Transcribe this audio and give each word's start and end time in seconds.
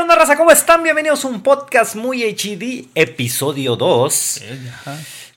¿Qué 0.00 0.02
onda, 0.04 0.14
raza? 0.14 0.34
¿Cómo 0.34 0.50
están? 0.50 0.82
Bienvenidos 0.82 1.22
a 1.26 1.28
un 1.28 1.42
podcast 1.42 1.94
muy 1.94 2.22
HD, 2.24 2.88
episodio 2.94 3.76
2. 3.76 4.42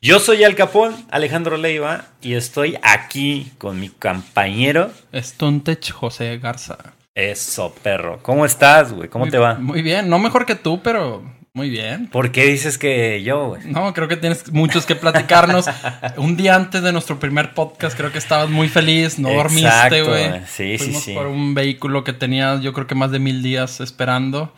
Yo 0.02 0.20
soy 0.22 0.46
Al 0.46 0.56
Capón, 0.56 1.06
Alejandro 1.12 1.58
Leiva, 1.58 2.06
y 2.22 2.36
estoy 2.36 2.80
aquí 2.82 3.52
con 3.58 3.78
mi 3.78 3.90
compañero. 3.90 4.90
Stuntech 5.14 5.92
José 5.92 6.38
Garza. 6.38 6.78
Eso, 7.14 7.76
perro. 7.84 8.20
¿Cómo 8.24 8.46
estás, 8.46 8.94
güey? 8.94 9.10
¿Cómo 9.10 9.26
Muy- 9.26 9.32
te 9.32 9.38
va? 9.38 9.56
Muy 9.56 9.82
bien, 9.82 10.08
no 10.08 10.18
mejor 10.18 10.46
que 10.46 10.56
tú, 10.56 10.82
pero 10.82 11.22
muy 11.56 11.70
bien. 11.70 12.08
¿Por 12.08 12.32
qué 12.32 12.46
dices 12.46 12.80
que 12.80 13.22
yo, 13.22 13.50
güey? 13.50 13.62
No, 13.66 13.94
creo 13.94 14.08
que 14.08 14.18
tienes 14.18 14.52
muchos 14.52 14.88
que 14.88 14.96
platicarnos. 14.96 15.68
Un 16.18 16.36
día 16.36 16.56
antes 16.56 16.82
de 16.82 16.92
nuestro 16.92 17.20
primer 17.20 17.54
podcast, 17.54 17.96
creo 17.96 18.12
que 18.12 18.18
estabas 18.18 18.50
muy 18.50 18.70
feliz, 18.70 19.20
no 19.20 19.30
dormiste, 19.30 19.68
Exacto, 19.68 20.06
güey. 20.10 20.42
sí, 20.48 20.78
sí, 20.78 20.86
Fuimos 20.86 21.04
sí. 21.04 21.14
por 21.14 21.28
un 21.28 21.54
vehículo 21.54 22.04
que 22.04 22.14
tenías, 22.14 22.62
yo 22.62 22.74
creo 22.74 22.88
que 22.88 22.96
más 22.96 23.12
de 23.12 23.20
mil 23.20 23.44
días 23.44 23.82
esperando. 23.82 24.52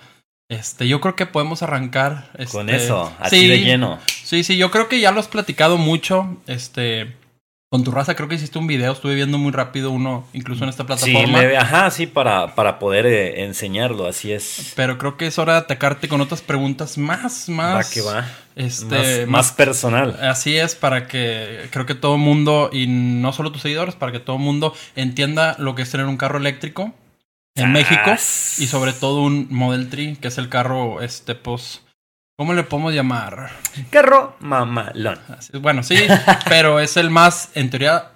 Este, 0.47 0.87
yo 0.87 1.01
creo 1.01 1.17
que 1.17 1.25
podemos 1.25 1.63
arrancar. 1.63 2.29
Con 2.51 2.69
este, 2.69 2.85
eso, 2.85 3.13
así 3.19 3.41
sí, 3.41 3.47
de 3.47 3.59
lleno. 3.59 3.99
Sí, 4.23 4.45
sí, 4.45 4.55
yo 4.55 4.71
creo 4.71 4.87
que 4.87 5.01
ya 5.01 5.11
lo 5.11 5.19
has 5.19 5.27
platicado 5.27 5.77
mucho. 5.77 6.37
Este, 6.47 7.13
con 7.69 7.83
tu 7.83 7.91
raza, 7.91 8.15
creo 8.15 8.29
que 8.29 8.35
hiciste 8.35 8.57
un 8.59 8.67
video, 8.67 8.93
estuve 8.93 9.15
viendo 9.15 9.37
muy 9.37 9.51
rápido 9.51 9.91
uno, 9.91 10.25
incluso 10.33 10.63
en 10.63 10.69
esta 10.69 10.83
Sí, 10.83 11.11
plataforma. 11.11 11.41
leve, 11.41 11.57
ajá, 11.57 11.89
sí, 11.91 12.05
para, 12.07 12.55
para 12.55 12.79
poder 12.79 13.05
eh, 13.05 13.43
enseñarlo, 13.43 14.07
así 14.07 14.31
es. 14.31 14.71
Pero 14.75 14.97
creo 14.97 15.17
que 15.17 15.27
es 15.27 15.37
hora 15.39 15.53
de 15.53 15.59
atacarte 15.59 16.07
con 16.07 16.21
otras 16.21 16.41
preguntas 16.41 16.97
más, 16.97 17.49
más. 17.49 17.75
Va 17.75 17.89
que 17.89 18.01
va. 18.01 18.27
Este, 18.55 19.25
más, 19.25 19.27
más 19.27 19.51
personal. 19.51 20.17
Así 20.21 20.55
es, 20.55 20.75
para 20.75 21.07
que 21.07 21.67
creo 21.71 21.85
que 21.85 21.95
todo 21.95 22.15
el 22.15 22.21
mundo, 22.21 22.69
y 22.71 22.87
no 22.87 23.33
solo 23.33 23.51
tus 23.51 23.63
seguidores, 23.63 23.95
para 23.95 24.11
que 24.13 24.19
todo 24.19 24.37
el 24.37 24.41
mundo 24.43 24.73
entienda 24.95 25.55
lo 25.59 25.75
que 25.75 25.81
es 25.81 25.91
tener 25.91 26.05
un 26.05 26.17
carro 26.17 26.37
eléctrico 26.37 26.93
en 27.55 27.71
México 27.71 28.11
y 28.59 28.67
sobre 28.67 28.93
todo 28.93 29.21
un 29.21 29.47
Model 29.49 29.89
3, 29.89 30.19
que 30.19 30.27
es 30.29 30.37
el 30.37 30.49
carro, 30.49 31.01
este, 31.01 31.35
pues, 31.35 31.81
¿cómo 32.37 32.53
le 32.53 32.63
podemos 32.63 32.93
llamar? 32.93 33.49
Carro 33.89 34.35
mamalón. 34.39 35.19
Bueno, 35.61 35.83
sí, 35.83 35.95
pero 36.49 36.79
es 36.79 36.97
el 36.97 37.09
más, 37.09 37.49
en 37.55 37.69
teoría, 37.69 38.11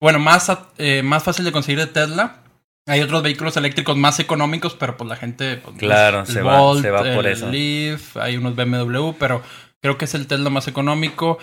bueno, 0.00 0.18
más, 0.18 0.50
eh, 0.78 1.02
más 1.02 1.22
fácil 1.22 1.44
de 1.44 1.52
conseguir 1.52 1.78
de 1.78 1.86
Tesla. 1.86 2.42
Hay 2.88 3.00
otros 3.00 3.22
vehículos 3.22 3.56
eléctricos 3.56 3.96
más 3.96 4.20
económicos, 4.20 4.76
pero 4.78 4.96
pues 4.96 5.08
la 5.10 5.16
gente... 5.16 5.56
pues, 5.56 5.76
Claro, 5.76 6.20
el 6.20 6.26
se 6.26 6.40
va- 6.40 6.80
se 6.80 6.90
va 6.90 6.98
por 7.00 7.26
el 7.26 7.32
eso. 7.32 7.50
Leaf, 7.50 8.16
hay 8.16 8.36
unos 8.36 8.54
BMW, 8.54 9.10
pero 9.18 9.42
creo 9.82 9.98
que 9.98 10.04
es 10.04 10.14
el 10.14 10.28
Tesla 10.28 10.50
más 10.50 10.68
económico. 10.68 11.38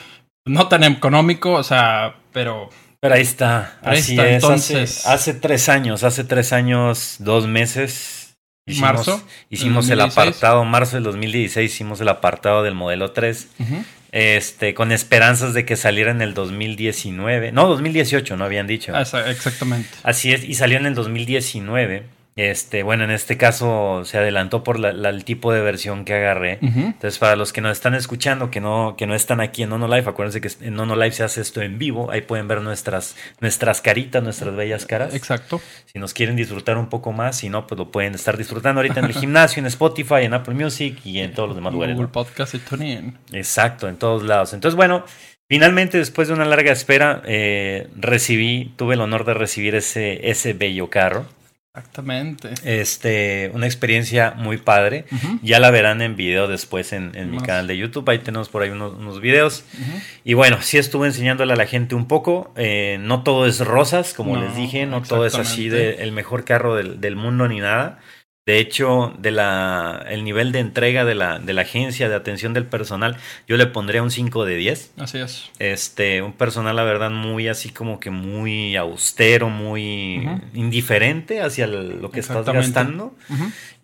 No 0.46 0.68
tan 0.70 0.84
económico, 0.86 1.52
o 1.54 1.64
sea, 1.64 2.16
pero... 2.32 2.70
Pero 3.02 3.16
ahí 3.16 3.22
está, 3.22 3.78
Ahí 3.82 3.98
así 4.00 4.12
está, 4.14 4.28
es. 4.30 4.36
entonces- 4.36 5.00
hace, 5.06 5.10
hace 5.32 5.34
tres 5.34 5.68
años, 5.68 6.04
hace 6.06 6.24
tres 6.24 6.54
años, 6.54 7.18
dos 7.20 7.46
meses. 7.48 8.23
Marzo 8.66 9.22
Hicimos 9.50 9.90
el 9.90 9.98
2016. 9.98 10.12
apartado, 10.12 10.64
marzo 10.64 10.96
del 10.96 11.04
2016, 11.04 11.72
hicimos 11.72 12.00
el 12.00 12.08
apartado 12.08 12.64
del 12.64 12.76
modelo 12.76 13.12
3. 13.12 13.48
ujú. 13.60 13.84
Este, 14.14 14.76
con 14.76 14.92
esperanzas 14.92 15.56
de 15.56 15.66
que 15.66 15.76
saliera 15.76 16.12
en 16.12 16.22
el 16.22 16.36
2019. 16.36 17.52
No, 17.52 17.68
2018, 17.68 18.38
no 18.38 18.46
habían 18.46 18.68
dicho. 18.68 18.94
Ah, 18.96 19.02
exactamente. 19.28 19.90
Así 20.04 20.32
es, 20.32 20.44
y 20.44 20.54
salió 20.54 20.78
en 20.78 20.86
el 20.86 20.94
2019. 20.94 22.04
Este, 22.36 22.82
bueno, 22.82 23.04
en 23.04 23.12
este 23.12 23.38
caso 23.38 24.02
se 24.06 24.18
adelantó 24.18 24.64
por 24.64 24.80
la- 24.80 24.92
la- 24.92 25.10
el 25.10 25.24
tipo 25.24 25.54
de 25.54 25.62
versión 25.62 26.04
que 26.04 26.16
agarré. 26.16 26.58
Entonces, 26.62 27.20
para 27.20 27.36
los 27.36 27.54
que 27.54 27.62
nos 27.62 27.74
están 27.74 27.94
escuchando, 27.94 28.50
que 28.50 28.60
no, 28.60 28.96
que 28.98 29.06
no 29.06 29.14
están 29.14 29.40
aquí 29.40 29.62
en 29.64 29.70
Nono 29.70 29.88
Life, 29.88 30.10
acuérdense 30.10 30.42
que 30.42 30.50
en 30.66 30.74
Nono 30.74 30.96
Life 30.96 31.18
se 31.18 31.24
hace 31.24 31.42
esto 31.42 31.62
en 31.62 31.78
vivo. 31.78 32.10
Ahí 32.10 32.22
pueden 32.22 32.48
ver 32.48 32.62
nuestras, 32.62 33.16
nuestras 33.40 33.82
caritas, 33.82 34.24
nuestras 34.24 34.56
bellas 34.56 34.88
caras. 34.88 35.14
Exacto. 35.14 35.62
Si 35.86 36.00
nos 36.00 36.14
quieren 36.16 36.36
disfrutar 36.36 36.78
un 36.80 36.90
poco 36.90 37.12
más, 37.12 37.38
si 37.38 37.50
no, 37.50 37.68
pues 37.68 37.78
lo 37.78 37.92
pueden 37.92 38.16
estar 38.16 38.36
disfrutando 38.36 38.80
ahorita 38.82 39.00
en 39.02 39.06
el 39.06 39.14
gimnasio, 39.14 39.60
en 39.60 39.68
Spotify, 39.68 40.24
en 40.24 40.34
Apple 40.34 40.56
Music 40.56 40.98
y 41.06 41.20
en 41.20 41.34
todos 41.36 41.50
los 41.50 41.56
demás 41.56 41.72
lugares. 41.74 41.96
Google 41.96 42.08
¿no? 42.08 42.12
Podcast 42.14 42.56
y 42.56 42.58
TuneIn. 42.60 43.16
Exacto, 43.32 43.88
en 43.88 43.98
todos 43.98 44.24
lados. 44.24 44.54
Entonces, 44.54 44.76
bueno, 44.76 45.06
finalmente, 45.48 46.00
después 46.00 46.30
de 46.30 46.34
una 46.34 46.46
larga 46.46 46.72
espera, 46.72 47.22
eh, 47.26 47.90
recibí, 47.96 48.74
tuve 48.76 48.96
el 48.96 49.02
honor 49.02 49.24
de 49.24 49.36
recibir 49.36 49.76
ese, 49.76 50.30
ese 50.32 50.54
bello 50.54 50.90
carro. 50.90 51.26
Exactamente. 51.76 52.54
Este, 52.64 53.50
una 53.56 53.66
experiencia 53.66 54.36
muy 54.38 54.58
padre. 54.58 55.06
Ya 55.42 55.60
la 55.60 55.72
verán 55.72 56.04
en 56.04 56.16
video 56.16 56.48
después 56.48 56.94
en, 56.94 57.16
en 57.16 57.32
mi 57.32 57.40
canal 57.40 57.66
de 57.66 57.76
YouTube. 57.76 58.08
Ahí 58.12 58.20
tenemos 58.20 58.48
por 58.50 58.62
ahí 58.62 58.70
unos, 58.70 58.94
unos 58.94 59.20
videos. 59.20 59.66
Y 60.24 60.36
bueno, 60.36 60.62
sí 60.62 60.78
estuve 60.78 61.08
enseñándole 61.08 61.54
a 61.54 61.56
la 61.56 61.66
gente 61.66 61.96
un 61.96 62.08
poco. 62.08 62.54
Eh, 62.58 62.98
no 63.02 63.24
todo 63.24 63.48
es 63.48 63.60
rosas, 63.60 64.14
como 64.14 64.36
No, 64.36 64.44
les 64.44 64.56
dije. 64.56 64.86
No 64.86 65.02
todo 65.02 65.26
es 65.26 65.34
así 65.34 65.68
de 65.68 66.04
el 66.04 66.12
mejor 66.12 66.46
carro 66.46 66.76
del, 66.76 67.02
del 67.02 67.16
mundo 67.16 67.48
ni 67.48 67.60
nada. 67.60 68.00
De 68.46 68.60
hecho, 68.60 69.14
de 69.20 69.32
la, 69.32 70.06
el 70.10 70.26
nivel 70.26 70.52
de 70.52 70.60
entrega 70.60 71.06
de 71.06 71.16
la, 71.16 71.40
de 71.40 71.54
la 71.54 71.62
agencia 71.62 72.10
de 72.10 72.16
atención 72.16 72.54
del 72.54 72.66
personal, 72.66 73.16
yo 73.48 73.56
le 73.56 73.68
pondría 73.68 74.04
un 74.04 74.12
5 74.12 74.44
de 74.44 74.56
10. 74.58 74.92
Así 74.98 75.18
es. 75.20 75.50
Este, 75.60 76.22
un 76.22 76.34
personal, 76.34 76.76
la 76.76 76.84
verdad, 76.84 77.10
muy 77.10 77.48
así 77.48 77.70
como 77.70 78.02
que 78.02 78.10
muy 78.10 78.76
austero, 78.76 79.50
muy 79.50 80.28
indiferente 80.54 81.42
hacia 81.42 81.68
lo 81.68 82.12
que 82.12 82.20
estás 82.20 82.46
gastando. 82.46 83.16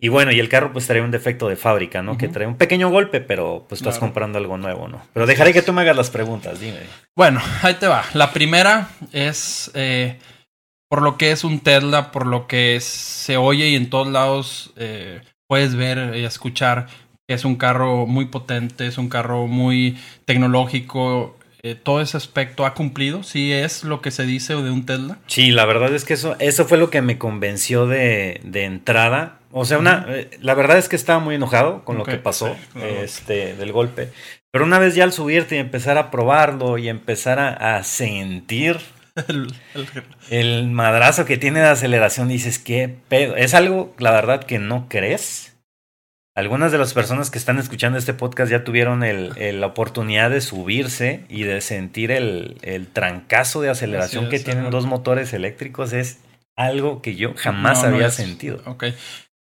Y 0.01 0.09
bueno, 0.09 0.31
y 0.31 0.39
el 0.39 0.49
carro 0.49 0.73
pues 0.73 0.87
trae 0.87 1.01
un 1.01 1.11
defecto 1.11 1.47
de 1.47 1.55
fábrica, 1.55 2.01
¿no? 2.01 2.17
Que 2.17 2.27
trae 2.27 2.47
un 2.47 2.55
pequeño 2.55 2.89
golpe, 2.89 3.21
pero 3.21 3.65
pues 3.67 3.79
estás 3.81 3.97
comprando 3.97 4.39
algo 4.39 4.57
nuevo, 4.57 4.89
¿no? 4.89 5.01
Pero 5.13 5.25
dejaré 5.25 5.53
que 5.53 5.61
tú 5.61 5.71
me 5.71 5.81
hagas 5.81 5.95
las 5.95 6.09
preguntas, 6.09 6.59
dime. 6.59 6.79
Bueno, 7.15 7.41
ahí 7.61 7.75
te 7.75 7.87
va. 7.87 8.03
La 8.13 8.33
primera 8.33 8.89
es 9.11 9.71
eh, 9.73 10.19
por 10.89 11.01
lo 11.03 11.17
que 11.17 11.31
es 11.31 11.43
un 11.43 11.59
Tesla, 11.59 12.11
por 12.11 12.25
lo 12.25 12.47
que 12.47 12.75
es- 12.75 12.83
se 12.83 13.37
oye 13.37 13.69
y 13.69 13.75
en 13.75 13.89
todos 13.89 14.07
lados 14.07 14.73
eh, 14.75 15.21
puedes 15.47 15.75
ver 15.75 16.15
y 16.17 16.25
escuchar 16.25 16.87
que 17.27 17.35
es 17.35 17.45
un 17.45 17.55
carro 17.57 18.07
muy 18.07 18.25
potente, 18.25 18.87
es 18.87 18.97
un 18.97 19.07
carro 19.09 19.47
muy 19.47 19.97
tecnológico. 20.25 21.35
eh, 21.61 21.75
todo 21.75 21.99
ese 21.99 22.15
aspecto 22.15 22.65
ha 22.65 22.73
cumplido. 22.73 23.21
Sí 23.21 23.51
es 23.51 23.83
lo 23.83 24.01
que 24.01 24.11
se 24.11 24.23
dice 24.23 24.55
de 24.55 24.71
un 24.71 24.85
Tesla. 24.85 25.17
Sí, 25.27 25.51
la 25.51 25.65
verdad 25.65 25.93
es 25.93 26.05
que 26.05 26.13
eso, 26.13 26.37
eso 26.39 26.63
fue 26.65 26.77
lo 26.77 26.89
que 26.89 27.01
me 27.01 27.17
convenció 27.17 27.85
de, 27.85 28.39
de 28.45 28.63
entrada. 28.63 29.39
O 29.51 29.65
sea, 29.65 29.77
una, 29.77 30.05
eh, 30.07 30.29
la 30.39 30.53
verdad 30.53 30.77
es 30.77 30.87
que 30.87 30.95
estaba 30.95 31.19
muy 31.19 31.35
enojado 31.35 31.83
con 31.83 31.97
lo 31.97 32.05
que 32.05 32.15
pasó, 32.15 32.53
sí, 32.55 32.61
claro. 32.71 32.87
este, 33.03 33.55
del 33.55 33.73
golpe. 33.73 34.07
Pero 34.51 34.63
una 34.63 34.79
vez 34.79 34.95
ya 34.95 35.03
al 35.03 35.11
subirte 35.11 35.57
y 35.57 35.59
empezar 35.59 35.97
a 35.97 36.11
probarlo 36.11 36.77
y 36.77 36.87
empezar 36.87 37.39
a, 37.39 37.75
a 37.75 37.83
sentir 37.83 38.77
El- 39.27 39.53
el- 39.75 39.87
el 40.29 40.67
madrazo 40.71 41.25
que 41.25 41.37
tiene 41.37 41.59
de 41.59 41.67
aceleración, 41.67 42.27
dices, 42.27 42.59
¿qué 42.59 42.93
pedo? 43.09 43.35
Es 43.35 43.53
algo, 43.53 43.93
la 43.99 44.11
verdad, 44.11 44.43
que 44.43 44.59
no 44.59 44.87
crees. 44.89 45.55
Algunas 46.35 46.71
de 46.71 46.77
las 46.77 46.93
personas 46.93 47.29
que 47.31 47.37
están 47.37 47.57
escuchando 47.57 47.97
este 47.97 48.13
podcast 48.13 48.49
ya 48.49 48.63
tuvieron 48.63 49.03
el, 49.03 49.33
la 49.59 49.67
oportunidad 49.67 50.29
de 50.29 50.39
subirse 50.39 51.25
y 51.27 51.43
de 51.43 51.59
sentir 51.59 52.11
el, 52.11 52.57
el 52.61 52.87
trancazo 52.87 53.61
de 53.61 53.69
aceleración 53.69 54.29
que 54.29 54.39
tienen 54.39 54.69
dos 54.69 54.85
motores 54.85 55.33
eléctricos. 55.33 55.91
Es 55.91 56.19
algo 56.55 57.01
que 57.01 57.15
yo 57.15 57.33
jamás 57.35 57.83
No, 57.83 57.89
no 57.89 57.95
había 57.95 58.07
es- 58.07 58.13
sentido. 58.13 58.61
Ok. 58.65 58.85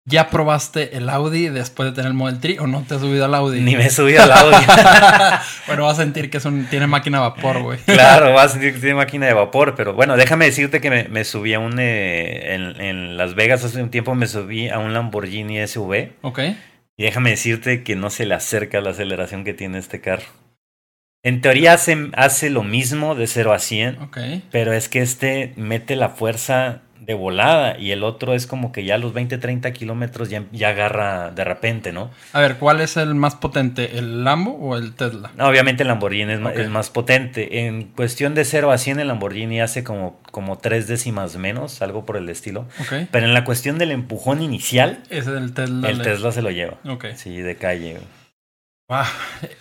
¿Ya 0.09 0.31
probaste 0.31 0.97
el 0.97 1.09
Audi 1.09 1.49
después 1.49 1.89
de 1.91 1.95
tener 1.95 2.13
el 2.13 2.15
Model 2.17 2.39
3 2.39 2.61
o 2.61 2.69
no 2.69 2.85
te 2.87 2.95
has 2.95 3.01
subido 3.01 3.25
al 3.25 3.35
Audi? 3.35 3.61
Ni 3.61 3.75
me 3.75 3.91
subí 3.91 4.17
al 4.17 4.31
audio. 4.31 4.57
bueno, 5.67 5.85
vas 5.85 5.99
a 5.99 6.03
sentir 6.03 6.31
que 6.31 6.37
es 6.37 6.45
un, 6.45 6.67
tiene 6.67 6.87
máquina 6.87 7.19
a 7.19 7.23
vapor, 7.23 7.61
güey. 7.61 7.79
claro, 7.87 8.33
vas 8.33 8.47
a 8.47 8.49
sentir 8.51 8.75
que 8.75 8.79
tiene 8.79 8.95
máquina 8.95 9.27
de 9.27 9.33
vapor, 9.33 9.75
pero 9.77 9.95
bueno, 9.95 10.17
déjame 10.17 10.45
decirte 10.45 10.81
que 10.81 10.91
me, 10.91 11.05
me 11.09 11.25
subí 11.25 11.55
a 11.55 11.59
un... 11.59 11.81
eh, 11.81 12.55
en, 12.55 12.81
en 12.81 13.17
Las 13.17 13.35
Vegas 13.35 13.65
hace 13.65 13.83
un 13.83 13.91
tiempo 13.91 14.15
me 14.15 14.29
subí 14.29 14.69
a 14.69 14.79
un 14.79 14.95
Lamborghini 14.95 15.59
SV. 15.67 16.13
Ok. 16.23 16.39
Y 16.97 17.03
déjame 17.03 17.31
decirte 17.31 17.83
que 17.83 17.97
no 17.97 18.09
se 18.09 18.27
le 18.27 18.35
acerca 18.35 18.81
la 18.81 18.91
aceleración 18.91 19.43
que 19.43 19.55
tiene 19.55 19.79
este 19.79 20.01
carro. 20.01 20.25
En 21.25 21.41
teoría 21.41 21.73
hace, 21.73 22.11
hace 22.15 22.51
lo 22.51 22.63
mismo 22.63 23.17
de 23.17 23.27
0 23.27 23.53
a 23.53 23.59
100, 23.59 23.99
Ok. 24.03 24.19
pero 24.53 24.73
es 24.73 24.89
que 24.89 25.03
este 25.03 25.53
mete 25.57 25.97
la 25.97 26.11
fuerza 26.11 26.83
de 27.01 27.15
volada 27.15 27.79
y 27.79 27.93
el 27.93 28.03
otro 28.05 28.35
es 28.35 28.47
como 28.47 28.73
que 28.73 28.85
ya 28.85 28.97
a 28.97 28.99
los 28.99 29.13
20, 29.13 29.39
30 29.39 29.73
kilómetros 29.73 30.29
ya, 30.31 30.45
ya 30.53 30.71
agarra 30.71 31.31
de 31.31 31.45
repente, 31.45 31.93
¿no? 31.93 32.11
A 32.33 32.41
ver, 32.41 32.57
¿cuál 32.57 32.81
es 32.81 32.97
el 32.97 33.15
más 33.15 33.35
potente? 33.37 33.99
¿El 33.99 34.25
Lambo 34.25 34.53
o 34.53 34.77
el 34.77 34.95
Tesla? 34.95 35.31
No, 35.37 35.47
obviamente 35.49 35.83
el 35.83 35.89
Lamborghini 35.89 36.33
es, 36.33 36.41
es 36.59 36.69
más 36.69 36.91
potente. 36.91 37.67
En 37.67 37.85
cuestión 37.85 38.35
de 38.35 38.45
0 38.45 38.71
a 38.73 38.79
100 38.79 39.01
el 39.01 39.09
Lamborghini 39.09 39.61
hace 39.61 39.85
como, 39.85 40.21
como 40.31 40.59
tres 40.59 40.89
décimas 40.89 41.37
menos, 41.37 41.81
algo 41.83 42.05
por 42.05 42.17
el 42.17 42.29
estilo. 42.29 42.67
Ok. 42.81 43.09
Pero 43.11 43.27
en 43.27 43.35
la 43.35 43.45
cuestión 43.45 43.79
del 43.79 43.91
empujón 43.93 44.43
inicial, 44.43 45.03
es 45.11 45.27
el 45.27 45.53
Tesla. 45.55 45.89
el 45.89 45.99
le- 45.99 46.05
Tesla 46.05 46.33
se 46.33 46.43
lo 46.43 46.51
lleva. 46.51 46.75
Ok. 46.89 47.07
Sí, 47.17 47.37
de 47.39 47.57
calle. 47.57 47.99
Güey. 48.89 49.01
Ah, 49.01 49.11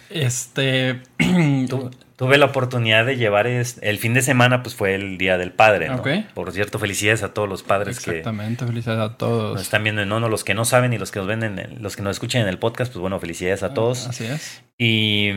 este. 0.10 1.02
Tu- 1.70 1.92
tuve 2.16 2.38
la 2.38 2.46
oportunidad 2.46 3.06
de 3.06 3.18
llevar 3.18 3.46
es- 3.48 3.78
el 3.82 3.98
fin 3.98 4.14
de 4.14 4.22
semana, 4.22 4.64
pues 4.64 4.74
fue 4.76 4.96
el 4.96 5.18
Día 5.18 5.38
del 5.38 5.52
Padre, 5.52 5.90
¿no? 5.90 6.02
Por 6.34 6.52
cierto, 6.54 6.80
felicidades 6.80 7.24
a 7.24 7.34
todos 7.34 7.50
los 7.50 7.62
padres 7.64 8.00
que 8.00 8.12
Exactamente, 8.12 8.66
felicidades 8.66 9.02
a 9.02 9.08
nos 9.10 9.18
todos. 9.18 9.62
están 9.62 9.84
viendo 9.84 10.02
en 10.02 10.10
Nono, 10.10 10.30
los 10.30 10.44
que 10.46 10.54
no 10.54 10.64
saben 10.64 10.94
y 10.94 10.98
los 10.98 11.12
que 11.12 11.20
nos 11.20 11.28
ven 11.28 11.44
en 11.44 11.60
el- 11.60 11.78
los 11.82 11.96
que 11.98 12.04
nos 12.04 12.12
escuchan 12.12 12.44
en 12.44 12.48
el 12.48 12.58
podcast, 12.60 12.92
pues 12.94 13.02
bueno, 13.02 13.20
felicidades 13.20 13.64
a 13.64 13.74
todos. 13.74 14.08
Así 14.08 14.26
es. 14.26 14.62
Y 14.78 15.30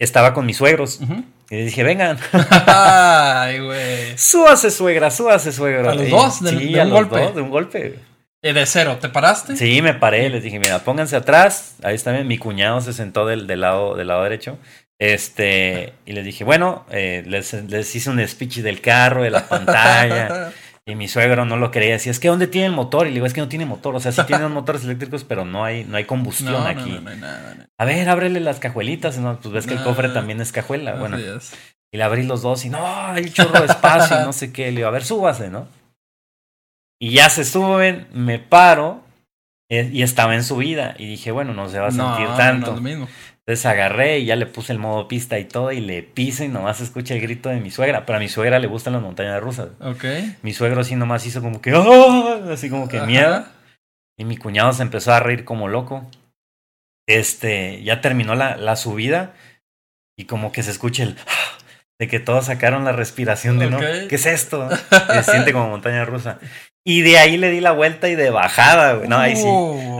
estaba 0.00 0.34
con 0.34 0.46
mis 0.46 0.56
suegros 0.56 1.00
Ujú. 1.00 1.22
y 1.50 1.56
dije, 1.64 1.84
vengan, 1.84 2.18
Ay, 2.66 3.60
güey. 3.60 3.78
súbase 4.18 4.70
suegra, 4.72 5.10
súbase 5.12 5.52
suegro. 5.52 5.90
¿A 5.90 5.94
los 5.94 6.10
dos? 6.10 6.42
¿De- 6.42 6.50
sí, 6.50 6.72
de 6.72 6.80
a 6.80 6.84
un 6.84 6.90
golpe? 6.90 7.20
dos, 7.20 7.34
de 7.36 7.42
un 7.42 7.50
golpe. 7.50 8.00
Eh, 8.46 8.52
de 8.52 8.66
cero, 8.66 8.98
¿te 9.00 9.08
paraste? 9.08 9.56
Sí, 9.56 9.82
me 9.82 9.94
paré, 9.94 10.30
les 10.30 10.42
dije, 10.42 10.58
mira, 10.58 10.78
pónganse 10.80 11.16
atrás. 11.16 11.76
Ahí 11.82 11.94
está 11.94 12.12
bien, 12.12 12.26
mi 12.26 12.38
cuñado 12.38 12.80
se 12.80 12.92
sentó 12.92 13.26
del, 13.26 13.46
del 13.46 13.60
lado, 13.60 13.96
del 13.96 14.08
lado 14.08 14.22
derecho. 14.22 14.58
Este, 14.98 15.92
y 16.06 16.12
les 16.12 16.24
dije, 16.24 16.44
bueno, 16.44 16.86
eh, 16.90 17.22
les, 17.26 17.52
les 17.52 17.94
hice 17.94 18.08
un 18.10 18.26
speech 18.26 18.58
del 18.58 18.80
carro, 18.80 19.22
de 19.22 19.30
la 19.30 19.48
pantalla. 19.48 20.52
Y 20.88 20.94
mi 20.94 21.08
suegro 21.08 21.44
no 21.44 21.56
lo 21.56 21.72
creía, 21.72 21.94
decía, 21.94 22.12
es 22.12 22.20
que 22.20 22.28
¿dónde 22.28 22.46
tiene 22.46 22.68
el 22.68 22.72
motor? 22.72 23.06
Y 23.06 23.10
le 23.10 23.14
digo, 23.14 23.26
es 23.26 23.32
que 23.32 23.40
no 23.40 23.48
tiene 23.48 23.66
motor, 23.66 23.96
o 23.96 23.98
sea, 23.98 24.12
sí 24.12 24.22
tienen 24.28 24.52
motores 24.52 24.84
eléctricos, 24.84 25.24
pero 25.24 25.44
no 25.44 25.64
hay, 25.64 25.82
no 25.82 25.96
hay 25.96 26.04
combustión 26.04 26.52
No, 26.52 26.64
aquí. 26.64 27.00
no, 27.02 27.12
no. 27.12 27.26
A 27.76 27.84
ver, 27.84 28.08
ábrele 28.08 28.38
las 28.38 28.60
cajuelitas, 28.60 29.18
no, 29.18 29.36
pues 29.40 29.52
ves 29.52 29.66
que 29.66 29.74
el 29.74 29.82
cofre 29.82 30.10
también 30.10 30.40
es 30.40 30.52
cajuela, 30.52 30.94
bueno. 30.94 31.18
Y 31.18 31.96
le 31.96 32.02
abrí 32.04 32.22
los 32.22 32.42
dos 32.42 32.64
y 32.64 32.68
no, 32.68 32.86
hay 32.86 33.24
un 33.24 33.32
chorro 33.32 33.58
de 33.62 33.66
espacio, 33.66 34.20
y 34.20 34.24
no 34.26 34.32
sé 34.32 34.52
qué. 34.52 34.66
Le 34.66 34.76
digo, 34.76 34.86
a 34.86 34.92
ver, 34.92 35.04
súbase, 35.04 35.50
¿no? 35.50 35.66
Y 36.98 37.12
ya 37.12 37.28
se 37.28 37.44
suben, 37.44 38.06
me 38.12 38.38
paro 38.38 39.02
eh, 39.70 39.90
y 39.92 40.02
estaba 40.02 40.34
en 40.34 40.44
subida. 40.44 40.94
Y 40.98 41.06
dije, 41.06 41.30
bueno, 41.30 41.52
no 41.54 41.68
se 41.68 41.78
va 41.78 41.88
a 41.88 41.90
No, 41.90 42.08
sentir 42.16 42.28
no, 42.30 42.36
tanto. 42.36 42.66
no 42.66 42.72
es 42.72 42.82
lo 42.82 42.88
mismo. 42.88 43.08
Entonces 43.40 43.66
agarré 43.66 44.18
y 44.18 44.24
ya 44.26 44.34
le 44.34 44.46
puse 44.46 44.72
el 44.72 44.78
modo 44.80 45.06
pista 45.06 45.38
y 45.38 45.44
todo 45.44 45.70
y 45.70 45.80
le 45.80 46.02
pise 46.02 46.46
y 46.46 46.48
nomás 46.48 46.80
escucha 46.80 47.14
el 47.14 47.20
grito 47.20 47.48
de 47.48 47.60
mi 47.60 47.70
suegra. 47.70 48.04
Pero 48.04 48.16
a 48.16 48.20
mi 48.20 48.28
suegra 48.28 48.58
le 48.58 48.66
gustan 48.66 48.94
las 48.94 49.02
montañas 49.02 49.40
rusas. 49.40 49.68
Ok. 49.80 50.04
Mi 50.42 50.52
suegro 50.52 50.80
así 50.80 50.96
nomás 50.96 51.24
hizo 51.26 51.40
como 51.42 51.60
que, 51.60 51.72
¡oh! 51.74 52.50
así 52.50 52.68
como 52.70 52.88
que 52.88 52.96
Ajá. 52.96 53.06
miedo. 53.06 53.44
Y 54.18 54.24
mi 54.24 54.36
cuñado 54.36 54.72
se 54.72 54.82
empezó 54.82 55.12
a 55.12 55.20
reír 55.20 55.44
como 55.44 55.68
loco. 55.68 56.10
Este, 57.06 57.82
ya 57.84 58.00
terminó 58.00 58.34
la, 58.34 58.56
la 58.56 58.74
subida 58.74 59.34
y 60.18 60.24
como 60.24 60.50
que 60.50 60.62
se 60.64 60.70
escucha 60.72 61.04
el 61.04 61.16
de 62.00 62.08
que 62.08 62.18
todos 62.20 62.46
sacaron 62.46 62.84
la 62.84 62.92
respiración 62.92 63.58
de 63.58 63.70
no, 63.70 63.76
Ok. 63.78 64.08
¿qué 64.08 64.14
es 64.16 64.26
esto? 64.26 64.68
Se 65.12 65.22
siente 65.22 65.52
como 65.52 65.68
montaña 65.68 66.04
rusa. 66.04 66.38
Y 66.88 67.02
de 67.02 67.18
ahí 67.18 67.36
le 67.36 67.50
di 67.50 67.58
la 67.60 67.72
vuelta 67.72 68.08
y 68.08 68.14
de 68.14 68.30
bajada, 68.30 68.92
güey. 68.92 69.08
No, 69.08 69.18
ahí 69.18 69.34
sí. 69.34 69.48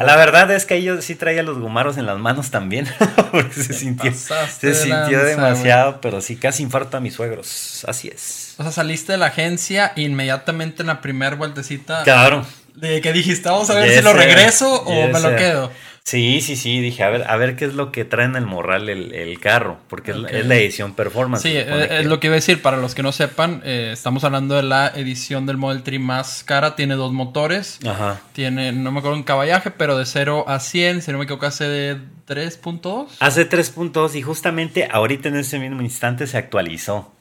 La 0.04 0.14
verdad 0.14 0.48
es 0.52 0.66
que 0.66 0.74
ahí 0.74 0.84
yo 0.84 1.02
sí 1.02 1.16
traía 1.16 1.42
los 1.42 1.58
gumaros 1.58 1.98
en 1.98 2.06
las 2.06 2.16
manos 2.16 2.52
también, 2.52 2.86
porque 3.32 3.54
se 3.54 3.72
sintió, 3.72 4.12
se 4.14 4.72
sintió 4.72 5.18
lanza, 5.18 5.24
demasiado, 5.24 6.00
pero 6.00 6.20
sí 6.20 6.36
casi 6.36 6.62
infarto 6.62 6.96
a 6.96 7.00
mis 7.00 7.14
suegros. 7.14 7.84
Así 7.88 8.06
es. 8.06 8.54
O 8.58 8.62
sea, 8.62 8.70
saliste 8.70 9.10
de 9.10 9.18
la 9.18 9.26
agencia 9.26 9.94
e 9.96 10.02
inmediatamente 10.02 10.82
en 10.82 10.86
la 10.86 11.00
primer 11.00 11.34
vueltecita. 11.34 12.04
Claro. 12.04 12.46
De 12.76 13.00
que 13.00 13.12
dijiste, 13.12 13.48
vamos 13.48 13.68
a 13.68 13.74
ver 13.74 13.88
Yes, 13.88 13.96
si 13.96 14.02
lo 14.02 14.12
regreso 14.12 14.84
o 14.84 15.06
Yes, 15.06 15.12
me 15.12 15.20
lo 15.28 15.36
quedo. 15.36 15.72
Sí, 16.08 16.40
sí, 16.40 16.54
sí, 16.54 16.80
dije, 16.80 17.02
a 17.02 17.10
ver, 17.10 17.24
a 17.28 17.36
ver 17.36 17.56
qué 17.56 17.64
es 17.64 17.74
lo 17.74 17.90
que 17.90 18.04
trae 18.04 18.26
en 18.26 18.36
el 18.36 18.46
morral 18.46 18.88
el, 18.88 19.12
el 19.12 19.40
carro, 19.40 19.78
porque 19.88 20.12
es 20.12 20.16
la- 20.16 20.28
Ok. 20.28 20.34
es, 20.34 20.46
la 20.46 20.54
edición 20.54 20.94
performance. 20.94 21.42
Sí, 21.42 21.48
eh, 21.52 21.64
que- 21.88 21.98
es 21.98 22.06
lo 22.06 22.20
que 22.20 22.28
iba 22.28 22.34
a 22.34 22.36
decir. 22.36 22.62
Para 22.62 22.76
los 22.76 22.94
que 22.94 23.02
no 23.02 23.10
sepan, 23.10 23.60
eh, 23.64 23.90
estamos 23.92 24.22
hablando 24.22 24.54
de 24.54 24.62
la 24.62 24.86
edición 24.94 25.46
del 25.46 25.56
Model 25.56 25.82
3 25.82 25.98
más 25.98 26.44
cara. 26.44 26.76
Tiene 26.76 26.94
dos 26.94 27.12
motores. 27.12 27.80
Ajá. 27.84 28.20
Tiene, 28.34 28.70
no 28.70 28.92
me 28.92 29.00
acuerdo 29.00 29.16
un 29.16 29.24
caballaje, 29.24 29.72
pero 29.72 29.98
de 29.98 30.06
0 30.06 30.44
a 30.46 30.60
100, 30.60 31.02
si 31.02 31.10
no 31.10 31.18
me 31.18 31.24
equivoco, 31.24 31.46
hace 31.46 31.64
de 31.64 31.98
3.2. 32.24 33.16
Hace 33.18 33.44
tres 33.44 33.70
puntos 33.70 34.14
y 34.14 34.22
justamente 34.22 34.88
ahorita 34.88 35.28
en 35.28 35.36
ese 35.38 35.58
mismo 35.58 35.82
instante 35.82 36.28
se 36.28 36.38
actualizó. 36.38 37.12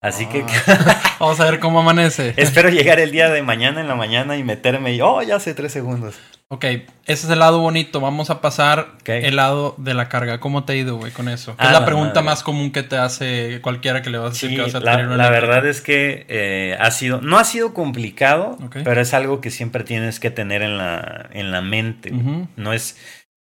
Así 0.00 0.26
que 0.26 0.44
Ah. 0.66 1.14
Vamos 1.20 1.40
a 1.40 1.44
ver 1.50 1.60
cómo 1.60 1.80
amanece. 1.80 2.32
espero 2.36 2.70
llegar 2.70 3.00
el 3.00 3.10
día 3.10 3.28
de 3.28 3.42
mañana 3.42 3.80
en 3.80 3.88
la 3.88 3.94
mañana 3.94 4.36
y 4.36 4.42
meterme 4.44 4.94
y, 4.94 5.00
oh, 5.02 5.20
ya 5.22 5.36
hace 5.36 5.52
tres 5.54 5.72
segundos. 5.72 6.14
Ok, 6.52 6.64
ese 6.64 6.86
es 7.06 7.30
el 7.30 7.38
lado 7.38 7.60
bonito. 7.60 8.00
Vamos 8.00 8.28
a 8.30 8.40
pasar 8.40 8.94
Ok. 9.02 9.10
el 9.10 9.36
lado 9.36 9.74
de 9.78 9.94
la 9.94 10.08
carga. 10.08 10.40
¿Cómo 10.40 10.64
te 10.64 10.72
ha 10.72 10.76
ido, 10.76 10.96
güey, 10.96 11.12
con 11.12 11.28
eso? 11.28 11.54
Que 11.56 11.62
Ah, 11.62 11.66
es 11.66 11.72
la 11.72 11.80
la 11.80 11.86
pregunta 11.86 12.14
madre. 12.14 12.24
más 12.24 12.42
común 12.42 12.72
que 12.72 12.82
te 12.82 12.96
hace 12.96 13.60
cualquiera 13.62 14.02
que 14.02 14.10
le 14.10 14.18
vas 14.18 14.30
a 14.30 14.32
decir 14.32 14.50
Sí, 14.50 14.56
que 14.56 14.62
vas 14.62 14.74
a 14.74 14.80
la, 14.80 14.92
tener 14.92 15.06
una 15.06 15.16
la 15.18 15.30
verdad 15.30 15.64
es 15.66 15.80
que 15.80 16.26
eh, 16.28 16.76
ha 16.80 16.90
sido, 16.90 17.20
no 17.20 17.38
ha 17.38 17.44
sido 17.44 17.72
complicado, 17.72 18.58
pero 18.82 19.00
es 19.00 19.14
algo 19.14 19.40
que 19.40 19.50
siempre 19.52 19.84
tienes 19.84 20.18
que 20.18 20.30
tener 20.32 20.62
en 20.62 20.76
la, 20.76 21.28
en 21.32 21.52
la 21.52 21.60
mente. 21.60 22.10
No 22.56 22.72
es, 22.72 22.96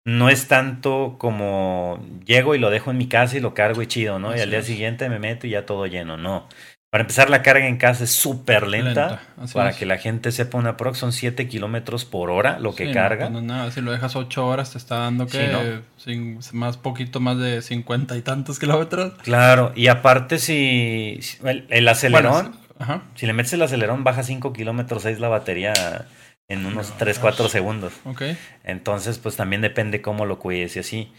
no 0.08 0.28
es 0.30 0.48
tanto 0.48 1.16
como 1.18 2.02
llego 2.24 2.54
y 2.54 2.58
lo 2.58 2.70
dejo 2.70 2.90
en 2.90 2.96
mi 2.98 3.08
casa 3.08 3.36
y 3.36 3.40
lo 3.40 3.52
cargo 3.54 3.82
y 3.82 3.86
chido, 3.86 4.18
¿no? 4.18 4.34
y 4.36 4.40
al 4.40 4.50
día 4.50 4.60
es. 4.60 4.66
siguiente 4.66 5.08
me 5.08 5.18
meto 5.18 5.46
y 5.46 5.50
ya 5.50 5.66
todo 5.66 5.86
lleno, 5.86 6.16
no. 6.16 6.48
Para 6.90 7.02
empezar, 7.02 7.28
la 7.28 7.42
carga 7.42 7.66
en 7.66 7.76
casa 7.76 8.04
es 8.04 8.12
súper 8.12 8.66
lenta. 8.66 9.20
Para 9.52 9.70
es. 9.70 9.76
que 9.76 9.84
la 9.84 9.98
gente 9.98 10.32
sepa 10.32 10.56
una 10.56 10.78
prox, 10.78 10.96
son 10.96 11.12
7 11.12 11.46
kilómetros 11.46 12.06
por 12.06 12.30
hora 12.30 12.58
lo 12.58 12.74
que 12.74 12.84
Sí, 12.84 12.88
no, 12.88 12.94
carga. 12.94 13.26
pues 13.28 13.32
no 13.32 13.42
nada. 13.42 13.70
Si 13.70 13.82
lo 13.82 13.92
dejas 13.92 14.16
8 14.16 14.46
horas, 14.46 14.72
te 14.72 14.78
está 14.78 14.96
dando 15.00 15.26
que 15.26 15.32
Sí, 15.38 15.52
¿no? 15.52 15.60
sin, 15.98 16.38
más 16.58 16.78
poquito 16.78 17.20
más 17.20 17.36
de 17.38 17.60
50 17.60 18.16
y 18.16 18.22
tantos 18.22 18.58
kilómetros. 18.58 19.12
Claro, 19.22 19.72
y 19.76 19.88
aparte 19.88 20.38
si, 20.38 21.18
si- 21.20 21.36
el, 21.46 21.66
el 21.68 21.86
acelerón, 21.88 22.32
Bueno, 22.32 22.56
ajá. 22.78 23.02
si 23.16 23.26
le 23.26 23.34
metes 23.34 23.52
el 23.52 23.60
acelerón, 23.60 24.02
baja 24.02 24.22
5 24.22 24.54
kilómetros 24.54 25.02
6 25.02 25.20
la 25.20 25.28
batería 25.28 25.74
en 26.48 26.66
unos 26.66 26.90
No, 26.90 26.96
3, 26.98 27.18
4 27.18 27.48
segundos. 27.48 27.92
Ok. 28.04 28.22
Entonces, 28.64 29.18
pues 29.18 29.36
también 29.36 29.62
depende 29.62 30.00
cómo 30.02 30.26
lo 30.26 30.38
cuides 30.38 30.76
y 30.76 30.80
así. 30.80 31.12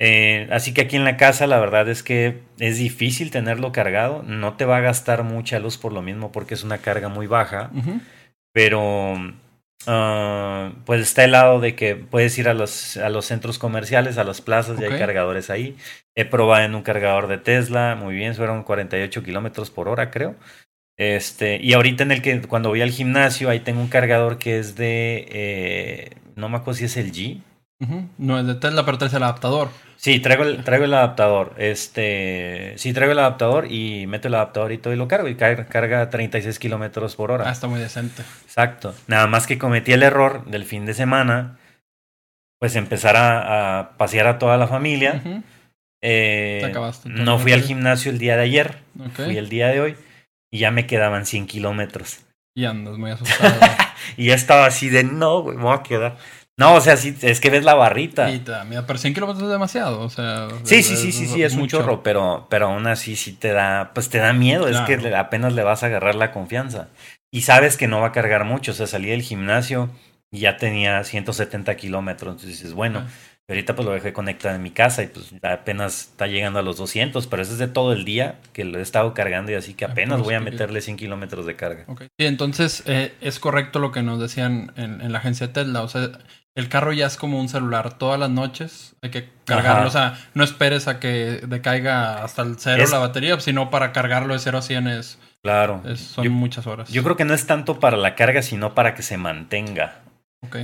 Eh, 0.00 0.48
así 0.50 0.74
que 0.74 0.82
aquí 0.82 0.96
en 0.96 1.04
la 1.04 1.16
casa 1.16 1.46
la 1.46 1.60
verdad 1.60 1.88
es 1.88 2.02
que 2.02 2.42
es 2.58 2.78
difícil 2.78 3.30
tenerlo 3.30 3.72
cargado. 3.72 4.22
No 4.24 4.54
te 4.56 4.64
va 4.64 4.78
a 4.78 4.80
gastar 4.80 5.22
mucha 5.22 5.58
luz 5.60 5.78
por 5.78 5.92
lo 5.92 6.02
mismo 6.02 6.32
porque 6.32 6.54
es 6.54 6.64
una 6.64 6.78
carga 6.78 7.08
muy 7.08 7.26
baja. 7.28 7.70
Pero 8.52 9.14
ah, 9.86 10.72
pues 10.84 11.00
está 11.00 11.24
el 11.24 11.32
lado 11.32 11.60
de 11.60 11.74
que 11.76 11.96
puedes 11.96 12.36
ir 12.38 12.48
a 12.48 12.54
los, 12.54 12.96
a 12.96 13.08
los 13.08 13.24
centros 13.26 13.58
comerciales, 13.58 14.18
a 14.18 14.24
las 14.24 14.40
plazas, 14.40 14.80
y 14.80 14.84
Ok. 14.84 14.92
hay 14.92 14.98
cargadores 14.98 15.50
ahí. 15.50 15.76
He 16.16 16.24
probado 16.24 16.64
en 16.64 16.74
un 16.74 16.82
cargador 16.82 17.26
de 17.26 17.38
Tesla, 17.38 17.96
muy 17.96 18.14
bien, 18.14 18.34
fueron 18.34 18.62
48 18.62 19.22
kilómetros 19.22 19.70
por 19.70 19.88
hora, 19.88 20.10
creo. 20.10 20.36
Este, 20.96 21.58
y 21.60 21.72
ahorita 21.72 22.02
en 22.04 22.12
el 22.12 22.22
que 22.22 22.40
cuando 22.42 22.68
voy 22.68 22.80
al 22.82 22.90
gimnasio, 22.90 23.50
ahí 23.50 23.60
tengo 23.60 23.80
un 23.80 23.88
cargador 23.88 24.38
que 24.38 24.58
es 24.58 24.76
de, 24.76 25.26
eh, 25.30 26.10
no 26.36 26.48
me 26.48 26.56
acuerdo 26.58 26.78
si 26.78 26.84
es 26.84 26.96
el 26.96 27.12
G. 27.12 27.40
No 28.16 28.38
es 28.38 28.46
de 28.46 28.54
Tesla, 28.54 28.84
pero 28.86 28.96
traes 28.98 29.12
el 29.14 29.22
adaptador. 29.22 29.68
Sí, 29.96 30.20
traigo 30.20 30.44
el, 30.44 30.64
traigo 30.64 30.84
el 30.84 30.94
adaptador. 30.94 31.54
Este, 31.58 32.74
sí, 32.76 32.92
traigo 32.92 33.12
el 33.12 33.18
adaptador 33.18 33.70
y 33.70 34.06
meto 34.06 34.28
el 34.28 34.34
adaptador 34.34 34.72
y 34.72 34.78
todo 34.78 34.94
y 34.94 34.96
lo 34.96 35.08
cargo 35.08 35.28
y 35.28 35.34
car- 35.34 35.66
carga 35.66 36.08
36 36.10 36.58
kilómetros 36.58 37.16
por 37.16 37.30
hora. 37.30 37.48
Ah, 37.48 37.52
está 37.52 37.66
muy 37.66 37.80
decente. 37.80 38.22
Exacto. 38.44 38.94
Nada 39.06 39.26
más 39.26 39.46
que 39.46 39.58
cometí 39.58 39.92
el 39.92 40.02
error 40.02 40.44
del 40.46 40.64
fin 40.64 40.86
de 40.86 40.94
semana, 40.94 41.58
pues 42.60 42.76
empezar 42.76 43.16
a, 43.16 43.80
a 43.80 43.96
pasear 43.96 44.26
a 44.28 44.38
toda 44.38 44.56
la 44.56 44.66
familia. 44.68 45.22
Eh, 46.02 46.58
Te 46.62 46.66
acabaste 46.70 47.08
no 47.08 47.38
fui 47.38 47.52
al 47.52 47.62
gimnasio 47.62 48.10
el 48.10 48.18
día 48.18 48.36
de 48.36 48.42
ayer, 48.42 48.78
fui 49.14 49.36
el 49.38 49.48
día 49.48 49.68
de 49.68 49.80
hoy 49.80 49.96
y 50.54 50.60
ya 50.60 50.70
me 50.70 50.86
quedaban 50.86 51.26
100 51.26 51.46
kilómetros. 51.48 52.20
Y 52.54 52.64
andas 52.64 52.96
muy 52.96 53.10
asustado. 53.10 53.52
Y 54.16 54.26
ya 54.26 54.34
estaba 54.34 54.66
así 54.66 54.88
de, 54.90 55.02
no, 55.02 55.40
güey, 55.42 55.56
me 55.56 55.62
voy 55.64 55.74
a 55.76 55.82
quedar. 55.82 56.16
No, 56.56 56.74
o 56.74 56.80
sea, 56.80 56.96
sí, 56.96 57.16
es 57.22 57.40
que 57.40 57.50
ves 57.50 57.64
la 57.64 57.74
barrita. 57.74 58.30
y 58.30 58.44
miedo, 58.68 58.84
pero 58.86 58.98
100 58.98 59.14
kilómetros 59.14 59.44
es 59.44 59.50
demasiado. 59.50 60.00
O 60.02 60.10
sea, 60.10 60.46
Sí, 60.62 60.82
sí, 60.84 60.94
sí, 60.96 61.10
sí, 61.10 61.26
sí, 61.26 61.42
es 61.42 61.54
un 61.54 61.60
mucho. 61.60 61.78
chorro, 61.78 62.02
pero, 62.04 62.46
pero 62.48 62.66
aún 62.66 62.86
así 62.86 63.16
sí 63.16 63.32
te 63.32 63.52
da, 63.52 63.90
pues 63.94 64.10
te 64.10 64.18
da 64.18 64.32
miedo, 64.32 64.68
es 64.68 64.78
que 64.82 65.16
apenas 65.16 65.54
le 65.54 65.64
vas 65.64 65.82
a 65.82 65.86
agarrar 65.86 66.14
la 66.14 66.30
confianza. 66.30 66.88
Y 67.32 67.40
sabes 67.40 67.76
que 67.76 67.88
no 67.88 68.00
va 68.00 68.08
a 68.08 68.12
cargar 68.12 68.44
mucho, 68.44 68.70
o 68.70 68.74
sea, 68.74 68.86
salí 68.86 69.08
del 69.08 69.22
gimnasio 69.22 69.90
y 70.30 70.40
ya 70.40 70.56
tenía 70.56 71.02
170 71.02 71.74
kilómetros, 71.76 72.34
entonces 72.34 72.50
dices, 72.58 72.74
bueno, 72.74 73.04
Ah. 73.04 73.10
Ahorita 73.48 73.74
pues 73.76 73.86
lo 73.86 73.92
dejé 73.92 74.12
conectado 74.12 74.54
en 74.54 74.62
mi 74.62 74.70
casa 74.70 75.02
y 75.02 75.08
pues 75.08 75.32
apenas 75.42 76.00
está 76.10 76.26
llegando 76.26 76.58
a 76.58 76.62
los 76.62 76.76
200, 76.78 77.26
pero 77.26 77.42
eso 77.42 77.52
es 77.52 77.58
de 77.58 77.68
todo 77.68 77.92
el 77.92 78.04
día 78.04 78.36
que 78.52 78.64
lo 78.64 78.78
he 78.78 78.82
estado 78.82 79.12
cargando 79.14 79.52
y 79.52 79.54
así 79.54 79.74
que 79.74 79.84
apenas 79.84 80.20
voy 80.22 80.34
a 80.34 80.40
meterle 80.40 80.80
100 80.80 80.96
kilómetros 80.96 81.44
de 81.46 81.56
carga. 81.56 81.84
Ok. 81.88 82.02
Sí, 82.18 82.26
entonces 82.26 82.82
eh, 82.86 83.12
es 83.20 83.38
correcto 83.38 83.78
lo 83.78 83.92
que 83.92 84.02
nos 84.02 84.18
decían 84.20 84.72
en, 84.76 85.00
en 85.00 85.12
la 85.12 85.18
agencia 85.18 85.52
Tesla. 85.52 85.82
O 85.82 85.88
sea, 85.88 86.08
el 86.56 86.68
carro 86.68 86.92
ya 86.92 87.06
es 87.06 87.16
como 87.16 87.38
un 87.40 87.48
celular. 87.48 87.98
Todas 87.98 88.18
las 88.18 88.30
noches 88.30 88.94
hay 89.02 89.10
que 89.10 89.28
cargarlo. 89.44 89.80
Ajá. 89.80 89.86
O 89.88 89.90
sea, 89.90 90.18
no 90.34 90.44
esperes 90.44 90.88
a 90.88 91.00
que 91.00 91.42
decaiga 91.46 92.22
hasta 92.24 92.42
el 92.42 92.56
cero 92.58 92.82
Es- 92.82 92.90
la 92.92 92.98
batería, 92.98 93.38
sino 93.40 93.70
para 93.70 93.92
cargarlo 93.92 94.32
de 94.34 94.38
0 94.40 94.58
a 94.58 94.62
100 94.62 94.86
es, 94.88 95.18
Claro. 95.42 95.82
es- 95.84 96.00
son 96.00 96.24
yo, 96.24 96.30
muchas 96.30 96.66
horas. 96.66 96.88
yo 96.90 97.02
creo 97.02 97.16
que 97.16 97.24
no 97.24 97.34
es 97.34 97.46
tanto 97.46 97.78
para 97.80 97.96
la 97.96 98.14
carga, 98.14 98.40
sino 98.40 98.72
para 98.74 98.94
que 98.94 99.02
se 99.02 99.16
mantenga. 99.18 99.96
Ok. 100.46 100.56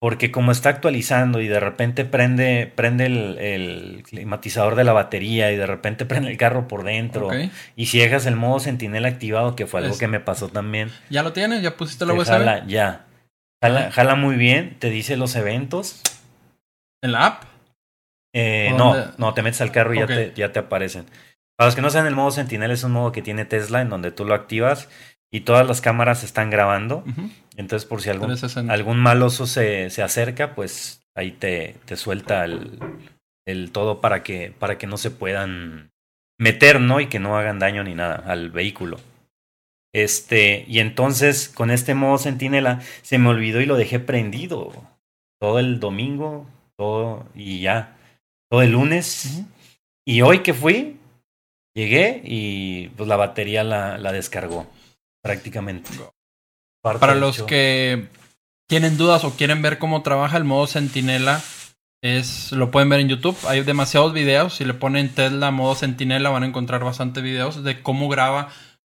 Porque 0.00 0.30
como 0.30 0.52
está 0.52 0.68
actualizando 0.68 1.40
y 1.40 1.48
de 1.48 1.58
repente 1.58 2.04
prende, 2.04 2.72
prende 2.72 3.06
el, 3.06 3.38
el 3.38 4.02
climatizador 4.04 4.76
de 4.76 4.84
la 4.84 4.92
batería 4.92 5.50
y 5.50 5.56
de 5.56 5.66
repente 5.66 6.06
prende 6.06 6.30
el 6.30 6.36
carro 6.36 6.68
por 6.68 6.84
dentro. 6.84 7.30
Y 7.74 7.86
si 7.86 7.98
dejas 7.98 8.26
el 8.26 8.36
modo 8.36 8.60
sentinela 8.60 9.08
activado, 9.08 9.56
que 9.56 9.66
fue 9.66 9.80
algo 9.80 9.92
Es- 9.94 9.98
que 9.98 10.06
me 10.08 10.20
pasó 10.20 10.48
también. 10.48 10.90
¿Ya 11.10 11.22
lo 11.22 11.32
tienes? 11.32 11.62
¿Ya 11.62 11.76
pusiste 11.76 12.06
la 12.06 12.12
USB? 12.14 12.28
jala, 12.30 12.64
ya. 12.66 13.06
Jala, 13.62 13.86
Ah. 13.88 13.90
jala 13.90 14.14
muy 14.14 14.36
bien, 14.36 14.76
te 14.78 14.88
dice 14.88 15.16
los 15.16 15.34
eventos. 15.34 16.00
¿En 17.02 17.10
la 17.12 17.26
app? 17.26 17.42
Eh, 18.34 18.70
¿O 18.74 18.78
no, 18.78 18.94
dónde? 18.94 19.12
no, 19.18 19.34
te 19.34 19.42
metes 19.42 19.60
al 19.62 19.72
carro 19.72 19.94
y 19.94 19.98
ya, 19.98 20.06
te, 20.06 20.32
ya 20.36 20.52
te 20.52 20.60
aparecen. 20.60 21.06
Para 21.56 21.66
los 21.66 21.74
que 21.74 21.82
no 21.82 21.90
saben, 21.90 22.06
el 22.06 22.14
modo 22.14 22.30
sentinela 22.30 22.72
es 22.72 22.84
un 22.84 22.92
modo 22.92 23.10
que 23.10 23.20
tiene 23.22 23.44
Tesla 23.46 23.80
en 23.80 23.88
donde 23.88 24.12
tú 24.12 24.24
lo 24.24 24.34
activas 24.34 24.88
y 25.30 25.40
todas 25.40 25.66
las 25.66 25.80
cámaras 25.80 26.24
están 26.24 26.50
grabando. 26.50 27.04
Entonces, 27.56 27.86
por 27.88 28.00
si 28.00 28.10
algún, 28.10 28.28
360. 28.28 28.72
algún 28.72 28.98
maloso 28.98 29.46
se, 29.46 29.90
se 29.90 30.02
acerca, 30.02 30.54
pues 30.54 31.02
ahí 31.14 31.32
te, 31.32 31.76
te 31.84 31.96
suelta 31.96 32.44
el, 32.44 32.78
el 33.46 33.72
todo 33.72 34.00
para 34.00 34.22
que, 34.22 34.52
para 34.58 34.78
que 34.78 34.86
no 34.86 34.96
se 34.96 35.10
puedan 35.10 35.90
meter, 36.38 36.80
¿no? 36.80 37.00
Y 37.00 37.08
que 37.08 37.18
no 37.18 37.36
hagan 37.36 37.58
daño 37.58 37.84
ni 37.84 37.94
nada 37.94 38.14
al 38.14 38.50
vehículo. 38.50 38.98
Este, 39.94 40.64
y 40.68 40.80
entonces 40.80 41.48
con 41.48 41.70
este 41.70 41.94
modo 41.94 42.18
centinela 42.18 42.80
se 43.02 43.18
me 43.18 43.30
olvidó 43.30 43.60
y 43.60 43.66
lo 43.66 43.76
dejé 43.76 43.98
prendido 43.98 44.72
todo 45.40 45.58
el 45.58 45.80
domingo, 45.80 46.46
todo 46.76 47.26
y 47.34 47.60
ya, 47.60 47.96
todo 48.50 48.62
el 48.62 48.72
lunes. 48.72 49.42
Y 50.06 50.22
hoy 50.22 50.40
que 50.40 50.54
fui, 50.54 50.96
llegué 51.74 52.22
y 52.24 52.88
pues 52.90 53.08
la 53.08 53.16
batería 53.16 53.64
la, 53.64 53.98
la 53.98 54.12
descargó 54.12 54.66
prácticamente. 55.22 55.90
Parte 56.82 57.00
Para 57.00 57.14
los 57.14 57.42
que 57.42 58.08
tienen 58.68 58.96
dudas 58.96 59.24
o 59.24 59.34
quieren 59.34 59.62
ver 59.62 59.78
cómo 59.78 60.02
trabaja 60.02 60.36
el 60.36 60.44
modo 60.44 60.66
Centinela, 60.66 61.42
es, 62.02 62.52
lo 62.52 62.70
pueden 62.70 62.88
ver 62.88 63.00
en 63.00 63.08
YouTube. 63.08 63.36
Hay 63.46 63.62
demasiados 63.62 64.12
videos. 64.12 64.54
Si 64.54 64.64
le 64.64 64.74
ponen 64.74 65.08
Tesla 65.08 65.50
modo 65.50 65.74
Centinela, 65.74 66.30
van 66.30 66.44
a 66.44 66.46
encontrar 66.46 66.84
bastantes 66.84 67.22
videos 67.22 67.64
de 67.64 67.82
cómo 67.82 68.08
graba. 68.08 68.50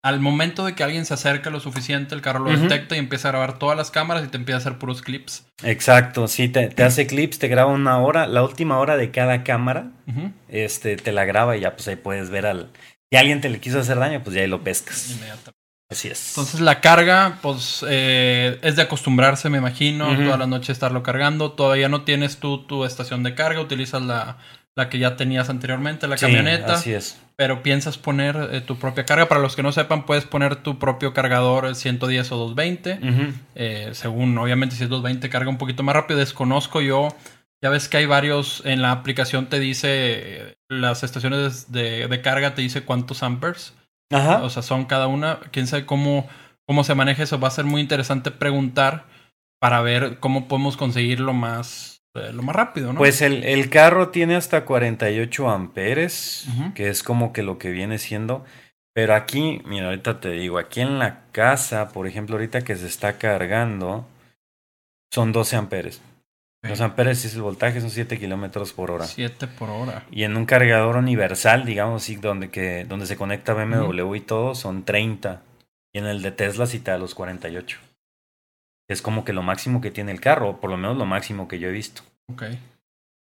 Al 0.04 0.20
momento 0.20 0.66
de 0.66 0.74
que 0.74 0.84
alguien 0.84 1.06
se 1.06 1.14
acerca 1.14 1.52
lo 1.52 1.60
suficiente, 1.60 2.16
el 2.16 2.22
carro 2.22 2.40
lo 2.40 2.58
detecta 2.58 2.96
y 2.96 3.00
empieza 3.00 3.28
a 3.28 3.32
grabar 3.34 3.60
todas 3.60 3.78
las 3.78 3.92
cámaras 3.92 4.24
y 4.24 4.30
te 4.30 4.38
empieza 4.38 4.58
a 4.58 4.62
hacer 4.62 4.80
puros 4.80 5.04
clips. 5.04 5.46
Exacto, 5.62 6.28
sí, 6.28 6.50
te, 6.50 6.70
te 6.70 6.84
hace 6.84 7.06
clips, 7.06 7.38
te 7.38 7.48
graba 7.48 7.72
una 7.72 8.00
hora, 8.00 8.26
la 8.26 8.44
última 8.44 8.80
hora 8.80 8.98
de 8.98 9.12
cada 9.12 9.44
cámara, 9.44 9.92
este, 10.48 10.98
te 10.98 11.12
la 11.12 11.26
graba 11.26 11.56
y 11.56 11.62
ya 11.62 11.76
pues 11.76 11.88
ahí 11.88 11.98
puedes 11.98 12.32
ver 12.32 12.48
al... 12.48 12.72
Si 13.12 13.18
alguien 13.18 13.42
te 13.42 13.50
le 13.50 13.60
quiso 13.60 13.80
hacer 13.80 14.00
daño, 14.00 14.24
pues 14.24 14.36
ya 14.36 14.42
ahí 14.42 14.48
lo 14.48 14.64
pescas. 14.64 15.12
Inmediatamente. 15.12 15.61
Así 15.92 16.08
es. 16.08 16.30
Entonces 16.30 16.62
la 16.62 16.80
carga, 16.80 17.40
pues 17.42 17.86
eh, 17.88 18.58
es 18.64 18.78
de 18.78 18.82
acostumbrarse, 18.82 19.50
me 19.50 19.58
imagino, 19.58 20.16
toda 20.16 20.38
la 20.38 20.48
noche 20.48 20.72
estarlo 20.72 21.04
cargando. 21.04 21.52
Todavía 21.52 21.90
no 21.90 22.04
tienes 22.04 22.38
tú 22.38 22.60
tu 22.66 22.86
estación 22.86 23.24
de 23.24 23.36
carga, 23.36 23.60
utilizas 23.60 24.02
la, 24.02 24.38
la 24.76 24.88
que 24.90 25.00
ya 25.00 25.18
tenías 25.18 25.50
anteriormente, 25.50 26.08
la 26.08 26.18
Sí, 26.18 26.26
camioneta. 26.28 26.76
así 26.76 26.94
es. 26.94 27.20
pero 27.36 27.62
piensas 27.62 27.98
poner 27.98 28.38
eh, 28.54 28.62
tu 28.62 28.78
propia 28.78 29.04
carga. 29.06 29.28
Para 29.28 29.42
los 29.42 29.56
que 29.58 29.64
no 29.64 29.72
sepan, 29.74 30.06
puedes 30.06 30.24
poner 30.24 30.56
tu 30.58 30.80
propio 30.80 31.14
cargador 31.14 31.66
eh, 31.66 31.76
110 31.76 32.32
o 32.32 32.38
220. 32.38 33.00
Ujú. 33.02 33.34
Eh, 33.56 33.90
según, 33.94 34.38
obviamente, 34.38 34.76
si 34.78 34.84
es 34.84 34.90
220, 34.90 35.30
carga 35.30 35.50
un 35.50 35.58
poquito 35.58 35.84
más 35.84 35.94
rápido. 35.96 36.20
Desconozco 36.22 36.80
yo. 36.82 37.10
Ya 37.62 37.70
ves 37.70 37.90
que 37.90 37.98
hay 37.98 38.06
varios. 38.06 38.62
En 38.66 38.82
la 38.82 38.92
aplicación 38.92 39.48
te 39.48 39.60
dice. 39.60 39.88
eh, 39.92 40.54
Las 40.70 41.04
estaciones 41.04 41.72
de, 41.74 42.08
de 42.08 42.22
carga 42.22 42.56
te 42.56 42.62
dice 42.62 42.84
cuántos 42.84 43.24
amperes. 43.24 43.74
Ajá. 44.12 44.44
O 44.44 44.50
sea, 44.50 44.62
son 44.62 44.86
cada 44.86 45.08
una. 45.08 45.40
Quién 45.52 45.68
sabe 45.68 45.86
cómo, 45.86 46.28
cómo 46.68 46.84
se 46.84 46.96
maneja 46.96 47.24
eso. 47.24 47.40
Va 47.40 47.48
a 47.48 47.52
ser 47.52 47.66
muy 47.66 47.82
interesante 47.82 48.32
preguntar 48.32 49.06
para 49.60 49.82
ver 49.82 50.20
cómo 50.20 50.48
podemos 50.48 50.78
conseguirlo 50.78 51.34
más, 51.34 52.02
eh, 52.16 52.32
lo 52.34 52.42
más 52.44 52.56
rápido, 52.56 52.94
¿no? 52.94 52.98
Pues 53.00 53.22
el, 53.22 53.44
el 53.44 53.70
carro 53.70 54.10
tiene 54.10 54.36
hasta 54.36 54.66
48 54.66 55.50
amperes, 55.50 56.48
Ujú. 56.50 56.74
que 56.74 56.90
es 56.90 57.04
como 57.04 57.32
que 57.34 57.44
lo 57.44 57.58
que 57.58 57.70
viene 57.70 57.98
siendo. 58.00 58.44
Pero 58.94 59.16
aquí, 59.16 59.62
mira, 59.66 59.86
ahorita 59.88 60.20
te 60.20 60.32
digo, 60.32 60.58
aquí 60.58 60.82
en 60.82 61.00
la 61.00 61.22
casa, 61.32 61.90
por 61.90 62.08
ejemplo, 62.08 62.36
ahorita 62.36 62.62
que 62.62 62.76
se 62.76 62.88
está 62.88 63.18
cargando, 63.18 64.06
son 65.14 65.32
12 65.32 65.56
amperes. 65.56 66.02
12 66.64 66.84
amperes 66.84 67.26
es 67.26 67.34
el 67.36 67.42
voltaje, 67.42 67.82
son 67.82 67.90
7 67.90 68.20
kilómetros 68.20 68.72
por 68.74 68.92
hora. 68.92 69.06
7 69.06 69.48
por 69.48 69.70
hora. 69.70 70.06
Y 70.12 70.24
en 70.24 70.38
un 70.38 70.46
cargador 70.46 70.96
universal, 70.98 71.66
digamos 71.66 72.04
así, 72.04 72.18
donde, 72.18 72.52
que, 72.52 72.86
donde 72.86 73.08
se 73.08 73.18
conecta 73.18 73.54
BMW 73.54 74.16
y 74.16 74.22
todo, 74.22 74.54
son 74.54 74.84
30. 74.84 75.42
Y 75.92 76.00
en 76.00 76.06
el 76.06 76.22
de 76.22 76.32
Tesla 76.32 76.68
sí 76.68 76.80
te 76.80 76.92
da 76.92 77.00
los 77.00 77.16
48. 77.16 77.80
Es 78.88 79.02
como 79.02 79.26
que 79.26 79.34
lo 79.34 79.42
máximo 79.42 79.82
que 79.82 79.90
tiene 79.90 80.12
el 80.12 80.22
carro, 80.22 80.50
o 80.50 80.60
por 80.60 80.70
lo 80.70 80.78
menos 80.78 80.98
lo 80.98 81.06
máximo 81.06 81.48
que 81.48 81.58
yo 81.58 81.70
he 81.70 81.72
visto. 81.72 82.04
Ok. 82.32 82.44
Va 82.44 82.50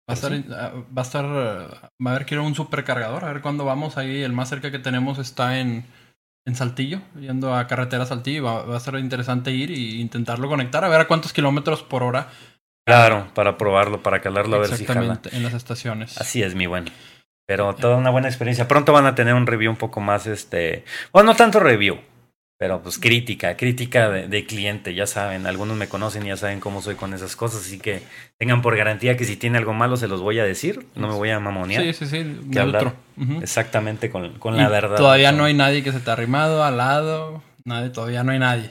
a 0.09 0.15
estar, 0.15 0.33
sí. 0.33 0.45
ah, 0.51 0.73
va 0.97 1.03
a 1.03 1.05
estar, 1.05 1.25
va 1.25 2.11
a 2.11 2.15
haber 2.15 2.27
que 2.27 2.35
ir 2.35 2.41
a 2.41 2.45
un 2.45 2.57
supercargador, 2.57 3.25
a 3.25 3.33
ver 3.33 3.43
cuándo 3.43 3.65
vamos 3.65 3.97
ahí. 3.97 4.23
El 4.23 4.33
más 4.33 4.49
cerca 4.49 4.73
que 4.73 4.81
tenemos 4.81 5.21
está 5.21 5.61
en, 5.61 5.85
en 6.47 6.57
Saltillo, 6.57 7.01
yendo 7.21 7.55
a 7.55 7.69
carretera 7.69 8.07
Saltillo. 8.07 8.43
Va, 8.43 8.65
va 8.65 8.77
a 8.77 8.81
ser 8.81 8.97
interesante 8.97 9.53
ir 9.53 9.71
y 9.71 10.01
intentarlo 10.01 10.49
conectar, 10.49 10.85
a 10.85 10.89
ver 10.89 11.03
a 11.03 11.07
cuántos 11.07 11.33
kilómetros 11.33 11.85
por 11.85 12.03
hora 12.03 12.29
Claro, 12.97 13.29
para 13.35 13.57
probarlo, 13.57 14.03
para 14.03 14.21
calarlo, 14.21 14.57
a 14.57 14.61
ver 14.61 14.77
si 14.77 14.85
jala. 14.85 15.01
exactamente 15.01 15.37
en 15.37 15.43
las 15.43 15.55
estaciones. 15.55 16.19
Así 16.19 16.43
es, 16.43 16.55
mi 16.55 16.67
buen. 16.67 16.87
Pero 17.47 17.75
toda 17.75 17.97
una 17.97 18.11
buena 18.11 18.29
experiencia. 18.29 18.69
Pronto 18.69 18.93
van 18.93 19.07
a 19.07 19.15
tener 19.15 19.35
un 19.35 19.47
review 19.47 19.71
un 19.71 19.77
poco 19.77 20.01
más, 20.01 20.27
este... 20.27 20.85
Bueno, 21.13 21.31
no 21.33 21.37
tanto 21.37 21.59
review, 21.59 21.99
pero 22.61 22.83
pues 22.83 22.99
crítica, 22.99 23.57
crítica 23.57 24.11
de, 24.11 24.29
de 24.29 24.45
cliente, 24.45 24.95
ya 24.95 25.07
saben. 25.07 25.47
Algunos 25.47 25.77
me 25.77 25.89
conocen 25.89 26.25
y 26.25 26.29
ya 26.29 26.37
saben 26.37 26.61
cómo 26.61 26.83
soy 26.83 26.95
con 26.95 27.15
esas 27.15 27.35
cosas, 27.35 27.63
así 27.63 27.79
que 27.79 28.03
tengan 28.39 28.63
por 28.63 28.77
garantía 28.77 29.17
que 29.17 29.25
si 29.25 29.37
tiene 29.37 29.59
algo 29.59 29.73
malo 29.73 29.97
se 29.97 30.09
los 30.09 30.21
voy 30.21 30.39
a 30.39 30.45
decir. 30.45 30.87
No 30.95 31.09
me 31.09 31.15
voy 31.15 31.31
a 31.31 31.41
mamonear. 31.41 31.83
Sí, 31.83 31.95
sí, 31.95 32.07
sí, 32.07 32.41
que 32.53 32.61
hablar. 32.61 32.93
Exactamente 33.41 34.11
con, 34.11 34.39
con 34.39 34.55
Y 34.55 34.59
la 34.59 34.69
verdad. 34.69 34.97
Todavía 34.97 35.33
no 35.33 35.45
hay 35.45 35.55
nadie 35.55 35.83
que 35.83 35.91
se 35.91 36.01
te 36.01 36.11
ha 36.11 36.13
arrimado 36.13 36.63
al 36.63 36.77
lado. 36.77 37.43
Nadie, 37.65 37.91
todavía 37.91 38.23
no 38.25 38.33
hay 38.33 38.39
nadie. 38.39 38.71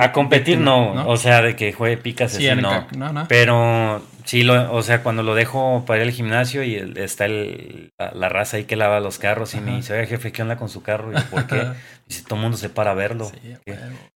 A 0.00 0.12
competir 0.12 0.60
no, 0.60 0.94
¿no? 0.94 1.08
o 1.08 1.16
sea, 1.16 1.42
de 1.42 1.56
que 1.56 1.72
juegue 1.72 1.96
picas 1.96 2.32
Sí, 2.32 2.48
así, 2.48 2.62
no. 2.62 2.70
ca- 2.70 2.86
no, 2.96 3.12
no. 3.12 3.26
Pero 3.28 4.00
sí, 4.24 4.44
lo, 4.44 4.72
o 4.72 4.82
sea, 4.82 5.02
cuando 5.02 5.24
lo 5.24 5.34
dejo 5.34 5.84
para 5.86 6.00
ir 6.02 6.06
al 6.08 6.14
gimnasio 6.14 6.62
y 6.62 6.76
el- 6.76 6.96
está 6.98 7.24
el, 7.24 7.90
la, 7.98 8.12
la 8.12 8.28
raza 8.28 8.58
ahí 8.58 8.64
que 8.64 8.76
lava 8.76 9.00
los 9.00 9.18
carros 9.18 9.54
y 9.54 9.60
me 9.60 9.74
dice, 9.76 9.94
oye 9.94 10.06
jefe, 10.06 10.30
¿qué 10.30 10.42
onda 10.42 10.56
con 10.56 10.68
su 10.68 10.84
carro? 10.84 11.10
Y 11.12 11.16
yo, 11.16 11.24
¿por 11.30 11.46
qué? 11.48 11.66
Dice, 12.06 12.22
todo 12.22 12.36
el 12.36 12.42
mundo 12.42 12.56
se 12.56 12.68
para 12.70 12.92
a 12.92 12.94
verlo. 12.94 13.24
Sí, 13.24 13.54
¿Qué, 13.66 13.76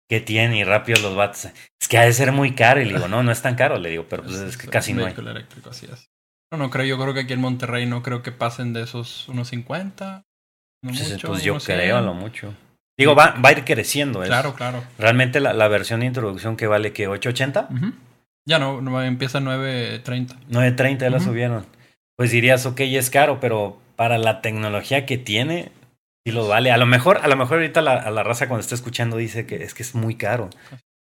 qué 0.09 0.21
tiene? 0.21 0.59
Y 0.59 0.65
rápido 0.65 1.01
los 1.01 1.15
vatos. 1.15 1.45
Es 1.81 1.87
que 1.89 1.97
ha 1.97 2.03
de 2.03 2.13
ser 2.13 2.33
muy 2.33 2.55
caro. 2.57 2.81
Y 2.81 2.85
le 2.85 2.95
digo, 2.95 3.07
no, 3.07 3.23
no 3.23 3.31
es 3.31 3.41
tan 3.41 3.55
caro. 3.55 3.79
Le 3.79 3.91
digo, 3.91 4.05
pero 4.11 4.25
pues 4.25 4.35
es 4.37 4.57
que 4.57 4.67
casi 4.67 4.93
no 4.93 5.01
hay. 5.03 5.07
Vehículo 5.07 5.31
eléctrico, 5.31 5.71
así 5.71 5.87
es. 5.87 6.09
No, 6.51 6.59
no 6.59 6.71
creo, 6.71 6.87
yo 6.87 6.99
creo 6.99 7.15
que 7.15 7.21
aquí 7.21 7.35
en 7.35 7.41
Monterrey 7.41 7.87
no 7.87 8.03
creo 8.03 8.23
que 8.23 8.33
pasen 8.33 8.73
de 8.73 8.83
esos 8.83 9.29
unos 9.29 9.49
50. 9.49 10.25
No 10.83 10.91
Pues, 10.91 11.11
mucho, 11.13 11.29
pues 11.29 11.43
yo 11.45 11.59
creo 11.59 11.79
100. 11.79 11.93
a 11.93 12.01
lo 12.01 12.15
mucho. 12.15 12.53
Digo, 12.99 13.15
va, 13.15 13.35
va 13.43 13.51
a 13.51 13.53
ir 13.53 13.65
creciendo. 13.65 14.23
es- 14.23 14.29
Claro, 14.29 14.55
claro. 14.55 14.83
Realmente 14.99 15.41
la, 15.41 15.53
la 15.55 15.69
versión 15.69 16.01
de 16.01 16.07
introducción 16.07 16.57
que 16.57 16.67
vale 16.67 16.93
que 16.93 17.07
880, 17.09 17.69
Ujú. 17.71 17.93
Ya 18.47 18.59
no, 18.59 18.81
no, 18.81 19.03
empieza 19.03 19.41
9.30. 19.41 20.37
930 20.49 21.05
ya 21.05 21.11
la 21.11 21.19
Ujú. 21.19 21.27
subieron. 21.27 21.67
Pues 22.17 22.31
dirías, 22.31 22.65
ok, 22.67 22.81
es 22.81 23.11
caro, 23.11 23.41
pero 23.41 23.79
para 23.95 24.17
la 24.19 24.41
tecnología 24.41 25.05
que 25.07 25.19
tiene, 25.19 25.71
sí 26.27 26.33
lo 26.33 26.49
vale. 26.49 26.73
A 26.73 26.79
lo 26.79 26.87
mejor, 26.87 27.19
a 27.23 27.29
lo 27.29 27.37
mejor 27.37 27.59
ahorita 27.59 27.83
la, 27.83 27.93
a 27.93 28.11
la 28.11 28.23
raza 28.23 28.49
cuando 28.49 28.63
está 28.63 28.75
escuchando 28.75 29.19
dice 29.19 29.45
que 29.47 29.63
es 29.63 29.75
que 29.75 29.83
es 29.83 29.95
muy 29.95 30.15
caro. 30.17 30.49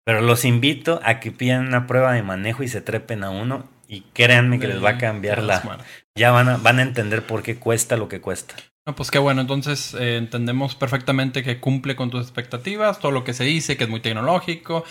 Pero 0.06 0.22
los 0.22 0.44
invito 0.44 1.00
a 1.04 1.20
que 1.20 1.32
pidan 1.32 1.68
una 1.68 1.86
prueba 1.86 2.14
de 2.14 2.24
manejo 2.24 2.64
y 2.64 2.68
se 2.68 2.82
trepen 2.82 3.24
a 3.24 3.30
uno. 3.30 3.70
Y 3.88 4.02
créanme 4.14 4.60
que 4.60 4.68
les 4.68 4.84
va 4.84 4.92
a 4.92 4.98
cambiar 4.98 5.42
la. 5.44 5.80
Ya 6.18 6.32
van 6.32 6.50
a, 6.50 6.58
van 6.58 6.80
a 6.80 6.82
entender 6.82 7.22
por 7.24 7.44
qué 7.44 7.58
cuesta 7.58 7.96
lo 7.96 8.08
que 8.10 8.22
cuesta. 8.22 8.56
No, 8.90 8.96
pues 8.96 9.12
qué 9.12 9.20
bueno, 9.20 9.42
entonces 9.42 9.94
eh, 9.94 10.18
entendemos 10.18 10.74
perfectamente 10.74 11.44
que 11.44 11.60
cumple 11.60 11.96
con 11.96 12.10
tus 12.10 12.24
expectativas, 12.24 12.98
todo 12.98 13.12
lo 13.12 13.24
que 13.24 13.34
se 13.34 13.44
dice, 13.44 13.78
que 13.78 13.84
es 13.84 13.90
muy 13.90 14.00
tecnológico. 14.00 14.84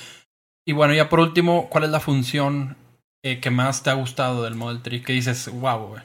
Y 0.64 0.72
bueno, 0.72 0.94
ya 0.94 1.08
por 1.08 1.18
último, 1.18 1.68
¿cuál 1.68 1.82
es 1.82 1.90
la 1.90 1.98
función 1.98 2.76
eh, 3.24 3.40
que 3.40 3.50
más 3.50 3.82
te 3.82 3.90
ha 3.90 3.94
gustado 3.94 4.44
del 4.44 4.54
Model 4.54 4.82
3? 4.82 5.04
Que 5.04 5.14
dices, 5.14 5.50
wow, 5.52 5.78
güey. 5.88 6.02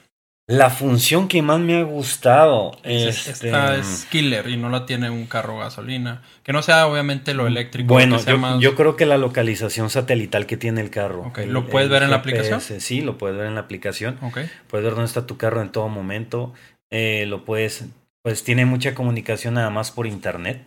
La 0.50 0.70
función 0.72 1.28
que 1.30 1.42
más 1.42 1.60
me 1.60 1.78
ha 1.78 1.84
gustado 1.84 2.72
este, 2.84 3.32
Esta 3.32 3.78
es 3.78 4.06
killer 4.12 4.50
y 4.50 4.58
no 4.58 4.70
la 4.70 4.86
tiene 4.86 5.10
un 5.10 5.26
carro 5.26 5.60
gasolina. 5.60 6.22
Que 6.44 6.52
no 6.52 6.62
sea 6.62 6.86
obviamente 6.88 7.34
lo 7.34 7.46
eléctrico. 7.48 7.94
Bueno, 7.94 8.18
que 8.18 8.24
sea 8.24 8.34
yo, 8.34 8.40
más- 8.40 8.60
yo 8.60 8.76
creo 8.76 8.98
que 8.98 9.06
la 9.06 9.18
localización 9.18 9.90
satelital 9.90 10.46
que 10.46 10.58
tiene 10.58 10.82
el 10.82 10.90
carro. 10.90 11.22
Ok, 11.28 11.38
el- 11.38 11.54
¿lo 11.54 11.68
puedes 11.68 11.86
el 11.86 11.94
ver 11.94 12.04
en 12.04 12.10
la 12.10 12.18
aplicación? 12.18 12.60
Sí, 12.60 13.00
lo 13.02 13.18
puedes 13.20 13.38
ver 13.38 13.46
en 13.46 13.54
la 13.56 13.62
aplicación. 13.62 14.18
Ok, 14.22 14.40
Puedes 14.68 14.84
ver 14.84 14.96
dónde 14.96 15.06
está 15.06 15.26
tu 15.26 15.38
carro 15.38 15.62
en 15.62 15.70
todo 15.72 15.88
momento. 15.88 16.54
Eh, 16.96 17.26
lo 17.26 17.44
puedes, 17.44 17.86
pues 18.22 18.44
tiene 18.44 18.66
mucha 18.66 18.94
comunicación 18.94 19.56
nada 19.56 19.72
más 19.72 19.90
por 19.90 20.06
internet. 20.06 20.64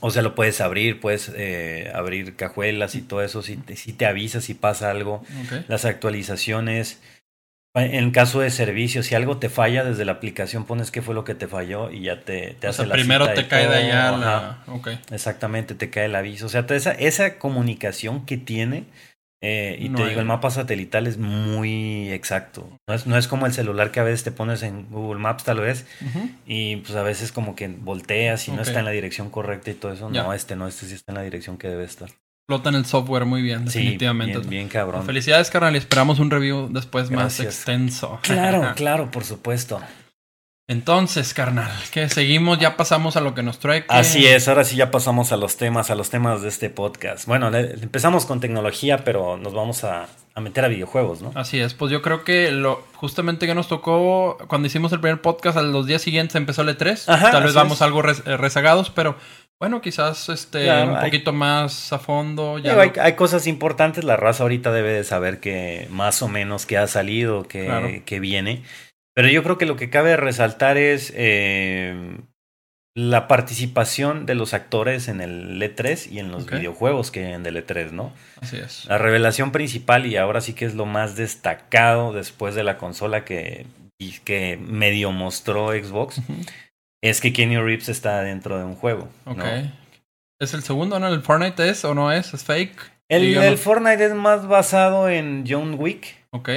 O 0.00 0.10
sea, 0.10 0.22
lo 0.22 0.34
puedes 0.34 0.60
abrir, 0.60 0.98
puedes 0.98 1.30
eh, 1.36 1.92
abrir 1.94 2.34
cajuelas 2.34 2.96
y 2.96 3.02
todo 3.02 3.22
eso. 3.22 3.40
Si 3.40 3.56
te, 3.56 3.76
si 3.76 3.92
te 3.92 4.04
avisa 4.04 4.40
si 4.40 4.54
pasa 4.54 4.90
algo. 4.90 5.22
Las 5.68 5.84
actualizaciones. 5.84 7.00
En 7.76 8.10
caso 8.10 8.40
de 8.40 8.50
servicio, 8.50 9.04
si 9.04 9.14
algo 9.14 9.38
te 9.38 9.48
falla 9.48 9.84
desde 9.84 10.04
la 10.04 10.10
aplicación, 10.10 10.64
pones 10.64 10.90
qué 10.90 11.02
fue 11.02 11.14
lo 11.14 11.22
que 11.22 11.36
te 11.36 11.46
falló 11.46 11.92
y 11.92 12.02
ya 12.02 12.22
te, 12.22 12.56
te 12.58 12.66
O 12.66 12.70
hace 12.70 12.78
sea, 12.78 12.86
la 12.86 12.94
primero 12.94 13.26
cita 13.26 13.34
te 13.36 13.46
cae 13.46 13.68
de 13.68 13.76
allá 13.76 14.10
la... 14.16 14.64
Ok. 14.66 14.88
Exactamente, 15.12 15.76
te 15.76 15.88
cae 15.88 16.06
el 16.06 16.16
aviso. 16.16 16.46
O 16.46 16.48
sea, 16.48 16.66
esa, 16.68 16.90
esa 16.90 17.38
comunicación 17.38 18.26
que 18.26 18.38
tiene, 18.38 18.86
eh, 19.42 19.78
y 19.80 19.88
No 19.88 19.96
te 19.96 20.02
hay- 20.02 20.08
digo, 20.10 20.20
el 20.20 20.26
mapa 20.26 20.50
satelital 20.50 21.06
es 21.06 21.16
muy 21.18 22.10
exacto. 22.12 22.68
No 22.88 22.94
es, 22.94 23.06
no 23.06 23.16
es 23.16 23.26
como 23.28 23.46
el 23.46 23.52
celular 23.52 23.90
que 23.90 24.00
a 24.00 24.02
veces 24.04 24.22
te 24.24 24.32
pones 24.32 24.62
en 24.62 24.86
Google 24.90 25.20
Maps, 25.20 25.44
tal 25.44 25.60
vez, 25.60 25.86
y 26.46 26.76
pues 26.76 26.94
a 26.96 27.02
veces 27.02 27.32
como 27.32 27.54
que 27.56 27.68
volteas 27.68 28.46
y 28.48 28.52
no 28.52 28.62
está 28.62 28.78
en 28.80 28.84
la 28.84 28.90
dirección 28.90 29.30
correcta 29.30 29.70
y 29.70 29.74
todo 29.74 29.92
eso. 29.92 30.10
Ya. 30.12 30.22
No, 30.24 30.32
este 30.34 30.56
no, 30.56 30.66
este 30.68 30.86
sí 30.86 30.94
está 30.94 31.12
en 31.12 31.16
la 31.16 31.22
dirección 31.22 31.56
que 31.58 31.68
debe 31.68 31.84
estar. 31.84 32.08
Explotan 32.48 32.74
el 32.74 32.84
software 32.84 33.26
muy 33.26 33.42
bien, 33.42 33.68
Sí, 33.70 33.78
definitivamente. 33.78 34.38
bien, 34.38 34.50
bien 34.50 34.68
cabrón. 34.68 35.06
Felicidades, 35.06 35.50
carnal. 35.50 35.74
y 35.74 35.78
Esperamos 35.78 36.18
un 36.18 36.30
review 36.30 36.68
después 36.72 37.08
más 37.10 37.38
extenso. 37.38 38.18
Claro, 38.22 38.72
claro, 38.76 39.10
por 39.10 39.22
supuesto. 39.24 39.80
Entonces, 40.70 41.34
carnal, 41.34 41.72
que 41.90 42.08
seguimos, 42.08 42.60
ya 42.60 42.76
pasamos 42.76 43.16
a 43.16 43.20
lo 43.20 43.34
que 43.34 43.42
nos 43.42 43.58
trae. 43.58 43.80
que- 43.84 43.86
Así 43.92 44.24
es, 44.24 44.46
ahora 44.46 44.62
sí 44.62 44.76
ya 44.76 44.92
pasamos 44.92 45.32
a 45.32 45.36
los 45.36 45.56
temas, 45.56 45.90
a 45.90 45.96
los 45.96 46.10
temas 46.10 46.42
de 46.42 46.48
este 46.48 46.70
podcast. 46.70 47.26
Bueno, 47.26 47.50
le- 47.50 47.72
empezamos 47.72 48.24
con 48.24 48.38
tecnología, 48.38 48.98
pero 49.04 49.36
nos 49.36 49.52
vamos 49.52 49.82
a, 49.82 50.06
a 50.32 50.40
meter 50.40 50.64
a 50.64 50.68
videojuegos, 50.68 51.22
¿no? 51.22 51.32
Así 51.34 51.58
es, 51.58 51.74
pues 51.74 51.90
yo 51.90 52.02
creo 52.02 52.22
que 52.22 52.52
lo 52.52 52.84
justamente 52.94 53.48
que 53.48 53.54
nos 53.56 53.66
tocó 53.66 54.38
cuando 54.46 54.68
hicimos 54.68 54.92
el 54.92 55.00
primer 55.00 55.20
podcast, 55.20 55.58
a 55.58 55.62
los 55.62 55.86
días 55.86 56.02
siguientes 56.02 56.36
empezó 56.36 56.62
el 56.62 56.68
E3. 56.78 57.02
Ajá, 57.08 57.32
Tal 57.32 57.42
vez 57.42 57.54
vamos 57.54 57.78
es. 57.78 57.82
algo 57.82 58.02
eh, 58.08 58.36
rezagados, 58.36 58.90
pero 58.90 59.16
Bueno, 59.58 59.82
quizás 59.82 60.30
este 60.30 60.64
Claro, 60.64 60.92
un 60.92 60.96
hay- 60.98 61.04
poquito 61.06 61.32
más 61.34 61.92
a 61.92 61.98
fondo. 61.98 62.58
Ya 62.58 62.78
hay, 62.80 63.12
cosas 63.14 63.46
importantes, 63.46 64.04
la 64.04 64.16
raza 64.16 64.44
ahorita 64.44 64.72
debe 64.72 64.92
de 64.92 65.04
saber 65.04 65.38
que 65.40 65.86
más 65.90 66.22
o 66.22 66.28
menos 66.28 66.64
que 66.64 66.78
ha 66.78 66.86
salido, 66.86 67.42
Claro. 67.44 67.88
que 68.06 68.20
viene. 68.20 68.62
Pero 69.20 69.32
yo 69.32 69.42
creo 69.42 69.58
que 69.58 69.66
lo 69.66 69.76
que 69.76 69.90
cabe 69.90 70.16
resaltar 70.16 70.76
es 70.78 71.12
eh, 71.14 72.16
la 72.96 73.28
participación 73.28 74.24
de 74.24 74.34
los 74.34 74.54
actores 74.54 75.08
en 75.08 75.20
el 75.20 75.60
E3 75.60 76.10
y 76.10 76.18
en 76.20 76.30
los 76.32 76.46
videojuegos 76.58 77.10
que 77.10 77.26
hay 77.26 77.32
en 77.34 77.44
el 77.44 77.56
E3, 77.66 77.90
¿no? 77.90 78.14
Así 78.40 78.56
es. 78.56 78.86
La 78.86 78.96
revelación 78.96 79.52
principal 79.52 80.06
y 80.06 80.16
ahora 80.16 80.40
sí 80.40 80.54
que 80.54 80.64
es 80.64 80.74
lo 80.74 80.86
más 80.86 81.16
destacado 81.16 82.12
después 82.14 82.54
de 82.54 82.64
la 82.64 82.78
consola 82.78 83.24
que, 83.26 83.66
que 84.24 84.56
medio 84.60 85.12
mostró 85.12 85.68
Xbox 85.72 86.20
es 87.02 87.20
que 87.20 87.34
Kenny 87.34 87.58
Reeves 87.58 87.90
está 87.90 88.22
dentro 88.22 88.56
de 88.58 88.64
un 88.64 88.74
juego. 88.74 89.08
¿no? 89.26 89.32
Ok. 89.32 89.44
¿Es 90.40 90.54
el 90.54 90.62
segundo, 90.62 90.98
no? 90.98 91.08
¿El 91.08 91.20
Fortnite 91.20 91.68
es 91.68 91.84
o 91.84 91.94
no 91.94 92.10
es? 92.10 92.32
¿Es 92.32 92.42
fake? 92.44 92.74
El, 93.10 93.34
no- 93.34 93.56
Fortnite 93.58 94.06
es 94.06 94.14
más 94.14 94.46
basado 94.46 95.10
en 95.10 95.44
John 95.46 95.74
Wick. 95.78 96.16
Ok. 96.30 96.48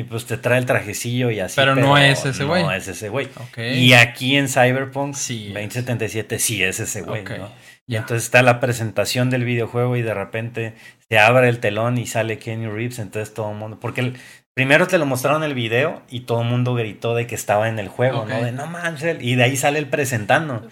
Y 0.00 0.04
pues 0.04 0.24
te 0.24 0.38
trae 0.38 0.58
el 0.58 0.64
trajecillo 0.64 1.30
y 1.30 1.40
así. 1.40 1.56
Pero 1.56 1.74
no 1.76 1.98
es 1.98 2.24
ese 2.24 2.44
güey. 2.44 2.62
No 2.62 2.72
es 2.72 2.88
ese 2.88 3.10
güey. 3.10 3.28
Y 3.58 3.92
aquí 3.92 4.36
en 4.36 4.48
Cyberpunk 4.48 5.14
Sí 5.14 5.48
es. 5.48 5.54
2077 5.54 6.38
sí 6.38 6.62
es 6.62 6.80
ese 6.80 7.02
güey. 7.02 7.22
¿no? 7.24 7.52
Y 7.86 7.96
entonces 7.96 8.24
está 8.24 8.42
la 8.42 8.60
presentación 8.60 9.28
del 9.28 9.44
videojuego 9.44 9.96
y 9.96 10.02
de 10.02 10.14
repente 10.14 10.74
se 11.10 11.18
abre 11.18 11.48
el 11.50 11.58
telón 11.58 11.98
y 11.98 12.06
sale 12.06 12.38
Kenny 12.38 12.66
Reeves. 12.68 12.98
Entonces 12.98 13.34
todo 13.34 13.50
el 13.50 13.58
mundo. 13.58 13.78
Porque 13.78 14.00
el- 14.00 14.16
primero 14.54 14.86
te 14.86 14.96
lo 14.96 15.04
mostraron 15.04 15.42
el 15.44 15.52
video 15.54 16.02
y 16.08 16.20
todo 16.20 16.40
el 16.40 16.48
mundo 16.48 16.74
gritó 16.74 17.14
de 17.14 17.26
que 17.26 17.34
estaba 17.34 17.68
en 17.68 17.78
el 17.78 17.88
juego. 17.88 18.24
¿no? 18.24 18.42
De 18.42 18.52
no 18.52 18.66
manches. 18.66 19.18
Y 19.20 19.34
de 19.34 19.44
ahí 19.44 19.56
sale 19.58 19.78
el 19.78 19.86
presentando. 19.88 20.66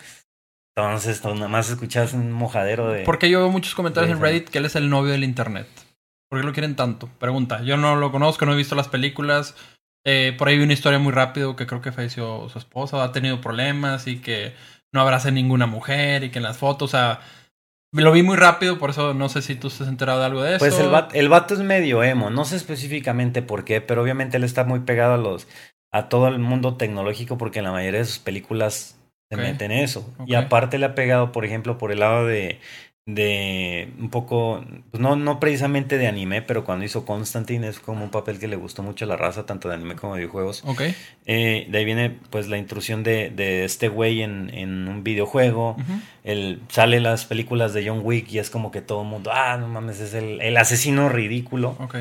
Entonces 0.74 1.20
tú 1.20 1.34
nada 1.34 1.48
más 1.48 1.68
escuchas 1.68 2.12
un 2.14 2.30
mojadero 2.32 2.90
de. 2.90 3.02
Porque 3.02 3.28
yo 3.28 3.40
veo 3.40 3.50
muchos 3.50 3.74
comentarios 3.74 4.12
en 4.12 4.22
Reddit 4.22 4.48
que 4.48 4.58
él 4.58 4.64
es 4.64 4.76
el 4.76 4.88
novio 4.88 5.12
del 5.12 5.24
internet. 5.24 5.66
¿Por 6.28 6.40
qué 6.40 6.46
lo 6.46 6.52
quieren 6.52 6.76
tanto? 6.76 7.08
Pregunta. 7.18 7.62
Yo 7.62 7.76
no 7.76 7.96
lo 7.96 8.12
conozco, 8.12 8.44
no 8.46 8.52
he 8.52 8.56
visto 8.56 8.74
las 8.74 8.88
películas. 8.88 9.56
Eh, 10.04 10.34
por 10.38 10.48
ahí 10.48 10.56
vi 10.56 10.64
una 10.64 10.72
historia 10.72 10.98
muy 10.98 11.12
rápido 11.12 11.56
que 11.56 11.66
creo 11.66 11.80
que 11.80 11.92
falleció 11.92 12.48
su 12.48 12.58
esposa, 12.58 13.02
ha 13.02 13.12
tenido 13.12 13.40
problemas 13.40 14.06
y 14.06 14.18
que 14.18 14.54
no 14.92 15.00
abraza 15.00 15.28
a 15.28 15.32
ninguna 15.32 15.66
mujer 15.66 16.24
y 16.24 16.30
que 16.30 16.38
en 16.38 16.44
las 16.44 16.58
fotos, 16.58 16.94
o 16.94 16.96
sea, 16.96 17.20
lo 17.92 18.12
vi 18.12 18.22
muy 18.22 18.36
rápido, 18.36 18.78
por 18.78 18.90
eso 18.90 19.14
no 19.14 19.28
sé 19.28 19.42
si 19.42 19.54
tú 19.54 19.68
estás 19.68 19.88
enterado 19.88 20.20
de 20.20 20.26
algo 20.26 20.42
de 20.42 20.50
eso. 20.50 20.58
Pues 20.60 20.78
el 20.78 20.88
vato, 20.88 21.14
el 21.14 21.28
vato 21.28 21.54
es 21.54 21.60
medio 21.60 22.02
emo, 22.02 22.30
no 22.30 22.44
sé 22.44 22.56
específicamente 22.56 23.42
por 23.42 23.64
qué, 23.64 23.80
pero 23.80 24.02
obviamente 24.02 24.36
él 24.36 24.44
está 24.44 24.64
muy 24.64 24.80
pegado 24.80 25.14
a 25.14 25.18
los 25.18 25.48
a 25.90 26.10
todo 26.10 26.28
el 26.28 26.38
mundo 26.38 26.76
tecnológico 26.76 27.38
porque 27.38 27.60
en 27.60 27.64
la 27.64 27.72
mayoría 27.72 28.00
de 28.00 28.06
sus 28.06 28.18
películas 28.18 28.98
se 29.30 29.36
meten 29.36 29.72
en 29.72 29.84
eso. 29.84 30.10
Y 30.26 30.34
aparte 30.34 30.78
le 30.78 30.86
ha 30.86 30.94
pegado, 30.94 31.32
por 31.32 31.44
ejemplo, 31.44 31.78
por 31.78 31.92
el 31.92 32.00
lado 32.00 32.26
de 32.26 32.60
de 33.08 33.90
un 33.98 34.10
poco 34.10 34.62
pues 34.90 35.00
no 35.00 35.16
no 35.16 35.40
precisamente 35.40 35.96
de 35.96 36.06
anime, 36.06 36.42
pero 36.42 36.64
cuando 36.66 36.84
hizo 36.84 37.06
Constantine 37.06 37.66
es 37.66 37.80
como 37.80 38.04
un 38.04 38.10
papel 38.10 38.38
que 38.38 38.48
le 38.48 38.56
gustó 38.56 38.82
mucho 38.82 39.06
a 39.06 39.08
la 39.08 39.16
raza 39.16 39.46
tanto 39.46 39.66
de 39.70 39.76
anime 39.76 39.96
como 39.96 40.12
de 40.14 40.20
videojuegos. 40.20 40.62
Ok. 40.66 40.82
Eh, 41.24 41.66
de 41.70 41.78
ahí 41.78 41.86
viene 41.86 42.18
pues 42.28 42.48
la 42.48 42.58
intrusión 42.58 43.02
de, 43.02 43.30
de 43.30 43.64
este 43.64 43.88
güey 43.88 44.20
en, 44.20 44.50
en 44.52 44.86
un 44.88 45.04
videojuego. 45.04 45.70
Ujú. 45.70 46.00
El, 46.22 46.60
sale 46.68 47.00
las 47.00 47.24
películas 47.24 47.72
de 47.72 47.88
John 47.88 48.02
Wick 48.04 48.30
y 48.30 48.40
es 48.40 48.50
como 48.50 48.70
que 48.70 48.82
todo 48.82 49.00
el 49.00 49.08
mundo, 49.08 49.30
ah, 49.32 49.56
no 49.56 49.68
mames, 49.68 50.00
es 50.00 50.12
el, 50.12 50.42
el 50.42 50.58
asesino 50.58 51.08
ridículo. 51.08 51.76
Ok. 51.80 51.96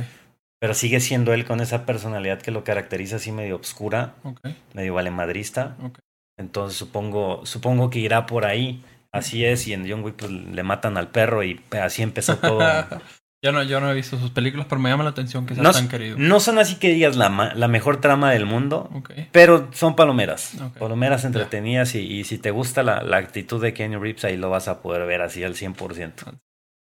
Pero 0.59 0.73
sigue 0.73 0.99
siendo 0.99 1.33
él 1.33 1.45
con 1.45 1.61
esa 1.61 1.85
personalidad 1.85 2.41
que 2.41 2.51
lo 2.51 2.65
caracteriza 2.65 3.15
así 3.15 3.31
medio 3.31 3.55
obscura, 3.55 4.15
Ok. 4.23 4.41
medio 4.73 4.93
valemadrista. 4.93 5.77
Ok. 5.81 5.99
Entonces 6.37 6.77
supongo, 6.77 7.45
supongo 7.45 7.89
que 7.89 7.99
irá 7.99 8.25
por 8.25 8.45
ahí. 8.45 8.83
Así 9.11 9.45
es, 9.45 9.67
y 9.67 9.73
en 9.73 9.89
John 9.89 10.03
Wick 10.03 10.15
pues, 10.15 10.31
le 10.31 10.63
matan 10.63 10.97
al 10.97 11.09
perro 11.09 11.43
y 11.43 11.61
así 11.81 12.01
empezó 12.03 12.37
todo. 12.37 12.59
yo, 13.43 13.51
no, 13.51 13.63
yo 13.63 13.79
no 13.79 13.89
he 13.91 13.95
visto 13.95 14.17
sus 14.19 14.31
películas, 14.31 14.67
pero 14.69 14.81
me 14.81 14.89
llama 14.89 15.03
la 15.03 15.11
atención 15.11 15.45
que 15.45 15.53
sea 15.55 15.63
No, 15.63 15.71
tan 15.71 15.87
querido. 15.87 16.17
no 16.17 16.39
son 16.39 16.59
así 16.59 16.75
que 16.75 16.89
digas 16.93 17.15
la, 17.15 17.53
la 17.55 17.67
mejor 17.67 18.01
trama 18.01 18.31
del 18.31 18.45
mundo, 18.45 18.89
pero 19.31 19.69
son 19.73 19.95
palomeras. 19.95 20.53
Palomeras 20.77 21.23
entretenidas 21.25 21.95
y, 21.95 21.99
y 21.99 22.23
si 22.25 22.37
te 22.37 22.51
gusta 22.51 22.83
la, 22.83 23.01
la 23.03 23.17
actitud 23.17 23.61
de 23.61 23.73
Kenny 23.73 23.95
Reeves 23.95 24.25
ahí 24.25 24.37
lo 24.37 24.49
vas 24.49 24.67
a 24.67 24.81
poder 24.81 25.05
ver 25.07 25.21
así 25.21 25.43
al 25.43 25.55
100%. 25.55 26.11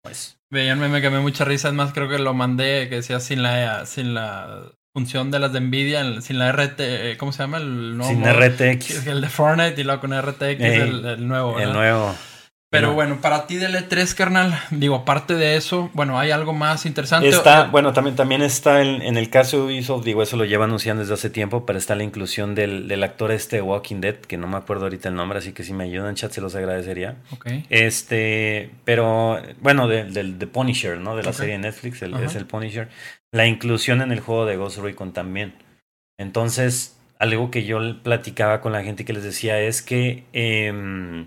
Pues, 0.03 0.39
Veía 0.51 0.75
un 0.75 0.81
meme 0.81 1.01
que 1.01 1.09
me 1.09 1.17
dio 1.17 1.23
mucha 1.23 1.45
risa, 1.45 1.69
es 1.69 1.75
más, 1.75 1.93
creo 1.93 2.09
que 2.09 2.19
lo 2.19 2.35
mandé, 2.35 2.89
que 2.89 2.97
decía 2.97 3.21
sin 3.21 3.43
la, 3.43 3.87
sin 3.87 4.15
la 4.15 4.63
función 4.93 5.31
de 5.31 5.39
las 5.39 5.53
de 5.53 5.61
Nvidia, 5.61 6.21
sin 6.21 6.39
la 6.39 6.53
RT, 6.53 6.81
eh, 6.81 7.17
¿cómo 7.19 7.33
se 7.33 7.39
llama? 7.39 7.57
El 7.59 7.97
nuevo 7.97 8.11
sin 8.11 8.21
modo? 8.21 8.33
RTX, 8.33 9.07
El 9.07 9.21
de 9.23 9.29
Fortnite 9.29 9.81
y 9.81 9.85
luego 9.85 10.01
con 10.01 10.13
RTX 10.21 10.43
Ey, 10.43 10.81
el, 10.81 11.05
el 11.05 11.27
nuevo. 11.29 11.59
el 11.59 11.73
nuevo. 11.73 12.15
Pero 12.73 12.89
No. 12.89 12.95
bueno, 12.95 13.21
para 13.21 13.47
ti 13.47 13.57
del 13.57 13.75
E3, 13.75 14.15
carnal, 14.15 14.59
digo, 14.71 14.95
aparte 14.95 15.35
de 15.35 15.57
eso, 15.57 15.91
bueno, 15.93 16.19
¿hay 16.19 16.31
algo 16.31 16.55
más 16.55 16.87
interesante? 16.87 17.29
Está, 17.29 17.65
bueno, 17.65 17.93
también, 17.93 18.17
también 18.17 18.41
está 18.41 18.81
en, 18.81 19.03
en 19.03 19.19
el 19.19 19.29
caso 19.29 19.59
de 19.59 19.63
Ubisoft, 19.75 20.05
digo, 20.07 20.23
eso 20.23 20.39
lo 20.39 20.47
lleva 20.47 20.65
anunciando 20.65 21.03
desde 21.03 21.13
hace 21.13 21.29
tiempo, 21.29 21.67
pero 21.67 21.79
está 21.79 21.95
la 21.97 22.03
inclusión 22.03 22.55
del, 22.55 22.89
del 22.89 23.03
actor 23.05 23.31
este 23.31 23.57
de 23.57 23.63
Walking 23.63 24.01
Dead, 24.01 24.15
que 24.15 24.39
no 24.39 24.47
me 24.47 24.57
acuerdo 24.57 24.85
ahorita 24.85 25.11
el 25.11 25.15
nombre, 25.17 25.39
así 25.39 25.53
que 25.53 25.65
si 25.65 25.75
me 25.75 25.85
ayudan, 25.85 26.15
chat, 26.15 26.33
se 26.33 26.41
los 26.41 26.55
agradecería. 26.55 27.17
Ok. 27.33 27.47
Este, 27.69 28.71
pero 28.87 29.39
bueno, 29.61 29.87
del 29.87 30.15
de, 30.15 30.25
de 30.33 30.47
Punisher, 30.47 30.97
¿no? 30.97 31.15
De 31.15 31.25
la 31.25 31.29
Ok. 31.33 31.37
serie 31.37 31.53
de 31.53 31.59
Netflix, 31.59 32.01
el- 32.01 32.15
es 32.15 32.35
el 32.37 32.47
Punisher. 32.47 32.89
La 33.33 33.47
inclusión 33.47 34.01
en 34.01 34.13
el 34.13 34.21
juego 34.21 34.47
de 34.47 34.57
Ghost 34.57 34.79
Recon 34.79 35.13
también. 35.13 35.53
Entonces, 36.19 36.97
algo 37.19 37.51
que 37.51 37.65
yo 37.65 37.79
platicaba 38.03 38.63
con 38.63 38.73
la 38.73 38.83
gente 38.83 39.05
que 39.05 39.13
les 39.13 39.25
decía 39.25 39.61
es 39.61 39.83
que, 39.83 40.25
em, 40.33 41.27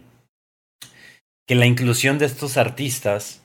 que 1.48 1.56
la 1.56 1.66
inclusión 1.66 2.18
de 2.18 2.26
estos 2.26 2.58
artistas 2.58 3.42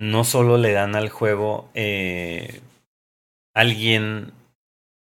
no 0.00 0.24
solo 0.24 0.58
le 0.58 0.72
dan 0.72 0.94
al 0.96 1.08
juego 1.08 1.70
eh, 1.74 2.60
alguien 3.54 4.32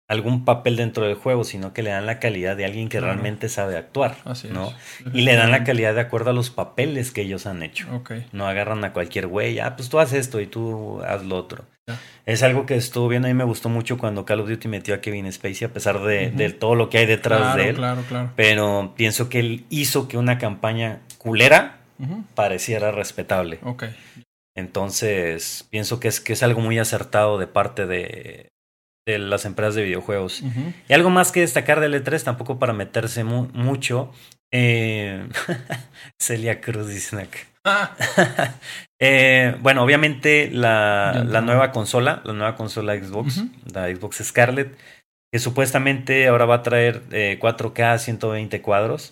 algún 0.09 0.43
papel 0.45 0.75
dentro 0.75 1.05
del 1.05 1.15
juego, 1.15 1.43
sino 1.43 1.73
que 1.73 1.81
le 1.81 1.89
dan 1.89 2.05
la 2.05 2.19
calidad 2.19 2.55
de 2.57 2.65
alguien 2.65 2.89
que 2.89 2.97
Claro. 2.99 3.13
realmente 3.13 3.49
sabe 3.49 3.77
actuar, 3.77 4.17
Así 4.25 4.49
¿no? 4.49 4.67
es. 4.67 4.75
Y 5.13 5.21
le 5.21 5.35
dan 5.35 5.49
la 5.49 5.63
calidad 5.63 5.95
de 5.95 6.01
acuerdo 6.01 6.29
a 6.29 6.33
los 6.33 6.49
papeles 6.49 7.11
que 7.11 7.21
ellos 7.21 7.45
han 7.47 7.63
hecho. 7.63 7.87
No 8.31 8.45
agarran 8.47 8.83
a 8.83 8.93
cualquier 8.93 9.27
güey, 9.27 9.59
ah, 9.59 9.75
pues 9.75 9.89
tú 9.89 9.99
haz 9.99 10.13
esto 10.13 10.39
y 10.41 10.45
tú 10.45 11.01
haz 11.03 11.23
lo 11.23 11.37
otro. 11.37 11.63
Es 12.25 12.43
algo 12.43 12.65
que 12.65 12.75
estuvo 12.75 13.07
bien, 13.07 13.25
a 13.25 13.27
mí 13.29 13.33
me 13.33 13.43
gustó 13.43 13.69
mucho 13.69 13.97
cuando 13.97 14.23
Call 14.25 14.41
of 14.41 14.49
Duty 14.49 14.67
metió 14.67 14.93
a 14.93 15.01
Kevin 15.01 15.31
Spacey, 15.31 15.65
a 15.67 15.73
pesar 15.73 15.99
de, 16.01 16.31
de 16.31 16.49
todo 16.51 16.75
lo 16.75 16.89
que 16.89 16.99
hay 16.99 17.05
detrás 17.05 17.39
claro, 17.39 17.61
de 17.63 17.69
él. 17.69 17.75
Claro, 17.75 18.01
claro. 18.07 18.31
Pero 18.35 18.93
pienso 18.95 19.29
que 19.29 19.39
él 19.39 19.65
hizo 19.69 20.07
que 20.07 20.17
una 20.17 20.37
campaña 20.37 20.99
culera 21.17 21.79
Pareciera 22.35 22.91
respetable. 22.91 23.59
Ok. 23.63 23.85
Entonces, 24.55 25.67
pienso 25.69 25.99
que 25.99 26.07
es, 26.07 26.19
que 26.19 26.33
es 26.33 26.43
algo 26.43 26.61
muy 26.61 26.77
acertado 26.79 27.37
de 27.37 27.47
parte 27.47 27.85
de, 27.87 28.49
de 29.07 29.19
las 29.19 29.45
empresas 29.45 29.75
de 29.75 29.83
videojuegos. 29.83 30.43
Y 30.87 30.93
algo 30.93 31.09
más 31.09 31.31
que 31.31 31.39
destacar 31.41 31.79
del 31.79 31.95
E3, 32.01 32.23
tampoco 32.23 32.59
para 32.59 32.73
meterse 32.73 33.23
mu- 33.23 33.49
mucho. 33.53 34.11
Eh, 34.53 35.27
Celia 36.21 36.61
Cruz 36.61 36.87
dicen 36.87 37.19
acá. 37.19 37.39
Ah, 37.65 37.95
Eh, 39.05 39.57
bueno, 39.59 39.83
obviamente 39.83 40.49
la, 40.49 41.25
la 41.27 41.41
nueva 41.41 41.71
consola, 41.73 42.21
la 42.23 42.31
nueva 42.31 42.55
consola 42.55 42.95
Xbox, 42.95 43.43
la 43.73 43.87
Xbox 43.93 44.21
Scarlett, 44.23 44.77
que 45.29 45.39
supuestamente 45.39 46.25
ahora 46.29 46.45
va 46.45 46.55
a 46.55 46.63
traer 46.63 47.01
eh, 47.11 47.37
4K 47.41 47.97
120 47.97 48.61
cuadros. 48.61 49.11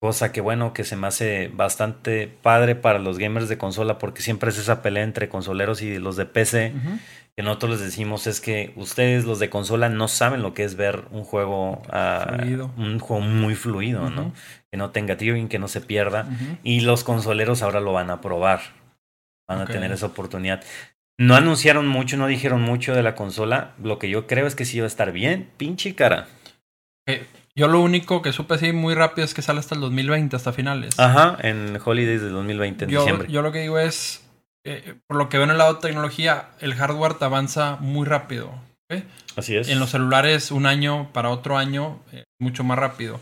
Cosa 0.00 0.30
que 0.30 0.40
bueno, 0.42 0.74
que 0.74 0.84
se 0.84 0.94
me 0.94 1.06
hace 1.06 1.48
bastante 1.48 2.28
padre 2.28 2.74
para 2.74 2.98
los 2.98 3.18
gamers 3.18 3.48
de 3.48 3.56
consola, 3.56 3.98
porque 3.98 4.20
siempre 4.22 4.50
es 4.50 4.58
esa 4.58 4.82
pelea 4.82 5.02
entre 5.02 5.28
consoleros 5.28 5.80
y 5.80 5.98
los 5.98 6.16
de 6.16 6.26
PC. 6.26 6.74
Que 7.34 7.42
nosotros 7.42 7.72
les 7.72 7.80
decimos 7.80 8.26
es 8.26 8.40
que 8.40 8.72
ustedes, 8.76 9.24
los 9.24 9.38
de 9.38 9.50
consola, 9.50 9.88
no 9.88 10.08
saben 10.08 10.42
lo 10.42 10.54
que 10.54 10.64
es 10.64 10.74
ver 10.76 11.04
un 11.10 11.24
juego, 11.24 11.82
Fluido. 12.28 12.72
un 12.76 12.98
juego 12.98 13.22
muy 13.22 13.54
fluido, 13.54 14.08
¿no? 14.10 14.32
Que 14.70 14.76
no 14.78 14.90
tenga 14.90 15.16
tearing, 15.16 15.48
que 15.48 15.58
no 15.58 15.68
se 15.68 15.80
pierda. 15.80 16.28
Y 16.62 16.80
los 16.80 17.04
consoleros 17.04 17.62
ahora 17.62 17.80
lo 17.80 17.92
van 17.92 18.10
a 18.10 18.20
probar. 18.20 18.60
Van 19.48 19.60
a 19.60 19.66
tener 19.66 19.92
esa 19.92 20.06
oportunidad. 20.06 20.62
No 21.18 21.34
anunciaron 21.34 21.86
mucho, 21.88 22.18
no 22.18 22.26
dijeron 22.26 22.60
mucho 22.62 22.94
de 22.94 23.02
la 23.02 23.14
consola. 23.14 23.74
Lo 23.82 23.98
que 23.98 24.10
yo 24.10 24.26
creo 24.26 24.46
es 24.46 24.54
que 24.54 24.66
sí 24.66 24.78
va 24.80 24.84
a 24.84 24.88
estar 24.88 25.12
bien, 25.12 25.48
pinche 25.56 25.94
cara. 25.94 26.28
Eh, 27.06 27.24
Yo 27.56 27.68
lo 27.68 27.80
único 27.80 28.20
que 28.22 28.32
supe 28.32 28.54
así 28.54 28.72
muy 28.72 28.94
rápido 28.94 29.24
es 29.24 29.32
que 29.34 29.40
sale 29.42 29.60
hasta 29.60 29.74
el 29.74 29.80
2020, 29.80 30.36
hasta 30.36 30.52
finales. 30.52 30.98
Ajá, 30.98 31.36
en 31.40 31.78
Holidays 31.82 32.20
del 32.20 32.32
2020, 32.32 32.84
en 32.84 32.90
yo, 32.90 33.00
diciembre. 33.00 33.28
yo 33.32 33.40
lo 33.42 33.50
que 33.50 33.60
digo 33.60 33.78
es, 33.78 34.22
eh, 34.64 34.94
por 35.06 35.16
lo 35.16 35.28
que 35.30 35.38
veo 35.38 35.44
en 35.44 35.50
el 35.52 35.58
lado 35.58 35.74
de 35.74 35.80
tecnología, 35.80 36.50
el 36.60 36.74
hardware 36.74 37.14
te 37.14 37.24
avanza 37.24 37.76
muy 37.80 38.06
rápido. 38.06 38.50
¿ok? 38.90 39.02
Así 39.36 39.56
es. 39.56 39.68
En 39.68 39.80
los 39.80 39.90
celulares, 39.90 40.50
un 40.50 40.66
año 40.66 41.10
para 41.14 41.30
otro 41.30 41.56
año, 41.56 41.98
eh, 42.12 42.24
mucho 42.38 42.62
más 42.62 42.78
rápido. 42.78 43.20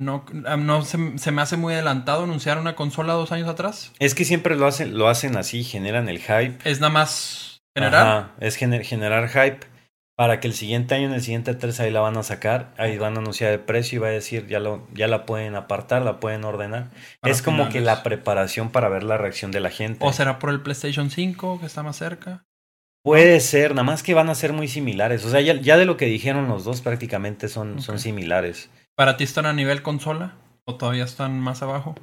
No, 0.00 0.24
no 0.32 0.82
se, 0.82 1.18
se 1.18 1.30
me 1.30 1.40
hace 1.42 1.56
muy 1.56 1.74
adelantado 1.74 2.24
anunciar 2.24 2.58
una 2.58 2.74
consola 2.74 3.12
dos 3.12 3.30
años 3.30 3.48
atrás. 3.48 3.92
Es 4.00 4.14
que 4.14 4.24
siempre 4.24 4.56
lo 4.56 4.66
hacen, 4.66 4.98
lo 4.98 5.08
hacen 5.08 5.36
así, 5.36 5.62
generan 5.64 6.08
el 6.08 6.18
hype. 6.18 6.58
Es 6.64 6.80
nada 6.80 6.92
más 6.92 7.60
general. 7.76 8.06
Ajá, 8.06 8.30
es 8.40 8.58
gener- 8.60 8.82
generar 8.84 9.28
hype. 9.28 9.60
Para 10.16 10.40
que 10.40 10.46
el 10.46 10.54
siguiente 10.54 10.94
año, 10.94 11.06
en 11.06 11.14
el 11.14 11.20
siguiente 11.20 11.54
3, 11.54 11.80
ahí 11.80 11.90
la 11.90 12.00
van 12.00 12.16
a 12.16 12.22
sacar, 12.22 12.72
ahí 12.78 12.98
van 12.98 13.16
a 13.16 13.20
anunciar 13.20 13.52
el 13.52 13.60
precio 13.60 13.96
y 13.96 14.00
va 14.00 14.08
a 14.08 14.12
decir, 14.12 14.46
ya, 14.46 14.60
lo, 14.60 14.86
ya 14.94 15.08
la 15.08 15.26
pueden 15.26 15.56
apartar, 15.56 16.02
la 16.02 16.20
pueden 16.20 16.44
ordenar. 16.44 16.90
Para 17.20 17.32
es 17.32 17.42
como 17.42 17.68
que 17.68 17.80
la 17.80 18.02
preparación 18.02 18.70
para 18.70 18.88
ver 18.88 19.02
la 19.02 19.16
reacción 19.16 19.50
de 19.50 19.60
la 19.60 19.70
gente. 19.70 20.04
¿O 20.04 20.12
será 20.12 20.38
por 20.38 20.50
el 20.50 20.60
PlayStation 20.60 21.10
5 21.10 21.60
que 21.60 21.66
está 21.66 21.82
más 21.82 21.96
cerca? 21.96 22.44
Puede 23.02 23.40
ser, 23.40 23.72
nada 23.72 23.82
más 23.82 24.02
que 24.02 24.14
van 24.14 24.30
a 24.30 24.34
ser 24.34 24.52
muy 24.52 24.68
similares. 24.68 25.24
O 25.24 25.30
sea, 25.30 25.40
ya, 25.40 25.54
ya 25.54 25.76
de 25.76 25.84
lo 25.84 25.96
que 25.96 26.06
dijeron 26.06 26.48
los 26.48 26.64
dos 26.64 26.80
prácticamente 26.80 27.48
son, 27.48 27.82
son 27.82 27.98
similares. 27.98 28.70
¿Para 28.94 29.16
ti 29.16 29.24
están 29.24 29.46
a 29.46 29.52
nivel 29.52 29.82
consola? 29.82 30.36
¿O 30.64 30.76
todavía 30.76 31.04
están 31.04 31.38
más 31.40 31.62
abajo? 31.62 31.96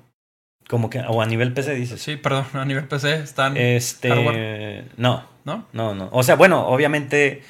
Como 0.69 0.89
que, 0.89 0.99
o 0.99 1.21
a 1.21 1.25
nivel 1.25 1.53
PC 1.53 1.73
dices. 1.73 2.01
Sí, 2.01 2.17
perdón, 2.17 2.45
a 2.53 2.65
nivel 2.65 2.87
PC 2.87 3.15
están. 3.15 3.57
Este, 3.57 4.09
hardware. 4.09 4.91
no, 4.97 5.25
¿No? 5.43 5.65
no, 5.73 5.95
no. 5.95 6.09
O 6.11 6.23
sea, 6.23 6.35
bueno, 6.35 6.67
obviamente, 6.67 7.41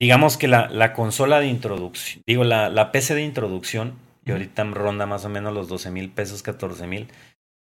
digamos 0.00 0.36
que 0.36 0.48
la, 0.48 0.68
la 0.68 0.92
consola 0.92 1.40
de 1.40 1.46
introducción, 1.48 2.22
digo, 2.26 2.44
la, 2.44 2.68
la 2.68 2.92
PC 2.92 3.14
de 3.14 3.22
introducción, 3.22 3.94
que 4.24 4.32
ahorita 4.32 4.64
ronda 4.64 5.06
más 5.06 5.24
o 5.24 5.28
menos 5.28 5.54
los 5.54 5.68
12 5.68 5.90
mil 5.90 6.10
pesos, 6.10 6.42
14 6.42 6.86
mil, 6.86 7.08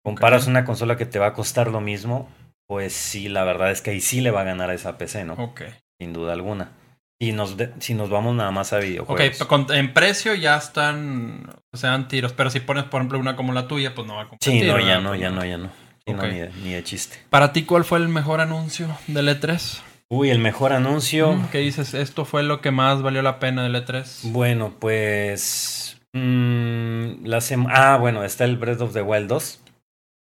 comparas 0.03 0.43
Ok. 0.43 0.49
una 0.49 0.65
consola 0.65 0.97
que 0.97 1.05
te 1.05 1.19
va 1.19 1.27
a 1.27 1.33
costar 1.33 1.67
lo 1.69 1.81
mismo, 1.81 2.29
pues 2.67 2.93
sí, 2.93 3.27
la 3.29 3.43
verdad 3.43 3.71
es 3.71 3.81
que 3.81 3.91
ahí 3.91 4.01
sí 4.01 4.21
le 4.21 4.31
va 4.31 4.41
a 4.41 4.45
ganar 4.45 4.69
a 4.69 4.73
esa 4.73 4.97
PC, 4.97 5.25
¿no? 5.25 5.33
Ok. 5.33 5.61
Sin 5.99 6.13
duda 6.13 6.33
alguna. 6.33 6.71
Si 7.19 7.33
nos, 7.33 7.57
de- 7.57 7.71
si 7.79 7.93
nos 7.93 8.09
vamos 8.09 8.33
nada 8.35 8.49
más 8.51 8.73
a 8.73 8.77
Ok, 8.77 8.83
videojuegos. 8.83 9.37
pero 9.37 9.47
con- 9.47 9.71
en 9.73 9.93
precio 9.93 10.33
ya 10.33 10.55
están. 10.57 11.47
O 11.71 11.77
sea, 11.77 11.91
dan 11.91 12.07
tiros. 12.07 12.33
Pero 12.33 12.49
si 12.49 12.59
pones, 12.61 12.85
por 12.85 13.01
ejemplo, 13.01 13.19
una 13.19 13.35
como 13.35 13.53
la 13.53 13.67
tuya, 13.67 13.93
pues 13.93 14.07
no 14.07 14.15
va 14.15 14.23
a 14.23 14.27
competir. 14.29 14.61
Sí, 14.61 14.67
no, 14.67 14.79
ya 14.79 14.99
no, 14.99 15.13
ya 15.15 15.29
no, 15.29 15.45
ya 15.45 15.57
no. 15.57 15.69
Sí, 16.07 16.13
no, 16.13 16.19
Ok. 16.23 16.29
ni, 16.31 16.39
de, 16.39 16.49
ni 16.63 16.71
de 16.73 16.83
chiste. 16.83 17.17
Para 17.29 17.53
ti, 17.53 17.63
¿cuál 17.63 17.83
fue 17.85 17.99
el 17.99 18.07
mejor 18.07 18.41
anuncio 18.41 18.87
del 19.07 19.27
E3? 19.29 19.81
Uy, 20.13 20.29
el 20.29 20.39
mejor 20.39 20.73
anuncio. 20.73 21.31
Mm, 21.33 21.47
¿Qué 21.51 21.59
dices? 21.59 21.93
Esto 21.93 22.25
fue 22.25 22.43
lo 22.43 22.59
que 22.59 22.69
más 22.71 23.01
valió 23.01 23.21
la 23.21 23.39
pena 23.39 23.63
del 23.63 23.75
E 23.77 23.85
E3. 23.85 24.31
Bueno, 24.31 24.73
pues. 24.77 25.97
mm, 26.13 27.25
la 27.25 27.39
ah, 27.69 27.97
bueno, 27.97 28.25
está 28.25 28.43
el 28.43 28.57
Breath 28.57 28.81
of 28.81 28.91
the 28.93 29.01
Wild 29.01 29.29
2. 29.29 29.63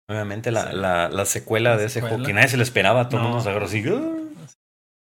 Obviamente 0.09 0.51
la, 0.51 0.71
Sí. 0.71 0.75
la, 0.75 1.07
la 1.09 1.25
secuela 1.25 1.69
La 1.71 1.77
de 1.77 1.85
ese 1.85 1.93
secuela. 1.95 2.15
juego 2.15 2.27
que 2.27 2.33
nadie 2.33 2.49
se 2.49 2.57
lo 2.57 2.63
esperaba, 2.63 3.07
todo 3.07 3.17
el 3.17 3.23
No. 3.23 3.29
mundo 3.29 3.43
se 3.43 3.49
agarró 3.51 3.67
así. 3.67 3.85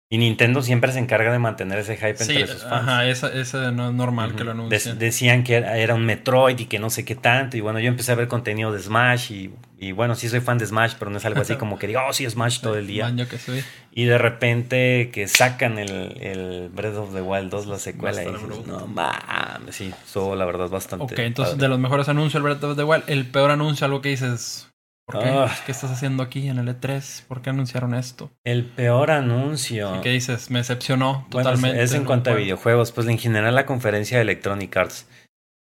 Y 0.09 0.17
Nintendo 0.19 0.61
siempre 0.61 0.91
se 0.91 0.99
encarga 0.99 1.31
de 1.31 1.39
mantener 1.39 1.79
ese 1.79 1.97
hype 1.97 2.15
Sí, 2.17 2.33
entre 2.33 2.47
sus 2.53 2.61
fans. 2.61 2.73
ajá, 2.87 3.07
ese, 3.07 3.41
ese 3.41 3.71
no 3.71 3.87
es 3.89 3.93
normal 3.95 4.35
que 4.35 4.43
lo 4.43 4.51
anuncien. 4.51 4.99
decían 4.99 5.43
que 5.43 5.55
era, 5.55 5.75
era 5.77 5.95
un 5.95 6.05
Metroid 6.05 6.59
y 6.59 6.65
que 6.67 6.77
no 6.79 6.89
sé 6.91 7.03
qué 7.03 7.15
tanto. 7.15 7.57
Y 7.57 7.61
bueno, 7.61 7.79
yo 7.79 7.87
empecé 7.89 8.11
a 8.11 8.15
ver 8.15 8.27
contenido 8.27 8.71
de 8.71 8.79
Smash. 8.79 9.31
Y, 9.31 9.51
y 9.83 9.91
bueno, 9.91 10.15
sí 10.15 10.29
soy 10.29 10.39
fan 10.39 10.57
de 10.57 10.65
Smash, 10.65 10.93
pero 10.97 11.11
no 11.11 11.17
es 11.17 11.25
algo 11.25 11.41
así 11.41 11.55
como 11.57 11.77
que 11.77 11.87
digo, 11.87 12.01
oh, 12.07 12.13
sí, 12.13 12.29
Smash 12.29 12.61
todo 12.61 12.77
el 12.77 12.87
día. 12.87 13.13
Que 13.29 13.37
soy. 13.37 13.63
Y 13.91 14.05
de 14.05 14.17
repente 14.17 15.09
que 15.11 15.27
sacan 15.27 15.77
el, 15.77 16.17
el 16.21 16.69
Breath 16.69 16.95
of 16.95 17.13
the 17.13 17.21
Wild 17.21 17.49
2, 17.49 17.67
la 17.67 17.79
secuela, 17.79 18.23
y 18.23 18.31
dices, 18.31 18.67
no 18.67 18.87
mames, 18.87 19.75
sí, 19.75 19.93
estuvo 20.05 20.35
la 20.35 20.45
verdad 20.45 20.69
bastante. 20.69 21.05
Ok, 21.05 21.19
entonces 21.19 21.55
padre. 21.55 21.65
de 21.65 21.69
los 21.69 21.79
mejores 21.79 22.09
anuncios 22.09 22.35
el 22.35 22.43
Breath 22.43 22.63
of 22.63 22.77
the 22.77 22.83
Wild, 22.83 23.03
el 23.07 23.25
peor 23.25 23.51
anuncio, 23.51 23.85
algo 23.85 24.01
que 24.01 24.09
dices, 24.09 24.69
¿por 25.05 25.19
qué? 25.19 25.29
Ah. 25.29 25.55
¿Qué 25.65 25.71
estás 25.71 25.91
haciendo 25.91 26.23
aquí 26.23 26.47
en 26.47 26.57
el 26.57 26.67
E3? 26.67 27.25
¿Por 27.27 27.41
qué 27.41 27.49
anunciaron 27.49 27.93
esto? 27.93 28.31
El 28.43 28.65
peor 28.65 29.11
anuncio. 29.11 29.97
¿Y 29.97 30.01
qué 30.01 30.09
dices? 30.09 30.49
Me 30.49 30.59
decepcionó 30.59 31.27
Bueno, 31.29 31.49
totalmente. 31.51 31.83
es 31.83 31.93
en 31.93 32.05
cuanto 32.05 32.31
a 32.31 32.35
videojuegos. 32.35 32.91
Pues 32.91 33.07
en 33.07 33.17
general 33.17 33.53
la 33.53 33.65
conferencia 33.65 34.17
de 34.17 34.23
Electronic 34.23 34.75
Arts 34.77 35.07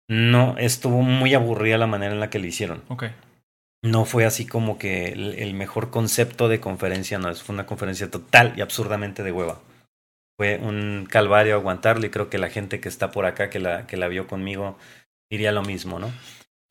no 0.09 0.57
estuvo 0.57 1.01
muy 1.03 1.33
aburrida 1.35 1.77
la 1.77 1.87
manera 1.87 2.13
en 2.13 2.19
la 2.19 2.29
que 2.29 2.39
le 2.39 2.47
hicieron. 2.47 2.83
Ok. 2.89 3.05
No 3.81 4.03
fue 4.03 4.25
así 4.25 4.45
como 4.45 4.77
que 4.77 5.07
el, 5.07 5.53
mejor 5.53 5.89
concepto 5.89 6.49
de 6.49 6.59
conferencia, 6.59 7.17
no, 7.17 7.33
fue 7.35 7.53
una 7.53 7.65
conferencia 7.65 8.11
total 8.11 8.53
y 8.57 8.61
absurdamente 8.61 9.23
de 9.23 9.31
hueva. 9.31 9.61
Fue 10.37 10.57
un 10.57 11.07
calvario 11.09 11.55
aguantarlo 11.55 12.05
y 12.05 12.09
creo 12.09 12.29
que 12.29 12.37
la 12.37 12.49
gente 12.49 12.81
que 12.81 12.89
está 12.89 13.11
por 13.11 13.25
acá, 13.25 13.49
que 13.49 13.59
la, 13.59 13.87
que 13.87 13.97
la 13.97 14.09
vio 14.09 14.27
conmigo, 14.27 14.77
diría 15.31 15.51
lo 15.51 15.63
mismo, 15.63 15.99
¿no? 15.99 16.11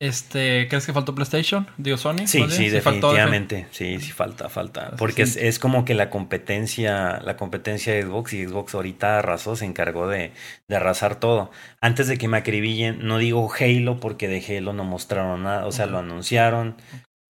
Este, 0.01 0.69
¿crees 0.69 0.85
que 0.85 0.93
faltó 0.93 1.13
PlayStation? 1.13 1.67
Digo 1.77 1.97
Sony. 1.97 2.19
Sí, 2.25 2.45
sí, 2.49 2.69
faltó 2.79 3.11
definitivamente. 3.11 3.67
Sí, 3.71 3.99
sí 3.99 4.11
falta, 4.13 4.47
falta. 4.47 4.91
Porque 4.97 5.23
es, 5.23 5.33
sí. 5.33 5.39
es 5.41 5.59
como 5.59 5.83
que 5.83 5.93
la 5.93 6.09
competencia, 6.09 7.19
la 7.21 7.35
competencia 7.35 7.93
de 7.93 8.03
Xbox 8.03 8.31
y 8.31 8.45
Xbox 8.47 8.75
ahorita 8.75 9.19
arrasó, 9.19 9.57
se 9.57 9.65
encargó 9.65 10.07
de, 10.07 10.31
de 10.69 10.75
arrasar 10.77 11.19
todo. 11.19 11.51
Antes 11.81 12.07
de 12.07 12.17
que 12.17 12.29
me 12.29 12.37
acribillen, 12.37 13.05
no 13.05 13.17
digo 13.17 13.51
Halo 13.59 13.99
porque 13.99 14.29
de 14.29 14.57
Halo 14.57 14.71
no 14.71 14.85
mostraron 14.85 15.43
nada, 15.43 15.65
o 15.65 15.73
sea, 15.73 15.85
lo 15.85 15.97
anunciaron 15.99 16.77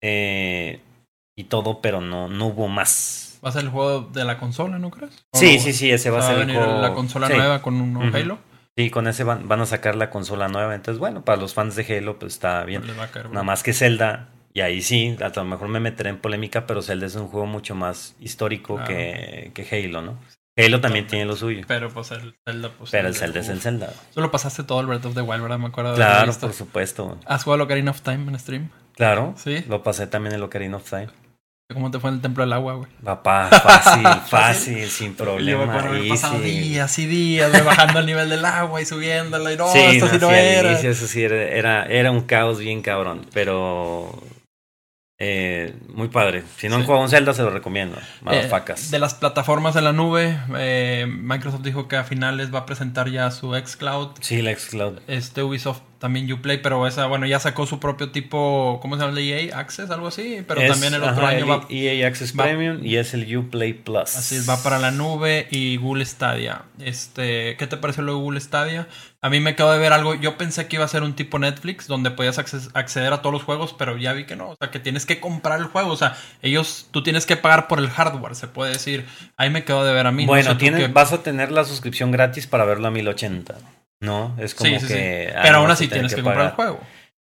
eh, 0.00 0.80
y 1.36 1.44
todo, 1.44 1.80
pero 1.80 2.00
no, 2.00 2.28
no 2.28 2.46
hubo 2.46 2.68
más. 2.68 3.40
Va 3.44 3.48
a 3.48 3.52
ser 3.52 3.62
el 3.64 3.70
juego 3.70 4.02
de 4.02 4.24
la 4.24 4.38
consola, 4.38 4.78
¿no 4.78 4.90
crees? 4.90 5.24
¿O 5.32 5.38
Sí, 5.38 5.56
no? 5.56 5.62
sí, 5.62 5.72
sí, 5.72 5.90
ese 5.90 6.10
va 6.10 6.20
a 6.20 6.22
ser 6.22 6.38
el 6.38 6.54
juego. 6.54 6.80
la 6.80 6.92
consola 6.94 7.26
Sí. 7.26 7.32
nueva 7.34 7.62
con 7.62 7.80
un. 7.80 8.14
Halo. 8.14 8.38
Sí, 8.76 8.90
con 8.90 9.06
ese 9.08 9.24
van, 9.24 9.48
van 9.48 9.60
a 9.60 9.66
sacar 9.66 9.94
la 9.96 10.10
consola 10.10 10.48
nueva. 10.48 10.74
Entonces, 10.74 10.98
bueno, 10.98 11.24
para 11.24 11.40
los 11.40 11.54
fans 11.54 11.76
de 11.76 11.84
Halo, 11.98 12.18
pues 12.18 12.34
está 12.34 12.64
bien. 12.64 12.82
A 13.00 13.06
caer, 13.08 13.28
Nada 13.30 13.42
más 13.42 13.62
que 13.62 13.72
Zelda, 13.72 14.28
y 14.54 14.60
ahí 14.60 14.80
sí, 14.80 15.16
a 15.20 15.28
lo 15.34 15.44
mejor 15.44 15.68
me 15.68 15.80
meteré 15.80 16.10
en 16.10 16.18
polémica, 16.18 16.66
pero 16.66 16.80
Zelda 16.82 17.06
es 17.06 17.14
un 17.16 17.28
juego 17.28 17.46
mucho 17.46 17.74
más 17.74 18.14
histórico 18.20 18.76
Claro. 18.76 18.88
que, 18.88 19.50
que 19.54 19.84
Halo, 19.86 20.02
¿no? 20.02 20.18
Halo 20.56 20.80
también 20.80 21.06
tiene 21.06 21.24
lo 21.24 21.36
suyo, 21.36 21.64
Pero 21.66 21.88
pues 21.90 22.10
el 22.10 22.34
Zelda, 22.44 22.70
pues. 22.76 22.90
pero 22.90 23.08
el 23.08 23.14
Zelda 23.14 23.40
es 23.40 23.48
el. 23.48 23.60
Zelda. 23.60 23.92
Solo 24.10 24.30
pasaste 24.30 24.62
todo 24.64 24.80
el 24.80 24.86
Breath 24.86 25.06
of 25.06 25.14
the 25.14 25.22
Wild, 25.22 25.42
¿verdad? 25.42 25.58
Me 25.58 25.66
acuerdo 25.68 25.92
de 25.92 25.96
Claro, 25.96 26.32
por 26.38 26.52
supuesto. 26.52 27.18
¿Has 27.26 27.44
jugado 27.44 27.64
Ocarina 27.64 27.90
of 27.92 28.02
Time 28.02 28.30
en 28.30 28.38
stream? 28.38 28.68
Claro, 28.94 29.34
Sí. 29.36 29.64
lo 29.68 29.82
pasé 29.82 30.06
también 30.06 30.34
en 30.34 30.42
Ocarina 30.42 30.76
of 30.76 30.88
Time. 30.88 31.08
¿Cómo 31.72 31.90
te 31.90 31.98
fue 32.00 32.10
en 32.10 32.16
el 32.16 32.22
Templo 32.22 32.42
del 32.44 32.52
Agua, 32.52 32.74
güey? 32.74 32.90
Papá, 33.04 33.48
fácil, 33.48 34.06
fácil, 34.28 34.88
sin 34.90 35.16
Yo 35.16 35.24
me 35.24 35.30
problema. 35.66 35.72
pasado 36.08 36.36
easy. 36.36 36.50
días 36.60 36.98
y 36.98 37.06
días 37.06 37.50
güey, 37.50 37.62
bajando 37.62 38.00
el 38.00 38.06
nivel 38.06 38.28
del 38.28 38.44
agua 38.44 38.80
y 38.80 38.84
subiéndola 38.86 39.52
y 39.52 39.56
no, 39.56 39.68
sí, 39.72 39.78
esto 39.78 40.06
no, 40.06 40.12
sí 40.12 40.18
no 40.20 40.30
era. 40.30 40.70
inicio 40.72 40.90
eso 40.90 41.06
sí 41.06 41.22
era, 41.22 41.36
era, 41.36 41.84
era 41.86 42.10
un 42.10 42.22
caos 42.22 42.58
bien 42.58 42.82
cabrón, 42.82 43.24
pero 43.32 44.20
eh, 45.18 45.74
muy 45.88 46.08
padre. 46.08 46.42
Si 46.56 46.68
no 46.68 46.76
han 46.76 46.80
Sí. 46.80 46.86
jugado 46.86 47.04
un 47.04 47.10
Zelda, 47.10 47.34
se 47.34 47.42
lo 47.42 47.50
recomiendo. 47.50 47.98
Eh, 48.30 48.48
de 48.90 48.98
las 48.98 49.14
plataformas 49.14 49.76
en 49.76 49.84
la 49.84 49.92
nube, 49.92 50.38
eh, 50.56 51.06
Microsoft 51.08 51.62
dijo 51.62 51.88
que 51.88 51.96
a 51.96 52.04
finales 52.04 52.52
va 52.54 52.60
a 52.60 52.66
presentar 52.66 53.10
ya 53.10 53.30
su 53.30 53.54
xCloud. 53.54 54.16
Sí, 54.20 54.40
la 54.42 54.54
Xcloud. 54.54 55.00
Este 55.08 55.42
Ubisoft 55.42 55.82
también 56.00 56.32
Uplay, 56.32 56.58
pero 56.62 56.86
esa, 56.86 57.06
bueno, 57.06 57.26
ya 57.26 57.38
sacó 57.38 57.66
su 57.66 57.78
propio 57.78 58.10
tipo, 58.10 58.78
¿cómo 58.82 58.96
se 58.96 59.02
llama? 59.02 59.14
¿De 59.14 59.44
EA 59.48 59.58
Access, 59.58 59.90
algo 59.90 60.08
así. 60.08 60.42
Pero 60.48 60.60
Es, 60.60 60.72
también 60.72 60.94
el 60.94 61.02
otro 61.04 61.24
ajá, 61.24 61.28
año 61.36 61.46
va, 61.46 61.66
EA 61.68 62.06
Access 62.08 62.32
va- 62.36 62.44
Premium 62.44 62.80
y 62.84 62.96
es 62.96 63.14
el 63.14 63.36
Uplay 63.36 63.74
Plus. 63.74 64.16
Así 64.16 64.34
es, 64.36 64.48
va 64.48 64.60
para 64.62 64.78
la 64.78 64.90
nube 64.90 65.46
y 65.50 65.76
Google 65.76 66.04
Stadia. 66.06 66.62
Este, 66.80 67.56
¿qué 67.58 67.66
te 67.68 67.76
pareció 67.76 68.02
lo 68.02 68.14
de 68.14 68.18
Google 68.18 68.40
Stadia? 68.40 68.88
A 69.22 69.28
mí 69.28 69.38
me 69.38 69.54
quedó 69.54 69.70
de 69.70 69.78
ver 69.78 69.92
algo. 69.92 70.14
Yo 70.14 70.38
pensé 70.38 70.66
que 70.66 70.76
iba 70.76 70.84
a 70.86 70.88
ser 70.88 71.02
un 71.02 71.12
tipo 71.14 71.38
Netflix 71.38 71.86
donde 71.86 72.10
podías 72.10 72.38
acceder 72.38 73.12
a 73.12 73.20
todos 73.20 73.34
los 73.34 73.42
juegos, 73.42 73.74
pero 73.78 73.98
ya 73.98 74.14
vi 74.14 74.24
que 74.24 74.34
no. 74.34 74.48
O 74.48 74.56
sea, 74.56 74.70
que 74.70 74.78
tienes 74.80 75.04
que 75.04 75.20
comprar 75.20 75.60
el 75.60 75.66
juego. 75.66 75.90
O 75.92 75.96
sea, 75.98 76.16
ellos, 76.40 76.88
tú 76.90 77.02
tienes 77.02 77.26
que 77.26 77.36
pagar 77.36 77.68
por 77.68 77.78
el 77.80 77.90
hardware, 77.90 78.34
se 78.34 78.48
puede 78.48 78.72
decir. 78.72 79.04
Ahí 79.36 79.50
me 79.50 79.64
quedó 79.64 79.84
de 79.84 79.92
ver 79.92 80.06
a 80.06 80.10
mí. 80.12 80.22
no 80.24 80.28
Bueno, 80.28 80.52
sé 80.52 80.56
tienes, 80.56 80.90
vas 80.94 81.12
a 81.12 81.22
tener 81.22 81.52
la 81.52 81.64
suscripción 81.66 82.10
gratis 82.10 82.46
para 82.46 82.64
verlo 82.64 82.88
a 82.88 82.90
1080. 82.90 83.56
No, 84.00 84.34
es 84.38 84.54
como 84.54 84.70
Sí, 84.70 84.80
sí, 84.80 84.86
sí. 84.86 84.94
que. 84.94 85.32
ah, 85.36 85.40
Pero 85.42 85.56
aún 85.58 85.70
así 85.70 85.88
tienes 85.88 86.14
que, 86.14 86.22
comprar 86.22 86.46
el 86.46 86.52
juego. 86.52 86.80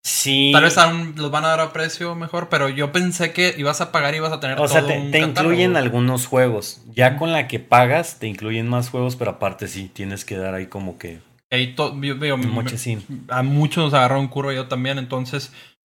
Sí. 0.03 0.51
Tal 0.53 0.63
vez 0.63 0.77
aún 0.77 1.15
los 1.17 1.31
van 1.31 1.43
a 1.45 1.49
dar 1.49 1.59
a 1.59 1.73
precio 1.73 2.15
mejor, 2.15 2.47
pero 2.49 2.69
yo 2.69 2.91
pensé 2.93 3.33
que 3.33 3.53
ibas 3.57 3.81
a 3.81 3.91
pagar 3.91 4.13
y 4.13 4.17
ibas 4.17 4.31
a 4.31 4.39
tener 4.39 4.59
O 4.59 4.67
sea, 4.67 4.85
te, 4.85 4.97
un 4.97 5.11
te 5.11 5.19
incluyen 5.19 5.75
algunos 5.75 6.27
juegos. 6.27 6.81
Ya 6.93 7.17
con 7.17 7.31
la 7.33 7.47
que 7.47 7.59
pagas, 7.59 8.17
te 8.19 8.27
incluyen 8.27 8.67
más 8.69 8.89
juegos, 8.89 9.15
pero 9.17 9.31
aparte 9.31 9.67
sí, 9.67 9.89
tienes 9.93 10.23
que 10.23 10.37
dar 10.37 10.53
ahí 10.53 10.67
como 10.67 10.97
que. 10.97 11.19
Ahí 11.51 11.73
to- 11.75 11.93
yo- 12.01 12.15
yo- 12.15 12.35
un 12.35 12.41
me- 12.41 12.47
mochecín. 12.47 13.25
a 13.29 13.43
muchos 13.43 13.83
nos 13.85 13.93
agarraron 13.93 14.27
curva 14.27 14.53
yo 14.53 14.67
también, 14.67 14.97
entonces 14.97 15.51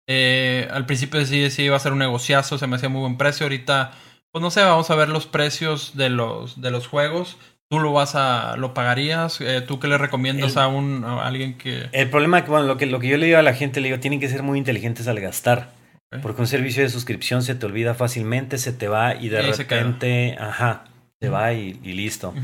eh, 0.09 0.69
al 0.73 0.87
principio 0.87 1.25
sí, 1.27 1.51
sí 1.51 1.63
iba 1.65 1.77
a 1.77 1.81
ser 1.81 1.93
un 1.93 1.99
negociazo, 2.01 2.59
se 2.59 2.67
me 2.67 2.77
hacía 2.77 2.89
muy 2.89 3.01
buen 3.01 3.17
precio, 3.17 3.45
ahorita 3.47 3.93
pues 4.33 4.43
no 4.43 4.51
sé, 4.51 4.63
vamos 4.63 4.91
a 4.91 4.95
ver 4.97 5.09
los 5.09 5.27
precios 5.27 5.97
de 5.97 6.09
los 6.11 6.61
de 6.61 6.71
los 6.73 6.87
juegos. 6.89 7.37
¿Tú 7.71 7.79
lo 7.79 7.93
vas 7.93 8.17
a 8.17 8.57
lo 8.57 8.75
pagarías? 8.75 9.41
Eh, 9.41 9.61
¿Tú 9.61 9.79
qué 9.79 9.87
le 9.87 9.97
recomiendas 9.97 10.53
El- 10.57 10.59
a 10.59 10.67
un 10.69 11.05
a 11.05 11.25
alguien 11.27 11.57
que 11.57 11.89
El 11.93 12.11
problema 12.11 12.45
que, 12.45 12.51
bueno, 12.51 12.67
lo 12.67 12.77
que, 12.77 12.87
lo 12.87 12.99
que 12.99 13.07
yo 13.09 13.17
le 13.17 13.27
digo 13.27 13.39
a 13.39 13.43
la 13.43 13.55
gente, 13.55 13.81
le 13.81 13.89
digo, 13.89 14.01
tienen 14.01 14.19
que 14.19 14.29
ser 14.29 14.43
muy 14.43 14.59
inteligentes 14.59 15.07
al 15.07 15.21
gastar. 15.21 15.71
Porque 16.23 16.41
un 16.41 16.49
servicio 16.49 16.83
de 16.83 16.89
suscripción 16.89 17.45
se 17.45 17.55
te 17.55 17.65
olvida 17.67 17.95
fácilmente, 17.95 18.59
se 18.59 18.73
te 18.73 18.89
va 18.89 19.15
y 19.15 19.29
de 19.29 19.49
Y 19.49 19.53
se 19.53 19.63
repente, 19.63 20.37
ajá, 20.41 20.83
se 21.21 21.29
va 21.29 21.53
y, 21.53 21.79
y 21.85 21.93
listo. 21.93 22.35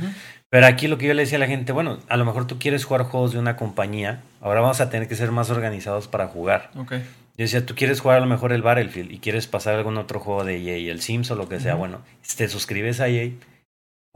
Pero 0.49 0.67
aquí 0.67 0.87
lo 0.87 0.97
que 0.99 1.09
yo 1.09 1.15
le 1.15 1.23
decía 1.23 1.39
a 1.39 1.41
la 1.41 1.49
gente, 1.49 1.73
bueno, 1.73 1.99
a 2.09 2.17
lo 2.17 2.25
mejor 2.25 2.47
tú 2.47 2.61
quieres 2.61 2.85
jugar 2.85 3.03
juegos 3.03 3.33
de 3.33 3.41
una 3.41 3.57
compañía, 3.57 4.21
ahora 4.41 4.61
vamos 4.61 4.81
a 4.81 4.89
tener 4.91 5.09
que 5.09 5.17
ser 5.17 5.33
más 5.33 5.51
organizados 5.51 6.07
para 6.07 6.29
jugar. 6.29 6.71
Ok. 6.77 6.93
Yo 6.93 6.99
decía, 7.43 7.67
tú 7.67 7.75
quieres 7.75 8.01
jugar 8.01 8.19
a 8.19 8.21
lo 8.21 8.27
mejor 8.27 8.53
el 8.53 8.63
Battlefield 8.63 9.11
y 9.11 9.19
quieres 9.19 9.49
pasar 9.49 9.75
algún 9.75 9.97
otro 9.99 10.21
juego 10.21 10.45
de 10.45 10.57
EA, 10.63 10.93
el 10.93 11.01
Sims 11.01 11.33
o 11.33 11.35
lo 11.35 11.49
que 11.49 11.59
sea, 11.59 11.75
bueno, 11.75 12.01
te 12.37 12.49
suscribes 12.49 13.01
a 13.01 13.09
EA, 13.09 13.31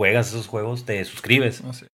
juegas 0.01 0.29
esos 0.29 0.47
juegos, 0.47 0.87
te 0.87 1.05
suscribes. 1.05 1.61
Así. 1.63 1.85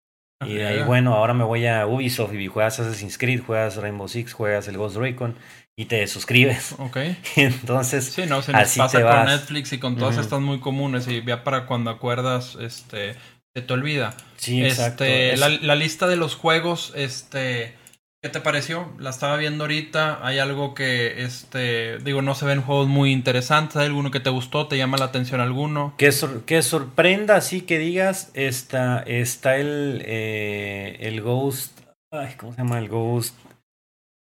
Y 0.45 0.53
de 0.53 0.65
ahí, 0.65 0.83
bueno, 0.83 1.13
ahora 1.13 1.33
me 1.33 1.43
voy 1.43 1.65
a 1.67 1.85
Ubisoft 1.85 2.33
y 2.35 2.47
juegas 2.47 2.79
Assassin's 2.79 3.17
Creed, 3.17 3.41
juegas 3.41 3.75
Rainbow 3.75 4.07
Six, 4.07 4.31
juegas 4.31 4.69
el 4.69 4.77
Ghost 4.77 4.95
Recon 4.95 5.35
y 5.75 5.85
te 5.85 6.07
suscribes. 6.07 6.73
Ok. 6.77 6.95
Entonces, 7.35 8.05
Sí, 8.05 8.21
no, 8.29 8.41
se 8.41 8.53
nos 8.53 8.61
Así 8.61 8.79
pasa 8.79 8.99
te 8.99 9.03
con 9.03 9.11
vas. 9.13 9.25
Netflix 9.27 9.73
y 9.73 9.77
con 9.79 9.97
todas 9.97 10.13
Ujú. 10.15 10.21
estas 10.23 10.39
muy 10.39 10.61
comunes 10.61 11.05
y 11.09 11.21
ya 11.25 11.43
para 11.43 11.65
cuando 11.65 11.89
acuerdas, 11.91 12.57
este, 12.61 13.15
se 13.53 13.61
te 13.61 13.73
olvida. 13.73 14.15
Sí, 14.37 14.63
exacto. 14.63 15.03
Este, 15.03 15.33
Es- 15.33 15.39
la, 15.41 15.49
la 15.49 15.75
lista 15.75 16.07
de 16.07 16.15
los 16.15 16.35
juegos, 16.35 16.93
este, 16.95 17.73
¿qué 18.21 18.29
te 18.29 18.41
pareció? 18.41 18.91
La 18.99 19.09
estaba 19.11 19.37
viendo 19.37 19.63
ahorita. 19.63 20.25
Hay 20.25 20.39
algo 20.39 20.73
que, 20.73 21.23
este, 21.23 21.97
digo, 21.99 22.21
no 22.21 22.35
se 22.35 22.45
ven 22.45 22.61
juegos 22.61 22.87
muy 22.87 23.11
interesantes. 23.11 23.77
¿Hay 23.77 23.87
alguno 23.87 24.11
que 24.11 24.19
te 24.19 24.29
gustó? 24.29 24.67
¿Te 24.67 24.77
llama 24.77 24.97
la 24.97 25.05
atención 25.05 25.39
alguno? 25.41 25.93
Que, 25.97 26.11
sor- 26.11 26.43
que 26.45 26.61
sorprenda, 26.61 27.35
así 27.35 27.61
que 27.61 27.77
digas, 27.79 28.31
está, 28.33 29.01
está 29.03 29.57
el, 29.57 30.01
eh, 30.05 30.97
el 31.01 31.21
Ghost. 31.21 31.79
Ay, 32.11 32.35
¿cómo 32.37 32.53
se 32.53 32.57
llama 32.59 32.79
el 32.79 32.89
Ghost? 32.89 33.35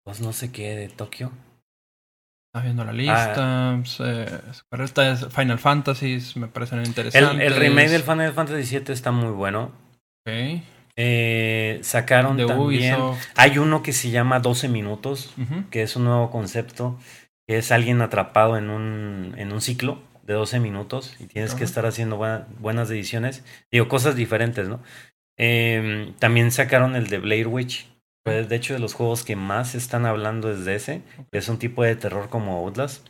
Pues 0.05 0.21
no 0.21 0.33
sé 0.33 0.51
qué, 0.53 0.75
de 0.75 0.89
Tokio. 0.89 1.31
Estaba 2.49 2.65
viendo 2.65 2.83
Ah. 2.83 2.87
la 2.87 2.93
lista. 2.93 3.81
se- 3.85 4.41
pero 4.69 4.85
esta 4.85 5.11
es 5.13 5.27
Final 5.29 5.59
Fantasy, 5.59 6.19
me 6.37 6.49
parecen 6.49 6.81
El, 6.81 6.87
interesantes. 6.89 7.47
el 7.47 7.55
remake 7.57 7.89
del 7.91 8.03
Final 8.03 8.33
Fantasy 8.33 8.79
VII 8.79 8.93
está 8.93 9.11
muy 9.11 9.31
bueno. 9.33 9.71
Ok. 10.27 10.63
Eh, 10.97 11.79
sacaron 11.83 12.37
De 12.37 12.47
también. 12.47 12.95
Ubisoft. 12.95 13.27
Hay 13.37 13.59
uno 13.59 13.83
que 13.83 13.93
se 13.93 14.11
llama 14.11 14.41
12 14.41 14.69
minutos, 14.69 15.35
que 15.71 15.83
es 15.83 15.97
un 15.97 16.05
nuevo 16.05 16.31
concepto, 16.31 16.99
que 17.49 17.59
es 17.59 17.73
alguien 17.73 18.03
atrapado 18.03 18.57
en 18.59 18.71
un, 18.71 19.35
en 19.39 19.53
un 19.53 19.61
ciclo 19.61 19.99
de 20.23 20.35
12 20.35 20.61
minutos 20.61 21.17
y 21.19 21.27
tienes 21.27 21.55
que 21.55 21.65
estar 21.65 21.87
haciendo 21.87 22.17
buena- 22.17 22.47
buenas 22.61 22.91
ediciones. 22.91 23.43
Digo, 23.71 23.89
cosas 23.89 24.15
diferentes, 24.17 24.69
¿no? 24.69 24.81
Eh, 25.39 26.13
también 26.19 26.51
sacaron 26.53 26.95
el 26.95 27.09
de 27.09 27.19
Blair 27.19 27.49
Witch. 27.49 27.89
Pues, 28.25 28.49
de 28.49 28.55
hecho, 28.57 28.75
de 28.75 28.79
los 28.79 28.95
juegos 28.95 29.25
que 29.25 29.35
más 29.35 29.75
están 29.75 30.07
hablando 30.07 30.53
es 30.53 30.65
de 30.65 30.77
ese. 30.77 31.03
Es 31.33 31.49
un 31.49 31.59
tipo 31.59 31.83
de 31.83 31.97
terror 31.97 32.29
como 32.29 32.57
Outlast. 32.59 33.09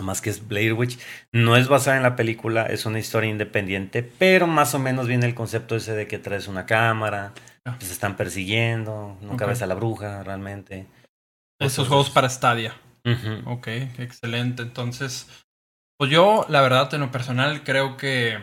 Más 0.00 0.20
que 0.20 0.30
es 0.30 0.46
Blair 0.46 0.72
Witch. 0.74 0.98
No 1.32 1.56
es 1.56 1.68
basada 1.68 1.96
en 1.96 2.02
la 2.02 2.16
película, 2.16 2.66
es 2.66 2.86
una 2.86 2.98
historia 2.98 3.30
independiente, 3.30 4.02
pero 4.02 4.46
más 4.46 4.74
o 4.74 4.78
menos 4.78 5.06
viene 5.06 5.26
el 5.26 5.34
concepto 5.34 5.76
ese 5.76 5.94
de 5.94 6.06
que 6.06 6.18
traes 6.18 6.48
una 6.48 6.66
cámara, 6.66 7.32
Ah. 7.64 7.76
te 7.78 7.86
están 7.86 8.16
persiguiendo, 8.16 9.18
nunca 9.20 9.44
ves 9.46 9.60
a 9.62 9.66
la 9.66 9.74
bruja 9.74 10.22
realmente. 10.22 10.86
Esos 11.60 11.88
juegos 11.88 12.10
para 12.10 12.28
Stadia. 12.28 12.74
Ujú. 13.04 13.50
Ok, 13.50 13.66
excelente. 13.98 14.62
Entonces, 14.62 15.28
pues 15.98 16.10
yo, 16.10 16.46
la 16.48 16.60
verdad, 16.60 16.92
en 16.94 17.00
lo 17.00 17.10
personal, 17.10 17.64
creo 17.64 17.96
que 17.96 18.38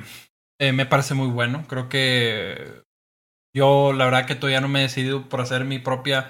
eh, 0.59 0.73
me 0.73 0.85
parece 0.85 1.13
muy 1.13 1.27
bueno. 1.29 1.65
Creo 1.67 1.87
que 1.89 2.81
yo, 3.55 3.93
la 3.93 4.05
verdad, 4.05 4.25
que 4.25 4.35
todavía 4.35 4.61
no 4.61 4.67
me 4.67 4.79
he 4.79 4.83
decidido 4.83 5.29
por 5.29 5.41
hacer 5.41 5.63
mi 5.63 5.79
propia 5.79 6.29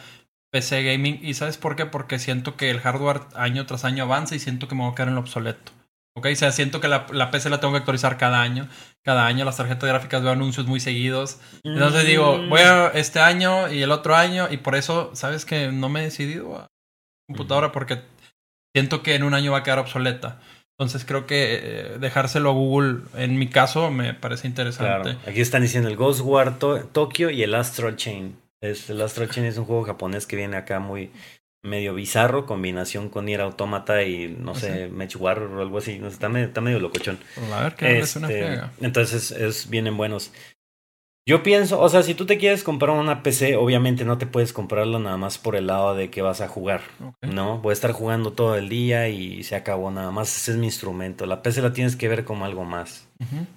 PC 0.53 0.83
gaming. 0.83 1.19
¿Y 1.23 1.33
sabes 1.33 1.57
por 1.57 1.75
qué? 1.75 1.85
Porque 1.87 2.19
siento 2.19 2.55
que 2.55 2.69
el 2.69 2.79
hardware 2.79 3.21
año 3.35 3.65
tras 3.65 3.83
año 3.85 4.03
avanza 4.03 4.35
y 4.35 4.39
siento 4.39 4.67
que 4.67 4.75
me 4.75 4.83
voy 4.83 4.91
a 4.91 4.95
quedar 4.95 5.07
en 5.09 5.15
lo 5.15 5.21
obsoleto. 5.21 5.71
Ok, 6.15 6.27
o 6.31 6.35
sea, 6.35 6.51
siento 6.51 6.79
que 6.79 6.87
la, 6.87 7.07
la 7.11 7.31
PC 7.31 7.49
la 7.49 7.59
tengo 7.59 7.73
que 7.73 7.79
actualizar 7.79 8.17
cada 8.17 8.39
año. 8.41 8.69
Cada 9.03 9.25
año 9.25 9.45
las 9.45 9.57
tarjetas 9.57 9.89
gráficas 9.89 10.21
veo 10.21 10.31
anuncios 10.31 10.67
muy 10.67 10.79
seguidos. 10.79 11.39
Entonces 11.63 12.05
digo, 12.05 12.37
Mm. 12.37 12.49
voy 12.49 12.61
a 12.61 12.87
este 12.89 13.19
año 13.19 13.71
y 13.71 13.81
el 13.81 13.91
otro 13.91 14.15
año 14.15 14.47
y 14.51 14.57
por 14.57 14.75
eso, 14.75 15.09
¿sabes 15.15 15.43
que 15.45 15.71
No 15.71 15.89
me 15.89 16.01
he 16.01 16.03
decidido 16.03 16.55
a 16.59 16.67
computadora 17.27 17.71
porque 17.71 18.01
siento 18.75 19.01
que 19.01 19.15
en 19.15 19.23
un 19.23 19.33
año 19.33 19.51
va 19.51 19.59
a 19.59 19.63
quedar 19.63 19.79
obsoleta. 19.79 20.39
Entonces 20.77 21.03
creo 21.05 21.25
que 21.25 21.59
eh, 21.63 21.97
dejárselo 21.99 22.49
a 22.51 22.53
Google, 22.53 23.01
en 23.15 23.37
mi 23.39 23.47
caso, 23.47 23.89
me 23.91 24.13
parece 24.13 24.47
interesante. 24.47 25.11
Claro. 25.13 25.19
Aquí 25.27 25.41
están 25.41 25.61
diciendo 25.63 25.89
el 25.89 25.95
Ghost 25.95 26.21
War 26.23 26.59
To- 26.59 26.79
Tokyo 26.85 27.29
y 27.31 27.41
el 27.43 27.55
Astral 27.55 27.95
Chain. 27.95 28.35
Es, 28.63 28.89
el 28.89 28.99
Chain 29.29 29.45
es 29.45 29.57
un 29.57 29.65
juego 29.65 29.83
japonés 29.83 30.25
que 30.25 30.35
viene 30.35 30.57
acá 30.57 30.79
muy 30.79 31.11
medio 31.63 31.93
bizarro, 31.93 32.45
combinación 32.45 33.09
con 33.09 33.25
Nier 33.25 33.41
Automata 33.41 34.03
y 34.03 34.27
no 34.27 34.53
¿Ah, 34.53 34.55
sé, 34.55 34.87
Mech 34.89 35.15
Warrior 35.17 35.51
o 35.51 35.61
algo 35.61 35.77
así. 35.77 35.99
No 35.99 36.09
sé, 36.09 36.13
está, 36.15 36.29
medio, 36.29 36.47
está 36.47 36.61
medio 36.61 36.79
locochón. 36.79 37.19
A 37.35 37.63
ver 37.63 37.75
qué 37.75 37.99
es 37.99 38.15
una 38.15 38.29
Este, 38.29 38.37
friega. 38.37 38.71
entonces 38.81 39.31
es, 39.31 39.69
vienen 39.69 39.97
buenos. 39.97 40.31
Yo 41.25 41.41
pienso, 41.41 41.79
o 41.79 41.87
sea, 41.87 42.03
si 42.03 42.15
tú 42.15 42.25
te 42.25 42.37
quieres 42.37 42.63
comprar 42.63 42.91
una 42.97 43.23
PC, 43.23 43.55
obviamente 43.55 44.03
no 44.03 44.17
te 44.17 44.25
puedes 44.25 44.51
comprarla 44.51 44.99
nada 44.99 45.15
más 45.15 45.37
por 45.37 45.55
el 45.55 45.67
lado 45.67 45.95
de 45.95 46.09
que 46.09 46.21
vas 46.21 46.41
a 46.41 46.49
jugar. 46.49 46.81
No, 47.21 47.59
voy 47.59 47.69
a 47.69 47.73
estar 47.73 47.93
jugando 47.93 48.33
todo 48.33 48.57
el 48.57 48.67
día 48.67 49.07
y 49.07 49.41
se 49.43 49.55
acabó 49.55 49.89
nada 49.89 50.11
más. 50.11 50.35
Ese 50.35 50.51
es 50.51 50.57
mi 50.57 50.65
instrumento. 50.65 51.25
La 51.25 51.41
PC 51.41 51.61
la 51.61 51.71
tienes 51.71 51.95
que 51.95 52.09
ver 52.09 52.25
como 52.25 52.43
algo 52.43 52.65
más. 52.65 53.07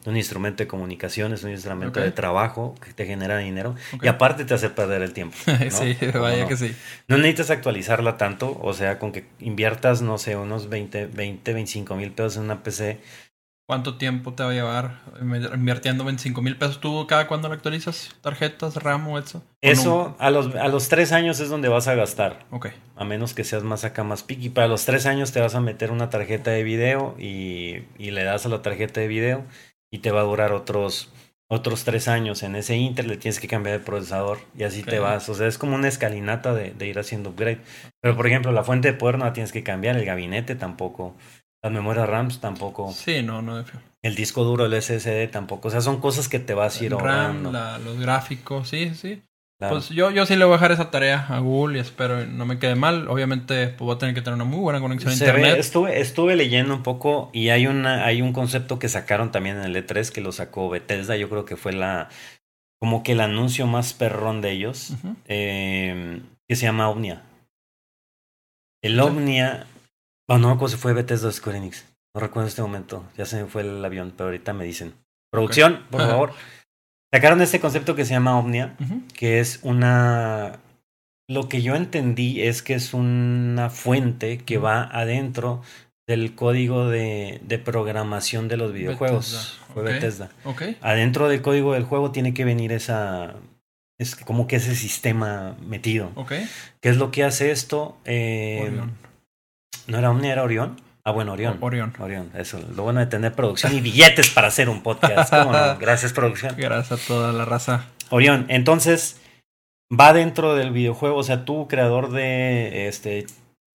Un 0.05 0.17
instrumento 0.17 0.63
de 0.63 0.69
comunicación, 0.69 1.33
es 1.33 1.43
un 1.43 1.51
instrumento 1.51 1.99
de 1.99 2.13
trabajo 2.13 2.77
que 2.85 2.93
te 2.93 3.05
genera 3.05 3.39
dinero 3.39 3.75
y 4.01 4.07
aparte 4.07 4.45
te 4.45 4.55
hace 4.55 4.71
perder 4.71 5.03
el 5.03 5.13
tiempo. 5.13 5.37
¿no? 5.47 5.71
sí, 5.71 5.97
¿Cómo 6.13 6.23
vaya 6.23 6.45
no? 6.45 6.49
que 6.49 6.57
sí. 6.57 6.73
No 7.09 7.17
necesitas 7.17 7.51
actualizarla 7.51 8.17
tanto, 8.17 8.57
o 8.63 8.75
sea, 8.75 9.01
con 9.01 9.11
que 9.11 9.27
inviertas, 9.41 10.03
no 10.03 10.19
sé, 10.19 10.37
unos 10.37 10.69
20, 10.69 11.07
20 11.07 11.53
25 11.53 11.97
mil 11.97 12.13
pesos 12.13 12.37
en 12.37 12.45
una 12.45 12.63
PC. 12.63 13.01
¿Cuánto 13.67 13.99
tiempo 13.99 14.33
te 14.33 14.45
va 14.45 14.51
a 14.51 14.53
llevar 14.53 15.01
invirtiendo 15.21 16.05
25 16.05 16.41
mil 16.41 16.57
pesos? 16.57 16.81
¿Tú 16.81 17.05
cada 17.09 17.27
cuándo 17.27 17.49
la 17.49 17.55
actualizas? 17.55 18.15
¿Tarjetas, 18.21 18.77
RAM 18.77 19.09
o 19.09 19.19
eso? 19.19 19.39
¿O 19.39 19.43
Eso 19.61 20.17
a 20.21 20.31
los, 20.31 20.55
a 20.55 20.69
los 20.69 20.89
tres 20.89 21.11
años 21.11 21.41
es 21.41 21.49
donde 21.49 21.69
vas 21.69 21.89
a 21.89 21.97
gastar. 21.97 22.47
Ok. 22.53 22.69
A 22.95 23.05
menos 23.05 23.35
que 23.35 23.43
seas 23.43 23.65
más 23.65 23.83
acá, 23.85 24.05
más 24.05 24.23
piqui. 24.23 24.51
Para 24.51 24.69
los 24.69 24.85
tres 24.85 25.05
años 25.05 25.33
te 25.33 25.41
vas 25.41 25.57
a 25.57 25.61
meter 25.61 25.91
una 25.91 26.11
tarjeta 26.11 26.53
de 26.53 26.63
video 26.63 27.17
y, 27.19 27.83
y 27.99 28.13
le 28.13 28.23
das 28.23 28.47
a 28.47 28.51
la 28.51 28.63
tarjeta 28.63 29.01
de 29.01 29.09
video 29.09 29.43
y 29.91 29.99
te 29.99 30.13
va 30.13 30.21
a 30.21 30.25
durar 30.25 30.53
otros, 30.53 31.13
otros 31.49 31.83
tres 31.83 32.07
años. 32.07 32.45
En 32.45 32.55
ese 32.55 32.77
inter 32.77 33.09
le 33.09 33.17
tienes 33.17 33.41
que 33.41 33.49
cambiar 33.49 33.75
el 33.75 33.83
procesador 33.83 34.39
y 34.57 34.63
así 34.63 34.85
te 34.85 35.01
vas. 35.01 35.29
O 35.29 35.35
sea, 35.35 35.49
es 35.49 35.59
como 35.59 35.75
una 35.75 35.89
escalinata 35.89 36.55
de, 36.55 36.71
de 36.71 36.87
ir 36.87 37.01
haciendo 37.01 37.31
upgrade. 37.31 37.63
Pero 38.01 38.15
por 38.15 38.29
ejemplo, 38.29 38.53
la 38.53 38.63
fuente 38.63 38.93
de 38.93 38.97
poder 38.97 39.19
no 39.19 39.25
la 39.25 39.33
tienes 39.33 39.51
que 39.51 39.65
cambiar, 39.65 39.97
el 39.97 40.05
gabinete 40.05 40.55
tampoco. 40.55 41.17
Las 41.67 41.73
memorias 41.73 42.09
RAMs 42.09 42.41
tampoco. 42.41 42.93
Sí, 42.93 43.23
no, 43.23 43.43
no. 43.43 43.65
El 44.03 44.15
disco 44.15 44.45
duro, 44.45 44.67
el 44.67 44.81
SSD 44.81 45.27
tampoco. 45.31 45.67
O 45.69 45.71
sea, 45.73 45.81
son 45.81 46.01
cosas 46.01 46.29
que 46.29 46.39
te 46.39 46.55
vas 46.55 46.81
a 46.81 46.85
ir 46.85 46.93
RAM, 46.93 47.01
ahorrando. 47.01 47.51
la- 47.53 47.79
los 47.79 47.99
gráficos, 47.99 48.69
sí, 48.69 48.95
sí. 48.95 49.23
Claro. 49.59 49.77
Pues 49.77 49.89
yo, 49.89 50.11
yo 50.11 50.27
sí 50.27 50.37
le 50.37 50.45
voy 50.45 50.53
a 50.53 50.57
dejar 50.59 50.73
esa 50.73 50.91
tarea 50.91 51.27
a 51.31 51.39
Google 51.41 51.79
y 51.79 51.81
espero 51.81 52.25
no 52.27 52.45
me 52.47 52.59
quede 52.59 52.75
mal. 52.75 53.09
Obviamente, 53.09 53.69
pues 53.69 53.79
voy 53.81 53.95
a 53.95 53.99
tener 53.99 54.15
que 54.15 54.21
tener 54.21 54.35
una 54.35 54.45
muy 54.45 54.61
buena 54.61 54.81
conexión 54.81 55.13
a 55.13 55.17
Se 55.17 55.25
ve- 55.25 55.31
internet. 55.39 55.59
estuve, 55.59 55.99
estuve 56.01 56.37
leyendo 56.37 56.75
un 56.75 56.83
poco 56.83 57.31
y 57.33 57.49
hay 57.49 57.67
una, 57.67 58.05
hay 58.05 58.21
un 58.23 58.33
concepto 58.33 58.79
que 58.79 58.89
sacaron 58.89 59.33
también 59.33 59.57
en 59.57 59.65
el 59.65 59.75
E3 59.75 60.11
que 60.13 60.21
lo 60.21 60.31
sacó 60.31 60.69
Bethesda. 60.69 61.17
Yo 61.17 61.29
creo 61.31 61.45
que 61.47 61.57
fue 61.57 61.73
la 61.73 62.11
como 62.79 63.03
que 63.03 63.13
el 63.13 63.21
anuncio 63.21 63.67
más 63.67 63.95
perrón 63.95 64.41
de 64.43 64.51
ellos. 64.53 64.93
Eh, 65.27 66.21
que 66.47 66.55
se 66.55 66.67
llama 66.67 66.91
Omnia. 66.91 67.23
El. 68.83 69.01
Omnia. 69.01 69.67
Oh, 70.29 70.39
no, 70.39 70.57
¿cómo 70.57 70.69
se 70.69 70.77
fue 70.77 70.93
Bethesda 70.93 71.31
Square 71.31 71.59
Enix? 71.59 71.87
No 72.15 72.21
recuerdo 72.21 72.49
este 72.49 72.63
momento. 72.63 73.05
Ya 73.17 73.27
se 73.27 73.43
me 73.43 73.49
fue 73.49 73.63
el 73.63 73.85
avión, 73.85 74.13
pero 74.17 74.29
ahorita 74.29 74.53
me 74.53 74.65
dicen. 74.65 74.95
Producción, 75.31 75.85
por 75.91 76.01
Ajá. 76.01 76.11
favor. 76.11 76.33
Sacaron 77.13 77.41
este 77.41 77.61
concepto 77.61 77.95
que 77.95 78.05
se 78.05 78.15
llama 78.15 78.39
Omnia 78.39 78.77
que 79.15 79.41
es 79.41 79.61
una... 79.63 80.59
Lo 81.29 81.49
que 81.49 81.61
yo 81.63 81.75
entendí 81.75 82.43
es 82.43 82.63
que 82.63 82.75
es 82.75 82.95
una 82.95 83.69
fuente 83.71 84.39
que 84.39 84.59
va 84.59 84.85
adentro 84.85 85.63
del 86.07 86.35
código 86.37 86.89
de, 86.89 87.41
de 87.45 87.59
programación 87.59 88.47
de 88.49 88.57
los 88.57 88.73
videojuegos. 88.73 89.61
Bethesda, 89.75 89.75
Fue 89.75 89.83
ok. 89.83 89.89
Bethesda. 89.89 90.31
Adentro 90.81 91.29
del 91.29 91.43
código 91.43 91.75
del 91.75 91.85
juego 91.85 92.13
tiene 92.13 92.33
que 92.35 92.45
venir 92.45 92.73
esa... 92.73 93.35
Es 93.99 94.15
como 94.15 94.47
que 94.47 94.57
ese 94.57 94.75
sistema 94.75 95.57
metido. 95.67 96.13
¿Qué 96.29 96.89
es 96.89 96.97
lo 96.97 97.11
que 97.11 97.25
hace 97.25 97.51
esto? 97.51 97.97
Eh. 98.05 98.71
¿No 99.87 99.99
era 99.99 100.11
Omnia, 100.11 100.33
era 100.33 100.43
Orión? 100.43 100.81
Ah, 101.05 101.13
bueno, 101.13 101.33
Orión. 101.33 101.59
Orión. 101.61 101.93
Orión, 102.01 102.31
eso. 102.35 102.61
Lo 102.75 102.83
bueno 102.83 103.01
de 103.01 103.07
tener 103.07 103.33
producción 103.33 103.73
y 103.75 103.81
billetes 103.81 104.31
para 104.31 104.49
hacer 104.49 104.69
un 104.69 104.83
podcast. 104.83 105.31
¿Cómo 105.31 105.53
no? 105.53 105.77
Gracias, 105.81 106.13
producción. 106.13 106.55
Gracias 106.57 107.01
a 107.01 107.07
toda 107.07 107.33
la 107.33 107.45
raza. 107.45 107.87
Orión, 108.11 108.47
entonces 108.49 109.21
va 109.93 110.13
dentro 110.13 110.55
del 110.55 110.73
videojuego, 110.73 111.17
o 111.17 111.23
sea, 111.23 111.45
tú 111.45 111.69
creador 111.69 112.11
de 112.11 112.89
este 112.89 113.27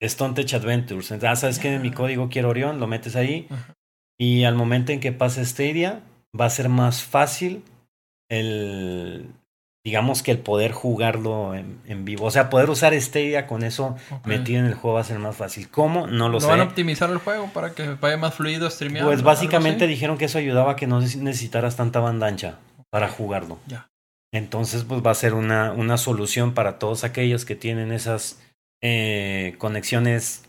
Stone 0.02 0.34
Tech 0.34 0.54
Adventures, 0.54 1.12
entonces, 1.12 1.30
ah, 1.30 1.36
sabes 1.36 1.60
que 1.60 1.80
mi 1.80 1.91
código 1.91 2.30
quiero 2.30 2.50
Orión, 2.50 2.80
lo 2.80 2.88
metes 2.88 3.15
ahí 3.15 3.47
Ajá. 3.50 3.76
y 4.17 4.43
al 4.43 4.56
momento 4.56 4.91
en 4.91 5.00
que 5.00 5.12
pase 5.12 5.45
Stadia 5.45 6.02
va 6.38 6.45
a 6.45 6.50
ser 6.50 6.69
más 6.69 7.04
fácil 7.04 7.63
el 8.30 9.30
digamos 9.84 10.22
que 10.22 10.32
el 10.32 10.39
poder 10.39 10.72
jugarlo 10.72 11.56
en, 11.56 11.80
en 11.86 12.06
vivo, 12.06 12.26
o 12.26 12.32
sea, 12.32 12.50
poder 12.50 12.70
usar 12.70 13.00
Stadia 13.00 13.48
con 13.48 13.63
eso 13.63 13.96
metido 14.26 14.60
en 14.60 14.65
el 14.67 14.76
juego 14.76 14.96
va 14.96 15.02
a 15.02 15.06
ser 15.06 15.20
más 15.20 15.36
fácil. 15.36 15.70
¿Cómo? 15.70 16.08
No 16.08 16.28
lo, 16.28 16.34
¿Lo 16.34 16.41
sé. 16.41 16.48
van 16.48 16.60
a 16.60 16.63
optimizar 16.63 17.10
el 17.10 17.17
juego 17.17 17.50
para 17.54 17.72
que 17.72 17.96
vaya 18.00 18.17
más 18.17 18.36
fluido 18.36 18.70
streamear? 18.70 19.06
Pues 19.06 19.24
básicamente 19.24 19.88
dijeron 19.88 20.17
que 20.17 20.26
eso 20.26 20.38
ayudaba 20.38 20.74
a 20.74 20.76
que 20.76 20.88
no 20.88 21.02
necesitaras 21.02 21.76
tanta 21.78 22.00
banda 22.00 22.28
ancha 22.28 22.60
para 22.91 23.08
jugarlo. 23.10 23.58
Ya. 23.67 23.88
Entonces, 24.34 24.84
pues 24.84 25.02
va 25.06 25.12
a 25.12 25.15
ser 25.15 25.34
una, 25.34 25.72
una 25.72 25.98
solución 25.98 26.54
para 26.54 26.80
todos 26.80 27.04
aquellos 27.04 27.44
que 27.44 27.56
tienen 27.56 27.91
esas 27.91 28.39
eh, 28.82 29.56
conexiones. 29.58 30.44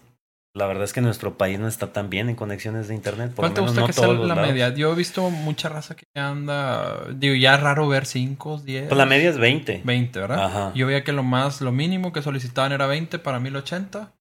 La 0.54 0.66
verdad 0.66 0.84
es 0.84 0.92
que 0.92 1.00
nuestro 1.00 1.38
país 1.38 1.58
no 1.58 1.66
está 1.66 1.94
tan 1.94 2.10
bien 2.10 2.28
en 2.28 2.34
conexiones 2.36 2.88
de 2.88 2.94
internet. 2.94 3.28
Por 3.30 3.36
¿Cuál 3.44 3.54
te 3.54 3.60
lo 3.62 3.66
menos 3.68 3.70
gusta 3.72 3.80
no 3.80 3.86
que 3.86 3.92
sea 3.94 4.26
la 4.26 4.34
lados. 4.34 4.48
media? 4.48 4.74
Yo 4.74 4.92
he 4.92 4.94
visto 4.94 5.30
mucha 5.30 5.70
raza 5.70 5.94
que 5.96 6.04
anda. 6.14 7.06
Digo, 7.14 7.34
ya 7.34 7.54
es 7.54 7.60
raro 7.60 7.88
ver 7.88 8.04
5, 8.04 8.58
10. 8.58 8.88
Pues 8.88 8.98
la 8.98 9.06
media 9.06 9.30
es 9.30 9.38
20. 9.38 9.80
20, 9.82 10.20
¿verdad? 10.20 10.44
Ajá. 10.44 10.72
Yo 10.74 10.86
veía 10.86 11.04
que 11.04 11.12
lo 11.12 11.22
más, 11.22 11.62
lo 11.62 11.72
mínimo 11.72 12.12
que 12.12 12.20
solicitaban 12.20 12.72
era 12.72 12.86
20 12.86 13.18
para 13.18 13.40
1080. 13.40 14.12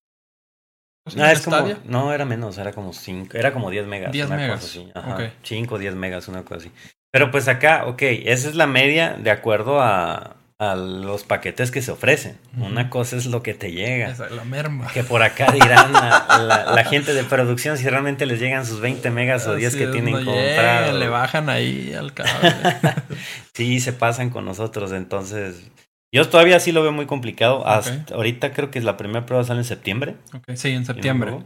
¿O 1.05 1.09
sea, 1.11 1.25
Ah, 1.25 1.31
en 1.31 1.37
es 1.37 1.43
como, 1.43 1.67
no, 1.85 2.13
era 2.13 2.25
menos, 2.25 2.57
era 2.57 2.71
como 2.71 2.93
5, 2.93 3.35
era 3.35 3.51
como 3.51 3.69
10 3.69 3.87
megas. 3.87 4.11
10 4.13 4.27
una 4.27 4.37
megas. 4.37 4.61
Cosa 4.61 4.79
así. 4.79 4.91
Ajá. 4.95 5.13
Ok. 5.15 5.21
5 5.41 5.75
o 5.75 5.79
10 5.79 5.95
megas, 5.95 6.27
una 6.29 6.43
cosa 6.43 6.57
así. 6.61 6.71
Pero 7.11 7.29
pues 7.29 7.49
acá, 7.49 7.87
ok, 7.87 8.01
esa 8.03 8.47
es 8.47 8.55
la 8.55 8.67
media 8.67 9.17
de 9.21 9.31
acuerdo 9.31 9.81
a, 9.81 10.37
a 10.61 10.75
los 10.75 11.23
paquetes 11.23 11.71
que 11.71 11.81
se 11.81 11.89
ofrecen. 11.91 12.37
Una 12.55 12.91
cosa 12.91 13.15
es 13.17 13.25
lo 13.25 13.41
que 13.41 13.55
te 13.55 13.71
llega. 13.71 14.09
Esa 14.11 14.27
es 14.27 14.31
la 14.31 14.43
merma. 14.45 14.87
Que 14.93 15.03
por 15.03 15.23
acá 15.23 15.51
dirán 15.51 15.91
la, 15.91 16.25
la- 16.37 16.71
la 16.75 16.83
gente 16.85 17.15
de 17.15 17.23
producción 17.23 17.79
si 17.79 17.89
realmente 17.89 18.27
les 18.27 18.39
llegan 18.39 18.63
sus 18.67 18.79
20 18.79 19.09
megas 19.09 19.47
o 19.47 19.55
10 19.55 19.69
Así 19.73 19.77
que 19.83 19.87
tienen 19.87 20.13
comprado. 20.23 20.99
Le 20.99 21.07
bajan 21.09 21.49
ahí 21.49 21.93
al 21.97 22.13
cable. 22.13 22.31
Sí, 23.53 23.79
se 23.79 23.91
pasan 23.91 24.29
con 24.29 24.45
nosotros, 24.45 24.91
entonces 24.91 25.69
yo 26.13 26.27
todavía 26.29 26.59
sí 26.59 26.71
lo 26.71 26.83
veo 26.83 26.91
muy 26.91 27.05
complicado. 27.07 27.65
Hasta 27.67 28.13
ahorita 28.13 28.53
creo 28.53 28.69
que 28.69 28.81
la 28.81 28.97
primera 28.97 29.25
prueba 29.25 29.43
sale 29.43 29.61
en 29.61 29.65
septiembre. 29.65 30.15
Sí, 30.53 30.69
en 30.69 30.85
septiembre. 30.85 31.39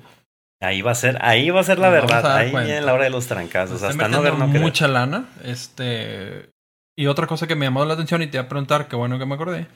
Ahí 0.61 0.81
va 0.81 0.91
a 0.91 0.95
ser, 0.95 1.17
ahí 1.21 1.49
va 1.51 1.61
a 1.61 1.63
ser 1.63 1.79
la 1.79 1.89
Nos 1.89 2.01
verdad. 2.01 2.35
Ahí 2.37 2.51
cuenta. 2.51 2.65
viene 2.67 2.85
la 2.85 2.93
hora 2.93 3.05
de 3.05 3.09
los 3.11 3.27
trancazos. 3.27 3.81
Hasta 3.81 4.07
no 4.09 4.21
ver, 4.21 4.33
no 4.35 4.47
mucha 4.47 4.87
lana. 4.87 5.25
Este. 5.43 6.49
Y 6.97 7.07
otra 7.07 7.27
cosa 7.27 7.47
que 7.47 7.55
me 7.55 7.65
llamó 7.65 7.83
la 7.85 7.93
atención 7.93 8.21
y 8.21 8.27
te 8.27 8.37
iba 8.37 8.45
a 8.45 8.49
preguntar, 8.49 8.87
qué 8.87 8.95
bueno 8.95 9.19
que 9.19 9.25
me 9.25 9.35
acordé. 9.35 9.67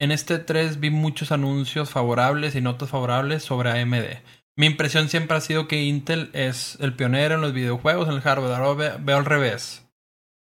En 0.00 0.10
este 0.10 0.38
3 0.38 0.80
vi 0.80 0.90
muchos 0.90 1.32
anuncios 1.32 1.90
favorables 1.90 2.54
y 2.54 2.60
notas 2.60 2.90
favorables 2.90 3.42
sobre 3.42 3.70
AMD. 3.70 4.18
Mi 4.56 4.66
impresión 4.66 5.08
siempre 5.08 5.36
ha 5.36 5.40
sido 5.40 5.66
que 5.66 5.82
Intel 5.82 6.30
es 6.32 6.78
el 6.80 6.94
pionero 6.94 7.34
en 7.36 7.40
los 7.40 7.52
videojuegos, 7.52 8.08
en 8.08 8.14
el 8.14 8.20
hardware. 8.20 8.52
Ahora 8.54 8.74
ve- 8.74 8.96
veo 9.00 9.16
al 9.18 9.24
revés. 9.24 9.84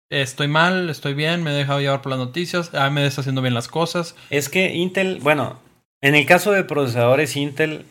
Estoy 0.10 0.50
mal, 0.50 0.90
estoy 0.90 1.14
bien, 1.14 1.44
me 1.44 1.52
he 1.52 1.54
dejado 1.54 1.80
llevar 1.80 2.02
por 2.02 2.10
las 2.10 2.20
noticias. 2.20 2.74
AMD 2.76 2.98
está 3.06 3.22
haciendo 3.22 3.42
bien 3.42 3.54
las 3.54 3.70
cosas. 3.70 4.16
Es 4.30 4.50
que 4.50 4.74
Intel, 4.76 5.20
bueno, 5.22 5.60
en 6.02 6.16
el 6.16 6.26
caso 6.26 6.52
de 6.52 6.66
procesadores 6.66 7.38
Intel, 7.38 7.86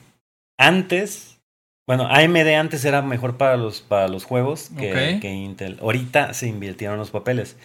antes, 0.59 1.41
bueno, 1.87 2.07
AMD 2.11 2.55
antes 2.55 2.85
era 2.85 3.01
mejor 3.03 3.37
para 3.39 3.57
los, 3.57 3.81
para 3.81 4.09
los 4.09 4.25
juegos 4.25 4.71
que, 4.79 4.91
que 5.21 5.33
Intel. 5.33 5.79
Ahorita 5.81 6.35
se 6.35 6.47
invirtieron 6.49 6.99
los 6.99 7.11
papeles. 7.11 7.57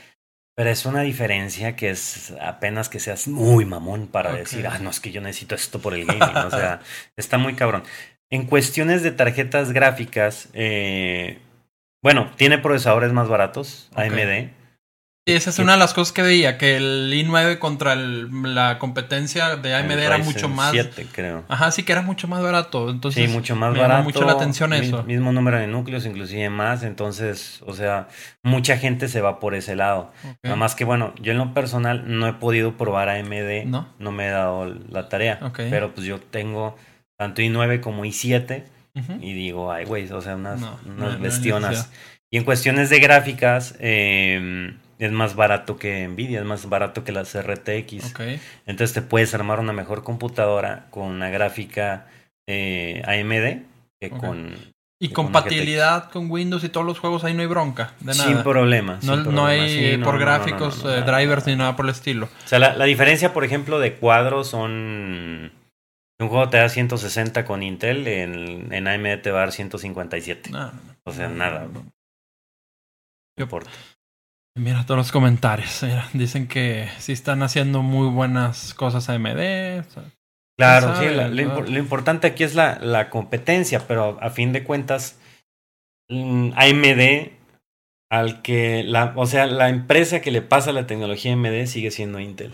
Pero 0.55 0.69
es 0.69 0.85
una 0.85 1.01
diferencia 1.01 1.75
que 1.75 1.89
es 1.89 2.33
apenas 2.41 2.87
que 2.87 3.01
seas 3.01 3.27
muy 3.27 3.65
mamón 3.65 4.07
para 4.07 4.33
decir, 4.33 4.65
ah, 4.67 4.79
no, 4.79 4.89
es 4.89 5.01
que 5.01 5.11
yo 5.11 5.19
necesito 5.19 5.53
esto 5.53 5.79
por 5.79 5.93
el 5.93 6.05
gaming. 6.05 6.21
o 6.23 6.49
sea, 6.49 6.79
está 7.17 7.37
muy 7.37 7.55
cabrón. 7.55 7.83
En 8.29 8.45
cuestiones 8.45 9.03
de 9.03 9.11
tarjetas 9.11 9.73
gráficas, 9.73 10.49
eh, 10.53 11.39
bueno, 12.01 12.31
tiene 12.37 12.57
procesadores 12.57 13.11
más 13.11 13.27
baratos. 13.27 13.89
AMD. 13.95 14.49
Y 15.27 15.33
esa 15.33 15.49
es 15.49 15.57
una 15.57 15.71
de 15.71 15.79
las 15.79 15.95
cosas 15.95 16.11
que 16.13 16.21
veía, 16.21 16.59
que 16.59 16.77
el 16.77 17.11
i9 17.11 17.57
contra 17.57 17.93
el- 17.93 18.29
la 18.53 18.77
competencia 18.77 19.55
de 19.55 19.73
AMD 19.73 19.93
el 19.93 19.99
era 19.99 20.17
Ryzen 20.17 20.33
mucho 20.33 20.49
más... 20.49 20.71
7, 20.71 21.07
creo. 21.11 21.43
Ajá, 21.47 21.71
sí 21.71 21.81
que 21.81 21.93
era 21.93 22.03
mucho 22.03 22.27
más 22.27 22.43
barato. 22.43 22.91
Entonces, 22.91 23.25
sí, 23.25 23.35
mucho 23.35 23.55
más 23.55 23.71
me 23.71 23.77
llamó 23.79 23.87
barato. 23.89 24.03
mucho 24.03 24.23
la 24.23 24.33
atención 24.33 24.71
eso. 24.73 25.01
Mismo 25.01 25.31
número 25.31 25.57
de 25.57 25.65
núcleos, 25.65 26.05
inclusive 26.05 26.51
más. 26.51 26.83
Entonces, 26.83 27.63
o 27.65 27.73
sea, 27.73 28.07
mucha 28.43 28.77
gente 28.77 29.07
se 29.07 29.19
va 29.21 29.39
por 29.39 29.55
ese 29.55 29.75
lado. 29.75 30.11
Ok. 30.29 30.35
Nada 30.43 30.55
más 30.57 30.75
que, 30.75 30.85
bueno, 30.85 31.15
yo 31.19 31.31
en 31.31 31.39
lo 31.39 31.55
personal 31.55 32.03
no 32.05 32.27
he 32.27 32.33
podido 32.33 32.77
probar 32.77 33.09
AMD. 33.09 33.65
¿No? 33.65 34.11
me 34.11 34.27
he 34.27 34.29
dado 34.29 34.71
la 34.91 35.09
tarea. 35.09 35.39
Ok. 35.41 35.57
Pero 35.71 35.91
pues 35.95 36.05
yo 36.05 36.19
tengo 36.19 36.77
tanto 37.17 37.41
i9 37.41 37.79
como 37.79 38.05
i7. 38.05 38.63
Ujú. 38.93 39.13
Y 39.21 39.33
digo, 39.33 39.71
ay, 39.71 39.85
güey, 39.85 40.07
o 40.11 40.21
sea, 40.21 40.35
unas, 40.35 40.59
No, 40.61 40.77
unas 40.85 40.97
no, 40.99 41.11
no 41.13 41.19
bestionas. 41.19 41.89
y 42.29 42.37
en 42.37 42.43
cuestiones 42.43 42.91
de 42.91 42.99
gráficas, 42.99 43.75
eh, 43.79 44.75
es 44.99 45.11
más 45.11 45.35
barato 45.35 45.77
que 45.77 46.07
Nvidia, 46.07 46.39
es 46.39 46.45
más 46.45 46.67
barato 46.69 47.03
que 47.03 47.11
las 47.11 47.35
RTX. 47.35 48.13
Entonces 48.65 48.93
te 48.93 49.01
puedes 49.01 49.33
armar 49.33 49.59
una 49.59 49.73
mejor 49.73 50.03
computadora 50.03 50.87
con 50.89 51.05
una 51.05 51.29
gráfica 51.29 52.07
eh, 52.47 53.01
AMD 53.05 53.63
que 53.99 54.09
con... 54.09 54.55
Y 54.97 55.09
compatibilidad 55.09 56.09
con 56.09 56.31
Windows 56.31 56.63
y 56.63 56.69
todos 56.69 56.85
los 56.85 56.99
juegos 56.99 57.25
ahí 57.25 57.33
no 57.33 57.41
hay 57.41 57.47
bronca. 57.47 57.93
De 57.99 58.13
nada. 58.13 58.23
Sin 58.23 58.43
problema. 58.43 58.93
no, 58.93 59.01
sin 59.01 59.09
no 59.09 59.23
problema. 59.23 59.47
hay 59.49 59.69
Sí, 59.69 59.85
eh, 59.85 59.97
no, 59.97 60.05
por 60.05 60.13
no, 60.15 60.19
gráficos, 60.21 60.85
eh, 60.85 61.01
drivers 61.05 61.45
ni 61.47 61.55
nada. 61.57 61.75
por 61.75 61.85
el 61.85 61.91
estilo. 61.91 62.27
O 62.27 62.47
sea, 62.47 62.59
la, 62.59 62.75
la 62.75 62.85
diferencia, 62.85 63.33
por 63.33 63.43
ejemplo, 63.43 63.79
de 63.79 63.95
cuadros 63.95 64.47
son... 64.47 65.51
Un 66.17 66.29
juego 66.29 66.47
te 66.49 66.55
da 66.57 66.69
160 66.69 67.43
con 67.43 67.61
Intel, 67.61 68.07
en, 68.07 68.73
en 68.73 68.87
AMD 68.87 69.21
te 69.21 69.31
va 69.31 69.39
a 69.39 69.41
dar 69.41 69.51
157. 69.51 70.49
No, 70.49 70.59
no, 70.59 70.71
no. 70.71 70.95
O 71.03 71.11
sea, 71.11 71.27
nada. 71.27 71.65
no, 71.65 71.73
no. 71.73 71.85
Yo- 73.37 73.43
importa. 73.43 73.69
Mira 74.57 74.85
todos 74.85 74.97
los 74.97 75.11
comentarios. 75.11 75.83
mira, 75.83 76.07
dicen 76.13 76.47
que 76.47 76.89
sí 76.97 77.11
están 77.11 77.43
haciendo 77.43 77.81
muy 77.81 78.07
buenas 78.09 78.73
cosas 78.73 79.09
AMD. 79.09 79.79
o 79.81 79.91
sea, 79.91 80.03
Claro, 80.57 80.95
sabe, 80.95 81.09
sí, 81.09 81.15
la- 81.15 81.27
lo, 81.27 81.77
importante 81.77 82.27
aquí 82.27 82.45
es 82.45 82.55
la, 82.55 82.79
la 82.79 83.09
competencia, 83.09 83.81
pero 83.87 84.17
a 84.21 84.29
fin 84.29 84.53
de 84.53 84.63
cuentas, 84.63 85.19
mm, 86.09 86.51
AMD, 86.55 87.33
al 88.09 88.41
que 88.41 88.83
la, 88.83 89.11
o 89.17 89.25
sea, 89.25 89.47
la 89.47 89.67
empresa 89.67 90.21
que 90.21 90.31
le 90.31 90.41
pasa 90.41 90.71
la 90.71 90.87
tecnología 90.87 91.33
AMD 91.33 91.67
sigue 91.67 91.91
siendo 91.91 92.21
Intel. 92.21 92.53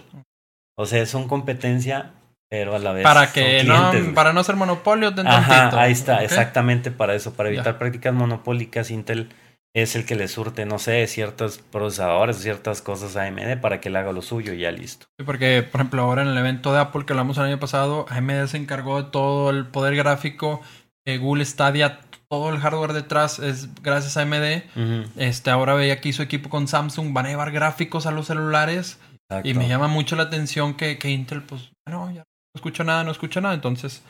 O 0.76 0.88
sea, 0.88 1.06
son 1.06 1.28
competencia, 1.28 2.14
pero 2.50 2.76
a 2.76 2.80
la 2.80 2.92
vez. 2.92 3.04
para 3.04 3.32
que 3.32 3.64
no, 3.64 3.92
para 4.16 4.34
no 4.34 4.40
hacer 4.40 4.56
monopolio, 4.56 5.10
Ajá, 5.10 5.60
tantito, 5.70 5.80
ahí 5.80 5.92
está, 5.92 6.24
exactamente 6.24 6.90
para 6.90 7.14
eso, 7.14 7.34
para 7.36 7.50
evitar 7.50 7.78
prácticas 7.78 8.16
monopólicas, 8.16 8.90
Intel 8.90 9.30
es 9.74 9.96
el 9.96 10.06
que 10.06 10.16
le 10.16 10.28
surte, 10.28 10.66
no 10.66 10.80
sé, 10.80 11.08
ciertos 11.08 11.60
procesadores, 11.60 12.38
ciertas 12.38 12.82
cosas 12.82 13.16
a 13.16 13.26
AMD 13.26 13.60
para 13.62 13.80
que 13.80 13.90
le 13.90 14.00
haga 14.00 14.12
lo 14.12 14.22
suyo 14.22 14.54
y 14.54 14.60
ya 14.60 14.72
listo. 14.72 15.06
Sí, 15.18 15.26
porque, 15.26 15.64
por 15.64 15.82
ejemplo, 15.82 16.02
ahora 16.02 16.24
en 16.24 16.28
el 16.30 16.38
evento 16.38 16.74
de 16.74 16.80
Apple 16.80 17.06
que 17.06 17.14
hablamos 17.14 17.38
el 17.38 17.46
año 17.46 17.60
pasado, 17.60 18.06
AMD 18.10 18.48
se 18.48 18.58
encargó 18.58 19.02
de 19.02 19.10
todo 19.10 19.50
el 19.50 19.66
poder 19.68 19.96
gráfico, 19.96 20.62
eh, 21.06 21.18
Google 21.18 21.46
Stadia, 21.46 22.02
todo 22.30 22.50
el 22.50 22.60
hardware 22.60 22.94
detrás 22.94 23.40
es 23.40 23.74
gracias 23.82 24.18
a 24.18 24.22
AMD. 24.22 24.64
Ujú, 24.76 25.10
Este, 25.18 25.50
ahora 25.50 25.74
veía 25.74 26.02
que 26.02 26.10
hizo 26.10 26.22
equipo 26.24 26.50
con 26.50 26.68
Samsung, 26.68 27.14
van 27.14 27.26
a 27.28 27.30
llevar 27.30 27.52
gráficos 27.52 28.06
a 28.06 28.12
los 28.12 28.28
celulares 28.28 29.00
y 29.44 29.52
exacto. 29.52 29.60
me 29.60 29.68
llama 29.70 29.88
mucho 29.88 30.16
la 30.18 30.24
atención 30.24 30.74
que, 30.76 30.98
que 30.98 31.10
Intel, 31.10 31.44
pues, 31.44 31.72
no, 31.88 32.12
ya 32.12 32.24
no 32.24 32.58
escucho 32.58 32.84
nada, 32.84 33.06
no 33.06 33.12
escucho 33.12 33.40
nada, 33.40 33.54
entonces, 33.54 34.04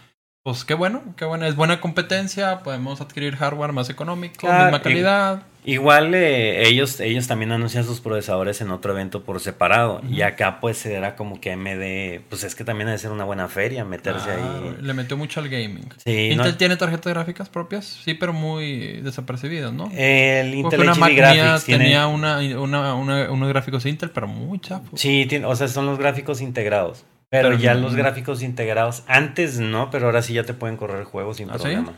pues 0.43 0.65
qué 0.65 0.73
bueno, 0.73 1.03
qué 1.17 1.25
bueno, 1.25 1.45
es 1.45 1.55
buena 1.55 1.79
competencia, 1.79 2.59
podemos 2.63 2.99
adquirir 2.99 3.35
hardware 3.35 3.73
más 3.73 3.89
económico, 3.91 4.35
Claro, 4.39 4.63
misma 4.65 4.77
y- 4.77 4.81
calidad. 4.81 5.43
Igual 5.63 6.15
eh, 6.15 6.67
ellos, 6.67 6.99
ellos 6.99 7.27
también 7.27 7.51
anuncian 7.51 7.83
sus 7.83 7.99
procesadores 8.01 8.61
en 8.61 8.71
otro 8.71 8.93
evento 8.93 9.21
por 9.23 9.39
separado. 9.39 10.01
Y 10.09 10.23
acá 10.23 10.59
pues 10.59 10.83
era 10.87 11.15
como 11.15 11.39
que 11.39 11.51
AMD, 11.51 12.21
pues 12.29 12.43
es 12.43 12.55
que 12.55 12.63
también 12.63 12.87
ha 12.89 12.93
de 12.93 12.97
ser 12.97 13.11
una 13.11 13.25
buena 13.25 13.47
feria 13.47 13.85
meterse 13.85 14.31
ahí. 14.31 14.77
Le 14.81 14.93
metió 14.95 15.17
mucho 15.17 15.39
al 15.39 15.49
gaming. 15.49 15.87
Sí, 16.03 16.29
no- 16.29 16.33
Intel 16.45 16.57
tiene 16.57 16.77
tarjetas 16.77 17.13
gráficas 17.13 17.49
propias, 17.49 17.85
sí, 17.85 18.15
pero 18.15 18.33
muy 18.33 19.01
desapercibidas, 19.03 19.71
¿no? 19.71 19.91
el 19.95 20.55
Intel 20.55 20.79
una 20.79 20.95
tiene... 20.95 21.59
tenía 21.83 22.07
una, 22.07 22.39
una, 22.59 22.95
una- 22.95 23.29
unos 23.31 23.47
gráficos 23.49 23.85
Intel, 23.85 24.09
pero 24.09 24.25
muy 24.27 24.57
chafos. 24.59 24.99
Sí, 24.99 25.27
tiene- 25.29 25.45
o 25.45 25.55
sea, 25.55 25.67
son 25.67 25.85
los 25.85 25.99
gráficos 25.99 26.41
integrados. 26.41 27.05
Pero, 27.31 27.49
Pero 27.49 27.59
ya 27.61 27.73
no- 27.73 27.79
los 27.81 27.95
gráficos 27.95 28.43
integrados, 28.43 29.03
antes 29.07 29.57
no, 29.59 29.89
pero 29.89 30.07
ahora 30.07 30.21
sí 30.21 30.33
ya 30.33 30.43
te 30.43 30.53
pueden 30.53 30.75
correr 30.77 31.05
juegos 31.05 31.37
sin 31.37 31.49
¿Ah, 31.49 31.53
sí? 31.53 31.59
problema. 31.63 31.93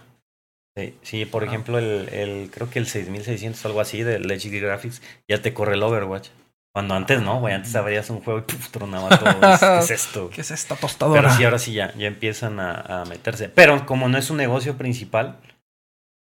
Sí, 0.78 0.96
sí, 1.02 1.26
por 1.26 1.44
Ah. 1.44 1.48
ejemplo, 1.48 1.78
el, 1.80 2.08
el, 2.14 2.50
creo 2.52 2.70
que 2.70 2.80
el 2.80 2.88
6600 2.88 3.64
o 3.66 3.68
algo 3.68 3.82
así 3.82 4.04
del 4.04 4.30
HD 4.32 4.60
Graphics 4.60 5.02
ya 5.28 5.42
te 5.42 5.54
corre 5.54 5.74
el 5.74 5.84
Overwatch. 5.84 6.30
Cuando 6.74 6.96
antes 6.96 7.22
no, 7.22 7.40
güey, 7.40 7.54
antes 7.54 7.76
abrías 7.76 8.10
un 8.10 8.22
juego 8.22 8.40
y 8.40 8.44
puf, 8.44 8.70
tronaba 8.70 9.10
todo. 9.20 9.40
¿Qué 9.40 9.80
es 9.80 9.92
esto? 9.92 10.30
¿Qué 10.34 10.42
es 10.42 10.50
esta 10.52 10.76
tostadora? 10.76 11.22
Pero 11.22 11.34
sí, 11.36 11.44
ahora 11.44 11.60
sí 11.60 11.74
ya, 11.74 11.94
ya 11.96 12.08
empiezan 12.08 12.60
a, 12.60 13.02
a 13.02 13.06
meterse. 13.06 13.50
Pero 13.50 13.86
como 13.86 14.10
no 14.10 14.18
es 14.18 14.30
un 14.32 14.38
negocio 14.38 14.76
principal, 14.78 15.38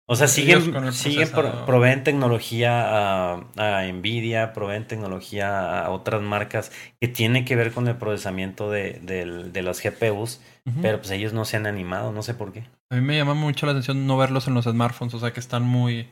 o 0.05 0.15
sea, 0.15 0.27
siguen, 0.27 0.91
siguen 0.91 1.33
pro- 1.33 1.65
proveen 1.65 2.03
tecnología 2.03 3.33
a, 3.35 3.45
a 3.57 3.83
Nvidia, 3.91 4.53
proveen 4.53 4.87
tecnología 4.87 5.83
a 5.85 5.89
otras 5.91 6.21
marcas 6.21 6.71
que 6.99 7.07
tiene 7.07 7.45
que 7.45 7.55
ver 7.55 7.71
con 7.71 7.87
el 7.87 7.97
procesamiento 7.97 8.69
de, 8.69 8.99
del- 9.01 9.53
de 9.53 9.61
las 9.61 9.81
GPUs, 9.81 10.41
pero 10.81 10.97
pues 10.99 11.11
ellos 11.11 11.33
no 11.33 11.45
se 11.45 11.57
han 11.57 11.65
animado, 11.67 12.11
no 12.11 12.23
sé 12.23 12.33
por 12.33 12.51
qué. 12.51 12.63
A 12.89 12.95
mí 12.95 13.01
me 13.01 13.15
llama 13.17 13.33
mucho 13.33 13.65
la 13.65 13.71
atención 13.71 14.05
no 14.05 14.17
verlos 14.17 14.47
en 14.47 14.53
los 14.53 14.65
smartphones, 14.65 15.13
o 15.13 15.19
sea, 15.19 15.31
que 15.33 15.39
están 15.39 15.63
muy... 15.63 16.09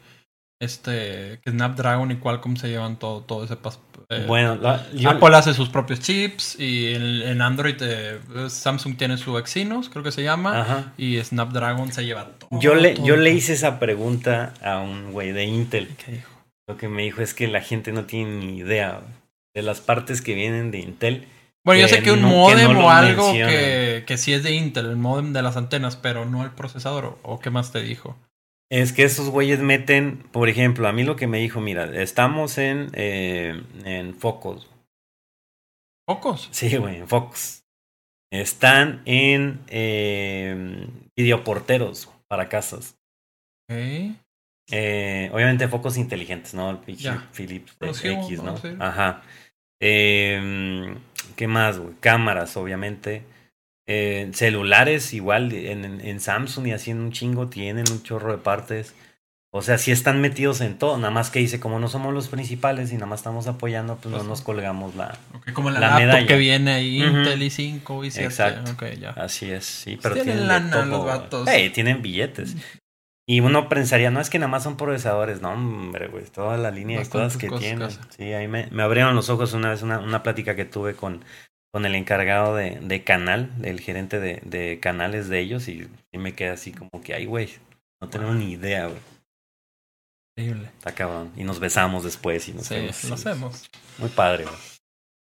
Este, 0.61 1.39
que 1.43 1.51
Snapdragon 1.51 2.11
y 2.11 2.15
Qualcomm 2.17 2.57
se 2.57 2.67
llevan 2.67 2.97
todo, 2.99 3.21
todo 3.21 3.45
ese 3.45 3.55
pas- 3.55 3.79
eh, 4.09 4.25
bueno, 4.27 4.55
la- 4.55 4.85
yo- 4.93 5.09
Apple 5.09 5.35
hace 5.37 5.53
sus 5.53 5.69
propios 5.69 6.01
chips 6.01 6.59
y 6.59 6.93
en, 6.95 7.21
en 7.21 7.41
Android 7.41 7.75
eh, 7.79 8.19
Samsung 8.49 8.97
tiene 8.97 9.17
su 9.17 9.37
Exynos, 9.37 9.87
creo 9.89 10.03
que 10.03 10.11
se 10.11 10.21
llama, 10.23 10.59
ajá. 10.61 10.93
y 10.97 11.17
Snapdragon 11.23 11.93
se 11.93 12.03
lleva 12.03 12.25
todo. 12.39 12.49
yo, 12.59 12.75
le, 12.75 12.95
todo, 12.95 13.05
yo 13.05 13.15
le 13.15 13.31
hice 13.31 13.53
esa 13.53 13.79
pregunta 13.79 14.53
a 14.62 14.79
un 14.79 15.12
güey 15.13 15.31
de 15.31 15.45
Intel. 15.45 15.87
¿Qué 16.03 16.12
dijo? 16.13 16.29
Lo 16.67 16.75
que 16.75 16.89
me 16.89 17.03
dijo 17.03 17.21
es 17.21 17.33
que 17.33 17.47
la 17.47 17.62
gente 17.62 17.91
no 17.93 18.03
tiene 18.03 18.45
ni 18.45 18.57
idea 18.57 18.99
de 19.55 19.62
las 19.62 19.79
partes 19.79 20.21
que 20.21 20.33
vienen 20.35 20.71
de 20.71 20.79
Intel. 20.79 21.27
Bueno, 21.63 21.81
yo 21.81 21.87
sé 21.87 22.03
que 22.03 22.12
un 22.12 22.21
no- 22.21 22.27
que 22.27 22.33
modem 22.35 22.73
no 22.73 22.85
o 22.85 22.89
algo 22.89 23.31
que, 23.33 24.03
que 24.05 24.17
sí 24.17 24.33
es 24.33 24.43
de 24.43 24.51
Intel, 24.51 24.87
el 24.87 24.95
modem 24.97 25.31
de 25.33 25.41
las 25.41 25.55
antenas, 25.55 25.95
pero 25.95 26.25
no 26.25 26.43
el 26.43 26.51
procesador, 26.51 27.17
o 27.23 27.39
qué 27.39 27.49
más 27.49 27.71
te 27.71 27.81
dijo. 27.81 28.17
Es 28.71 28.93
que 28.93 29.03
esos 29.03 29.29
güeyes 29.29 29.59
meten, 29.59 30.17
por 30.31 30.47
ejemplo, 30.47 30.87
a 30.87 30.93
mí 30.93 31.03
lo 31.03 31.15
que 31.15 31.25
me 31.27 31.39
dijo, 31.39 31.59
mira, 31.59 31.85
estamos 32.01 32.57
en, 32.59 32.89
eh, 32.93 33.63
en 33.83 34.13
focos. 34.13 34.69
Pocos. 36.07 36.49
Sí, 36.51 36.77
güey, 36.77 36.97
en 36.97 37.07
focos. 37.07 37.63
Están 38.31 39.01
en 39.05 39.61
eh, 39.69 40.87
videoporteros 41.17 42.11
para 42.27 42.47
casas. 42.47 42.95
Eh, 44.71 45.31
obviamente 45.33 45.67
focos 45.67 45.97
inteligentes, 45.97 46.53
¿no? 46.53 46.69
El 46.85 46.95
Ya. 46.95 47.27
Philips 47.33 47.75
X, 47.81 48.43
¿no? 48.43 48.55
Ajá. 48.79 49.23
Eh, 49.81 50.95
¿Qué 51.35 51.47
más, 51.47 51.79
güey? 51.79 51.95
Cámaras, 51.99 52.55
obviamente. 52.55 53.23
Eh, 53.92 54.29
celulares, 54.33 55.15
igual 55.15 55.52
en, 55.52 56.00
en- 56.02 56.19
Samsung 56.19 56.67
y 56.67 56.71
así 56.73 56.92
en 56.92 57.00
un 57.00 57.12
chingo 57.12 57.48
tienen 57.48 57.85
un 57.92 58.04
chorro 58.04 58.31
de 58.31 58.37
partes. 58.37 58.94
O 59.52 59.63
sea, 59.63 59.79
sí 59.79 59.92
están 59.92 60.21
metidos 60.21 60.62
en 60.62 60.77
todo. 60.77 60.98
Nada 61.00 61.10
más 61.10 61.31
que 61.31 61.40
dice, 61.40 61.60
como 61.60 61.79
no 61.79 61.87
somos 61.87 62.13
los 62.13 62.27
principales 62.27 62.92
y 62.92 62.96
nada 62.96 63.08
más 63.08 63.21
estamos 63.21 63.48
apoyando, 63.48 63.96
pues, 63.96 64.12
Pues 64.13 64.21
no 64.23 64.29
nos 64.29 64.42
colgamos 64.44 64.94
la. 64.94 65.17
Ok, 65.33 65.54
como 65.54 65.71
la, 65.71 65.79
La 65.79 65.87
laptop 65.87 66.06
medalla. 66.06 66.27
que 66.27 66.37
viene 66.37 66.71
ahí, 66.71 67.02
Ujú. 67.04 67.17
Intel 67.17 67.42
i5 67.42 68.06
y 68.06 68.12
7. 68.12 68.25
Exacto. 68.27 68.71
Ok, 68.73 68.83
ya. 69.00 69.10
Así 69.12 69.50
es, 69.50 69.65
sí, 69.65 69.98
pero 70.00 70.13
Tienen 70.13 70.35
tienen, 70.35 70.44
de 70.44 70.48
lana 70.69 70.85
los 70.85 71.04
vatos. 71.04 71.48
Ey, 71.48 71.71
tienen 71.71 72.04
billetes. 72.04 72.56
Y 73.27 73.40
uno 73.40 73.69
pensaría, 73.69 74.12
no 74.12 74.21
es 74.21 74.29
que 74.29 74.37
nada 74.37 74.50
más 74.52 74.62
son 74.63 74.77
procesadores, 74.77 75.42
no, 75.42 75.52
hombre, 75.52 76.10
güey, 76.10 76.25
toda 76.25 76.58
la 76.58 76.69
línea 76.69 76.98
de 77.00 77.04
Bastantes 77.06 77.33
cosas 77.33 77.37
que 77.42 77.48
cosas 77.48 77.62
tienen. 77.63 77.90
Sí, 78.15 78.33
ahí 78.33 78.48
me, 78.48 78.67
me 78.71 78.83
abrieron 78.83 79.15
los 79.15 79.29
ojos 79.31 79.54
una 79.54 79.69
vez, 79.71 79.81
una, 79.81 79.98
una 80.00 80.21
plática 80.23 80.56
que 80.56 80.65
tuve 80.65 80.94
con, 80.96 81.23
con 81.71 81.85
el 81.85 81.95
encargado 81.95 82.55
de, 82.55 82.79
de 82.81 83.03
canal, 83.03 83.51
el 83.63 83.79
gerente 83.79 84.19
de, 84.19 84.41
de 84.43 84.79
canales 84.79 85.29
de 85.29 85.39
ellos, 85.39 85.67
y, 85.67 85.87
y 86.11 86.17
me 86.17 86.33
quedé 86.33 86.49
así 86.49 86.71
como 86.71 86.89
que, 87.03 87.13
ay, 87.13 87.25
güey, 87.25 87.49
no 88.01 88.09
tenemos 88.09 88.35
ni 88.35 88.51
idea, 88.51 88.85
güey. 88.87 88.99
Increíble. 90.37 90.69
Está 90.77 90.93
cabrón. 90.93 91.31
Y 91.35 91.43
nos 91.43 91.59
besamos 91.59 92.03
después 92.03 92.47
y 92.47 92.53
nos 92.53 92.67
Sí, 92.67 92.75
hacemos. 93.11 93.69
Muy 93.97 94.09
padre, 94.09 94.45
güey. 94.45 94.55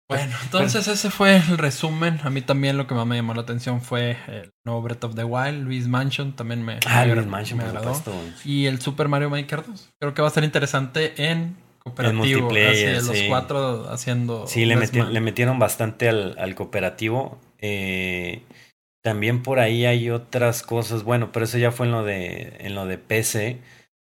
Bueno, 0.09 0.37
entonces 0.45 0.87
ese 0.87 1.11
fue 1.11 1.37
el 1.37 1.59
resumen. 1.59 2.21
A 2.23 2.31
mí 2.31 2.41
también 2.41 2.77
lo 2.77 2.87
que 2.87 2.95
más 2.95 3.07
me 3.07 3.17
llamó 3.17 3.35
la 3.35 3.43
atención 3.43 3.81
fue 3.81 4.17
el 4.29 4.53
nuevo 4.65 4.83
Breath 4.83 5.03
of 5.05 5.15
the 5.17 5.25
Wild, 5.25 5.65
Luis 5.65 5.89
Mansion, 5.89 6.35
también 6.37 6.65
me, 6.65 6.79
Ah, 6.87 7.05
me, 7.05 7.15
Luis 7.15 7.27
Mansion, 7.27 7.59
me 7.59 7.65
agradó. 7.65 7.93
supuesto. 7.95 8.15
Y 8.45 8.67
el 8.67 8.81
Super 8.81 9.09
Mario 9.09 9.31
Maker 9.31 9.65
2. 9.67 9.91
Creo 10.01 10.15
que 10.15 10.23
va 10.23 10.29
a 10.29 10.31
ser 10.31 10.45
interesante 10.45 11.15
en 11.31 11.57
cooperativo. 11.87 12.19
multiplayer, 12.43 12.97
así, 12.97 13.07
los 13.09 13.17
sí. 13.19 13.27
cuatro 13.29 13.89
haciendo. 13.91 14.47
Sí, 14.47 14.65
le, 14.67 14.77
meti- 14.77 15.09
le 15.09 15.21
metieron 15.21 15.59
bastante 15.59 16.09
al, 16.09 16.37
al 16.39 16.55
cooperativo. 16.55 17.39
Eh, 17.61 18.43
también 19.03 19.43
por 19.43 19.61
ahí 19.61 19.87
hay 19.87 20.11
otras 20.11 20.63
cosas. 20.63 21.05
Bueno, 21.05 21.31
pero 21.33 21.45
eso 21.45 21.59
ya 21.59 21.71
fue 21.71 21.87
en 21.87 21.93
lo 21.93 22.05
de, 22.05 22.57
en 22.61 22.75
lo 22.75 22.87
de 22.87 22.99
PC. 22.99 23.59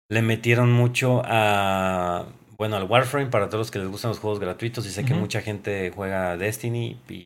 Le 0.10 0.22
metieron 0.22 0.72
mucho 0.72 1.22
a. 1.26 2.26
Bueno, 2.58 2.76
al 2.78 2.86
Warframe 2.86 3.28
para 3.28 3.48
todos 3.48 3.60
los 3.60 3.72
que 3.72 3.78
les 3.80 3.88
gustan 3.88 4.10
los 4.10 4.20
juegos 4.20 4.40
gratuitos. 4.40 4.86
Y 4.88 4.90
sé 4.90 5.06
que 5.06 5.14
mucha 5.14 5.42
gente 5.42 5.92
juega 5.96 6.36
Destiny 6.38 6.98
y 7.08 7.26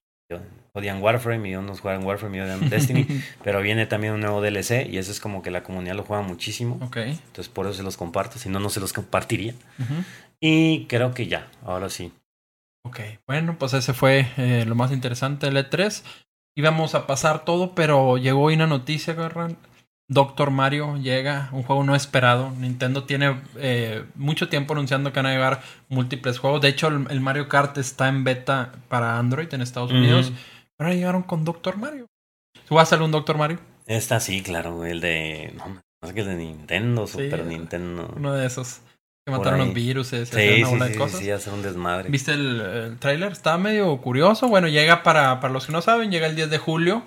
odian 0.73 1.01
Warframe 1.01 1.49
y 1.49 1.55
unos 1.55 1.79
juegan 1.81 2.03
Warframe 2.05 2.37
y 2.37 2.41
odian 2.41 2.69
Destiny. 2.69 3.07
pero 3.43 3.61
viene 3.61 3.85
también 3.85 4.13
un 4.13 4.19
nuevo 4.19 4.41
DLC 4.41 4.87
y 4.89 4.97
ese 4.97 5.11
es 5.11 5.19
como 5.21 5.41
que 5.41 5.51
la 5.51 5.63
comunidad 5.63 5.95
lo 5.95 6.03
juega 6.03 6.21
muchísimo. 6.23 6.77
ok. 6.81 6.97
Entonces 6.97 7.47
por 7.47 7.65
eso 7.65 7.75
se 7.75 7.83
los 7.83 7.95
comparto. 7.95 8.39
Si 8.39 8.49
no, 8.49 8.59
no 8.59 8.69
se 8.69 8.81
los 8.81 8.91
compartiría. 8.91 9.53
Ujú. 9.79 10.03
Y 10.41 10.85
creo 10.85 11.13
que 11.13 11.27
ya, 11.27 11.49
ahora 11.63 11.89
sí. 11.89 12.11
Ok, 12.83 12.99
bueno, 13.27 13.55
pues 13.59 13.73
ese 13.73 13.93
fue 13.93 14.27
eh, 14.37 14.65
lo 14.65 14.75
más 14.75 14.91
interesante 14.91 15.49
del 15.49 15.57
E3. 15.57 16.03
Íbamos 16.55 16.95
a 16.95 17.05
pasar 17.07 17.45
todo, 17.45 17.75
pero 17.75 18.17
llegó 18.17 18.41
hoy 18.43 18.55
una 18.55 18.67
noticia, 18.67 19.13
Garran. 19.13 19.57
Doctor 20.09 20.51
Mario 20.51 20.97
llega, 20.97 21.47
un 21.53 21.63
juego 21.63 21.83
no 21.85 21.95
esperado. 21.95 22.51
Nintendo 22.57 23.05
tiene 23.05 23.39
eh, 23.55 24.03
mucho 24.15 24.49
tiempo 24.49 24.73
anunciando 24.73 25.13
que 25.13 25.19
van 25.19 25.27
a 25.27 25.31
llegar 25.31 25.61
múltiples 25.87 26.37
juegos. 26.39 26.59
De 26.59 26.67
hecho, 26.67 26.87
el, 26.87 27.07
el 27.09 27.21
Mario 27.21 27.47
Kart 27.47 27.77
está 27.77 28.09
en 28.09 28.25
beta 28.25 28.73
para 28.89 29.17
Android 29.19 29.53
en 29.53 29.61
Estados. 29.61 29.91
Unidos. 29.91 30.33
Pero 30.75 30.89
ahora 30.89 30.95
llegaron 30.95 31.23
con 31.23 31.45
Doctor 31.45 31.77
Mario. 31.77 32.07
¿Tú 32.67 32.75
vas 32.75 32.87
a 32.87 32.89
salir 32.89 33.05
un 33.05 33.11
Doctor 33.11 33.37
Mario? 33.37 33.59
Esta 33.85 34.19
sí, 34.19 34.41
claro, 34.41 34.85
el 34.85 34.99
de. 34.99 35.53
No, 35.55 35.67
no 36.01 36.07
sé 36.07 36.13
que 36.13 36.21
el 36.21 36.27
de 36.27 36.35
Nintendo, 36.35 37.07
Sí, 37.07 37.13
Super 37.13 37.45
Nintendo. 37.45 38.13
Uno 38.15 38.33
de 38.33 38.47
esos. 38.47 38.81
Que 39.31 39.37
mataron 39.37 39.59
los 39.59 39.73
virus 39.73 40.13
hacer 40.13 40.27
Sí, 40.27 40.61
una 40.61 40.67
sí, 40.67 40.73
bola 40.73 40.85
sí, 40.87 40.91
de 40.93 40.97
cosas. 40.97 41.19
sí, 41.19 41.31
hacer 41.31 41.53
un 41.53 41.61
desmadre. 41.63 42.09
¿Viste 42.09 42.33
el, 42.33 42.61
el 42.61 42.97
tráiler? 42.99 43.31
Está 43.31 43.57
medio 43.57 43.95
curioso. 44.01 44.47
Bueno, 44.47 44.67
llega 44.67 45.03
para, 45.03 45.39
para 45.39 45.53
los 45.53 45.65
que 45.65 45.71
no 45.71 45.81
saben, 45.81 46.11
llega 46.11 46.27
el 46.27 46.35
10 46.35 46.49
de 46.49 46.57
julio. 46.57 47.03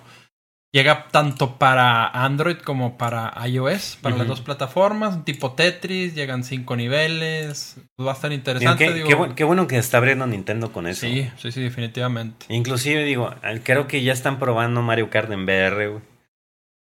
Llega 0.73 1.07
tanto 1.09 1.57
para 1.57 2.05
Android 2.05 2.57
como 2.57 2.97
para 2.97 3.33
iOS, 3.47 3.97
para 4.01 4.17
las 4.17 4.27
dos 4.27 4.41
plataformas, 4.41 5.23
tipo 5.23 5.53
Tetris, 5.53 6.15
llegan 6.15 6.43
cinco 6.43 6.75
niveles. 6.75 7.77
Va 7.97 8.11
a 8.11 8.13
estar 8.15 8.33
interesante. 8.33 8.85
qué, 8.85 8.93
digo. 8.93 9.07
qué 9.07 9.15
bu- 9.15 9.33
qué 9.35 9.43
bueno 9.45 9.67
que 9.67 9.77
está 9.77 9.99
abriendo 9.99 10.27
Nintendo 10.27 10.73
con 10.73 10.85
eso. 10.85 11.07
sí, 11.07 11.31
sí, 11.37 11.53
sí, 11.53 11.61
definitivamente. 11.61 12.45
Inclusive, 12.49 13.05
digo, 13.05 13.33
creo 13.63 13.87
que 13.87 14.03
ya 14.03 14.11
están 14.11 14.37
probando 14.37 14.81
Mario 14.81 15.09
Kart 15.09 15.31
en 15.31 15.45
VR, 15.45 15.87
güey. 15.87 16.01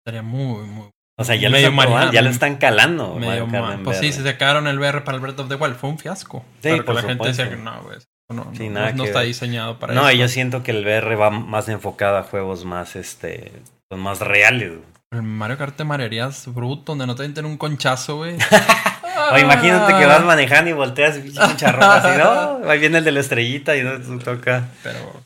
Estaría 0.05 0.21
muy, 0.21 0.65
muy. 0.67 0.89
O 1.18 1.24
sea, 1.24 1.36
ya 1.36 1.49
lo, 1.49 1.55
están 1.57 1.74
probando, 1.76 1.95
Mario- 1.97 2.11
ya 2.11 2.22
lo 2.22 2.30
están 2.30 2.55
calando. 2.57 3.16
Mario 3.20 3.47
Pues 3.84 3.99
sí, 3.99 4.11
se 4.11 4.24
sacaron 4.24 4.68
el 4.68 4.78
VR 4.78 5.03
para 5.03 5.16
el 5.16 5.22
Breath 5.22 5.39
of 5.39 5.47
the 5.49 5.55
Wild. 5.55 5.76
Fue 5.76 5.89
un 5.89 5.97
fiasco. 5.97 6.43
Sí, 6.61 6.70
que 6.76 6.84
por 6.84 6.95
la 6.95 7.03
gente 7.03 7.28
decía 7.28 7.49
que 7.49 7.55
no, 7.55 7.82
güey. 7.84 7.97
No, 8.30 8.51
Sí, 8.57 8.70
no, 8.70 8.91
no 8.91 9.03
que 9.03 9.09
está 9.09 9.22
diseñado 9.22 9.78
para 9.78 9.93
No, 9.93 10.09
eso. 10.09 10.18
y 10.18 10.20
yo 10.20 10.28
siento 10.28 10.63
que 10.63 10.72
el 10.72 10.84
VR 10.84 11.16
va 11.16 11.30
más 11.30 11.70
enfocado 11.70 12.18
a 12.18 12.24
juegos 12.24 12.66
más, 12.66 12.95
este, 12.95 13.51
pues, 13.88 14.01
más 14.01 14.20
reales. 14.20 14.74
El 15.11 15.22
Mario 15.22 15.57
Kart 15.57 15.76
te 15.76 15.84
marearías 15.84 16.51
bruto, 16.53 16.91
donde 16.93 17.05
no 17.05 17.16
te 17.16 17.28
den 17.28 17.45
un 17.45 17.57
conchazo, 17.57 18.18
güey. 18.18 18.36
O 19.32 19.38
imagínate 19.38 19.93
que 19.97 20.05
vas 20.05 20.24
manejando 20.24 20.70
y 20.70 20.74
volteas 20.74 21.18
y 21.18 21.34
así, 21.39 21.66
¿no? 22.20 22.70
Ahí 22.70 22.80
viene 22.80 22.97
el 22.99 23.03
de 23.05 23.11
la 23.11 23.22
estrellita 23.22 23.76
y 23.76 23.82
no 23.82 23.97
te 23.99 24.24
toca. 24.24 24.68
Pero, 24.84 25.22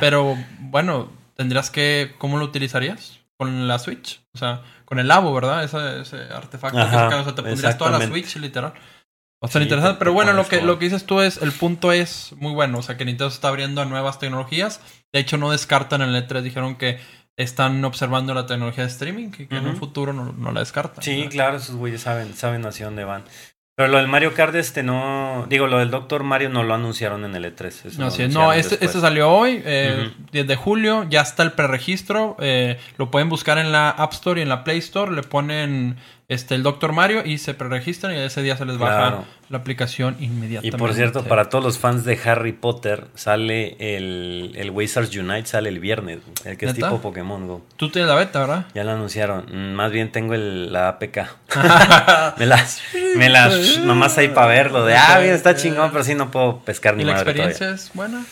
pero 0.00 0.36
bueno, 0.60 1.10
tendrías 1.36 1.70
que. 1.70 2.14
¿Cómo 2.18 2.38
lo 2.38 2.44
utilizarías? 2.44 3.18
Con 3.38 3.68
la 3.68 3.78
Switch. 3.78 4.22
O 4.34 4.38
sea, 4.38 4.62
con 4.84 4.98
el 4.98 5.08
Labo, 5.08 5.32
¿verdad? 5.34 5.64
Ese, 5.64 6.00
ese 6.00 6.16
artefacto 6.32 6.78
Ajá, 6.78 6.90
que 6.90 6.96
sacan, 6.96 7.20
o 7.20 7.24
sea, 7.24 7.34
te 7.34 7.42
pondrías 7.42 7.78
toda 7.78 7.98
la. 7.98 8.06
Switch, 8.06 8.36
literal. 8.36 8.72
Ser 9.42 9.62
Sí, 9.62 9.64
interesante. 9.64 9.94
te- 9.94 9.98
pero 9.98 10.10
te 10.10 10.14
bueno, 10.14 10.32
lo 10.32 10.46
que, 10.48 10.56
todo. 10.58 10.66
lo 10.66 10.78
que 10.78 10.86
dices 10.86 11.04
tú 11.04 11.20
es, 11.20 11.40
el 11.42 11.52
punto 11.52 11.92
es 11.92 12.32
muy 12.38 12.52
bueno. 12.52 12.78
O 12.78 12.82
sea, 12.82 12.96
que 12.96 13.04
Nintendo 13.04 13.30
se 13.30 13.34
está 13.36 13.48
abriendo 13.48 13.82
a 13.82 13.84
nuevas 13.84 14.18
tecnologías. 14.18 14.80
De 15.12 15.20
hecho, 15.20 15.36
no 15.36 15.50
descartan 15.50 16.02
en 16.02 16.08
el 16.14 16.26
E3. 16.26 16.40
Dijeron 16.42 16.76
que 16.76 16.98
están 17.36 17.84
observando 17.84 18.32
la 18.32 18.46
tecnología 18.46 18.84
de 18.84 18.90
streaming 18.90 19.28
y 19.38 19.46
que 19.46 19.56
en 19.56 19.66
un 19.66 19.76
futuro 19.76 20.12
no, 20.14 20.32
no 20.32 20.52
la 20.52 20.60
descartan. 20.60 21.04
Sí, 21.04 21.16
¿verdad? 21.16 21.30
claro, 21.30 21.56
esos 21.58 21.76
güeyes 21.76 22.00
saben, 22.00 22.34
saben 22.34 22.64
hacia 22.64 22.86
dónde 22.86 23.04
van. 23.04 23.24
Pero 23.76 23.90
lo 23.90 23.98
del 23.98 24.08
Mario 24.08 24.32
Kart, 24.32 24.54
este 24.54 24.82
no. 24.82 25.44
Digo, 25.50 25.66
lo 25.66 25.78
del 25.78 25.90
Doctor 25.90 26.22
Mario 26.24 26.48
no 26.48 26.62
lo 26.62 26.72
anunciaron 26.72 27.26
en 27.26 27.34
el 27.36 27.44
E3. 27.44 27.66
eso 27.66 28.00
No, 28.00 28.10
sí, 28.10 28.26
no, 28.26 28.54
este, 28.54 28.82
este 28.82 29.00
salió 29.00 29.30
hoy, 29.30 29.60
eh, 29.66 30.12
Ujú. 30.14 30.28
10 30.32 30.46
de 30.46 30.56
julio, 30.56 31.06
ya 31.10 31.20
está 31.20 31.42
el 31.42 31.52
preregistro, 31.52 32.38
eh, 32.40 32.78
lo 32.96 33.10
pueden 33.10 33.28
buscar 33.28 33.58
en 33.58 33.72
la 33.72 33.90
App 33.90 34.14
Store 34.14 34.40
y 34.40 34.42
en 34.44 34.48
la 34.48 34.64
Play 34.64 34.78
Store, 34.78 35.12
le 35.14 35.22
ponen 35.22 35.96
este 36.28 36.54
el 36.56 36.62
Doctor 36.64 36.92
Mario 36.92 37.22
y 37.24 37.38
se 37.38 37.54
preregistran 37.54 38.12
y 38.14 38.18
ese 38.18 38.42
día 38.42 38.56
se 38.56 38.64
les 38.64 38.78
baja 38.78 38.96
Claro. 38.96 39.24
la 39.48 39.58
aplicación 39.58 40.16
Y 40.18 40.24
inmediatamente. 40.24 40.76
por 40.76 40.92
cierto, 40.92 41.22
para 41.24 41.48
todos 41.48 41.62
los 41.64 41.78
fans 41.78 42.04
de 42.04 42.18
Harry 42.24 42.52
Potter, 42.52 43.06
sale 43.14 43.76
el, 43.78 44.52
el 44.56 44.70
Wizards 44.72 45.14
Unite, 45.16 45.46
sale 45.46 45.68
el 45.68 45.78
viernes, 45.78 46.18
el 46.44 46.56
que 46.58 46.66
es 46.66 46.74
tipo 46.74 47.00
Pokémon 47.00 47.46
Go. 47.46 47.64
Tú 47.76 47.90
tienes 47.90 48.08
la 48.08 48.16
beta, 48.16 48.40
¿verdad? 48.40 48.66
Ya 48.74 48.82
lo 48.82 48.90
anunciaron. 48.92 49.46
Mm, 49.52 49.74
Más 49.74 49.92
bien 49.92 50.10
tengo 50.10 50.34
el, 50.34 50.72
la 50.72 50.88
APK. 50.88 51.18
me 52.38 52.46
las, 52.46 52.82
me 53.16 53.28
las, 53.28 53.78
nomás 53.78 54.18
ahí 54.18 54.28
para 54.28 54.48
verlo. 54.48 54.84
De, 54.84 54.96
ah, 54.96 55.18
bien, 55.20 55.34
está 55.34 55.54
chingón, 55.54 55.90
pero 55.92 56.02
sí 56.02 56.14
no 56.16 56.30
puedo 56.32 56.58
pescar 56.60 56.96
ni 56.96 57.02
¿Y 57.02 57.06
la 57.06 57.12
madre 57.12 57.30
experiencia 57.30 57.66
todavía. 57.66 57.82
es 57.84 57.90
buena? 57.94 58.24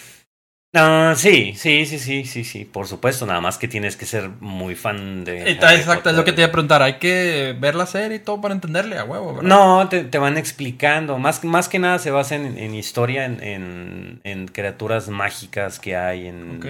No, 0.74 1.14
sí, 1.14 1.54
sí, 1.56 1.86
sí, 1.86 2.00
sí, 2.00 2.24
sí, 2.24 2.42
sí, 2.42 2.64
por 2.64 2.88
supuesto. 2.88 3.26
Nada 3.26 3.40
más 3.40 3.58
que 3.58 3.68
tienes 3.68 3.96
que 3.96 4.06
ser 4.06 4.28
muy 4.40 4.74
fan 4.74 5.24
de. 5.24 5.42
Harry 5.42 5.76
exacto, 5.76 6.10
es 6.10 6.16
lo 6.16 6.24
que 6.24 6.32
te 6.32 6.40
iba 6.40 6.48
a 6.48 6.52
preguntar. 6.52 6.82
Hay 6.82 6.94
que 6.94 7.56
ver 7.60 7.76
la 7.76 7.86
serie 7.86 8.16
y 8.16 8.20
todo 8.20 8.40
para 8.40 8.54
entenderle 8.54 8.98
a 8.98 9.04
huevo, 9.04 9.34
¿verdad? 9.36 9.48
No, 9.48 9.88
te, 9.88 10.02
te 10.02 10.18
van 10.18 10.36
explicando. 10.36 11.16
Más, 11.18 11.44
más 11.44 11.68
que 11.68 11.78
nada 11.78 12.00
se 12.00 12.10
basa 12.10 12.34
en, 12.34 12.58
en 12.58 12.74
historia, 12.74 13.24
en, 13.24 13.40
en, 13.40 14.20
en 14.24 14.48
criaturas 14.48 15.08
mágicas 15.08 15.78
que 15.78 15.96
hay, 15.96 16.26
en 16.26 16.60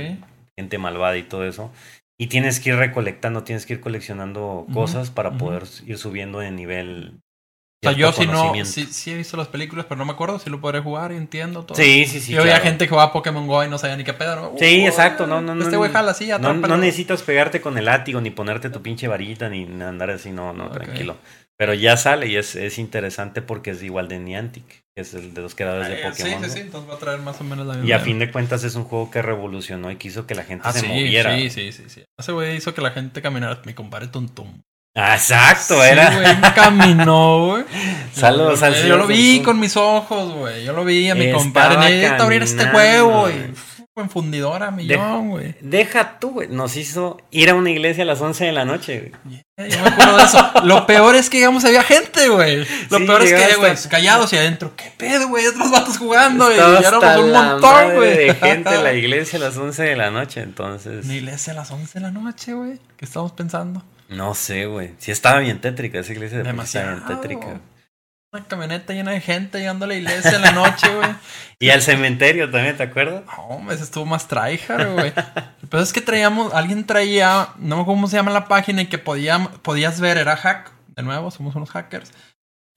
gente 0.54 0.76
malvada 0.76 1.16
y 1.16 1.22
todo 1.22 1.46
eso. 1.46 1.72
Y 2.18 2.26
tienes 2.26 2.60
que 2.60 2.70
ir 2.70 2.76
recolectando, 2.76 3.42
tienes 3.42 3.64
que 3.64 3.72
ir 3.72 3.80
coleccionando 3.80 4.66
cosas 4.72 5.10
para 5.10 5.38
poder 5.38 5.62
ir 5.86 5.96
subiendo 5.96 6.40
de 6.40 6.50
nivel. 6.50 7.20
O 7.86 7.90
sea, 7.90 7.98
yo 7.98 8.12
sí 8.12 8.26
no, 8.26 8.52
sí, 8.64 8.86
sí 8.90 9.10
he 9.10 9.16
visto 9.16 9.36
las 9.36 9.48
películas, 9.48 9.86
pero 9.88 9.98
no 9.98 10.04
me 10.04 10.12
acuerdo 10.12 10.38
si 10.38 10.50
lo 10.50 10.60
podré 10.60 10.80
jugar 10.80 11.12
y 11.12 11.16
entiendo 11.16 11.64
todo. 11.64 11.76
Sí, 11.76 12.06
sí, 12.06 12.20
sí. 12.20 12.32
yo 12.32 12.38
veía 12.38 12.52
claro. 12.54 12.64
gente 12.64 12.84
que 12.86 12.90
jugaba 12.90 13.12
Pokémon 13.12 13.46
Go 13.46 13.64
y 13.64 13.68
no 13.68 13.78
sabía 13.78 13.96
ni 13.96 14.04
qué 14.04 14.14
pedo. 14.14 14.36
¿no? 14.36 14.52
Sí, 14.58 14.82
Uh, 14.84 14.88
exacto, 14.88 15.26
no, 15.26 15.40
no, 15.40 15.54
no. 15.54 15.62
Este 15.64 15.76
güey 15.76 15.90
jala 15.90 16.12
así, 16.12 16.28
no, 16.40 16.54
no 16.54 16.76
necesitas 16.76 17.22
pegarte 17.22 17.60
con 17.60 17.78
el 17.78 17.84
látigo, 17.86 18.20
ni 18.20 18.30
ponerte 18.30 18.70
tu 18.70 18.82
pinche 18.82 19.08
varita, 19.08 19.48
ni 19.48 19.64
andar 19.82 20.10
así, 20.10 20.30
no, 20.30 20.52
no, 20.52 20.70
tranquilo. 20.70 21.16
Pero 21.56 21.72
ya 21.72 21.96
sale 21.96 22.26
y 22.26 22.36
es, 22.36 22.56
es 22.56 22.78
interesante 22.78 23.40
porque 23.40 23.70
es 23.70 23.82
igual 23.82 24.08
de 24.08 24.18
Niantic, 24.18 24.66
que 24.66 25.02
es 25.02 25.14
el 25.14 25.34
de 25.34 25.40
los 25.42 25.54
creadores 25.54 25.86
de 25.88 25.94
Eh, 26.02 26.10
Pokémon. 26.10 26.42
Sí, 26.42 26.50
sí, 26.50 26.50
sí, 26.50 26.60
entonces 26.60 26.90
va 26.90 26.94
a 26.94 26.98
traer 26.98 27.20
más 27.20 27.40
o 27.40 27.44
menos 27.44 27.64
la 27.64 27.74
misma. 27.74 27.88
Y 27.88 27.92
a 27.92 28.00
fin 28.00 28.18
de 28.18 28.32
cuentas 28.32 28.64
es 28.64 28.74
un 28.74 28.84
juego 28.84 29.10
que 29.10 29.22
revolucionó 29.22 29.90
y 29.92 29.96
quiso 29.96 30.26
que 30.26 30.34
la 30.34 30.42
gente 30.42 30.66
ah, 30.66 30.72
se 30.72 30.80
sí, 30.80 30.86
moviera. 30.88 31.36
sí, 31.36 31.50
sí, 31.50 31.72
sí, 31.72 31.84
sí. 31.88 32.04
Ese 32.18 32.32
güey 32.32 32.56
hizo 32.56 32.74
que 32.74 32.80
la 32.82 32.90
gente 32.90 33.22
caminara. 33.22 33.62
Mi 33.64 33.74
compadre 33.74 34.08
Tuntum. 34.08 34.62
Exacto, 34.96 35.74
Sí, 35.82 35.88
era. 35.90 36.10
güey, 36.14 36.54
caminó, 36.54 37.46
güey. 37.48 37.64
Saludos 38.12 38.62
al 38.62 38.74
yo 38.86 38.96
lo 38.96 39.06
vi 39.08 39.42
con 39.42 39.58
mis 39.58 39.76
ojos, 39.76 40.32
güey. 40.32 40.64
Yo 40.64 40.72
lo 40.72 40.84
vi 40.84 41.10
a 41.10 41.16
mi 41.16 41.32
compadre. 41.32 41.78
Necesito 41.78 42.22
abrir 42.22 42.42
este 42.42 42.66
juego, 42.68 43.22
güey. 43.22 43.38
güey. 43.38 43.54
en 43.96 44.10
fundidora, 44.10 44.70
millón, 44.70 45.30
güey. 45.30 45.56
Deja 45.60 46.20
tú, 46.20 46.30
güey. 46.30 46.48
Nos 46.48 46.76
hizo 46.76 47.16
ir 47.32 47.50
a 47.50 47.54
una 47.54 47.70
iglesia 47.70 48.04
a 48.04 48.06
las 48.06 48.20
11 48.20 48.44
de 48.44 48.52
la 48.52 48.64
noche, 48.64 49.12
güey. 49.56 49.68
yo 49.70 49.82
me 49.82 49.88
acuerdo 49.88 50.16
de 50.16 50.22
eso. 50.24 50.52
Lo 50.62 50.86
peor 50.86 51.16
es 51.16 51.28
que, 51.28 51.38
digamos, 51.38 51.64
había 51.64 51.82
gente, 51.82 52.28
güey. 52.28 52.64
Lo 52.88 53.04
peor 53.04 53.22
es 53.22 53.32
que, 53.34 53.56
güey, 53.56 53.74
callados 53.90 54.32
y 54.32 54.36
adentro. 54.36 54.76
¿Qué 54.76 54.92
pedo, 54.96 55.26
güey? 55.28 55.44
Otros 55.48 55.72
vatos 55.72 55.98
jugando, 55.98 56.52
y 56.52 56.56
ya 56.56 56.78
éramos 56.78 57.16
un 57.16 57.32
montón, 57.32 57.94
güey. 57.96 58.16
de 58.28 58.34
gente 58.40 58.72
en 58.72 58.84
la 58.84 58.92
iglesia 58.92 59.40
a 59.40 59.42
las 59.42 59.56
11 59.56 59.82
de 59.82 59.96
la 59.96 60.12
noche, 60.12 60.40
entonces. 60.40 61.04
Una 61.04 61.14
iglesia 61.14 61.52
a 61.52 61.56
las 61.56 61.70
11 61.72 61.94
de 61.94 62.00
la 62.00 62.12
noche, 62.12 62.52
güey. 62.52 62.78
¿Qué 62.96 63.04
estamos 63.04 63.32
pensando? 63.32 63.82
No 64.08 64.34
sé, 64.34 64.66
güey. 64.66 64.94
Sí 64.98 65.10
estaba 65.10 65.40
bien 65.40 65.60
tétrica 65.60 65.98
esa 65.98 66.12
iglesia. 66.12 66.38
De 66.38 66.44
Demasiado. 66.44 66.96
Bien 66.96 67.06
tétrica 67.06 67.60
una 68.34 68.44
camioneta 68.44 68.92
llena 68.92 69.12
de 69.12 69.20
gente 69.20 69.58
llegando 69.58 69.84
a 69.84 69.88
la 69.88 69.94
iglesia 69.94 70.34
en 70.34 70.42
la 70.42 70.50
noche, 70.50 70.92
güey. 70.92 71.08
y 71.60 71.70
al 71.70 71.82
cementerio 71.82 72.50
también, 72.50 72.76
¿te 72.76 72.82
acuerdas? 72.82 73.22
No, 73.26 73.70
ese 73.70 73.84
estuvo 73.84 74.06
más 74.06 74.26
tryhard, 74.26 74.92
güey. 74.92 75.12
Pero 75.70 75.82
es 75.82 75.92
que 75.92 76.00
traíamos, 76.00 76.52
alguien 76.52 76.84
traía, 76.84 77.50
no 77.58 77.76
me 77.76 77.84
cómo 77.84 78.08
se 78.08 78.16
llama 78.16 78.32
la 78.32 78.48
página 78.48 78.82
y 78.82 78.86
que 78.86 78.98
podía, 78.98 79.38
podías 79.62 80.00
ver, 80.00 80.18
era 80.18 80.36
hack, 80.36 80.72
de 80.96 81.02
nuevo, 81.04 81.30
somos 81.30 81.54
unos 81.54 81.70
hackers 81.70 82.12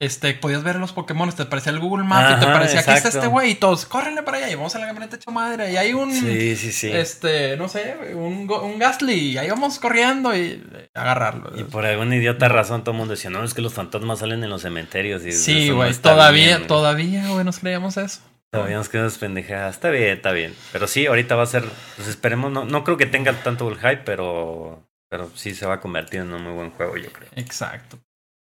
este, 0.00 0.32
podías 0.34 0.62
ver 0.62 0.76
los 0.76 0.92
Pokémon, 0.92 1.32
te 1.32 1.44
parecía 1.44 1.72
el 1.72 1.80
Google 1.80 2.04
Maps 2.04 2.36
y 2.36 2.40
te 2.40 2.46
parecía, 2.46 2.80
aquí 2.80 2.92
está 2.92 3.08
este 3.08 3.26
güey, 3.26 3.52
y 3.52 3.54
todos, 3.56 3.84
córrenle 3.86 4.22
para 4.22 4.38
allá 4.38 4.50
y 4.50 4.54
vamos 4.54 4.74
a 4.76 4.78
la 4.78 4.86
camioneta 4.86 5.16
hecho 5.16 5.30
madre. 5.32 5.72
Y 5.72 5.76
hay 5.76 5.92
un, 5.92 6.12
sí, 6.12 6.56
sí, 6.56 6.70
sí. 6.70 6.92
este, 6.92 7.56
no 7.56 7.68
sé, 7.68 7.96
un, 8.14 8.48
un 8.50 8.78
Gastly, 8.78 9.32
y 9.32 9.38
ahí 9.38 9.50
vamos 9.50 9.78
corriendo 9.80 10.36
y 10.36 10.64
agarrarlo. 10.94 11.58
Y 11.58 11.64
por 11.64 11.84
alguna 11.84 12.14
idiota 12.14 12.48
razón 12.48 12.82
todo 12.84 12.92
el 12.92 12.98
mundo 12.98 13.14
decía, 13.14 13.30
no, 13.30 13.42
es 13.42 13.54
que 13.54 13.62
los 13.62 13.74
fantasmas 13.74 14.20
salen 14.20 14.44
en 14.44 14.50
los 14.50 14.62
cementerios. 14.62 15.26
Y 15.26 15.32
sí, 15.32 15.70
güey, 15.70 15.92
todavía, 15.94 16.66
todavía, 16.66 17.28
güey, 17.28 17.44
nos 17.44 17.58
creíamos 17.58 17.96
eso. 17.96 18.20
Todavía 18.50 18.76
nos 18.76 18.88
quedamos 18.88 19.18
pendejadas. 19.18 19.74
Está 19.74 19.90
bien, 19.90 20.16
está 20.16 20.32
bien. 20.32 20.54
Pero 20.72 20.86
sí, 20.86 21.06
ahorita 21.06 21.34
va 21.36 21.42
a 21.42 21.46
ser, 21.46 21.64
pues 21.96 22.08
esperemos, 22.08 22.50
no, 22.50 22.64
no 22.64 22.82
creo 22.84 22.96
que 22.96 23.06
tenga 23.06 23.32
tanto 23.42 23.68
el 23.68 23.76
hype, 23.76 24.02
pero, 24.04 24.88
pero 25.10 25.30
sí 25.34 25.54
se 25.54 25.66
va 25.66 25.74
a 25.74 25.80
convertir 25.80 26.20
en 26.20 26.32
un 26.32 26.42
muy 26.42 26.52
buen 26.52 26.70
juego, 26.70 26.96
yo 26.96 27.12
creo. 27.12 27.28
Exacto. 27.34 27.98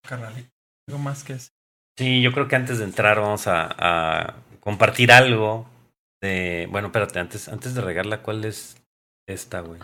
Carnalito. 0.07 0.51
Algo 0.89 0.99
más 0.99 1.25
que 1.25 1.35
eso. 1.35 1.51
Sí, 1.99 2.23
yo 2.23 2.33
creo 2.33 2.49
que 2.49 2.57
antes 2.57 2.79
de 2.79 2.85
entrar 2.85 3.21
vamos 3.21 3.47
a, 3.47 4.35
compartir 4.61 5.13
algo 5.13 5.67
de... 6.23 6.69
Bueno, 6.71 6.89
espérate, 6.89 7.19
antes, 7.19 7.49
antes 7.49 7.75
de 7.75 7.81
regarla, 7.81 8.23
¿cuál 8.23 8.45
es 8.45 8.77
esta, 9.29 9.61
güey? 9.61 9.81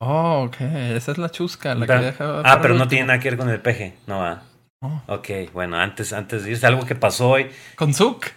Oh, 0.00 0.44
ok. 0.46 0.60
Esa 0.60 1.12
es 1.12 1.18
la 1.18 1.30
chusca, 1.30 1.74
la 1.74 1.86
que 1.86 1.92
deja... 1.92 2.42
Ah, 2.44 2.60
pero 2.62 2.74
no 2.74 2.88
tiene 2.88 3.06
nada 3.06 3.20
que 3.20 3.30
ver 3.30 3.38
con 3.38 3.48
el 3.48 3.60
peje, 3.60 3.94
no 4.06 4.20
va. 4.20 4.42
Oh. 4.82 5.02
Ok, 5.08 5.28
bueno, 5.52 5.76
antes, 5.76 6.12
antes 6.12 6.44
de 6.44 6.52
irse, 6.52 6.66
algo 6.66 6.86
que 6.86 6.94
pasó 6.94 7.28
hoy. 7.30 7.50
¿Con 7.76 7.92
Zuck? 7.92 8.28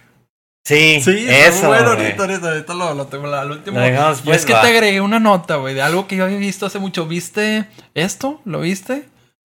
Sí, 0.66 1.00
sí, 1.02 1.26
eso. 1.28 1.68
Bueno, 1.68 1.90
ahorita, 1.90 2.22
ahorita, 2.22 2.48
ahorita 2.48 2.74
lo, 2.74 2.94
lo 2.94 3.06
tengo 3.06 3.26
al 3.26 3.50
último. 3.50 3.80
es 3.80 4.22
pues, 4.22 4.46
que 4.46 4.52
te 4.52 4.66
agregué 4.66 5.00
una 5.02 5.20
nota, 5.20 5.56
güey, 5.56 5.74
de 5.74 5.82
algo 5.82 6.06
que 6.06 6.16
yo 6.16 6.24
había 6.24 6.38
visto 6.38 6.64
hace 6.64 6.78
mucho. 6.78 7.06
¿Viste 7.06 7.66
esto? 7.92 8.40
¿Lo 8.46 8.60
viste? 8.60 9.06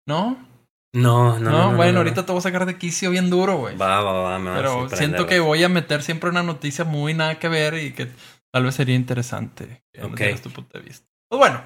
¿No? 0.08 0.38
No, 0.96 1.38
no, 1.40 1.52
no. 1.52 1.76
bueno, 1.76 1.98
ahorita 1.98 2.26
te 2.26 2.32
voy 2.32 2.40
a 2.40 2.44
sacar 2.44 2.66
de 2.66 2.78
quicio 2.78 3.12
bien 3.12 3.30
duro, 3.30 3.58
güey. 3.58 3.76
Va, 3.76 4.02
va, 4.02 4.14
va. 4.14 4.40
Me 4.40 4.54
Pero 4.54 4.90
siento 4.90 5.28
que 5.28 5.42
voy 5.42 5.62
a 5.62 5.70
meter 5.70 6.02
siempre 6.02 6.30
una 6.30 6.42
noticia 6.42 6.86
muy 6.86 7.14
nada 7.14 7.38
que 7.38 7.50
ver 7.50 7.74
y 7.74 7.92
que 7.92 8.08
tal 8.50 8.64
vez 8.64 8.76
sería 8.76 8.96
interesante. 8.96 9.84
Ok. 10.02 10.22
tu 10.42 10.50
punto 10.52 10.78
de 10.80 10.86
vista. 10.86 11.06
Pues 11.30 11.38
bueno, 11.38 11.62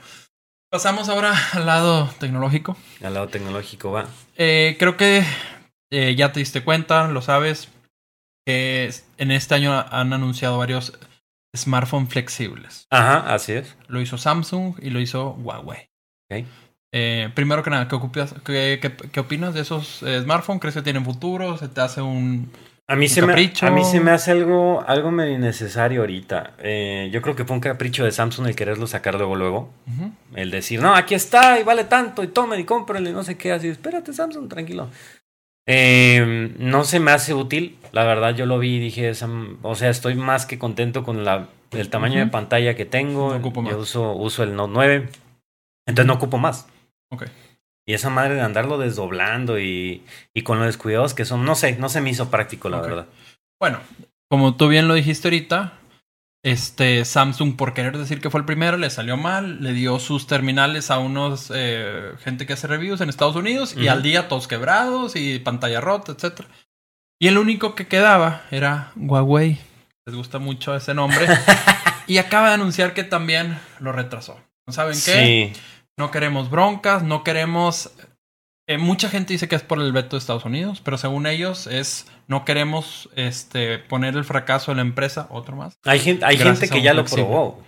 pasamos 0.72 1.10
ahora 1.10 1.36
al 1.54 1.68
lado 1.68 2.10
tecnológico. 2.20 2.76
Al 3.04 3.14
lado 3.14 3.28
tecnológico, 3.28 3.92
va. 3.92 4.08
Eh, 4.36 4.76
creo 4.80 4.98
que 4.98 5.24
eh, 5.92 6.16
ya 6.16 6.32
te 6.32 6.40
diste 6.40 6.64
cuenta, 6.64 7.08
lo 7.08 7.22
sabes, 7.22 7.70
que 8.48 8.92
en 9.18 9.30
este 9.30 9.54
año 9.54 9.74
han 9.92 10.12
anunciado 10.12 10.58
varios 10.58 10.98
smartphones 11.56 12.10
flexibles. 12.10 12.88
Ajá, 12.90 13.32
así 13.32 13.54
es. 13.54 13.76
Lo 13.88 14.02
hizo 14.02 14.18
Samsung 14.18 14.76
y 14.82 14.90
lo 14.90 15.00
hizo 15.00 15.34
Huawei. 15.34 15.88
Ok. 16.32 16.48
Eh, 16.92 17.30
primero 17.36 17.62
que 17.62 17.70
nada, 17.70 17.88
¿qué, 17.88 18.80
qué, 19.12 19.20
opinas 19.20 19.54
de 19.54 19.62
esos 19.62 20.02
eh, 20.02 20.22
smartphones? 20.24 20.60
¿Crees 20.60 20.76
que 20.76 20.82
tienen 20.82 21.06
futuro? 21.06 21.56
¿Se 21.58 21.68
te 21.68 21.82
hace 21.82 22.02
un, 22.02 22.52
a 22.88 22.96
mí, 22.96 23.08
se 23.08 23.22
capricho? 23.22 23.66
Me, 23.66 23.72
a 23.72 23.76
mí 23.76 23.86
se 23.86 24.00
me 24.00 24.10
hace 24.10 24.32
algo, 24.32 24.84
algo 24.88 25.12
medio 25.12 25.36
innecesario 25.36 26.02
ahorita. 26.02 26.54
Eh, 26.58 27.10
yo 27.14 27.22
creo 27.22 27.36
que 27.36 27.46
fue 27.46 27.56
un 27.56 27.62
capricho 27.62 28.04
de 28.06 28.12
Samsung 28.12 28.48
el 28.48 28.56
quererlo 28.56 28.88
sacar 28.88 29.14
luego, 29.16 29.36
luego. 29.36 29.70
El 30.34 30.50
decir, 30.50 30.82
no, 30.82 30.96
aquí 30.96 31.14
está 31.14 31.60
y 31.60 31.64
vale 31.64 31.84
tanto 31.84 32.24
y 32.24 32.28
tomen 32.28 32.60
y 32.60 32.64
cómprenle, 32.64 33.12
no 33.12 33.24
sé 33.24 33.38
qué. 33.38 33.52
Así, 33.52 33.68
espérate, 33.68 34.12
Samsung, 34.12 34.50
tranquilo. 34.50 34.90
no 35.68 36.84
se 36.86 37.00
me 37.00 37.12
hace 37.12 37.36
útil. 37.36 37.78
La 37.92 38.04
verdad, 38.04 38.36
yo 38.36 38.48
lo 38.48 38.58
vi 38.58 38.78
y 38.78 38.80
dije, 38.80 39.12
o 39.62 39.76
sea, 39.76 39.90
estoy 39.92 40.16
más 40.16 40.48
que 40.48 40.58
contento 40.58 41.04
con 41.04 41.24
la, 41.24 41.50
el 41.70 41.90
tamaño 41.90 42.18
de 42.18 42.28
pantalla 42.32 42.76
que 42.76 42.86
tengo. 42.86 43.40
yo 43.70 43.78
uso, 43.78 44.14
uso 44.14 44.42
el 44.42 44.56
Note 44.56 44.74
9. 44.74 45.10
Entonces 45.86 46.08
no 46.08 46.14
ocupo 46.14 46.40
más. 46.40 46.68
Ok. 47.12 47.26
Y 47.88 47.94
esa 47.94 48.10
madre 48.10 48.36
de 48.36 48.42
andarlo 48.42 48.78
desdoblando 48.78 49.60
y, 49.60 50.04
y 50.34 50.44
con 50.44 50.60
los 50.60 50.68
descuidados 50.68 51.14
que 51.14 51.26
son, 51.26 51.44
no 51.44 51.56
sé, 51.56 51.76
no 51.78 51.90
se 51.90 52.02
me 52.02 52.12
hizo 52.12 52.30
práctico, 52.30 52.70
la 52.70 52.82
verdad. 52.82 53.08
Bueno, 53.60 53.80
como 54.30 54.56
tú 54.56 54.68
bien 54.68 54.88
lo 54.88 54.94
dijiste 54.94 55.28
ahorita, 55.28 55.74
este 56.44 57.04
Samsung, 57.04 57.56
por 57.56 57.74
querer 57.74 57.98
decir 57.98 58.22
que 58.22 58.30
fue 58.30 58.40
el 58.40 58.46
primero, 58.46 58.78
le 58.78 58.90
salió 58.90 59.18
mal, 59.18 59.62
le 59.62 59.74
dio 59.74 60.00
sus 60.00 60.28
terminales 60.28 60.92
a 60.92 61.00
unos 61.00 61.52
eh, 61.54 62.14
gente 62.24 62.46
que 62.46 62.54
hace 62.54 62.68
reviews 62.68 63.02
en 63.02 63.10
Estados 63.10 63.36
Unidos 63.36 63.76
y 63.76 63.88
al 63.88 64.04
día 64.04 64.28
todos 64.28 64.48
quebrados 64.48 65.16
y 65.16 65.40
pantalla 65.40 65.82
rota, 65.82 66.14
etc. 66.14 66.46
Y 67.20 67.28
el 67.28 67.38
único 67.38 67.76
que 67.76 67.88
quedaba 67.88 68.44
era 68.52 68.92
Huawei. 68.96 69.60
Les 70.06 70.16
gusta 70.16 70.40
mucho 70.40 70.76
ese 70.76 70.94
nombre. 70.94 71.28
y 72.08 72.20
acaba 72.20 72.50
de 72.50 72.54
anunciar 72.54 72.94
que 72.94 73.04
también 73.04 73.60
lo 73.80 73.92
retrasó. 73.92 74.40
¿Saben 74.70 74.94
qué? 74.94 75.54
Sí. 75.54 75.62
No 76.00 76.12
queremos 76.12 76.50
broncas, 76.50 77.04
no 77.04 77.24
queremos... 77.24 77.92
Eh, 78.68 78.78
mucha 78.78 79.10
gente 79.10 79.34
dice 79.34 79.48
que 79.48 79.56
es 79.56 79.64
por 79.64 79.80
el 79.80 79.92
veto 79.92 80.16
de 80.16 80.20
Estados 80.20 80.46
Unidos, 80.46 80.82
pero 80.84 80.98
según 80.98 81.28
ellos 81.28 81.68
es 81.68 82.08
no 82.28 82.46
queremos 82.46 83.10
este, 83.16 83.80
poner 83.80 84.16
el 84.16 84.24
fracaso 84.24 84.72
de 84.72 84.76
la 84.76 84.82
empresa, 84.82 85.28
otro 85.30 85.56
más. 85.56 85.78
Hay 85.84 86.00
gente, 86.00 86.24
hay 86.24 86.38
gente 86.38 86.70
que 86.70 86.82
ya 86.82 86.94
lo 86.94 87.04
probó. 87.04 87.62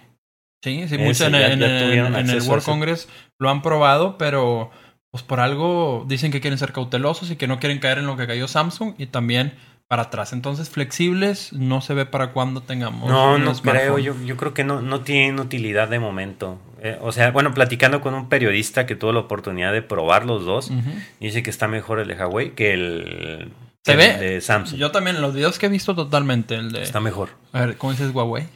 Sí, 0.64 0.88
sí, 0.88 0.98
muchos 1.00 1.22
en, 1.22 1.36
en, 1.36 2.30
el 2.30 2.42
World 2.44 2.64
Congress 2.64 3.10
lo 3.40 3.50
han 3.50 3.64
probado, 3.64 4.18
pero 4.20 4.70
pues 5.10 5.24
por 5.24 5.40
algo 5.40 6.06
dicen 6.08 6.32
que 6.32 6.40
quieren 6.40 6.60
ser 6.60 6.72
cautelosos 6.72 7.32
y 7.32 7.36
que 7.36 7.48
no 7.48 7.60
quieren 7.60 7.80
caer 7.80 7.98
en 7.98 8.06
lo 8.06 8.16
que 8.16 8.28
cayó 8.28 8.48
Samsung 8.48 8.94
y 8.98 9.08
también 9.08 9.58
para 9.88 10.04
atrás. 10.04 10.32
Entonces, 10.32 10.70
flexibles 10.70 11.52
no 11.52 11.82
se 11.82 11.94
ve 11.94 12.06
para 12.06 12.32
cuando 12.32 12.62
tengamos. 12.62 13.10
No, 13.10 13.38
no 13.38 13.54
creo. 13.56 13.98
Yo, 13.98 14.16
yo 14.24 14.38
creo 14.38 14.54
que 14.54 14.64
no, 14.64 14.82
no 14.82 15.02
tienen 15.02 15.38
utilidad 15.40 15.90
de 15.90 16.00
momento. 16.00 16.60
Eh, 16.84 16.98
o 17.00 17.12
sea, 17.12 17.30
bueno, 17.30 17.54
platicando 17.54 18.02
con 18.02 18.16
un 18.16 18.28
periodista 18.28 18.88
que 18.88 18.96
tuvo 18.96 19.14
la 19.14 19.20
oportunidad 19.20 19.72
de 19.72 19.84
probar 19.84 20.26
los 20.26 20.46
dos, 20.46 20.72
dice 21.20 21.44
que 21.44 21.52
está 21.52 21.68
mejor 21.68 22.00
el 22.00 22.08
de 22.08 22.16
Huawei 22.16 22.56
que 22.56 22.74
el, 22.74 23.52
¿Se 23.86 23.96
ve? 23.96 24.18
de 24.18 24.42
Samsung. 24.42 24.80
Yo 24.80 24.90
también, 24.90 25.16
en 25.16 25.22
los 25.22 25.36
videos 25.36 25.60
que 25.60 25.68
he 25.68 25.70
visto 25.70 25.94
totalmente, 25.94 26.56
el 26.56 26.72
de. 26.72 26.82
Está 26.82 27.00
mejor. 27.00 27.30
A 27.54 27.66
ver, 27.66 27.78
¿cómo 27.78 27.92
dices 27.92 28.12
Huawei? 28.12 28.48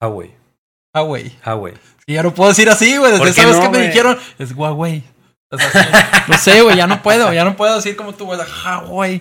Huawei. 0.00 0.30
Huawei. 0.94 1.32
Huawei. 1.44 1.74
Y 2.06 2.14
ya 2.14 2.22
no 2.22 2.32
puedo 2.32 2.50
decir 2.50 2.68
así, 2.68 2.96
güey. 2.96 3.10
Desde 3.10 3.32
sabes 3.32 3.58
que 3.58 3.68
me 3.68 3.86
dijeron, 3.86 4.18
es 4.38 4.52
Huawei. 4.52 5.02
no 6.28 6.38
sé, 6.38 6.62
güey, 6.62 6.76
ya 6.76 6.86
no 6.86 7.02
puedo, 7.02 7.32
ya 7.32 7.44
no 7.44 7.56
puedo 7.56 7.76
decir 7.76 7.96
como 7.96 8.12
tú, 8.14 8.26
güey, 8.26 8.38
Huawei. 8.86 9.20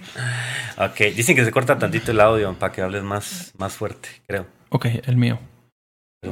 Ok, 0.78 1.16
dicen 1.16 1.36
que 1.36 1.43
se 1.43 1.51
corta 1.51 1.80
tantito 1.80 2.12
el 2.12 2.20
audio 2.20 2.54
para 2.54 2.72
que 2.72 2.84
hables 2.84 3.01
más, 3.01 3.54
más 3.58 3.74
fuerte, 3.74 4.10
creo. 4.28 4.45
Ok, 4.70 4.86
el 5.06 5.18
mío. 5.18 5.39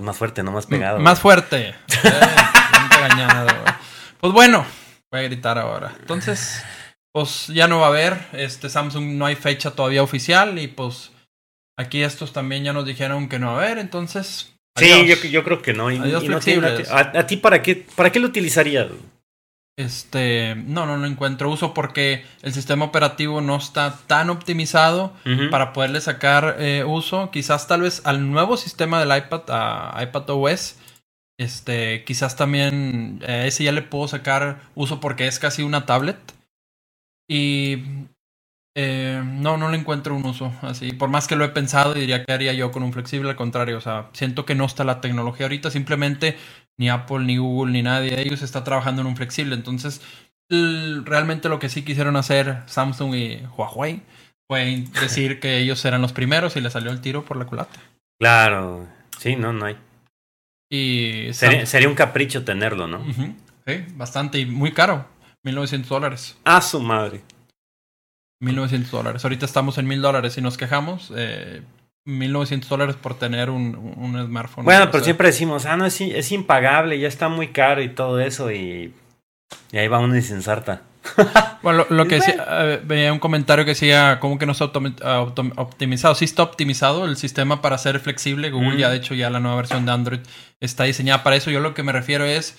Más 0.02 0.18
fuerte, 0.18 0.44
no 0.44 0.52
más 0.52 0.66
pegado. 0.66 1.00
más 1.00 1.20
fuerte. 1.20 1.76
pues 4.20 4.34
bueno, 4.34 4.66
voy 5.12 5.22
a 5.22 5.24
gritar 5.24 5.58
ahora. 5.58 5.94
Entonces, 6.00 6.64
pues 7.12 7.48
ya 7.48 7.68
no 7.68 7.80
va 7.80 7.88
a 7.88 7.90
haber. 7.90 8.18
Este 8.34 8.70
Samsung 8.70 9.18
no 9.18 9.26
hay 9.26 9.36
fecha 9.36 9.72
todavía 9.72 10.04
oficial 10.04 10.60
y 10.60 10.68
pues 10.68 11.12
aquí 11.78 12.04
estos 12.04 12.34
también 12.34 12.64
ya 12.64 12.74
nos 12.74 12.86
dijeron 12.86 13.28
que 13.28 13.40
no 13.40 13.48
va 13.48 13.62
a 13.62 13.66
haber, 13.66 13.78
entonces. 13.78 14.54
Sí, 14.78 15.06
yo, 15.06 15.16
yo, 15.16 15.44
creo 15.44 15.62
que 15.62 15.74
no. 15.74 15.88
adiós, 15.88 16.24
a, 16.90 17.28
ti 17.28 17.36
para 17.36 17.62
qué, 17.62 17.86
para 17.96 18.10
qué 18.10 18.22
lo 18.22 18.28
utilizarías? 18.28 18.88
Este, 19.78 20.56
no, 20.56 20.86
no 20.86 20.98
lo 20.98 21.08
encuentro 21.08 21.50
uso 21.50 21.74
porque 21.74 22.26
el 22.42 22.54
sistema 22.54 22.86
operativo 22.86 23.42
no 23.42 23.56
está 23.56 23.98
tan 24.06 24.30
optimizado 24.30 25.14
para 25.50 25.74
poderle 25.74 26.02
sacar 26.02 26.58
eh, 26.60 26.84
uso. 26.86 27.32
Quizás 27.32 27.68
tal 27.68 27.82
vez 27.82 28.02
al 28.06 28.32
nuevo 28.32 28.58
sistema 28.58 29.00
del 29.00 29.18
iPad, 29.18 29.44
a 29.50 30.04
iPad 30.04 30.30
OS, 30.30 30.76
este, 31.40 32.04
quizás 32.04 32.36
también 32.36 33.24
a 33.28 33.46
ese 33.46 33.64
ya 33.64 33.72
le 33.72 33.82
puedo 33.82 34.08
sacar 34.08 34.62
uso 34.76 35.00
porque 35.00 35.28
es 35.28 35.40
casi 35.40 35.64
una 35.64 35.86
tablet. 35.86 36.20
Y 37.28 37.84
eh, 38.76 39.22
no, 39.26 39.58
no 39.58 39.70
le 39.70 39.78
encuentro 39.78 40.16
un 40.16 40.26
uso 40.26 40.54
así. 40.62 40.92
Por 40.94 41.10
más 41.10 41.28
que 41.28 41.36
lo 41.36 41.44
he 41.44 41.50
pensado, 41.50 41.94
diría 41.94 42.24
que 42.24 42.32
haría 42.32 42.54
yo 42.54 42.72
con 42.72 42.84
un 42.84 42.94
flexible. 42.94 43.30
Al 43.30 43.36
contrario, 43.36 43.78
o 43.78 43.82
sea, 43.82 44.10
siento 44.14 44.46
que 44.46 44.56
no 44.56 44.66
está 44.66 44.84
la 44.84 45.02
tecnología 45.02 45.46
ahorita. 45.46 45.72
Simplemente 45.72 46.38
ni 46.82 46.90
Apple, 46.90 47.20
ni 47.20 47.38
Google, 47.38 47.72
ni 47.72 47.84
nadie 47.84 48.16
de 48.16 48.24
ellos 48.24 48.42
está 48.42 48.64
trabajando 48.64 49.04
en 49.04 49.08
un 49.08 49.16
flexible. 49.16 49.54
Entonces, 49.54 50.02
realmente 50.50 51.48
lo 51.48 51.60
que 51.60 51.70
sí 51.70 51.84
quisieron 51.84 52.16
hacer 52.16 52.64
Samsung 52.66 53.14
y 53.14 53.44
Huawei 53.56 54.02
fue 54.50 54.86
decir 55.00 55.40
que 55.40 55.60
ellos 55.60 55.86
eran 55.86 56.02
los 56.02 56.12
primeros 56.12 56.56
y 56.56 56.62
le 56.62 56.72
salió 56.72 56.90
el 56.90 57.00
tiro 57.00 57.24
por 57.24 57.38
la 57.38 57.46
culata. 57.46 57.80
Claro, 58.20 58.88
sí, 59.20 59.36
no, 59.36 59.54
no 59.54 59.66
hay. 59.66 59.78
Y 60.72 61.32
sería, 61.34 61.68
sería, 61.68 61.88
un 61.88 61.94
capricho 61.94 62.44
tenerlo, 62.44 62.88
¿no? 62.88 63.06
Sí, 63.68 63.86
bastante 63.94 64.40
y 64.40 64.48
muy 64.48 64.72
caro. 64.72 65.06
1900 65.44 65.88
dólares. 65.88 66.36
A 66.46 66.62
su 66.62 66.80
madre. 66.80 67.22
1900 68.40 68.90
dólares. 68.90 69.24
Ahorita 69.24 69.46
estamos 69.46 69.78
en 69.78 69.88
1000 69.88 70.02
dólares 70.02 70.36
y 70.36 70.42
nos 70.42 70.58
quejamos. 70.58 71.14
Eh, 71.16 71.62
1900 72.06 72.70
dólares 72.70 72.96
por 72.96 73.18
tener 73.18 73.50
un, 73.50 73.76
un 73.76 74.26
smartphone. 74.26 74.66
Bueno, 74.66 74.90
pero 74.92 75.04
siempre 75.04 75.28
decimos, 75.28 75.66
ah, 75.66 75.78
no, 75.78 75.86
es, 75.86 76.02
es 76.02 76.32
impagable, 76.32 77.00
ya 77.00 77.08
está 77.08 77.30
muy 77.30 77.50
caro 77.50 77.82
y 77.82 77.90
todo 77.90 78.20
eso. 78.20 78.52
Y, 78.52 78.94
y 79.72 79.78
ahí 79.78 79.88
va 79.88 80.00
uno 80.00 80.16
y 80.16 80.22
se 80.22 80.34
ensarta. 80.34 80.84
bueno, 81.64 81.86
lo, 81.90 82.08
que 82.08 82.16
decía, 82.16 82.46
eh, 82.48 82.82
veía 82.84 83.12
un 83.12 83.20
comentario 83.20 83.66
que 83.66 83.72
decía, 83.72 84.20
¿cómo 84.20 84.38
que 84.38 84.46
no 84.46 84.52
está 84.52 84.66
optimizado? 84.66 86.16
Sí 86.16 86.26
está 86.26 86.44
optimizado 86.44 87.06
el 87.06 87.18
sistema 87.18 87.62
para 87.62 87.78
ser 87.78 88.00
flexible. 88.00 88.52
Google 88.52 88.78
ya, 88.78 88.90
de 88.90 88.98
hecho, 88.98 89.14
ya 89.14 89.30
la 89.30 89.40
nueva 89.40 89.58
versión 89.58 89.86
de 89.86 89.92
Android 89.92 90.20
está 90.60 90.84
diseñada 90.84 91.24
para 91.24 91.36
eso. 91.36 91.50
Yo 91.50 91.60
lo 91.60 91.74
que 91.74 91.84
me 91.84 91.92
refiero 91.92 92.26
es 92.26 92.56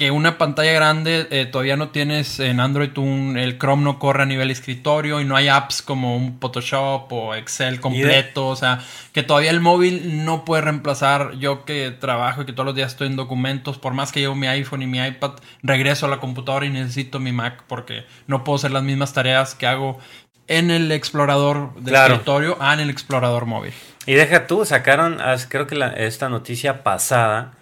que 0.00 0.10
una 0.10 0.38
pantalla 0.38 0.72
grande 0.72 1.28
eh, 1.30 1.44
todavía 1.44 1.76
no 1.76 1.90
tienes 1.90 2.40
en 2.40 2.58
Android 2.58 2.96
un, 2.96 3.36
el 3.36 3.58
Chrome 3.58 3.82
no 3.82 3.98
corre 3.98 4.22
a 4.22 4.24
nivel 4.24 4.50
escritorio 4.50 5.20
y 5.20 5.26
no 5.26 5.36
hay 5.36 5.48
apps 5.48 5.82
como 5.82 6.16
un 6.16 6.40
Photoshop 6.40 7.12
o 7.12 7.34
Excel 7.34 7.82
completo, 7.82 8.48
o 8.48 8.56
sea, 8.56 8.80
que 9.12 9.22
todavía 9.22 9.50
el 9.50 9.60
móvil 9.60 10.24
no 10.24 10.46
puede 10.46 10.62
reemplazar. 10.62 11.32
Yo 11.34 11.66
que 11.66 11.90
trabajo 11.90 12.40
y 12.40 12.46
que 12.46 12.54
todos 12.54 12.64
los 12.64 12.74
días 12.74 12.92
estoy 12.92 13.08
en 13.08 13.16
documentos, 13.16 13.76
por 13.76 13.92
más 13.92 14.10
que 14.10 14.20
llevo 14.20 14.34
mi 14.34 14.46
iPhone 14.46 14.80
y 14.80 14.86
mi 14.86 15.06
iPad, 15.06 15.32
regreso 15.62 16.06
a 16.06 16.08
la 16.08 16.18
computadora 16.18 16.64
y 16.64 16.70
necesito 16.70 17.20
mi 17.20 17.32
Mac 17.32 17.64
porque 17.66 18.06
no 18.26 18.42
puedo 18.42 18.56
hacer 18.56 18.70
las 18.70 18.82
mismas 18.82 19.12
tareas 19.12 19.54
que 19.54 19.66
hago 19.66 19.98
en 20.46 20.70
el 20.70 20.90
explorador 20.92 21.74
del 21.74 21.94
escritorio 21.94 22.56
a 22.58 22.72
en 22.72 22.80
el 22.80 22.88
explorador 22.88 23.44
móvil. 23.44 23.74
Y 24.06 24.14
deja 24.14 24.46
tú, 24.46 24.64
sacaron, 24.64 25.18
creo 25.50 25.66
que 25.66 25.78
esta 25.98 26.30
noticia 26.30 26.82
pasada 26.82 27.52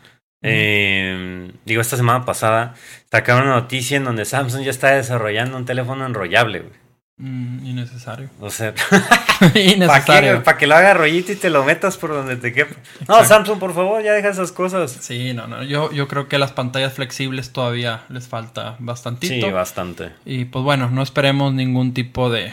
eh, 0.43 1.53
digo, 1.65 1.81
esta 1.81 1.97
semana 1.97 2.25
pasada 2.25 2.75
sacaron 3.11 3.45
una 3.45 3.57
noticia 3.57 3.97
en 3.97 4.05
donde 4.05 4.25
Samsung 4.25 4.63
ya 4.63 4.71
está 4.71 4.93
desarrollando 4.93 5.57
un 5.57 5.65
teléfono 5.65 6.07
enrollable, 6.07 6.61
güey. 6.61 6.89
Mm, 7.21 7.67
innecesario. 7.67 8.31
O 8.41 8.49
sea, 8.49 8.75
innecesario. 9.55 10.45
¿Para 10.45 10.57
que, 10.57 10.69
lo 10.69 10.77
haga 10.77 10.95
rollito 10.95 11.33
y 11.33 11.37
te 11.37 11.51
lo 11.51 11.65
metas 11.65 11.97
por 11.97 12.11
donde 12.11 12.37
te 12.37 12.53
quepa? 12.53 12.77
No, 13.09 13.25
Samsung, 13.25 13.59
por 13.59 13.75
favor, 13.75 14.03
ya 14.03 14.13
deja 14.13 14.29
esas 14.29 14.53
cosas. 14.53 14.93
Sí, 14.93 15.35
no, 15.35 15.49
no. 15.49 15.65
Yo, 15.65 15.91
yo 15.91 16.07
creo 16.07 16.29
que 16.29 16.39
las 16.39 16.53
pantallas 16.53 16.93
flexibles 16.93 17.53
todavía 17.53 18.03
les 18.09 18.29
falta 18.29 18.77
bastantito. 18.79 19.47
Sí, 19.47 19.53
bastante. 19.53 20.13
Y 20.25 20.45
pues 20.45 20.65
bueno, 20.65 20.91
no 20.91 21.03
esperemos 21.03 21.53
ningún 21.53 21.93
tipo 21.93 22.31
de, 22.31 22.53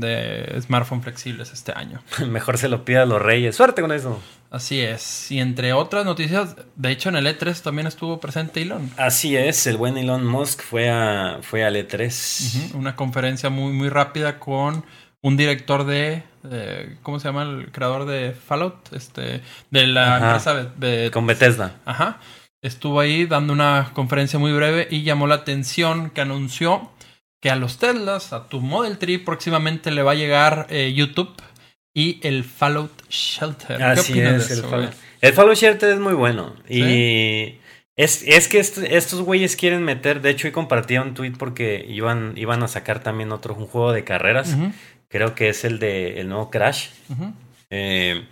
de 0.00 0.58
smartphone 0.60 1.02
flexibles 1.02 1.52
este 1.52 1.72
año. 1.72 2.00
Mejor 2.28 2.58
se 2.58 2.68
lo 2.68 2.84
pida 2.84 3.02
a 3.02 3.06
los 3.06 3.20
reyes. 3.20 3.56
Suerte 3.56 3.82
con 3.82 3.92
eso. 3.92 4.20
Así 4.50 4.80
es. 4.80 5.30
Y 5.30 5.40
entre 5.40 5.72
otras 5.72 6.04
noticias, 6.04 6.56
de 6.76 6.90
hecho 6.90 7.08
en 7.08 7.16
el 7.16 7.26
E3 7.26 7.60
también 7.62 7.86
estuvo 7.86 8.20
presente 8.20 8.62
Elon. 8.62 8.90
Así 8.96 9.36
es, 9.36 9.66
el 9.66 9.76
buen 9.76 9.96
Elon 9.96 10.24
Musk 10.24 10.62
fue, 10.62 10.88
a, 10.88 11.38
fue 11.42 11.64
al 11.64 11.76
E3. 11.76 12.74
Una 12.74 12.96
conferencia 12.96 13.50
muy, 13.50 13.72
muy 13.72 13.88
rápida 13.88 14.38
con 14.38 14.84
un 15.22 15.36
director 15.36 15.84
de, 15.84 16.22
¿cómo 17.02 17.18
se 17.18 17.28
llama? 17.28 17.42
El 17.42 17.72
creador 17.72 18.06
de 18.06 18.32
Fallout, 18.32 18.92
este, 18.92 19.42
de 19.70 19.86
la 19.86 20.18
empresa 20.18 20.54
de, 20.76 21.10
con 21.12 21.26
Bethesda. 21.26 21.74
Ajá. 21.84 22.20
Estuvo 22.62 23.00
ahí 23.00 23.26
dando 23.26 23.52
una 23.52 23.90
conferencia 23.92 24.38
muy 24.38 24.52
breve 24.52 24.86
y 24.90 25.02
llamó 25.02 25.26
la 25.26 25.36
atención 25.36 26.10
que 26.10 26.20
anunció 26.20 26.90
que 27.46 27.50
a 27.52 27.54
los 27.54 27.78
Teslas, 27.78 28.32
a 28.32 28.48
tu 28.48 28.60
Model 28.60 28.98
3 28.98 29.20
próximamente 29.20 29.92
le 29.92 30.02
va 30.02 30.10
a 30.10 30.14
llegar 30.16 30.66
eh, 30.68 30.92
YouTube 30.92 31.30
y 31.94 32.18
el 32.26 32.42
Fallout 32.42 33.08
Shelter. 33.08 33.80
Así 33.84 34.18
es, 34.18 34.50
el, 34.50 34.64
Fallout. 34.64 34.92
el, 35.20 35.32
Fallout 35.32 35.56
Shelter 35.56 35.90
es 35.90 36.00
muy 36.00 36.14
bueno. 36.14 36.56
Y 36.68 37.60
es, 37.94 38.24
es, 38.26 38.48
que 38.48 38.58
estos 38.58 39.20
güeyes 39.20 39.54
quieren 39.54 39.84
meter, 39.84 40.22
de 40.22 40.30
hecho, 40.30 40.48
hoy 40.48 40.52
compartí 40.52 40.98
un 40.98 41.14
tweet 41.14 41.34
porque 41.38 41.86
iban, 41.88 42.32
iban 42.34 42.64
a 42.64 42.66
sacar 42.66 43.00
también 43.00 43.30
otro, 43.30 43.54
un 43.54 43.68
juego 43.68 43.92
de 43.92 44.02
carreras. 44.02 44.56
Creo 45.06 45.36
que 45.36 45.48
es 45.48 45.64
el 45.64 45.78
de 45.78 46.18
el 46.18 46.28
nuevo 46.28 46.50
Crash. 46.50 46.88
eh, 47.70 48.26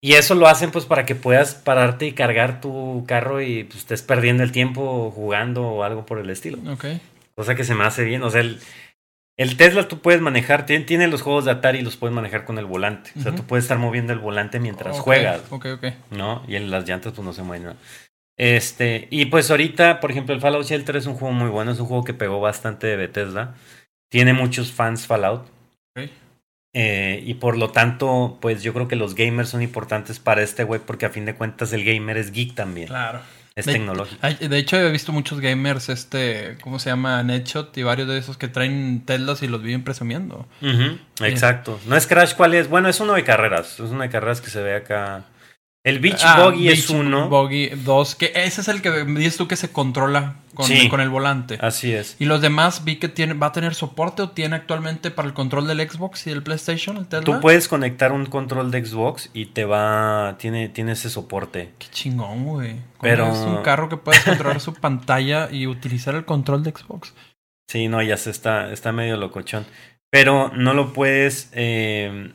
y 0.00 0.14
eso 0.14 0.34
lo 0.34 0.48
hacen 0.48 0.72
pues 0.72 0.86
para 0.86 1.06
que 1.06 1.14
puedas 1.14 1.54
pararte 1.54 2.06
y 2.06 2.12
cargar 2.14 2.60
tu 2.60 3.04
carro 3.06 3.40
y 3.40 3.62
pues, 3.62 3.78
estés 3.78 4.02
perdiendo 4.02 4.42
el 4.42 4.50
tiempo 4.50 5.12
jugando 5.12 5.68
o 5.68 5.84
algo 5.84 6.04
por 6.04 6.18
el 6.18 6.30
estilo. 6.30 6.58
Cosa 7.36 7.54
que 7.54 7.64
se 7.64 7.74
me 7.74 7.84
hace 7.84 8.04
bien. 8.04 8.22
O 8.22 8.30
sea, 8.30 8.40
el, 8.40 8.60
el 9.36 9.56
Tesla 9.56 9.88
tú 9.88 10.00
puedes 10.00 10.20
manejar, 10.20 10.64
tiene, 10.64 11.06
los 11.08 11.22
juegos 11.22 11.44
de 11.44 11.50
Atari 11.50 11.80
y 11.80 11.82
los 11.82 11.96
puedes 11.96 12.14
manejar 12.14 12.44
con 12.44 12.58
el 12.58 12.64
volante. 12.64 13.10
O 13.18 13.20
sea, 13.20 13.34
tú 13.34 13.44
puedes 13.44 13.64
estar 13.64 13.78
moviendo 13.78 14.12
el 14.12 14.18
volante 14.18 14.58
mientras 14.58 14.98
juegas. 14.98 15.42
Ok, 15.50 15.66
ok. 15.74 15.86
¿No? 16.10 16.42
Y 16.48 16.56
en 16.56 16.70
las 16.70 16.88
llantas 16.88 17.12
pues 17.12 17.24
no 17.24 17.32
se 17.32 17.42
mueven. 17.42 17.76
Este, 18.38 19.08
y 19.10 19.26
pues 19.26 19.50
ahorita, 19.50 20.00
por 20.00 20.10
ejemplo, 20.10 20.34
el 20.34 20.40
Fallout 20.40 20.66
Shelter 20.66 20.96
es 20.96 21.06
un 21.06 21.14
juego 21.14 21.34
muy 21.34 21.48
bueno, 21.48 21.72
es 21.72 21.80
un 21.80 21.86
juego 21.86 22.04
que 22.04 22.14
pegó 22.14 22.40
bastante 22.40 22.86
de 22.86 22.96
Bethesda. 22.96 23.54
Tiene 24.10 24.32
muchos 24.32 24.72
fans 24.72 25.06
Fallout. 25.06 25.42
Ok. 25.96 26.10
Eh, 26.78 27.22
y 27.24 27.34
por 27.34 27.56
lo 27.56 27.70
tanto, 27.70 28.36
pues 28.40 28.62
yo 28.62 28.74
creo 28.74 28.86
que 28.86 28.96
los 28.96 29.14
gamers 29.14 29.48
son 29.48 29.62
importantes 29.62 30.18
para 30.18 30.42
este 30.42 30.62
web 30.62 30.82
porque 30.86 31.06
a 31.06 31.10
fin 31.10 31.24
de 31.24 31.34
cuentas 31.34 31.72
el 31.72 31.84
gamer 31.84 32.18
es 32.18 32.32
geek 32.32 32.54
también. 32.54 32.88
Claro. 32.88 33.20
Es 33.56 33.64
tecnológico. 33.64 34.20
De 34.26 34.58
hecho, 34.58 34.76
he 34.76 34.90
visto 34.90 35.12
muchos 35.12 35.40
gamers, 35.40 35.88
este, 35.88 36.58
¿cómo 36.60 36.78
se 36.78 36.90
llama? 36.90 37.22
Netshot 37.22 37.76
y 37.78 37.82
varios 37.82 38.06
de 38.06 38.18
esos 38.18 38.36
que 38.36 38.48
traen 38.48 39.02
Teslas 39.06 39.42
y 39.42 39.48
los 39.48 39.62
viven 39.62 39.82
presumiendo. 39.82 40.46
exacto. 41.22 41.80
No 41.86 41.96
es 41.96 42.06
Crash, 42.06 42.34
¿cuál 42.34 42.52
es? 42.52 42.68
Bueno, 42.68 42.90
es 42.90 43.00
uno 43.00 43.14
de 43.14 43.24
carreras. 43.24 43.80
Es 43.80 43.90
uno 43.90 44.02
de 44.02 44.10
carreras 44.10 44.42
que 44.42 44.50
se 44.50 44.62
ve 44.62 44.76
acá. 44.76 45.24
El 45.86 46.00
Beach 46.00 46.20
ah, 46.24 46.42
Boggy 46.42 46.68
es 46.68 46.90
uno. 46.90 47.28
Boggy 47.28 47.68
2, 47.68 48.16
que 48.16 48.32
ese 48.34 48.60
es 48.60 48.66
el 48.66 48.82
que 48.82 49.04
dices 49.04 49.36
tú 49.36 49.46
que 49.46 49.54
se 49.54 49.70
controla 49.70 50.34
con, 50.52 50.68
con, 50.88 51.00
el 51.00 51.10
volante. 51.10 51.58
Así 51.60 51.92
es. 51.92 52.16
Y 52.18 52.24
los 52.24 52.40
demás 52.40 52.84
vi 52.84 52.96
que 52.96 53.08
tiene, 53.08 53.34
va 53.34 53.46
a 53.46 53.52
tener 53.52 53.72
soporte 53.76 54.22
o 54.22 54.30
tiene 54.30 54.56
actualmente 54.56 55.12
para 55.12 55.28
el 55.28 55.34
control 55.34 55.68
del 55.68 55.88
Xbox 55.88 56.26
y 56.26 56.30
del 56.30 56.42
PlayStation, 56.42 56.96
el 56.96 57.06
Tú 57.22 57.38
puedes 57.38 57.68
conectar 57.68 58.10
un 58.10 58.26
control 58.26 58.72
de 58.72 58.84
Xbox 58.84 59.30
y 59.32 59.46
te 59.46 59.64
va, 59.64 60.34
tiene, 60.40 60.68
tiene 60.68 60.90
ese 60.90 61.08
soporte. 61.08 61.70
Qué 61.78 61.86
chingón, 61.92 62.44
güey. 62.46 62.78
Pero 63.00 63.32
es 63.32 63.38
un 63.38 63.62
carro 63.62 63.88
que 63.88 63.96
puedes 63.96 64.24
controlar 64.24 64.60
su 64.60 64.74
pantalla 64.80 65.48
y 65.52 65.68
utilizar 65.68 66.16
el 66.16 66.24
control 66.24 66.64
de 66.64 66.72
Xbox. 66.72 67.14
Sí, 67.68 67.86
no, 67.86 68.02
ya 68.02 68.16
se 68.16 68.30
está, 68.30 68.72
está 68.72 68.90
medio 68.90 69.16
locochón. 69.16 69.64
Pero 70.10 70.50
no 70.52 70.74
lo 70.74 70.92
puedes 70.92 71.48
eh, 71.52 72.32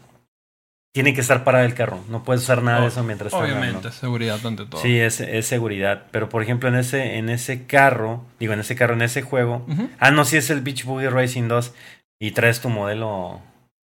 tiene 0.93 1.13
que 1.13 1.21
estar 1.21 1.43
parado 1.43 1.65
el 1.65 1.73
carro. 1.73 2.03
No 2.09 2.23
puedes 2.23 2.43
usar 2.43 2.63
nada 2.63 2.81
de 2.81 2.87
eso 2.87 3.03
mientras 3.03 3.33
está 3.33 3.43
Obviamente, 3.43 3.91
seguridad 3.91 4.45
ante 4.45 4.65
todo. 4.65 4.81
Sí, 4.81 4.99
es, 4.99 5.21
es, 5.21 5.45
seguridad. 5.45 6.03
Pero 6.11 6.29
por 6.29 6.43
ejemplo, 6.43 6.69
en 6.69 6.75
ese, 6.75 7.17
en 7.17 7.29
ese 7.29 7.65
carro, 7.65 8.25
digo, 8.39 8.53
en 8.53 8.59
ese 8.59 8.75
carro, 8.75 8.93
en 8.93 9.01
ese 9.01 9.21
juego. 9.21 9.65
Ah, 9.99 10.11
no, 10.11 10.25
sí 10.25 10.37
es 10.37 10.49
el 10.49 10.61
Beach 10.61 10.83
Boogie 10.83 11.09
Racing 11.09 11.47
2 11.47 11.73
y 12.19 12.31
traes 12.31 12.59
tu 12.59 12.69
modelo. 12.69 13.41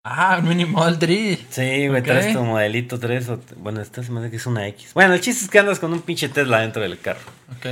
Ah, 0.04 0.40
Mini 0.44 0.66
Model 0.66 0.98
3. 1.00 1.46
Sí, 1.50 1.88
güey, 1.88 2.02
traes 2.02 2.34
tu 2.34 2.44
modelito 2.44 3.00
3. 3.00 3.30
bueno, 3.58 3.82
esta 3.82 4.04
se 4.04 4.12
me 4.12 4.20
hace 4.20 4.30
que 4.30 4.38
es 4.38 4.46
una 4.46 4.68
X. 4.68 4.94
Bueno, 4.94 5.14
el 5.14 5.22
chiste 5.22 5.46
es 5.46 5.50
que 5.50 5.60
andas 5.60 5.80
con 5.80 5.94
un 5.94 6.02
pinche 6.02 6.30
Tesla 6.30 6.60
dentro 6.60 6.82
del 6.82 7.00
carro. 7.00 7.32
Ok. 7.58 7.66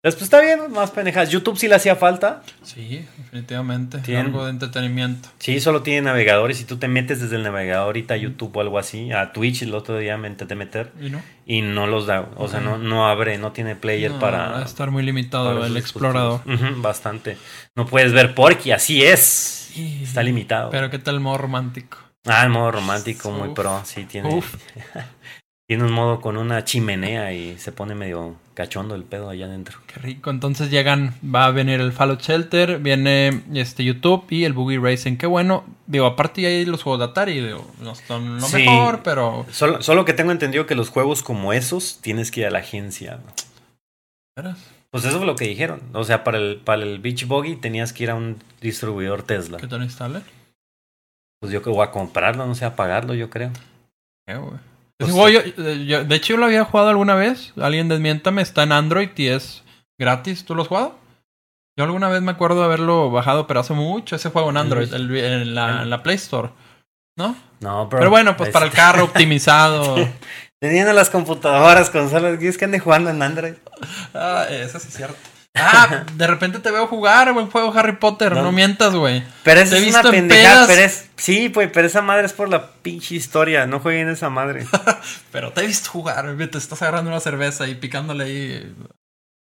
Después 0.00 0.22
está 0.22 0.40
bien, 0.40 0.70
más 0.70 0.92
pendejas. 0.92 1.28
YouTube 1.28 1.58
sí 1.58 1.66
le 1.66 1.74
hacía 1.74 1.96
falta. 1.96 2.42
Sí, 2.62 3.04
definitivamente. 3.16 3.98
Tiene, 3.98 4.20
algo 4.20 4.44
de 4.44 4.50
entretenimiento. 4.50 5.28
Sí, 5.40 5.58
solo 5.58 5.82
tiene 5.82 6.02
navegadores. 6.02 6.56
Si 6.56 6.64
tú 6.64 6.76
te 6.76 6.86
metes 6.86 7.20
desde 7.20 7.34
el 7.34 7.42
navegador 7.42 7.86
ahorita 7.86 8.14
a 8.14 8.16
YouTube 8.16 8.56
o 8.56 8.60
algo 8.60 8.78
así, 8.78 9.10
a 9.10 9.32
Twitch 9.32 9.62
el 9.62 9.74
otro 9.74 9.98
día 9.98 10.16
me 10.16 10.28
intenté 10.28 10.54
meter. 10.54 10.92
¿Y 11.00 11.10
no? 11.10 11.20
Y 11.46 11.62
no 11.62 11.88
los 11.88 12.06
da. 12.06 12.28
O 12.36 12.46
sea, 12.46 12.60
no, 12.60 12.78
no 12.78 13.08
abre, 13.08 13.38
no 13.38 13.50
tiene 13.50 13.74
player 13.74 14.12
para. 14.20 14.50
Va 14.50 14.58
a 14.60 14.64
estar 14.64 14.92
muy 14.92 15.02
limitado 15.02 15.64
el 15.64 15.76
explorador. 15.76 16.42
bastante. 16.76 17.36
No 17.74 17.86
puedes 17.86 18.12
ver 18.12 18.36
Porky, 18.36 18.70
así 18.70 19.02
es. 19.02 19.72
Está 19.76 20.22
limitado. 20.22 20.70
Pero 20.70 20.90
¿qué 20.90 21.00
tal 21.00 21.16
el 21.16 21.20
modo 21.20 21.38
romántico? 21.38 21.98
Ah, 22.24 22.44
el 22.44 22.50
modo 22.50 22.70
romántico, 22.70 23.32
muy 23.32 23.48
pro. 23.48 23.82
Sí, 23.84 24.04
tiene. 24.04 24.42
tiene 25.68 25.84
un 25.84 25.92
modo 25.92 26.20
con 26.20 26.36
una 26.36 26.62
chimenea 26.64 27.32
y 27.32 27.58
se 27.58 27.72
pone 27.72 27.96
medio 27.96 28.36
cachondo 28.58 28.96
el 28.96 29.04
pedo 29.04 29.30
allá 29.30 29.46
adentro. 29.46 29.78
Qué 29.86 30.00
rico. 30.00 30.30
Entonces 30.30 30.68
llegan, 30.68 31.14
va 31.24 31.44
a 31.44 31.52
venir 31.52 31.80
el 31.80 31.92
Fallout 31.92 32.20
Shelter, 32.20 32.80
viene 32.80 33.44
este 33.54 33.84
YouTube 33.84 34.26
y 34.30 34.42
el 34.42 34.52
Boogie 34.52 34.80
Racing. 34.80 35.16
Qué 35.16 35.28
bueno. 35.28 35.64
Digo, 35.86 36.06
aparte 36.06 36.44
hay 36.44 36.64
los 36.64 36.82
juegos 36.82 36.98
de 36.98 37.04
Atari, 37.04 37.54
no 37.80 37.94
son 37.94 38.40
lo 38.40 38.48
mejor, 38.48 39.04
pero. 39.04 39.46
Solo, 39.52 39.80
solo, 39.80 40.04
que 40.04 40.12
tengo 40.12 40.32
entendido 40.32 40.66
que 40.66 40.74
los 40.74 40.88
juegos 40.88 41.22
como 41.22 41.52
esos 41.52 42.00
tienes 42.00 42.32
que 42.32 42.40
ir 42.40 42.46
a 42.46 42.50
la 42.50 42.58
agencia. 42.58 43.20
Pues 44.90 45.04
eso 45.04 45.18
fue 45.18 45.26
lo 45.26 45.36
que 45.36 45.46
dijeron. 45.46 45.80
O 45.92 46.02
sea, 46.02 46.24
para 46.24 46.38
el, 46.38 46.56
para 46.56 46.82
el 46.82 46.98
Beach 46.98 47.28
Buggy 47.28 47.54
tenías 47.54 47.92
que 47.92 48.02
ir 48.02 48.10
a 48.10 48.16
un 48.16 48.42
distribuidor 48.60 49.22
Tesla. 49.22 49.58
¿Qué 49.58 49.68
te 49.68 49.78
lo 49.78 49.84
instale? 49.84 50.22
Pues 51.38 51.52
yo 51.52 51.62
que 51.62 51.70
voy 51.70 51.86
a 51.86 51.92
comprarlo, 51.92 52.44
no 52.44 52.56
sé, 52.56 52.64
a 52.64 52.74
pagarlo, 52.74 53.14
yo 53.14 53.30
creo. 53.30 53.52
¿Qué, 54.26 54.34
güey? 54.34 54.58
De 54.98 56.14
hecho, 56.16 56.34
yo 56.34 56.36
lo 56.38 56.46
había 56.46 56.64
jugado 56.64 56.90
alguna 56.90 57.14
vez. 57.14 57.52
Alguien 57.56 57.88
desmiéntame, 57.88 58.42
está 58.42 58.64
en 58.64 58.72
Android 58.72 59.10
y 59.16 59.28
es 59.28 59.62
gratis. 59.98 60.44
¿Tú 60.44 60.54
lo 60.54 60.62
has 60.62 60.68
jugado? 60.68 60.98
Yo 61.78 61.84
alguna 61.84 62.08
vez 62.08 62.22
me 62.22 62.32
acuerdo 62.32 62.58
de 62.58 62.64
haberlo 62.64 63.10
bajado, 63.10 63.46
pero 63.46 63.60
hace 63.60 63.72
mucho 63.72 64.16
ese 64.16 64.30
juego 64.30 64.50
en 64.50 64.56
Android, 64.56 64.92
en, 64.92 65.54
la, 65.54 66.02
Play 66.02 66.16
Store. 66.16 66.50
¿No? 67.16 67.36
No, 67.60 67.88
Pero 67.88 68.10
bueno, 68.10 68.36
pues 68.36 68.50
para 68.50 68.66
el 68.66 68.72
carro 68.72 69.04
optimizado. 69.04 69.96
Teniendo 70.60 70.92
las 70.92 71.08
computadoras, 71.08 71.90
consolas, 71.90 72.36
¿quieres 72.38 72.58
que 72.58 72.64
ande 72.64 72.80
jugando 72.80 73.10
en 73.10 73.22
Android? 73.22 73.54
Ah, 74.12 74.46
eso 74.50 74.80
sí 74.80 74.88
es 74.88 74.96
cierto. 74.96 75.16
Ah, 75.60 76.04
de 76.14 76.26
repente 76.26 76.58
te 76.60 76.70
veo 76.70 76.86
jugar, 76.86 77.32
güey, 77.32 77.46
juego 77.50 77.72
Harry 77.76 77.96
Potter, 77.96 78.32
no, 78.32 78.42
No. 78.42 78.52
mientas, 78.52 78.94
güey. 78.94 79.22
Pero 79.44 79.60
Te 79.60 79.66
esa 79.66 79.76
es 79.76 79.84
visto 79.84 80.00
una 80.00 80.08
en 80.16 80.28
pendejada, 80.28 80.66
pero 80.66 80.80
es... 80.82 81.08
Sí, 81.16 81.48
pues, 81.48 81.70
pero 81.72 81.86
esa 81.86 82.02
madre 82.02 82.26
es 82.26 82.32
por 82.32 82.48
la 82.48 82.70
pinche 82.82 83.14
historia, 83.14 83.66
no 83.66 83.80
jueguen 83.80 84.08
esa 84.08 84.30
madre. 84.30 84.66
Pero 85.32 85.52
te 85.52 85.62
he 85.62 85.66
visto 85.66 85.90
jugar, 85.90 86.34
güey, 86.34 86.48
te 86.48 86.58
estás 86.58 86.80
agarrando 86.82 87.10
una 87.10 87.20
cerveza 87.20 87.66
y 87.66 87.74
picándole 87.74 88.24
ahí. 88.24 88.74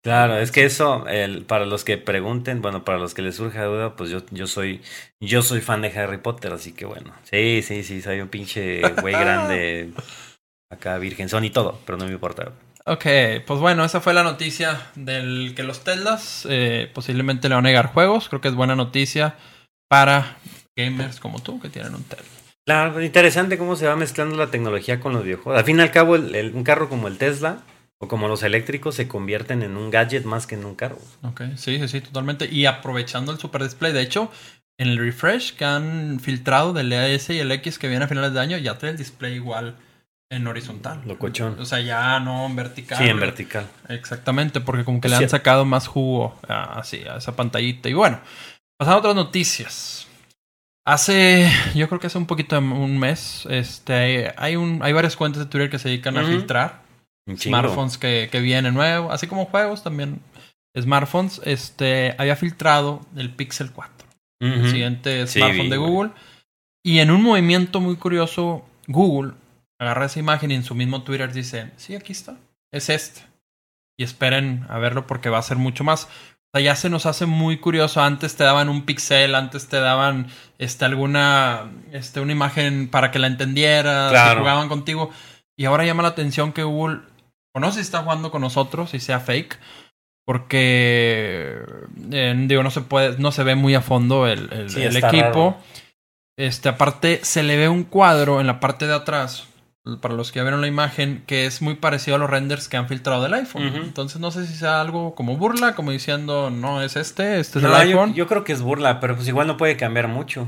Claro, 0.04 0.36
es 0.38 0.50
que 0.50 0.64
eso, 0.64 1.06
el, 1.06 1.44
para 1.44 1.64
los 1.64 1.84
que 1.84 1.96
pregunten, 1.96 2.60
bueno, 2.60 2.84
para 2.84 2.98
los 2.98 3.14
que 3.14 3.22
les 3.22 3.36
surja 3.36 3.62
duda, 3.64 3.94
pues 3.94 4.10
yo, 4.10 4.22
yo 4.32 4.48
soy, 4.48 4.82
yo 5.20 5.42
soy 5.42 5.60
fan 5.60 5.80
de 5.82 5.96
Harry 5.96 6.18
Potter, 6.18 6.52
así 6.52 6.72
que 6.72 6.84
bueno. 6.84 7.12
Sí, 7.30 7.62
sí, 7.62 7.84
sí, 7.84 8.02
soy 8.02 8.20
un 8.20 8.26
pinche 8.28 8.80
güey 9.00 9.14
grande, 9.18 9.92
acá 10.70 10.98
virgenzón 10.98 11.44
y 11.44 11.50
todo, 11.50 11.78
pero 11.86 11.98
no 11.98 12.06
me 12.06 12.12
importa. 12.12 12.50
Ok, 12.84 13.04
pues 13.46 13.60
bueno, 13.60 13.84
esa 13.84 14.00
fue 14.00 14.12
la 14.12 14.24
noticia 14.24 14.80
del 14.96 15.52
que 15.54 15.62
los 15.62 15.84
Teslas 15.84 16.46
eh, 16.50 16.90
posiblemente 16.92 17.48
le 17.48 17.54
van 17.54 17.64
a 17.64 17.68
negar 17.68 17.86
juegos. 17.92 18.28
Creo 18.28 18.40
que 18.40 18.48
es 18.48 18.54
buena 18.54 18.74
noticia 18.74 19.36
para 19.88 20.36
gamers 20.76 21.20
como 21.20 21.40
tú 21.40 21.60
que 21.60 21.68
tienen 21.68 21.94
un 21.94 22.02
Tesla. 22.02 22.26
Claro, 22.66 23.00
interesante 23.02 23.58
cómo 23.58 23.76
se 23.76 23.86
va 23.86 23.96
mezclando 23.96 24.36
la 24.36 24.50
tecnología 24.50 24.98
con 25.00 25.12
los 25.12 25.24
videojuegos. 25.24 25.58
Al 25.58 25.64
fin 25.64 25.78
y 25.78 25.82
al 25.82 25.90
cabo, 25.90 26.16
el- 26.16 26.34
el- 26.34 26.54
un 26.54 26.64
carro 26.64 26.88
como 26.88 27.06
el 27.08 27.18
Tesla 27.18 27.58
o 28.00 28.08
como 28.08 28.26
los 28.26 28.42
eléctricos 28.42 28.96
se 28.96 29.06
convierten 29.06 29.62
en 29.62 29.76
un 29.76 29.90
gadget 29.90 30.24
más 30.24 30.46
que 30.48 30.56
en 30.56 30.64
un 30.64 30.74
carro. 30.74 30.98
Ok, 31.22 31.42
sí, 31.56 31.78
sí, 31.78 31.88
sí, 31.88 32.00
totalmente. 32.00 32.48
Y 32.50 32.66
aprovechando 32.66 33.30
el 33.32 33.38
Super 33.38 33.62
Display, 33.62 33.92
de 33.92 34.00
hecho, 34.02 34.30
en 34.78 34.88
el 34.88 34.98
refresh 34.98 35.54
que 35.54 35.64
han 35.64 36.18
filtrado 36.18 36.72
del 36.72 36.92
S 36.92 37.32
y 37.32 37.38
el 37.38 37.52
X 37.52 37.78
que 37.78 37.88
viene 37.88 38.04
a 38.04 38.08
finales 38.08 38.32
de 38.32 38.40
año, 38.40 38.56
ya 38.58 38.78
trae 38.78 38.90
el 38.92 38.96
display 38.98 39.34
igual 39.34 39.76
en 40.32 40.46
horizontal. 40.46 41.02
Locochón. 41.06 41.60
O 41.60 41.64
sea, 41.64 41.80
ya 41.80 42.18
no 42.18 42.46
en 42.46 42.56
vertical. 42.56 42.98
Sí, 42.98 43.04
en 43.04 43.20
vertical. 43.20 43.66
Exactamente, 43.88 44.60
porque 44.60 44.84
como 44.84 45.00
que 45.00 45.08
le 45.08 45.16
han 45.16 45.28
sacado 45.28 45.64
más 45.64 45.86
jugo 45.86 46.34
a, 46.48 46.78
así, 46.78 47.02
a 47.02 47.18
esa 47.18 47.36
pantallita. 47.36 47.90
Y 47.90 47.92
bueno, 47.92 48.18
pasando 48.78 48.96
a 48.96 48.98
otras 49.00 49.14
noticias. 49.14 50.08
Hace, 50.84 51.48
yo 51.76 51.86
creo 51.88 52.00
que 52.00 52.08
hace 52.08 52.18
un 52.18 52.26
poquito 52.26 52.60
de 52.60 52.66
un 52.66 52.98
mes, 52.98 53.46
este, 53.48 54.34
hay 54.36 54.56
un, 54.56 54.80
hay 54.82 54.92
varias 54.92 55.14
cuentas 55.14 55.44
de 55.44 55.48
Twitter 55.48 55.70
que 55.70 55.78
se 55.78 55.88
dedican 55.88 56.16
a 56.16 56.24
filtrar 56.24 56.82
smartphones 57.36 57.98
que, 57.98 58.28
que 58.32 58.40
vienen 58.40 58.74
nuevos, 58.74 59.12
así 59.12 59.28
como 59.28 59.44
juegos 59.44 59.84
también. 59.84 60.20
Smartphones, 60.76 61.40
este, 61.44 62.16
había 62.18 62.34
filtrado 62.34 63.06
el 63.14 63.30
Pixel 63.30 63.70
4, 63.70 64.08
el 64.40 64.70
siguiente 64.70 65.26
smartphone 65.26 65.68
de. 65.68 65.76
Google. 65.76 66.10
Y 66.82 66.98
en 66.98 67.12
un 67.12 67.22
movimiento 67.22 67.80
muy 67.80 67.94
curioso, 67.94 68.64
Google 68.88 69.34
agarra 69.82 70.06
esa 70.06 70.18
imagen 70.20 70.50
y 70.50 70.54
en 70.54 70.64
su 70.64 70.74
mismo 70.74 71.02
Twitter 71.02 71.32
dice, 71.32 71.70
sí, 71.76 71.94
aquí 71.94 72.12
está, 72.12 72.36
es 72.72 72.88
este. 72.88 73.22
Y 73.98 74.04
esperen 74.04 74.64
a 74.68 74.78
verlo 74.78 75.06
porque 75.06 75.28
va 75.28 75.38
a 75.38 75.42
ser 75.42 75.58
mucho 75.58 75.84
más. 75.84 76.04
O 76.04 76.58
sea, 76.58 76.60
ya 76.64 76.76
se 76.76 76.88
nos 76.90 77.06
hace 77.06 77.26
muy 77.26 77.58
curioso. 77.58 78.02
Antes 78.02 78.36
te 78.36 78.44
daban 78.44 78.68
un 78.68 78.84
pixel, 78.84 79.34
antes 79.34 79.68
te 79.68 79.80
daban 79.80 80.28
este, 80.58 80.84
alguna 80.84 81.70
este, 81.92 82.20
una 82.20 82.32
imagen 82.32 82.88
para 82.88 83.10
que 83.10 83.18
la 83.18 83.26
entendieras, 83.26 84.10
Claro. 84.10 84.40
jugaban 84.40 84.68
contigo. 84.68 85.10
Y 85.56 85.66
ahora 85.66 85.84
llama 85.84 86.02
la 86.02 86.08
atención 86.10 86.52
que 86.52 86.62
Google, 86.62 87.00
o 87.54 87.60
no 87.60 87.68
sé 87.70 87.76
si 87.76 87.80
está 87.82 88.02
jugando 88.02 88.30
con 88.30 88.40
nosotros 88.40 88.94
y 88.94 89.00
sea 89.00 89.20
fake, 89.20 89.58
porque 90.24 91.58
eh, 92.10 92.34
digo, 92.46 92.62
no 92.62 92.70
se 92.70 92.80
puede, 92.80 93.18
no 93.18 93.32
se 93.32 93.42
ve 93.44 93.54
muy 93.54 93.74
a 93.74 93.80
fondo 93.82 94.26
el, 94.26 94.50
el- 94.52 94.70
Sí, 94.70 94.82
el 94.82 94.94
está 94.96 95.08
equipo. 95.08 95.26
raro. 95.26 95.56
Este, 96.38 96.68
aparte, 96.70 97.20
se 97.22 97.42
le 97.42 97.56
ve 97.56 97.68
un 97.68 97.84
cuadro 97.84 98.40
en 98.40 98.46
la 98.46 98.58
parte 98.60 98.86
de 98.86 98.94
atrás, 98.94 99.46
para 100.00 100.14
los 100.14 100.30
que 100.30 100.38
ya 100.38 100.42
vieron 100.44 100.60
la 100.60 100.68
imagen, 100.68 101.24
que 101.26 101.44
es 101.46 101.60
muy 101.60 101.74
parecido 101.74 102.14
a 102.16 102.18
los 102.18 102.30
renders 102.30 102.68
que 102.68 102.76
han 102.76 102.88
filtrado 102.88 103.22
del 103.22 103.34
iPhone. 103.34 103.62
Entonces 103.74 104.20
no 104.20 104.30
sé 104.30 104.46
si 104.46 104.54
sea 104.54 104.80
algo 104.80 105.14
como 105.14 105.36
burla, 105.36 105.74
como 105.74 105.90
diciendo, 105.90 106.50
no 106.50 106.82
es 106.82 106.96
este, 106.96 107.40
este 107.40 107.58
es 107.58 107.64
el 107.64 107.74
iPhone. 107.74 108.14
yo 108.14 108.26
creo 108.28 108.44
que 108.44 108.52
es 108.52 108.62
burla, 108.62 109.00
pero 109.00 109.16
pues 109.16 109.26
igual 109.28 109.46
no 109.48 109.56
puede 109.56 109.76
cambiar 109.76 110.06
mucho, 110.08 110.46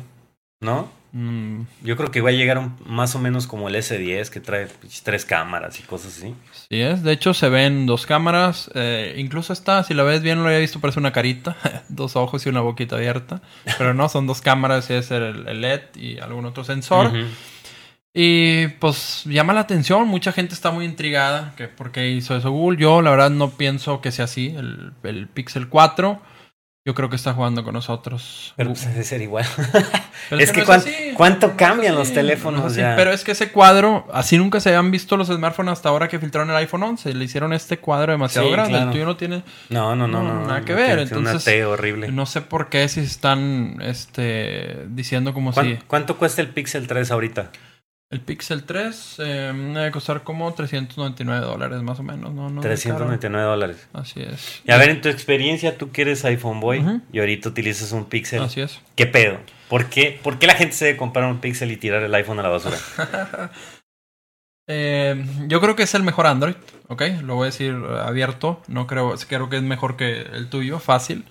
¿no? 0.60 0.88
Mm, 1.16 1.62
Yo 1.84 1.96
creo 1.96 2.10
que 2.10 2.20
va 2.20 2.30
a 2.30 2.32
llegar 2.32 2.58
un- 2.58 2.76
más 2.86 3.14
o 3.14 3.20
menos 3.20 3.46
como 3.46 3.68
el 3.68 3.76
S10 3.76 4.30
que 4.30 4.40
trae 4.40 4.66
pues, 4.66 5.02
tres 5.04 5.24
cámaras 5.24 5.78
y 5.78 5.84
cosas 5.84 6.16
así. 6.18 6.34
sí 6.68 6.80
es, 6.80 7.04
de 7.04 7.12
hecho 7.12 7.34
se 7.34 7.48
ven 7.48 7.86
dos 7.86 8.04
cámaras, 8.06 8.68
eh, 8.74 9.14
incluso 9.16 9.52
está, 9.52 9.84
si 9.84 9.94
la 9.94 10.02
ves 10.02 10.22
bien 10.22 10.40
lo 10.42 10.46
había 10.46 10.58
visto, 10.58 10.80
parece 10.80 10.98
una 10.98 11.12
carita, 11.12 11.56
dos 11.88 12.16
ojos 12.16 12.44
y 12.46 12.48
una 12.48 12.62
boquita 12.62 12.96
abierta, 12.96 13.42
pero 13.78 13.94
no, 13.94 14.08
son 14.08 14.26
dos 14.26 14.40
cámaras 14.40 14.90
y 14.90 14.94
es 14.94 15.10
el, 15.12 15.46
el 15.46 15.60
LED 15.60 15.82
y 15.96 16.18
algún 16.18 16.46
otro 16.46 16.64
sensor. 16.64 17.06
Ujú. 17.08 17.26
Y 18.16 18.68
pues 18.78 19.22
llama 19.24 19.52
la 19.52 19.60
atención, 19.60 20.06
mucha 20.06 20.30
gente 20.32 20.54
está 20.54 20.70
muy 20.70 20.84
intrigada 20.84 21.52
que 21.56 21.66
por 21.66 21.90
qué 21.90 22.10
hizo 22.10 22.36
eso 22.36 22.52
Google. 22.52 22.78
Yo 22.78 23.02
la 23.02 23.10
verdad 23.10 23.30
no 23.30 23.50
pienso 23.50 24.00
que 24.00 24.12
sea 24.12 24.26
así, 24.26 24.54
el, 24.56 24.92
el 25.02 25.26
Pixel 25.26 25.68
4. 25.68 26.20
Yo 26.86 26.94
creo 26.94 27.08
que 27.08 27.16
está 27.16 27.32
jugando 27.32 27.64
con 27.64 27.72
nosotros. 27.72 28.52
Pero 28.56 28.68
pues 28.70 28.86
debe 28.86 29.02
ser 29.04 29.22
igual. 29.22 29.46
Pero 30.28 30.40
es 30.42 30.52
que 30.52 30.60
no 30.60 30.66
cuán- 30.66 30.80
así. 30.80 30.92
cuánto 31.16 31.56
cambian 31.56 31.94
los 31.94 32.12
teléfonos 32.12 32.60
no 32.60 32.66
es 32.66 32.72
así. 32.74 32.82
ya. 32.82 32.94
Pero 32.94 33.10
es 33.10 33.24
que 33.24 33.32
ese 33.32 33.50
cuadro, 33.50 34.06
así 34.12 34.36
nunca 34.36 34.60
se 34.60 34.68
habían 34.68 34.90
visto 34.90 35.16
los 35.16 35.28
smartphones 35.28 35.72
hasta 35.72 35.88
ahora 35.88 36.08
que 36.08 36.18
filtraron 36.18 36.50
el 36.50 36.56
iPhone 36.56 36.82
11. 36.82 37.14
Le 37.14 37.24
hicieron 37.24 37.54
este 37.54 37.78
cuadro 37.78 38.12
demasiado 38.12 38.46
Sí, 38.48 38.52
grande. 38.52 38.70
claro. 38.72 38.84
El 38.88 38.92
tuyo 38.92 39.06
no 39.06 39.16
tiene... 39.16 39.42
No, 39.70 39.96
no, 39.96 40.06
no, 40.06 40.22
nada 40.46 40.60
que 40.60 40.74
ver, 40.74 40.92
Una 40.98 41.02
entonces, 41.04 41.42
T 41.44 41.64
horrible. 41.64 42.12
No 42.12 42.26
sé 42.26 42.42
por 42.42 42.68
qué 42.68 42.86
si 42.88 43.00
están 43.00 43.78
este, 43.80 44.84
diciendo 44.88 45.32
como 45.32 45.52
¿Cuán- 45.52 45.66
si... 45.66 45.76
¿Cuánto 45.86 46.18
cuesta 46.18 46.42
el 46.42 46.48
Pixel 46.48 46.86
3 46.86 47.10
ahorita? 47.10 47.50
El 48.14 48.20
Pixel 48.20 48.62
3 48.62 49.16
eh, 49.18 49.52
debe 49.74 49.90
costar 49.90 50.22
como 50.22 50.54
399 50.54 51.44
dólares 51.44 51.82
más 51.82 51.98
o 51.98 52.04
menos. 52.04 52.32
No, 52.32 52.48
no 52.48 52.60
es 52.60 52.62
399 52.62 53.44
dólares. 53.44 53.88
Así 53.92 54.20
es. 54.20 54.62
Y 54.64 54.70
a 54.70 54.76
ver, 54.76 54.90
en 54.90 55.00
tu 55.00 55.08
experiencia, 55.08 55.76
tú 55.76 55.90
que 55.90 56.02
eres 56.02 56.24
iPhone 56.24 56.60
Boy 56.60 57.00
y 57.10 57.18
ahorita 57.18 57.48
utilizas 57.48 57.90
un 57.90 58.04
Pixel. 58.04 58.40
Así 58.40 58.60
es. 58.60 58.78
¿Qué 58.94 59.06
pedo? 59.06 59.38
¿Por 59.68 59.86
qué? 59.86 60.16
¿Por 60.22 60.38
qué 60.38 60.46
la 60.46 60.54
gente 60.54 60.76
se 60.76 60.84
debe 60.84 60.96
comprar 60.96 61.28
un 61.28 61.40
Pixel 61.40 61.72
y 61.72 61.76
tirar 61.76 62.04
el 62.04 62.14
iPhone 62.14 62.38
a 62.38 62.44
la 62.44 62.50
basura? 62.50 62.78
Eh, 64.66 65.22
yo 65.46 65.60
creo 65.60 65.76
que 65.76 65.82
es 65.82 65.94
el 65.94 66.02
mejor 66.04 66.26
Android, 66.26 66.54
¿ok? 66.88 67.02
Lo 67.22 67.34
voy 67.34 67.42
a 67.42 67.50
decir 67.50 67.74
abierto. 68.00 68.62
No 68.66 68.86
creo, 68.86 69.14
creo 69.28 69.50
que 69.50 69.58
es 69.58 69.62
mejor 69.62 69.98
que 69.98 70.22
el 70.22 70.48
tuyo, 70.48 70.78
fácil. 70.78 71.26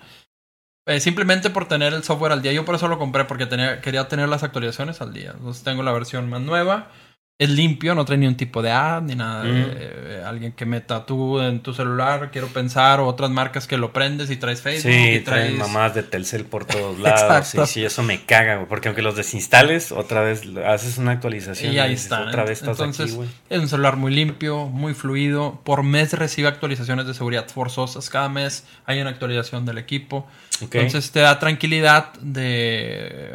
Eh, 0.86 1.00
simplemente 1.00 1.48
por 1.48 1.66
tener 1.66 1.94
el 1.94 2.02
software 2.04 2.32
al 2.32 2.42
día. 2.42 2.52
Yo 2.52 2.64
por 2.66 2.74
eso 2.74 2.88
lo 2.88 2.98
compré, 2.98 3.24
porque 3.24 3.48
quería 3.82 4.06
tener 4.08 4.28
las 4.28 4.42
actualizaciones 4.42 5.00
al 5.00 5.14
día. 5.14 5.32
Entonces 5.34 5.64
tengo 5.64 5.82
la 5.82 5.92
versión 5.92 6.28
más 6.28 6.42
nueva. 6.42 6.90
Es 7.36 7.50
limpio, 7.50 7.96
no 7.96 8.04
trae 8.04 8.16
ni 8.16 8.28
un 8.28 8.36
tipo 8.36 8.62
de 8.62 8.70
ad, 8.70 9.02
ni 9.02 9.16
nada 9.16 9.42
Mm. 9.42 9.48
eh, 9.76 10.22
alguien 10.24 10.52
que 10.52 10.64
meta 10.66 11.04
tú 11.04 11.40
en 11.40 11.64
tu 11.64 11.74
celular, 11.74 12.30
quiero 12.30 12.46
pensar, 12.46 13.00
o 13.00 13.08
otras 13.08 13.28
marcas 13.30 13.66
que 13.66 13.76
lo 13.76 13.92
prendes 13.92 14.30
y 14.30 14.36
traes 14.36 14.62
Facebook 14.62 14.92
Sí, 14.92 15.14
y 15.14 15.20
traen 15.20 15.24
traes... 15.24 15.58
mamás 15.58 15.96
de 15.96 16.04
Telcel 16.04 16.44
por 16.44 16.64
todos 16.64 16.96
lados. 17.00 17.48
Sí, 17.48 17.58
sí, 17.66 17.84
eso 17.84 18.04
me 18.04 18.24
caga, 18.24 18.54
güey. 18.54 18.68
Porque 18.68 18.86
aunque 18.86 19.02
los 19.02 19.16
desinstales, 19.16 19.90
otra 19.90 20.20
vez 20.20 20.42
haces 20.64 20.96
una 20.98 21.10
actualización. 21.10 21.72
Y 21.74 21.80
ahí 21.80 21.90
dices, 21.90 22.04
están. 22.04 22.28
Otra 22.28 22.44
vez 22.44 22.60
estás 22.60 22.78
Entonces, 22.78 23.06
aquí, 23.06 23.14
güey. 23.16 23.28
es 23.50 23.58
un 23.60 23.68
celular 23.68 23.96
muy 23.96 24.14
limpio, 24.14 24.66
muy 24.66 24.94
fluido. 24.94 25.60
Por 25.64 25.82
mes 25.82 26.12
recibe 26.12 26.46
actualizaciones 26.46 27.04
de 27.08 27.14
seguridad 27.14 27.48
forzosas. 27.48 28.10
Cada 28.10 28.28
mes 28.28 28.64
hay 28.86 29.00
una 29.00 29.10
actualización 29.10 29.66
del 29.66 29.78
equipo. 29.78 30.24
Entonces 30.60 31.10
te 31.10 31.18
da 31.18 31.40
tranquilidad 31.40 32.12
de, 32.20 33.28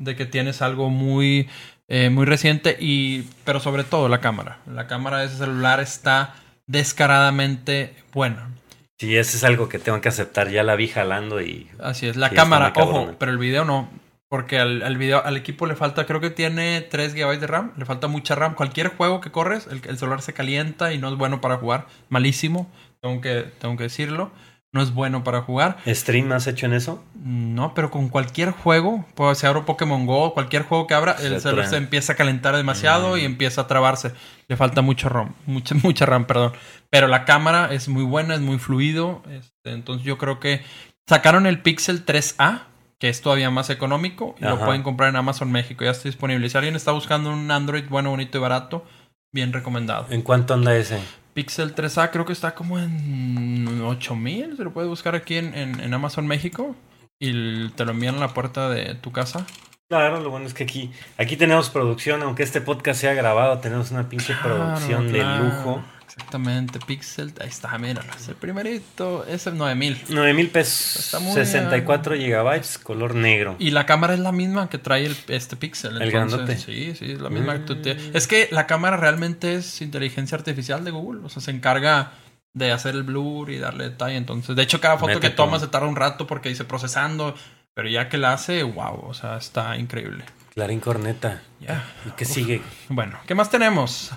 de 0.00 0.16
que 0.16 0.26
tienes 0.26 0.62
algo 0.62 0.90
muy, 0.90 1.48
eh, 1.88 2.10
muy 2.10 2.26
reciente. 2.26 2.76
Y, 2.78 3.22
pero 3.44 3.60
sobre 3.60 3.84
todo 3.84 4.08
la 4.08 4.20
cámara. 4.20 4.58
La 4.66 4.86
cámara 4.86 5.18
de 5.18 5.26
ese 5.26 5.36
celular 5.36 5.80
está 5.80 6.34
descaradamente 6.66 7.94
buena. 8.12 8.50
Sí, 8.98 9.16
eso 9.16 9.36
es 9.36 9.44
algo 9.44 9.68
que 9.68 9.78
tengo 9.78 10.00
que 10.00 10.08
aceptar. 10.08 10.50
Ya 10.50 10.62
la 10.62 10.76
vi 10.76 10.88
jalando 10.88 11.40
y. 11.40 11.68
Así 11.78 12.06
es. 12.06 12.16
La 12.16 12.30
cámara, 12.30 12.72
ojo, 12.76 13.14
pero 13.18 13.30
el 13.32 13.38
video 13.38 13.64
no. 13.64 13.88
Porque 14.28 14.58
al, 14.58 14.82
al 14.82 14.96
video, 14.96 15.24
al 15.24 15.36
equipo 15.36 15.66
le 15.66 15.76
falta, 15.76 16.04
creo 16.04 16.20
que 16.20 16.30
tiene 16.30 16.80
3 16.80 17.14
GB 17.14 17.38
de 17.38 17.46
RAM, 17.46 17.72
le 17.76 17.84
falta 17.84 18.08
mucha 18.08 18.34
RAM. 18.34 18.54
Cualquier 18.54 18.88
juego 18.88 19.20
que 19.20 19.30
corres, 19.30 19.68
el, 19.70 19.80
el 19.86 19.98
celular 19.98 20.20
se 20.20 20.32
calienta 20.32 20.92
y 20.92 20.98
no 20.98 21.08
es 21.08 21.16
bueno 21.16 21.40
para 21.40 21.58
jugar. 21.58 21.86
Malísimo, 22.08 22.68
tengo 23.00 23.20
que, 23.20 23.44
tengo 23.60 23.76
que 23.76 23.84
decirlo. 23.84 24.32
No 24.76 24.82
es 24.82 24.92
bueno 24.92 25.24
para 25.24 25.40
jugar. 25.42 25.78
¿Stream 25.86 26.30
has 26.32 26.46
hecho 26.46 26.66
en 26.66 26.74
eso? 26.74 27.02
No, 27.14 27.72
pero 27.74 27.90
con 27.90 28.08
cualquier 28.10 28.50
juego, 28.50 29.04
pues 29.14 29.38
si 29.38 29.46
abro 29.46 29.64
Pokémon 29.64 30.04
Go, 30.06 30.34
cualquier 30.34 30.62
juego 30.64 30.86
que 30.86 30.92
abra, 30.94 31.16
Se 31.16 31.28
el 31.28 31.40
celular 31.40 31.66
se 31.66 31.76
empieza 31.78 32.12
a 32.12 32.16
calentar 32.16 32.54
demasiado 32.54 33.16
Mm. 33.16 33.18
y 33.18 33.24
empieza 33.24 33.62
a 33.62 33.66
trabarse. 33.66 34.12
Le 34.48 34.56
falta 34.56 34.82
mucho 34.82 35.08
RAM, 35.08 35.32
mucha, 35.46 35.74
mucha 35.82 36.04
RAM, 36.06 36.26
perdón. 36.26 36.52
Pero 36.90 37.08
la 37.08 37.24
cámara 37.24 37.68
es 37.72 37.88
muy 37.88 38.04
buena, 38.04 38.34
es 38.34 38.40
muy 38.40 38.58
fluido. 38.58 39.22
este, 39.30 39.72
entonces 39.72 40.04
yo 40.06 40.18
creo 40.18 40.38
que 40.40 40.62
sacaron 41.08 41.46
el 41.46 41.62
Pixel 41.62 42.04
3A, 42.04 42.64
que 42.98 43.08
es 43.08 43.20
todavía 43.22 43.50
más 43.50 43.70
económico, 43.70 44.34
y 44.40 44.44
lo 44.44 44.58
pueden 44.58 44.82
comprar 44.82 45.08
en 45.10 45.16
Amazon 45.16 45.50
México, 45.52 45.84
ya 45.84 45.90
está 45.90 46.04
disponible. 46.08 46.48
Si 46.48 46.56
alguien 46.58 46.76
está 46.76 46.92
buscando 46.92 47.30
un 47.30 47.50
Android 47.50 47.84
bueno, 47.88 48.10
bonito 48.10 48.38
y 48.38 48.40
barato, 48.40 48.84
bien 49.32 49.52
recomendado. 49.52 50.06
¿En 50.10 50.22
cuánto 50.22 50.54
anda 50.54 50.74
ese? 50.76 50.98
Pixel 51.36 51.74
3A 51.74 52.10
creo 52.10 52.24
que 52.24 52.32
está 52.32 52.54
como 52.54 52.78
en 52.78 53.68
8000, 53.82 54.56
se 54.56 54.64
lo 54.64 54.72
puedes 54.72 54.88
buscar 54.88 55.14
aquí 55.14 55.36
en, 55.36 55.54
en- 55.54 55.80
en 55.80 55.92
Amazon 55.92 56.26
México 56.26 56.74
y 57.18 57.68
te 57.68 57.84
lo 57.84 57.90
envían 57.90 58.14
a 58.14 58.20
la 58.20 58.28
puerta 58.32 58.70
de 58.70 58.94
tu 58.94 59.12
casa. 59.12 59.46
Claro, 59.90 60.18
lo 60.20 60.30
bueno 60.30 60.46
es 60.46 60.54
que 60.54 60.64
aquí, 60.64 60.90
aquí 61.18 61.36
tenemos 61.36 61.68
producción, 61.68 62.22
aunque 62.22 62.42
este 62.42 62.62
podcast 62.62 63.02
sea 63.02 63.12
grabado, 63.12 63.58
tenemos 63.58 63.90
una 63.90 64.08
pinche 64.08 64.32
Claro, 64.40 64.56
producción 64.56 65.10
claro. 65.10 65.44
de 65.44 65.50
lujo. 65.50 65.82
Exactamente, 66.16 66.78
Pixel, 66.86 67.34
ahí 67.42 67.48
está, 67.48 67.76
mira, 67.76 68.02
es 68.16 68.28
el 68.28 68.36
primerito, 68.36 69.26
es 69.26 69.46
el 69.46 69.58
9000. 69.58 70.02
9 70.08 70.32
mil 70.34 70.48
pesos, 70.48 70.96
Está 71.04 71.18
muy 71.20 71.34
64 71.34 72.16
gigabytes, 72.16 72.78
color 72.78 73.14
negro. 73.14 73.54
Y 73.58 73.70
la 73.70 73.84
cámara 73.84 74.14
es 74.14 74.20
la 74.20 74.32
misma 74.32 74.70
que 74.70 74.78
trae 74.78 75.04
el, 75.04 75.14
este 75.28 75.56
Pixel. 75.56 76.00
El 76.00 76.10
grandote. 76.10 76.56
Sí, 76.56 76.94
sí, 76.96 77.12
es 77.12 77.20
la 77.20 77.28
misma 77.28 77.52
que 77.54 77.58
tú 77.60 77.82
te- 77.82 77.94
Mm. 77.96 78.10
Es 78.16 78.26
que 78.26 78.48
la 78.50 78.66
cámara 78.66 78.96
realmente 78.96 79.54
es 79.56 79.82
inteligencia 79.82 80.36
artificial 80.38 80.84
de 80.84 80.90
Google. 80.90 81.20
O 81.22 81.28
sea, 81.28 81.42
se 81.42 81.50
encarga 81.50 82.12
de 82.54 82.72
hacer 82.72 82.94
el 82.94 83.02
blur 83.02 83.50
y 83.50 83.58
darle 83.58 83.84
detalle. 83.90 84.16
Entonces, 84.16 84.56
de 84.56 84.62
hecho, 84.62 84.80
cada 84.80 84.96
foto 84.96 85.20
que 85.20 85.28
toma 85.30 85.52
todo. 85.58 85.60
se 85.60 85.66
tarda 85.68 85.86
un 85.86 85.96
rato 85.96 86.26
porque 86.26 86.48
dice 86.48 86.64
procesando. 86.64 87.34
Pero 87.74 87.90
ya 87.90 88.08
que 88.08 88.16
la 88.16 88.32
hace, 88.32 88.62
wow, 88.62 89.04
o 89.06 89.12
sea, 89.12 89.36
está 89.36 89.76
increíble. 89.76 90.24
Clarín 90.54 90.80
corneta. 90.80 91.42
Ya. 91.60 91.84
¿Y 92.06 92.10
qué 92.12 92.24
sigue? 92.24 92.62
Bueno, 92.88 93.18
¿qué 93.26 93.34
más 93.34 93.50
tenemos? 93.50 94.12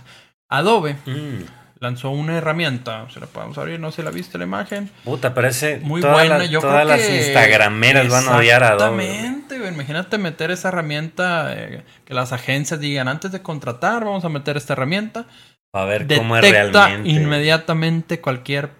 Adobe 0.47 0.95
Mm, 1.05 1.43
lanzó 1.80 2.09
una 2.11 2.38
herramienta. 2.38 3.07
Se 3.13 3.19
la 3.19 3.25
podemos 3.27 3.57
abrir, 3.57 3.80
no 3.80 3.91
sé 3.91 4.03
la 4.03 4.11
viste 4.11 4.38
la 4.38 4.43
imagen. 4.45 4.89
puta, 5.03 5.34
parece. 5.34 5.80
Muy 5.82 6.01
todas 6.01 6.15
buena. 6.15 6.38
las- 6.39 6.49
Yo 6.49 6.59
todas 6.61 6.84
creo 6.86 6.97
las 6.97 7.07
que 7.07 7.17
instagrameras 7.17 8.09
van 8.09 8.27
a 8.27 8.38
odiar 8.38 8.63
a 8.63 8.69
Adobe. 8.69 9.05
Exactamente. 9.15 9.55
Imagínate 9.69 10.17
meter 10.17 10.51
esa 10.51 10.69
herramienta 10.69 11.53
eh, 11.55 11.84
que 12.05 12.13
las 12.13 12.32
agencias 12.34 12.80
digan 12.80 13.07
antes 13.07 13.32
de 13.32 13.41
contratar, 13.41 14.03
vamos 14.05 14.23
a 14.25 14.30
meter 14.30 14.57
esta 14.57 14.73
herramienta. 14.73 15.25
A 15.73 15.86
ver 15.86 16.07
cómo 16.07 16.36
es 16.38 16.41
realmente. 16.49 17.09
inmediatamente 17.09 18.19
cualquier 18.19 18.71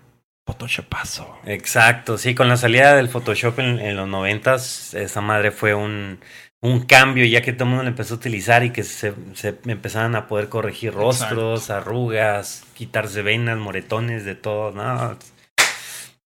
photoshopazo. 0.46 1.38
Exacto, 1.46 2.18
sí, 2.18 2.34
con 2.36 2.50
la 2.50 2.58
salida 2.58 2.96
del 2.96 3.08
Photoshop 3.10 3.60
en, 3.60 3.80
en 3.80 3.96
los 3.96 4.08
noventas, 4.08 4.94
esa 4.96 5.22
madre 5.22 5.52
fue 5.52 5.74
un, 5.76 6.20
un 6.62 6.82
cambio, 6.82 7.26
ya 7.26 7.42
que 7.42 7.54
todo 7.54 7.64
el 7.66 7.70
mundo 7.70 7.84
lo 7.84 7.90
empezó 7.90 8.16
a 8.16 8.18
utilizar 8.18 8.64
y 8.64 8.72
que 8.72 8.84
se, 8.84 9.14
se 9.34 9.60
empezaban 9.66 10.16
a 10.16 10.28
poder 10.28 10.50
corregir 10.50 10.94
rostros, 10.94 11.70
arrugas, 11.70 12.66
quitarse 12.74 13.22
venas, 13.22 13.58
moretones, 13.58 14.26
de 14.26 14.36
todo. 14.36 14.72
No, 14.72 15.18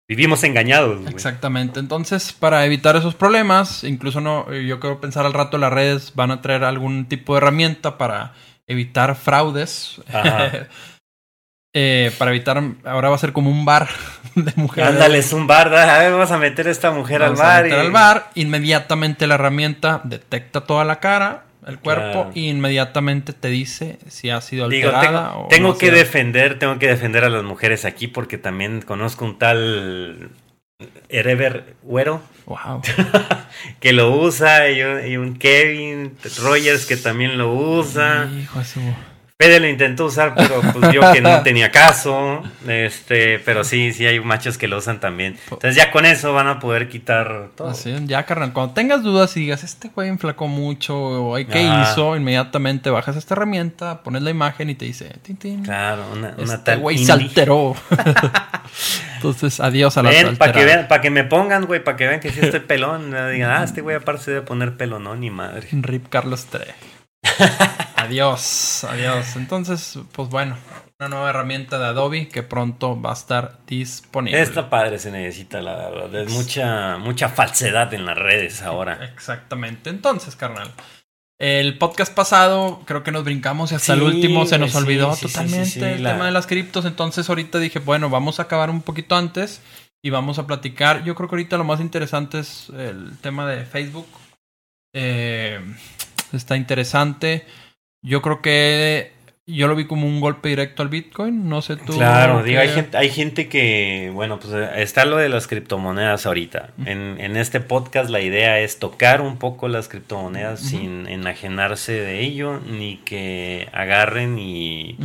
vivimos 0.08 0.44
engañados. 0.44 1.02
güey. 1.02 1.14
Exactamente. 1.14 1.80
Entonces, 1.80 2.34
para 2.34 2.66
evitar 2.66 2.96
esos 2.96 3.16
problemas, 3.16 3.84
incluso 3.84 4.22
no, 4.22 4.52
eh, 4.52 4.66
yo 4.66 4.80
creo 4.80 5.00
pensar 5.00 5.26
al 5.26 5.34
rato 5.34 5.58
las 5.58 5.72
redes 5.72 6.14
van 6.16 6.32
a 6.32 6.42
traer 6.42 6.64
algún 6.64 7.06
tipo 7.06 7.34
de 7.34 7.38
herramienta 7.38 7.98
para 7.98 8.34
evitar 8.68 9.16
fraudes. 9.16 10.02
Eh, 11.76 12.12
para 12.20 12.30
evitar, 12.32 12.62
ahora 12.86 13.10
va 13.10 13.16
a 13.16 13.20
ser 13.20 13.34
como 13.34 13.50
un 13.50 13.66
bar 13.66 13.88
de 14.36 14.52
mujeres. 14.56 14.90
Ándale, 14.92 15.18
es 15.18 15.34
un 15.34 15.48
bar, 15.48 15.74
a 15.74 15.98
ver, 16.00 16.12
vamos 16.12 16.32
a 16.32 16.38
meter 16.38 16.68
a 16.68 16.72
esta 16.72 16.92
mujer 16.92 17.22
Vamos 17.22 17.40
al 17.40 17.46
a 17.46 17.50
bar. 17.50 17.64
meter 17.64 17.78
y- 17.78 17.82
al 17.82 17.92
bar, 17.92 18.30
inmediatamente 18.36 19.26
la 19.28 19.36
herramienta 19.36 20.02
detecta 20.04 20.62
toda 20.62 20.86
la 20.86 21.00
cara, 21.00 21.46
el 21.66 21.80
cuerpo, 21.80 22.12
Claro. 22.12 22.32
y 22.36 22.50
inmediatamente 22.50 23.34
te 23.34 23.48
dice 23.48 23.98
si 24.08 24.30
ha 24.30 24.40
sido 24.42 24.70
Digo, 24.70 24.90
alterada 24.90 25.30
tengo, 25.32 25.46
o 25.46 25.48
tengo 25.48 25.68
no 25.70 25.78
que 25.78 25.88
sido. 25.88 25.98
defender, 25.98 26.60
tengo 26.60 26.78
que 26.78 26.88
defender 26.88 27.24
a 27.24 27.30
las 27.30 27.44
mujeres 27.44 27.86
aquí 27.86 28.08
porque 28.08 28.38
también 28.38 28.82
conozco 28.82 29.26
un 29.26 29.40
tal 29.40 30.30
Erever 31.10 31.76
Güero 31.82 32.22
Wow. 32.46 32.82
que 33.80 33.94
lo 33.94 34.12
usa 34.12 34.70
y 34.70 34.84
un, 34.84 35.08
y 35.08 35.16
un 35.18 35.36
Kevin 35.38 36.18
Rogers 36.42 36.86
que 36.86 36.98
también 36.98 37.38
lo 37.38 37.54
usa. 37.54 38.30
Hijo 38.38 38.60
de 38.60 38.66
su- 38.66 38.80
Fede 39.44 39.60
lo 39.60 39.68
intentó 39.68 40.06
usar, 40.06 40.34
pero 40.36 40.62
pues 40.62 40.94
yo 40.94 41.02
que 41.12 41.22
no 41.22 41.42
tenía 41.44 41.70
caso. 41.72 42.42
Este, 42.68 43.40
pero 43.40 43.64
sí, 43.64 43.92
sí 43.92 44.06
hay 44.06 44.20
machos 44.20 44.58
que 44.58 44.68
lo 44.68 44.78
usan 44.78 45.00
también. 45.00 45.38
Entonces 45.44 45.76
ya 45.76 45.92
con 45.92 46.06
eso 46.06 46.34
van 46.34 46.48
a 46.48 46.60
poder 46.60 46.88
quitar 46.88 47.50
todo. 47.56 47.70
Así, 47.70 47.94
ya, 48.06 48.26
carnal. 48.26 48.54
Cuando 48.54 48.74
tengas 48.74 49.04
dudas 49.04 49.36
y 49.36 49.42
digas, 49.42 49.64
este 49.64 49.90
güey 49.90 50.08
enflacó 50.10 50.48
mucho, 50.48 50.96
o 50.98 51.36
"Ay, 51.36 51.46
¿qué 51.46 51.62
hizo? 51.64 52.16
Inmediatamente 52.16 52.90
bajas 52.90 53.18
esta 53.18 53.34
herramienta, 53.34 54.02
pones 54.02 54.22
la 54.22 54.30
imagen 54.30 54.70
y 54.70 54.76
te 54.76 54.86
dice, 54.86 55.12
tin, 55.22 55.36
tin, 55.36 55.64
Claro, 55.64 56.04
una, 56.14 56.34
una 56.38 56.54
este 56.54 56.58
tal 56.60 56.80
güey 56.80 56.98
se 56.98 57.12
alteró. 57.12 57.76
Entonces, 59.16 59.60
adiós 59.60 59.98
a 59.98 60.04
la 60.04 60.10
Ven, 60.10 60.38
para 60.38 60.52
que 60.52 60.66
vean, 60.66 60.88
para 60.88 61.02
que 61.02 61.10
me 61.10 61.24
pongan, 61.24 61.66
güey, 61.66 61.84
para 61.84 61.98
que 61.98 62.08
vean 62.08 62.20
que 62.20 62.32
sí 62.32 62.40
estoy 62.42 62.62
pelón. 62.62 63.12
Digan, 63.32 63.52
ah, 63.52 63.64
este 63.64 63.82
güey 63.82 63.96
aparte 63.96 64.24
se 64.24 64.32
debe 64.32 64.46
poner 64.46 64.76
pelo, 64.76 65.00
no, 65.00 65.16
ni 65.16 65.30
madre. 65.30 65.68
Rip 65.72 66.08
Carlos 66.10 66.48
3. 66.50 66.93
Adiós, 67.96 68.84
adiós. 68.84 69.36
Entonces, 69.36 70.00
pues 70.12 70.30
bueno, 70.30 70.58
una 71.00 71.10
nueva 71.10 71.30
herramienta 71.30 71.80
de 71.80 71.86
Adobe 71.86 72.28
que 72.30 72.44
pronto 72.44 73.00
va 73.02 73.12
a 73.12 73.14
estar 73.14 73.60
disponible. 73.68 74.42
Esta 74.42 74.70
padre 74.70 75.00
se 75.00 75.12
necesita, 75.12 75.62
la 75.62 75.76
verdad. 75.90 76.16
Es 76.22 76.32
mucha, 76.32 76.98
mucha 76.98 77.30
falsedad 77.30 77.94
en 77.94 78.06
las 78.06 78.18
redes 78.18 78.62
ahora. 78.62 79.04
Exactamente. 79.14 79.90
Entonces, 79.90 80.36
carnal. 80.36 80.72
El 81.40 81.78
podcast 81.78 82.14
pasado 82.14 82.84
creo 82.86 83.04
que 83.04 83.12
nos 83.12 83.24
brincamos 83.26 83.72
y 83.72 83.76
hasta 83.76 83.94
el 83.94 84.04
último 84.04 84.46
se 84.46 84.58
nos 84.60 84.72
sí, 84.72 84.78
olvidó 84.78 85.14
sí, 85.16 85.28
totalmente 85.28 85.94
el 85.96 86.04
la- 86.04 86.14
tema 86.14 86.26
de 86.28 86.32
las 86.32 86.48
criptos. 86.48 86.86
Entonces 86.86 87.28
ahorita 87.28 87.60
dije, 87.60 87.80
bueno, 87.80 88.10
vamos 88.10 88.40
a 88.40 88.44
acabar 88.44 88.70
un 88.70 88.82
poquito 88.82 89.16
antes 89.16 89.62
y 90.02 90.10
vamos 90.10 90.40
a 90.40 90.48
platicar. 90.48 91.04
Yo 91.04 91.16
creo 91.16 91.28
que 91.28 91.36
ahorita 91.36 91.58
lo 91.58 91.64
más 91.66 91.82
interesante 91.82 92.40
es 92.40 92.70
el 92.70 93.18
tema 93.20 93.46
de 93.48 93.66
Facebook. 93.66 94.08
Eh, 94.96 95.60
está 96.34 96.58
interesante. 96.58 97.46
Yo 98.02 98.22
creo 98.22 98.42
que 98.42 99.14
yo 99.46 99.68
lo 99.68 99.76
vi 99.76 99.88
como 99.88 100.08
un 100.08 100.22
golpe 100.22 100.50
directo 100.50 100.84
al 100.84 100.90
Bitcoin. 100.90 101.50
No 101.50 101.62
sé 101.62 101.76
tú. 101.76 101.94
Claro, 101.94 102.44
digo, 102.44 102.62
hay 102.62 102.70
gente, 102.70 102.98
hay 102.98 103.10
gente 103.10 103.50
que, 103.50 104.10
bueno, 104.14 104.40
pues 104.40 104.54
eh, 104.54 104.82
está 104.82 105.04
lo 105.04 105.18
de 105.18 105.28
las 105.28 105.48
criptomonedas 105.48 106.26
ahorita. 106.26 106.70
En, 106.86 107.18
en 107.20 107.36
este 107.36 107.60
podcast 107.60 108.10
la 108.10 108.22
idea 108.22 108.60
es 108.60 108.80
tocar 108.80 109.22
un 109.22 109.38
poco 109.38 109.68
las 109.68 109.90
criptomonedas 109.90 110.62
sin 110.62 111.08
enajenarse 111.08 111.92
de 111.92 112.22
ello, 112.22 112.62
ni 112.62 112.98
que 112.98 113.68
agarren 113.74 114.40
y, 114.40 114.98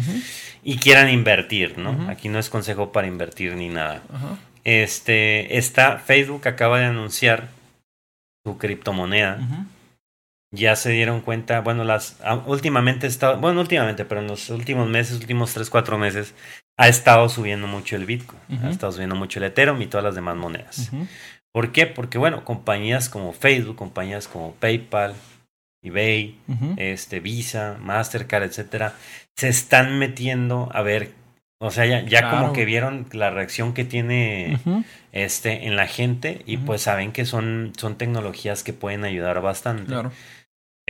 y 0.63 0.77
quieran 0.77 1.09
invertir, 1.11 1.77
¿no? 1.77 2.09
Aquí 2.09 2.29
no 2.29 2.39
es 2.39 2.49
consejo 2.49 2.93
para 2.93 3.09
invertir 3.09 3.55
ni 3.57 3.69
nada. 3.69 4.03
Este, 4.63 5.59
está, 5.59 5.99
Facebook 5.99 6.47
acaba 6.47 6.79
de 6.79 6.87
anunciar 6.87 7.49
su 8.45 8.57
criptomoneda. 8.57 9.41
Ya 10.51 10.77
se 10.77 10.91
dieron 10.91 11.21
cuenta, 11.21 11.61
bueno, 11.61 11.85
las 11.85 12.17
ah, 12.23 12.43
últimamente 12.47 13.07
está, 13.07 13.35
bueno, 13.35 13.61
últimamente, 13.61 14.07
pero 14.07 14.23
en 14.23 14.29
los 14.29 14.49
últimos 14.49 14.89
meses, 14.89 15.19
últimos 15.19 15.53
3, 15.53 15.69
4 15.69 15.99
meses, 15.99 16.35
ha 16.79 16.89
estado 16.89 17.29
subiendo 17.29 17.67
mucho 17.67 17.97
el 17.97 18.07
Bitcoin, 18.07 18.41
ha 18.63 18.71
estado 18.71 18.93
subiendo 18.93 19.15
mucho 19.15 19.41
el 19.41 19.45
Ethereum 19.45 19.83
y 19.83 19.87
todas 19.87 20.05
las 20.05 20.15
demás 20.15 20.37
monedas. 20.37 20.91
¿Por 21.53 21.73
qué? 21.73 21.87
Porque, 21.87 22.19
bueno, 22.19 22.45
compañías 22.45 23.09
como 23.09 23.33
Facebook, 23.33 23.77
compañías 23.77 24.27
como 24.27 24.55
PayPal, 24.55 25.15
eBay, 25.83 26.39
este, 26.77 27.21
Visa, 27.21 27.77
Mastercard, 27.81 28.45
etcétera, 28.45 28.95
se 29.37 29.49
están 29.49 29.99
metiendo 29.99 30.71
a 30.73 30.83
ver, 30.83 31.13
o 31.61 31.71
sea, 31.71 31.85
ya, 31.87 32.01
ya 32.05 32.31
como 32.31 32.53
que 32.53 32.65
vieron 32.65 33.07
la 33.13 33.31
reacción 33.31 33.75
que 33.75 33.85
tiene 33.85 34.59
este 35.13 35.67
en 35.67 35.77
la 35.77 35.87
gente 35.87 36.43
y 36.47 36.57
pues 36.59 36.83
saben 36.83 37.13
que 37.13 37.25
son, 37.25 37.73
son 37.77 37.97
tecnologías 37.97 38.63
que 38.63 38.73
pueden 38.73 39.05
ayudar 39.05 39.41
bastante. 39.41 39.87
Claro. 39.87 40.13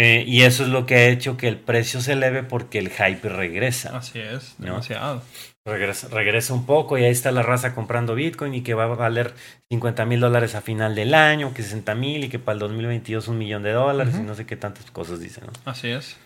Eh, 0.01 0.23
y 0.29 0.43
eso 0.43 0.63
es 0.63 0.69
lo 0.69 0.87
que 0.87 0.95
ha 0.95 1.09
hecho 1.09 1.37
que 1.37 1.49
el 1.49 1.59
precio 1.59 2.01
se 2.01 2.13
eleve 2.13 2.45
porque 2.45 2.79
el 2.79 2.89
hype 2.89 3.29
regresa. 3.29 3.99
Así 3.99 4.21
es, 4.21 4.55
¿No? 4.59 4.67
demasiado. 4.67 5.25
Regresa, 5.65 6.07
regresa 6.07 6.55
un 6.55 6.67
poco 6.67 6.97
y 6.97 7.05
ahí 7.05 7.11
está 7.11 7.33
la 7.33 7.43
raza 7.43 7.75
comprando 7.75 8.15
Bitcoin 8.15 8.55
y 8.55 8.63
que 8.63 8.75
va 8.75 8.85
a 8.85 8.87
valer 8.87 9.35
50 9.73 10.05
mil 10.05 10.21
dólares 10.21 10.55
a 10.55 10.61
final 10.61 10.95
del 10.95 11.15
año, 11.15 11.53
que 11.53 11.65
60 11.65 11.97
mil 11.97 12.23
y 12.23 12.29
que 12.29 12.39
para 12.39 12.53
el 12.55 12.61
2022 12.61 13.27
un 13.27 13.39
millón 13.39 13.65
de 13.65 13.73
dólares 13.73 14.15
y 14.17 14.23
no 14.23 14.37
sé 14.37 14.47
qué 14.47 14.57
tantas 14.57 14.89
cosas 14.93 15.19
dicen. 15.19 15.45
¿no? 15.47 15.53
Así 15.65 15.89
es. 15.89 16.17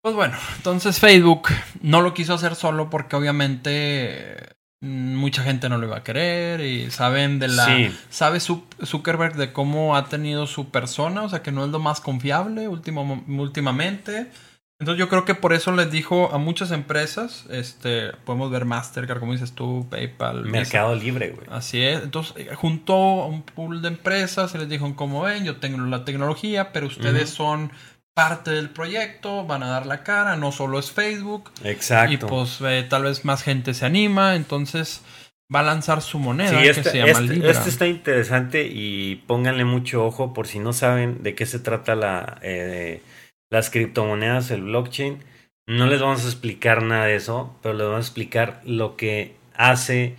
Pues 0.00 0.14
bueno, 0.14 0.38
entonces 0.56 0.98
Facebook 0.98 1.50
no 1.82 2.00
lo 2.00 2.14
quiso 2.14 2.32
hacer 2.32 2.54
solo 2.54 2.88
porque 2.88 3.16
obviamente 3.16 4.34
mucha 4.82 5.42
gente 5.44 5.68
no 5.68 5.78
lo 5.78 5.86
iba 5.86 5.98
a 5.98 6.02
querer 6.02 6.60
y 6.60 6.90
saben 6.90 7.38
de 7.38 7.48
la 7.48 7.64
Sí. 7.66 7.96
sabe 8.10 8.38
Zu- 8.40 8.64
Zuckerberg 8.84 9.36
de 9.36 9.52
cómo 9.52 9.96
ha 9.96 10.06
tenido 10.06 10.46
su 10.48 10.70
persona, 10.70 11.22
o 11.22 11.28
sea 11.28 11.40
que 11.42 11.52
no 11.52 11.64
es 11.64 11.70
lo 11.70 11.78
más 11.78 12.00
confiable 12.00 12.66
último, 12.68 13.22
últimamente. 13.28 14.26
Entonces 14.80 14.98
yo 14.98 15.08
creo 15.08 15.24
que 15.24 15.36
por 15.36 15.52
eso 15.52 15.70
les 15.70 15.92
dijo 15.92 16.30
a 16.34 16.38
muchas 16.38 16.72
empresas, 16.72 17.44
este, 17.50 18.10
podemos 18.24 18.50
ver 18.50 18.64
Mastercard, 18.64 19.20
como 19.20 19.30
dices 19.30 19.52
tú, 19.52 19.86
PayPal, 19.88 20.38
Visa. 20.42 20.50
Mercado 20.50 20.96
libre, 20.96 21.30
güey. 21.30 21.46
Así 21.52 21.80
es. 21.80 22.02
Entonces, 22.02 22.34
eh, 22.36 22.48
juntó 22.56 22.94
a 23.22 23.26
un 23.26 23.42
pool 23.42 23.80
de 23.80 23.86
empresas 23.88 24.52
y 24.56 24.58
les 24.58 24.68
dijo, 24.68 24.92
como 24.96 25.22
ven, 25.22 25.44
yo 25.44 25.58
tengo 25.58 25.78
la 25.86 26.04
tecnología, 26.04 26.72
pero 26.72 26.88
ustedes 26.88 27.30
son 27.30 27.70
parte 28.14 28.50
del 28.50 28.70
proyecto, 28.70 29.46
van 29.46 29.62
a 29.62 29.68
dar 29.68 29.86
la 29.86 30.02
cara, 30.02 30.36
no 30.36 30.52
solo 30.52 30.78
es 30.78 30.90
Facebook. 30.92 31.50
Exacto. 31.64 32.12
Y 32.12 32.16
pues 32.18 32.60
eh, 32.60 32.86
tal 32.88 33.04
vez 33.04 33.24
más 33.24 33.42
gente 33.42 33.74
se 33.74 33.86
anima, 33.86 34.36
entonces 34.36 35.02
va 35.54 35.60
a 35.60 35.64
lanzar 35.64 36.00
su 36.02 36.18
moneda 36.18 36.50
Sí, 36.50 36.56
que 36.56 36.70
este, 36.70 36.90
se 36.90 36.98
llama 36.98 37.10
este- 37.10 37.22
Libra. 37.34 37.50
este 37.50 37.68
está 37.68 37.86
interesante 37.86 38.66
y 38.70 39.16
pónganle 39.26 39.64
mucho 39.64 40.04
ojo 40.04 40.32
por 40.34 40.46
si 40.46 40.58
no 40.58 40.72
saben 40.72 41.22
de 41.22 41.34
qué 41.34 41.46
se 41.46 41.58
trata 41.58 41.94
la, 41.94 42.38
eh, 42.42 43.02
las 43.50 43.70
criptomonedas, 43.70 44.50
el 44.50 44.62
blockchain. 44.62 45.22
No 45.66 45.86
les 45.86 46.00
vamos 46.00 46.24
a 46.24 46.28
explicar 46.28 46.82
nada 46.82 47.04
de 47.06 47.14
eso, 47.16 47.56
pero 47.62 47.74
les 47.74 47.86
vamos 47.86 47.98
a 48.04 48.08
explicar 48.08 48.60
lo 48.64 48.96
que 48.96 49.36
hace. 49.54 50.16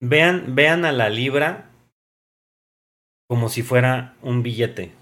Vean, 0.00 0.54
vean 0.54 0.84
a 0.84 0.92
la 0.92 1.08
Libra 1.08 1.70
como 3.28 3.48
si 3.48 3.62
fuera 3.62 4.14
un 4.22 4.42
billete. 4.42 4.92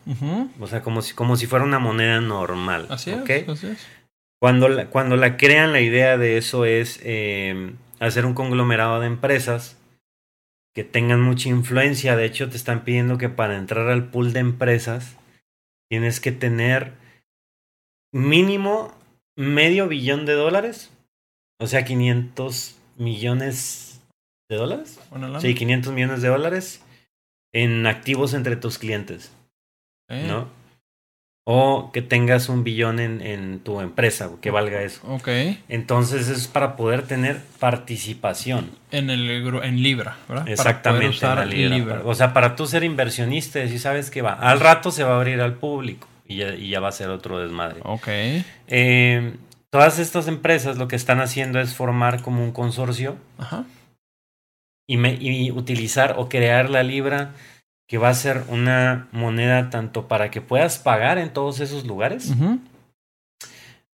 O 0.60 0.66
sea, 0.66 0.82
como 0.82 1.02
si, 1.02 1.14
como 1.14 1.36
si 1.36 1.46
fuera 1.46 1.64
una 1.64 1.78
moneda 1.78 2.20
normal. 2.20 2.86
Así 2.90 3.10
es, 3.10 3.48
así 3.48 3.66
es. 3.68 3.86
Cuando 4.40 4.68
la, 4.68 4.86
cuando 4.86 5.16
la 5.16 5.36
crean, 5.36 5.72
la 5.72 5.80
idea 5.80 6.18
de 6.18 6.36
eso 6.36 6.64
es 6.64 7.00
eh, 7.04 7.74
hacer 8.00 8.26
un 8.26 8.34
conglomerado 8.34 9.00
de 9.00 9.06
empresas 9.06 9.76
que 10.74 10.84
tengan 10.84 11.20
mucha 11.20 11.48
influencia. 11.48 12.16
De 12.16 12.24
hecho, 12.24 12.48
te 12.48 12.56
están 12.56 12.84
pidiendo 12.84 13.18
que 13.18 13.28
para 13.28 13.56
entrar 13.56 13.88
al 13.88 14.10
pool 14.10 14.32
de 14.32 14.40
empresas 14.40 15.16
tienes 15.88 16.20
que 16.20 16.32
tener 16.32 16.92
mínimo 18.12 18.92
medio 19.36 19.88
billón 19.88 20.26
de 20.26 20.34
dólares. 20.34 20.90
O 21.60 21.66
sea, 21.66 21.84
500 21.84 22.76
millones 22.96 24.02
de 24.48 24.56
dólares. 24.56 24.98
Sí, 25.40 25.54
500 25.54 25.92
millones 25.92 26.22
de 26.22 26.28
dólares 26.28 26.82
en 27.52 27.86
activos 27.86 28.34
entre 28.34 28.56
tus 28.56 28.78
clientes. 28.78 29.32
Eh, 30.08 30.26
¿no? 30.26 30.48
O 31.44 31.90
que 31.92 32.02
tengas 32.02 32.48
un 32.48 32.62
billón 32.62 33.00
en, 33.00 33.20
en 33.20 33.58
tu 33.58 33.80
empresa, 33.80 34.30
que 34.40 34.52
valga 34.52 34.82
eso. 34.82 35.00
Ok. 35.08 35.28
Entonces 35.68 36.28
es 36.28 36.46
para 36.46 36.76
poder 36.76 37.02
tener 37.02 37.40
participación. 37.58 38.70
En 38.92 39.10
el 39.10 39.28
en 39.28 39.82
Libra, 39.82 40.18
¿verdad? 40.28 40.48
Exactamente. 40.48 41.18
Para 41.20 41.42
en 41.42 41.70
la. 41.70 41.76
Libra. 41.76 42.02
O 42.04 42.14
sea, 42.14 42.32
para 42.32 42.54
tú 42.54 42.66
ser 42.66 42.84
inversionista, 42.84 43.58
y 43.64 43.78
sabes 43.78 44.10
que 44.10 44.22
va. 44.22 44.34
Al 44.34 44.60
rato 44.60 44.92
se 44.92 45.02
va 45.02 45.14
a 45.14 45.16
abrir 45.16 45.40
al 45.40 45.54
público 45.54 46.06
y 46.28 46.36
ya, 46.36 46.54
y 46.54 46.68
ya 46.68 46.78
va 46.78 46.88
a 46.88 46.92
ser 46.92 47.08
otro 47.08 47.40
desmadre. 47.40 47.80
Ok. 47.82 48.06
Eh, 48.68 49.34
todas 49.70 49.98
estas 49.98 50.28
empresas 50.28 50.78
lo 50.78 50.86
que 50.86 50.94
están 50.94 51.20
haciendo 51.20 51.58
es 51.58 51.74
formar 51.74 52.22
como 52.22 52.44
un 52.44 52.52
consorcio 52.52 53.16
Ajá. 53.38 53.64
Y, 54.86 54.96
me- 54.96 55.14
y 55.14 55.50
utilizar 55.50 56.14
o 56.18 56.28
crear 56.28 56.70
la 56.70 56.82
libra 56.82 57.32
que 57.88 57.98
va 57.98 58.08
a 58.08 58.14
ser 58.14 58.44
una 58.48 59.08
moneda 59.12 59.70
tanto 59.70 60.08
para 60.08 60.30
que 60.30 60.40
puedas 60.40 60.78
pagar 60.78 61.18
en 61.18 61.30
todos 61.32 61.60
esos 61.60 61.84
lugares. 61.86 62.32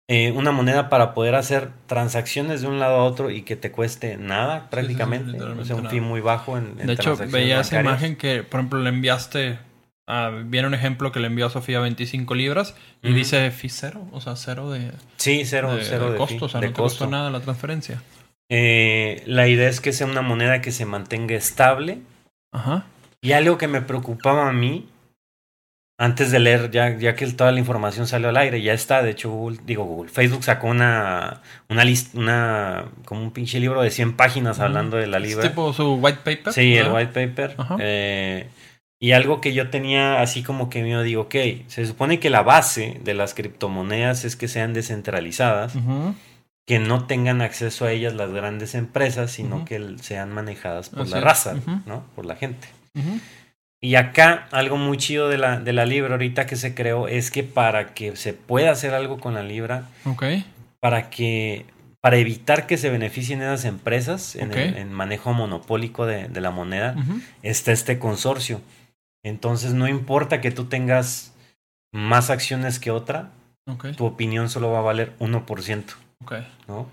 Eh, 0.09 0.31
una 0.33 0.53
moneda 0.53 0.89
para 0.89 1.15
poder 1.15 1.35
hacer 1.35 1.71
transacciones 1.87 2.61
de 2.61 2.69
un 2.69 2.79
lado 2.79 2.97
a 3.01 3.05
otro 3.05 3.31
y 3.31 3.43
que 3.43 3.57
te 3.57 3.73
cueste 3.73 4.17
nada 4.17 4.71
prácticamente. 4.71 5.43
o 5.43 5.65
sea, 5.65 5.75
un 5.75 5.83
nada. 5.83 5.91
fee 5.91 6.01
muy 6.01 6.21
bajo 6.21 6.57
en, 6.57 6.79
en 6.79 6.87
De 6.87 6.93
hecho, 6.93 7.17
veía 7.17 7.61
esa 7.61 7.81
imagen 7.81 8.15
que, 8.17 8.45
por 8.45 8.61
ejemplo, 8.61 8.79
le 8.81 8.91
enviaste. 8.91 9.59
ah, 10.07 10.31
viene 10.45 10.69
un 10.69 10.75
ejemplo 10.75 11.11
que 11.11 11.19
le 11.19 11.27
envió 11.27 11.47
a 11.47 11.51
Sofía 11.51 11.81
25 11.81 12.37
libras 12.37 12.77
y 13.03 13.13
dice 13.15 13.51
fee 13.51 13.69
cero, 13.69 14.07
o 14.13 14.21
sea, 14.21 14.37
cero 14.37 14.71
de, 14.71 14.93
Sí, 15.17 15.45
cero, 15.45 15.75
de- 15.75 15.83
cero 15.83 16.07
de 16.07 16.13
de, 16.13 16.19
costo, 16.19 16.39
fee, 16.39 16.45
o 16.45 16.49
sea, 16.51 16.61
no 16.61 16.67
te 16.69 16.73
costó 16.75 17.07
nada 17.09 17.29
la 17.31 17.41
transferencia. 17.41 18.01
Eh, 18.49 19.23
la 19.27 19.49
idea 19.49 19.69
es 19.69 19.81
que 19.81 19.93
sea 19.93 20.07
una 20.07 20.23
moneda 20.23 20.61
que 20.61 20.73
se 20.73 20.85
mantenga 20.87 21.35
estable. 21.35 21.99
Ajá. 22.53 22.85
Y 23.21 23.33
algo 23.33 23.59
que 23.59 23.69
me 23.69 23.81
preocupaba 23.83 24.49
a 24.49 24.53
mí, 24.53 24.89
antes 25.99 26.31
de 26.31 26.39
leer, 26.39 26.71
ya, 26.71 26.97
ya 26.97 27.15
que 27.17 27.27
toda 27.29 27.51
la 27.53 27.59
información 27.59 28.07
salió 28.07 28.29
al 28.29 28.37
aire, 28.37 28.61
ya 28.61 28.73
está, 28.75 29.03
de 29.03 29.11
hecho, 29.11 29.31
Google, 29.31 29.59
digo 29.65 29.85
Google, 29.85 30.11
Facebook 30.11 30.45
sacó 30.45 30.67
una, 30.69 31.41
una 31.71 31.85
lista, 31.85 32.19
una, 32.19 32.85
como 33.07 33.23
un 33.23 33.31
pinche 33.33 33.59
libro 33.59 33.81
de 33.83 33.91
100 33.91 34.15
páginas 34.17 34.61
hablando 34.61 34.99
de 34.99 35.07
la 35.07 35.17
Es 35.17 35.23
libra. 35.25 35.49
tipo 35.49 35.73
su 35.73 35.95
white 35.95 36.21
paper. 36.23 36.53
Sí, 36.53 36.77
el 36.77 36.93
white 36.93 37.13
paper. 37.13 37.55
Ajá. 37.59 37.77
Eh, 37.81 38.47
y 39.01 39.13
algo 39.13 39.41
que 39.41 39.55
yo 39.55 39.71
tenía 39.71 40.21
así 40.21 40.43
como 40.43 40.69
que 40.71 40.89
yo 40.89 41.03
digo, 41.03 41.23
ok, 41.23 41.35
se 41.67 41.87
supone 41.87 42.21
que 42.21 42.31
la 42.31 42.43
base 42.43 43.01
de 43.03 43.15
las 43.15 43.35
criptomonedas 43.35 44.25
es 44.25 44.37
que 44.37 44.49
sean 44.49 44.73
descentralizadas, 44.75 45.75
Ujú. 45.75 46.15
Que 46.67 46.79
no 46.79 47.07
tengan 47.07 47.43
acceso 47.43 47.85
a 47.85 47.93
ellas 47.93 48.15
las 48.15 48.31
grandes 48.33 48.75
empresas, 48.75 49.31
sino 49.31 49.65
que 49.65 49.97
sean 50.01 50.33
manejadas 50.33 50.91
por 50.91 51.09
la 51.09 51.21
raza. 51.21 51.55
¿no? 51.87 52.05
Por 52.15 52.27
la 52.27 52.37
gente. 52.37 52.69
Y 53.81 53.95
acá 53.95 54.49
algo 54.51 54.77
muy 54.77 54.97
chido 54.97 55.29
de 55.29 55.39
la, 55.39 55.61
de 55.61 55.73
la 55.73 55.87
Libra 55.87 56.13
ahorita 56.13 56.47
que 56.47 56.57
se 56.57 56.75
creó 56.75 57.09
es 57.09 57.31
que 57.31 57.45
para 57.45 57.95
que 57.95 58.17
se 58.17 58.33
pueda 58.33 58.73
hacer 58.73 58.95
algo 58.95 59.19
con 59.21 59.35
la 59.35 59.43
Libra, 59.43 59.85
para 60.81 61.09
que 61.11 61.67
para 62.01 62.19
evitar 62.19 62.67
que 62.67 62.79
se 62.79 62.89
beneficien 62.89 63.43
esas 63.43 63.65
empresas 63.65 64.37
en 64.37 64.53
el 64.53 64.77
en 64.77 64.93
manejo 64.93 65.33
monopólico 65.33 66.07
de, 66.07 66.29
de 66.29 66.41
la 66.41 66.51
moneda, 66.51 66.95
está 67.43 67.73
este 67.73 67.99
consorcio. 67.99 68.61
Entonces 69.25 69.73
no 69.73 69.89
importa 69.89 70.41
que 70.41 70.53
tú 70.53 70.67
tengas 70.67 71.33
más 71.93 72.31
acciones 72.31 72.79
que 72.79 72.93
otra, 72.93 73.31
tu 73.97 74.05
opinión 74.05 74.49
solo 74.49 74.71
va 74.71 74.79
a 74.79 74.83
valer 74.83 75.17
1%, 75.19 75.85
Ok. 76.27 76.35
¿no? 76.69 76.89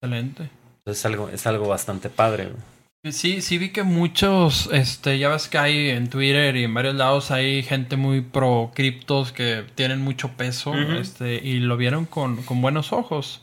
Excelente. 0.00 0.42
Entonces 0.78 1.00
es 1.00 1.06
algo, 1.06 1.28
es 1.28 1.46
algo 1.46 1.68
bastante 1.68 2.08
padre. 2.10 2.44
güey. 2.46 3.12
Sí, 3.12 3.40
sí 3.40 3.58
vi 3.58 3.68
que 3.70 3.84
muchos, 3.84 4.68
este, 4.72 5.18
ya 5.18 5.28
ves 5.28 5.48
que 5.48 5.58
hay 5.58 5.90
en 5.90 6.08
Twitter 6.10 6.56
y 6.56 6.64
en 6.64 6.74
varios 6.74 6.94
lados 6.96 7.30
hay 7.30 7.62
gente 7.62 7.96
muy 7.96 8.20
pro 8.20 8.72
criptos 8.74 9.30
que 9.32 9.64
tienen 9.76 10.00
mucho 10.00 10.30
peso, 10.32 10.74
este, 10.74 11.34
y 11.36 11.60
lo 11.60 11.76
vieron 11.76 12.06
con, 12.06 12.42
con 12.42 12.60
buenos 12.60 12.92
ojos. 12.92 13.42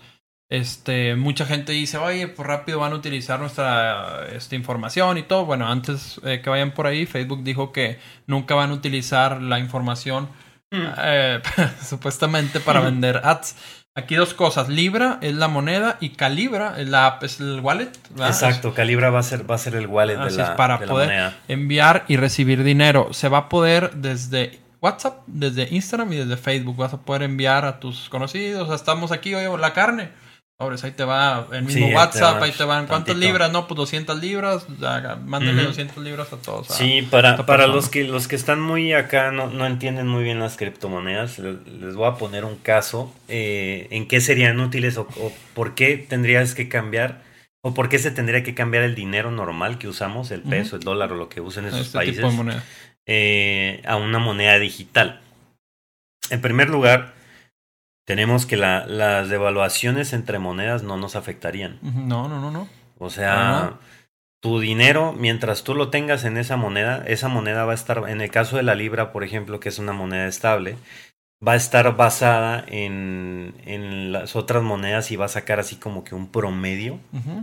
Este, 0.49 1.15
mucha 1.15 1.45
gente 1.45 1.71
dice, 1.71 1.97
oye, 1.97 2.27
pues 2.27 2.45
rápido 2.45 2.79
van 2.79 2.91
a 2.91 2.95
utilizar 2.95 3.39
nuestra 3.39 4.27
esta 4.35 4.55
información 4.55 5.17
y 5.17 5.23
todo. 5.23 5.45
Bueno, 5.45 5.67
antes 5.67 6.19
eh, 6.25 6.41
que 6.43 6.49
vayan 6.49 6.73
por 6.73 6.85
ahí, 6.85 7.05
Facebook 7.05 7.43
dijo 7.43 7.71
que 7.71 7.99
nunca 8.27 8.55
van 8.55 8.71
a 8.71 8.73
utilizar 8.73 9.41
la 9.41 9.59
información 9.59 10.27
eh, 10.71 11.41
supuestamente 11.81 12.59
para 12.59 12.81
Mm. 12.81 12.85
vender 12.85 13.21
ads. 13.23 13.55
Aquí 13.95 14.15
dos 14.15 14.33
cosas, 14.33 14.69
Libra 14.69 15.19
es 15.21 15.35
la 15.35 15.47
moneda 15.47 15.97
y 15.99 16.09
Calibra 16.09 16.79
es 16.79 16.89
la 16.89 17.05
app, 17.05 17.23
es 17.23 17.39
el 17.39 17.59
wallet. 17.59 17.91
¿verdad? 18.09 18.29
Exacto, 18.29 18.73
Calibra 18.73 19.11
va 19.11 19.19
a 19.19 19.23
ser, 19.23 19.49
va 19.49 19.53
a 19.53 19.59
ser 19.59 19.75
el 19.75 19.85
wallet 19.85 20.17
de 20.17 20.31
la, 20.31 20.43
es, 20.45 20.49
para 20.51 20.79
de 20.79 20.87
la 20.87 20.91
poder 20.91 21.07
moneda. 21.09 21.37
enviar 21.47 22.03
y 22.07 22.17
recibir 22.17 22.63
dinero. 22.63 23.09
Se 23.11 23.29
va 23.29 23.37
a 23.37 23.49
poder 23.49 23.91
desde 23.91 24.59
WhatsApp, 24.81 25.19
desde 25.27 25.67
Instagram 25.69 26.11
y 26.11 26.15
desde 26.17 26.37
Facebook. 26.37 26.75
Vas 26.75 26.93
a 26.95 27.01
poder 27.01 27.21
enviar 27.21 27.65
a 27.65 27.79
tus 27.79 28.09
conocidos. 28.09 28.63
O 28.63 28.65
sea, 28.65 28.75
estamos 28.75 29.11
aquí, 29.11 29.35
oye, 29.35 29.55
la 29.59 29.73
carne. 29.73 30.09
Pobres, 30.57 30.83
ahí 30.83 30.91
te 30.91 31.03
va 31.03 31.47
el 31.51 31.63
mismo 31.63 31.87
Sí, 31.87 31.93
WhatsApp, 31.93 32.41
ahí 32.41 32.51
te 32.51 32.63
van. 32.63 32.85
¿Cuántas 32.85 33.07
tantito. 33.07 33.27
libras? 33.27 33.51
No, 33.51 33.67
pues 33.67 33.75
200 33.75 34.19
libras. 34.19 34.67
Mándale 35.25 35.53
Ujú. 35.57 35.67
200 35.69 35.97
libras 36.03 36.31
a 36.31 36.37
todos. 36.37 36.67
Sí, 36.67 37.01
para, 37.09 37.45
para 37.45 37.65
los 37.65 37.89
que 37.89 38.03
los 38.03 38.27
que 38.27 38.35
están 38.35 38.61
muy 38.61 38.93
acá 38.93 39.31
no, 39.31 39.47
no 39.47 39.65
entienden 39.65 40.07
muy 40.07 40.23
bien 40.23 40.39
las 40.39 40.55
criptomonedas, 40.55 41.39
les, 41.39 41.67
les 41.67 41.95
voy 41.95 42.07
a 42.07 42.15
poner 42.15 42.45
un 42.45 42.57
caso 42.57 43.11
eh, 43.27 43.87
en 43.89 44.07
qué 44.07 44.21
serían 44.21 44.59
útiles 44.59 44.97
o, 44.97 45.07
o 45.19 45.33
por 45.55 45.73
qué 45.73 45.97
tendrías 45.97 46.53
que 46.53 46.69
cambiar 46.69 47.23
o 47.65 47.73
por 47.73 47.89
qué 47.89 47.97
se 47.97 48.11
tendría 48.11 48.43
que 48.43 48.53
cambiar 48.53 48.83
el 48.83 48.93
dinero 48.93 49.31
normal 49.31 49.79
que 49.79 49.87
usamos, 49.87 50.31
el 50.31 50.41
peso, 50.41 50.75
el 50.75 50.83
dólar 50.83 51.13
o 51.13 51.15
lo 51.15 51.29
que 51.29 51.41
usen 51.41 51.65
esos 51.65 51.87
este 51.87 51.97
países 51.97 52.25
eh, 53.05 53.81
a 53.85 53.95
una 53.95 54.19
moneda 54.19 54.59
digital. 54.59 55.21
En 56.29 56.41
primer 56.41 56.69
lugar, 56.69 57.13
tenemos 58.05 58.45
que 58.45 58.57
la- 58.57 58.85
las 58.85 59.29
devaluaciones 59.29 60.13
entre 60.13 60.39
monedas 60.39 60.83
no 60.83 60.97
nos 60.97 61.15
afectarían. 61.15 61.79
No, 61.81 62.27
no, 62.27 62.39
no, 62.41 62.51
no. 62.51 62.67
O 62.97 63.09
sea, 63.09 63.73
tu 64.41 64.59
dinero, 64.59 65.13
mientras 65.17 65.63
tú 65.63 65.73
lo 65.73 65.89
tengas 65.89 66.25
en 66.25 66.37
esa 66.37 66.57
moneda, 66.57 67.03
esa 67.07 67.27
moneda 67.29 67.65
va 67.65 67.71
a 67.71 67.75
estar, 67.75 68.03
en 68.09 68.21
el 68.21 68.29
caso 68.29 68.57
de 68.57 68.63
la 68.63 68.75
libra, 68.75 69.11
por 69.11 69.23
ejemplo, 69.23 69.59
que 69.59 69.69
es 69.69 69.79
una 69.79 69.93
moneda 69.93 70.27
estable, 70.27 70.75
va 71.45 71.53
a 71.53 71.55
estar 71.57 71.95
basada 71.97 72.63
en, 72.67 73.53
en 73.65 74.11
las 74.13 74.35
otras 74.37 74.63
monedas 74.63 75.11
y 75.11 75.17
va 75.17 75.25
a 75.25 75.29
sacar 75.29 75.59
así 75.59 75.75
como 75.77 76.03
que 76.05 76.15
un 76.15 76.29
promedio, 76.31 76.99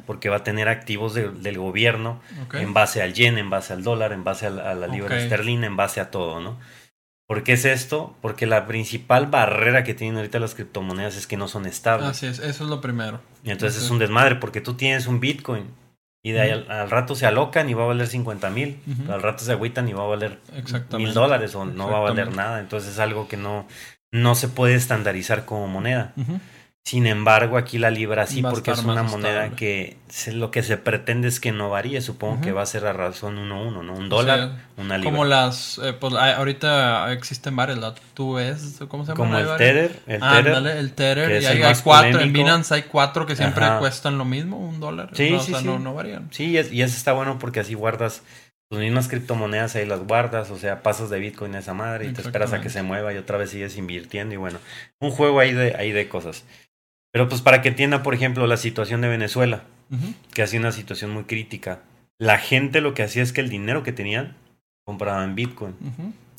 porque 0.06 0.28
va 0.30 0.36
a 0.36 0.44
tener 0.44 0.68
activos 0.68 1.12
de- 1.14 1.30
del 1.30 1.58
gobierno 1.58 2.20
en 2.54 2.72
base 2.74 3.02
al 3.02 3.12
yen, 3.14 3.36
en 3.38 3.50
base 3.50 3.72
al 3.74 3.82
dólar, 3.82 4.12
en 4.12 4.24
base 4.24 4.46
a 4.46 4.50
la, 4.50 4.70
a 4.70 4.74
la 4.74 4.86
libra 4.86 5.16
Ok. 5.16 5.22
esterlina, 5.22 5.66
en 5.66 5.76
base 5.76 6.00
a 6.00 6.10
todo, 6.10 6.40
¿no? 6.40 6.56
¿Por 7.30 7.44
qué 7.44 7.52
es 7.52 7.64
esto? 7.64 8.16
Porque 8.22 8.44
la 8.44 8.66
principal 8.66 9.26
barrera 9.26 9.84
que 9.84 9.94
tienen 9.94 10.16
ahorita 10.16 10.40
las 10.40 10.56
criptomonedas 10.56 11.16
es 11.16 11.28
que 11.28 11.36
no 11.36 11.46
son 11.46 11.64
estables. 11.64 12.08
Así 12.08 12.26
es, 12.26 12.40
eso 12.40 12.64
es 12.64 12.68
lo 12.68 12.80
primero. 12.80 13.20
Y 13.44 13.52
entonces 13.52 13.84
es 13.84 13.88
un 13.88 14.00
desmadre 14.00 14.34
porque 14.34 14.60
tú 14.60 14.74
tienes 14.74 15.06
un 15.06 15.20
Bitcoin 15.20 15.66
y 16.24 16.32
de 16.32 16.40
ahí 16.40 16.50
al, 16.50 16.90
rato 16.90 17.14
se 17.14 17.26
alocan 17.26 17.70
y 17.70 17.74
va 17.74 17.84
a 17.84 17.86
valer 17.86 18.08
50 18.08 18.50
mil. 18.50 18.80
Ujú. 18.84 19.12
Al 19.12 19.22
rato 19.22 19.44
se 19.44 19.52
agüitan 19.52 19.88
y 19.88 19.92
va 19.92 20.02
a 20.02 20.06
valer 20.08 20.40
mil 20.98 21.14
dólares 21.14 21.54
o 21.54 21.64
no 21.64 21.88
va 21.88 21.98
a 21.98 22.00
valer 22.00 22.34
nada. 22.34 22.58
Entonces 22.58 22.94
es 22.94 22.98
algo 22.98 23.28
que 23.28 23.36
no, 23.36 23.68
no 24.10 24.34
se 24.34 24.48
puede 24.48 24.74
estandarizar 24.74 25.44
como 25.44 25.68
moneda. 25.68 26.12
Ujú. 26.16 26.40
Sin 26.82 27.06
embargo, 27.06 27.56
aquí 27.58 27.78
la 27.78 27.90
libra 27.90 28.26
sí, 28.26 28.42
porque 28.42 28.72
es 28.72 28.82
una 28.82 29.02
moneda 29.02 29.44
estable. 29.44 29.56
que 29.56 29.96
se- 30.08 30.32
lo 30.32 30.50
que 30.50 30.62
se 30.62 30.76
pretende 30.76 31.28
es 31.28 31.38
que 31.38 31.52
no 31.52 31.70
varíe. 31.70 32.00
Supongo 32.00 32.40
que 32.40 32.52
va 32.52 32.62
a 32.62 32.66
ser 32.66 32.86
a 32.86 32.92
razón 32.92 33.36
1-1, 33.38 33.82
¿no? 33.84 33.92
Un 33.94 34.06
O 34.06 34.08
dólar, 34.08 34.38
sea, 34.38 34.68
una 34.78 34.96
libra. 34.98 35.10
Como 35.12 35.24
las, 35.24 35.78
eh, 35.84 35.92
pues 35.92 36.14
ahorita 36.14 37.12
existen 37.12 37.54
varias, 37.54 37.78
la 37.78 37.94
tú 38.14 38.34
ves, 38.34 38.80
¿cómo 38.88 39.04
se 39.04 39.08
llama? 39.12 39.16
Como 39.18 39.38
el. 39.38 39.46
Tether, 39.58 40.00
el 40.06 40.22
Ah, 40.22 40.38
Tether. 40.38 40.54
ándale, 40.56 40.78
el 40.80 40.92
Tether. 40.94 41.42
Y 41.42 41.46
hay 41.46 41.74
cuatro. 41.84 42.18
En. 42.20 42.32
Binance 42.32 42.74
hay 42.74 42.82
cuatro 42.84 43.26
que 43.26 43.36
siempre 43.36 43.64
Ajá. 43.64 43.78
cuestan 43.78 44.18
lo 44.18 44.24
mismo, 44.24 44.56
un 44.58 44.80
dólar. 44.80 45.10
Sí, 45.12 45.30
No, 45.30 45.38
sí, 45.40 45.52
o 45.52 45.54
sea, 45.54 45.58
sí. 45.60 45.66
No, 45.66 45.78
no 45.78 45.94
varían. 45.94 46.28
Sí, 46.32 46.46
y 46.46 46.56
es- 46.56 46.72
y 46.72 46.82
eso 46.82 46.96
está 46.96 47.12
bueno 47.12 47.38
porque 47.38 47.60
así 47.60 47.74
guardas 47.74 48.22
tus 48.70 48.80
mismas 48.80 49.06
criptomonedas, 49.06 49.76
ahí 49.76 49.84
las 49.84 50.00
guardas, 50.00 50.50
o 50.50 50.56
sea, 50.56 50.82
pasas 50.82 51.10
de 51.10 51.18
Bitcoin 51.20 51.54
a 51.56 51.58
esa 51.58 51.74
madre 51.74 52.06
y 52.06 52.12
te 52.12 52.22
esperas 52.22 52.52
a 52.52 52.60
que 52.60 52.70
se 52.70 52.82
mueva 52.82 53.12
y 53.12 53.16
otra 53.16 53.36
vez 53.36 53.50
sigues 53.50 53.76
invirtiendo 53.76 54.32
y 54.34 54.38
bueno, 54.38 54.58
un 55.00 55.10
juego 55.10 55.40
ahí 55.40 55.52
de, 55.52 55.74
ahí 55.76 55.90
de 55.92 56.08
cosas. 56.08 56.44
Pero 57.12 57.28
pues 57.28 57.40
para 57.40 57.62
que 57.62 57.68
entienda, 57.68 58.02
por 58.02 58.14
ejemplo, 58.14 58.46
la 58.46 58.56
situación 58.56 59.00
de 59.00 59.08
Venezuela, 59.08 59.64
que 60.32 60.42
ha 60.42 60.46
sido 60.46 60.62
una 60.62 60.72
situación 60.72 61.10
muy 61.10 61.24
crítica. 61.24 61.80
La 62.18 62.38
gente 62.38 62.80
lo 62.80 62.94
que 62.94 63.02
hacía 63.02 63.22
es 63.22 63.32
que 63.32 63.40
el 63.40 63.48
dinero 63.48 63.82
que 63.82 63.92
tenían 63.92 64.36
compraban 64.84 65.34
Bitcoin. 65.34 65.74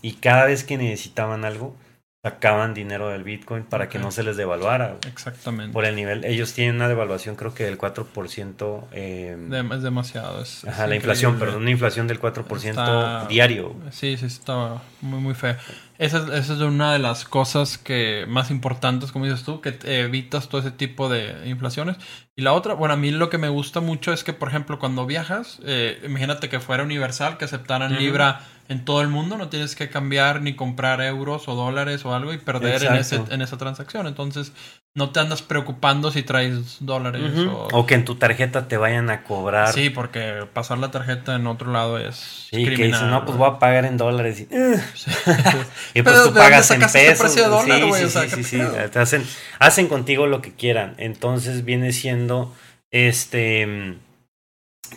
Y 0.01 0.13
cada 0.13 0.45
vez 0.45 0.63
que 0.63 0.77
necesitaban 0.77 1.45
algo, 1.45 1.75
sacaban 2.23 2.75
dinero 2.75 3.09
del 3.09 3.23
Bitcoin 3.23 3.63
para 3.63 3.89
que 3.89 3.97
no 3.97 4.11
se 4.11 4.21
les 4.21 4.37
devaluara. 4.37 4.97
Exactamente. 5.07 5.73
Por 5.73 5.85
el 5.85 5.95
nivel, 5.95 6.23
ellos 6.23 6.53
tienen 6.53 6.75
una 6.75 6.87
devaluación 6.87 7.35
creo 7.35 7.55
que 7.55 7.63
del 7.63 7.79
4%. 7.79 8.87
eh, 8.91 9.35
Dem- 9.49 9.73
es 9.75 9.81
demasiado. 9.81 10.39
Es, 10.41 10.63
ajá, 10.67 10.83
es 10.83 10.89
la 10.89 10.95
inflación, 10.95 11.39
perdón, 11.39 11.63
una 11.63 11.71
inflación 11.71 12.07
del 12.07 12.19
4% 12.19 12.69
Está- 12.69 13.25
diario. 13.27 13.75
Sí, 13.91 14.17
sí, 14.17 14.27
está 14.27 14.81
muy, 15.01 15.19
muy 15.19 15.33
feo. 15.33 15.55
Esa 15.97 16.17
es, 16.19 16.23
esa 16.45 16.53
es 16.53 16.59
una 16.61 16.93
de 16.93 16.99
las 16.99 17.25
cosas 17.25 17.77
que 17.79 18.25
más 18.27 18.51
importantes, 18.51 19.11
como 19.11 19.25
dices 19.25 19.43
tú, 19.43 19.59
que 19.61 19.77
evitas 19.83 20.47
todo 20.47 20.61
ese 20.61 20.71
tipo 20.71 21.09
de 21.09 21.47
inflaciones. 21.47 21.97
Y 22.35 22.43
la 22.43 22.53
otra, 22.53 22.75
bueno, 22.75 22.93
a 22.93 22.97
mí 22.97 23.09
lo 23.11 23.29
que 23.31 23.37
me 23.39 23.49
gusta 23.49 23.81
mucho 23.81 24.13
es 24.13 24.23
que, 24.23 24.33
por 24.33 24.47
ejemplo, 24.49 24.77
cuando 24.79 25.05
viajas, 25.07 25.59
eh, 25.65 25.99
imagínate 26.05 26.49
que 26.49 26.59
fuera 26.59 26.83
universal, 26.83 27.37
que 27.37 27.45
aceptaran 27.45 27.97
libra 27.97 28.41
en 28.71 28.85
todo 28.85 29.01
el 29.01 29.09
mundo, 29.09 29.37
no 29.37 29.49
tienes 29.49 29.75
que 29.75 29.89
cambiar 29.89 30.41
ni 30.41 30.55
comprar 30.55 31.01
euros 31.01 31.47
o 31.49 31.55
dólares 31.55 32.05
o 32.05 32.15
algo 32.15 32.31
y 32.33 32.37
perder 32.37 32.83
en, 32.85 32.95
ese, 32.95 33.21
en 33.29 33.41
esa 33.41 33.57
transacción. 33.57 34.07
Entonces, 34.07 34.53
no 34.95 35.09
te 35.11 35.19
andas 35.19 35.41
preocupando 35.41 36.09
si 36.11 36.23
traes 36.23 36.77
dólares 36.79 37.33
o... 37.49 37.67
O 37.73 37.85
que 37.85 37.95
en 37.95 38.05
tu 38.05 38.15
tarjeta 38.15 38.67
te 38.69 38.77
vayan 38.77 39.09
a 39.09 39.23
cobrar. 39.23 39.73
Sí, 39.73 39.89
porque 39.89 40.47
pasar 40.53 40.77
la 40.77 40.89
tarjeta 40.89 41.35
en 41.35 41.47
otro 41.47 41.71
lado 41.71 41.97
es 41.97 42.47
Sí, 42.49 42.57
que 42.63 42.73
criminal. 42.73 42.91
dicen, 42.91 43.09
no, 43.09 43.25
pues 43.25 43.37
voy 43.37 43.49
a 43.49 43.59
pagar 43.59 43.83
en 43.85 43.97
dólares. 43.97 44.39
Y, 44.39 44.43
"Ugh". 44.55 44.79
Sí. 44.95 45.11
Y 45.93 46.01
Pero, 46.01 46.03
pues 46.03 46.23
¿de 46.23 46.29
tú 46.29 46.33
pagas 46.35 46.71
en 46.71 46.79
pesos. 46.81 47.19
precio 47.19 47.43
de 47.43 47.49
dólar, 47.49 47.79
sí, 47.81 47.87
güey? 47.87 48.01
sí, 48.01 48.05
O 48.07 48.09
sea, 48.09 48.23
sí, 48.29 48.35
¿qué 48.37 48.43
sí. 48.43 48.61
Te 48.91 48.99
hacen, 48.99 49.25
hacen 49.59 49.87
contigo 49.89 50.27
lo 50.27 50.41
que 50.41 50.53
quieran. 50.53 50.95
Entonces 50.97 51.65
viene 51.65 51.91
siendo 51.91 52.53
este 52.91 53.67
mm, 53.67 53.99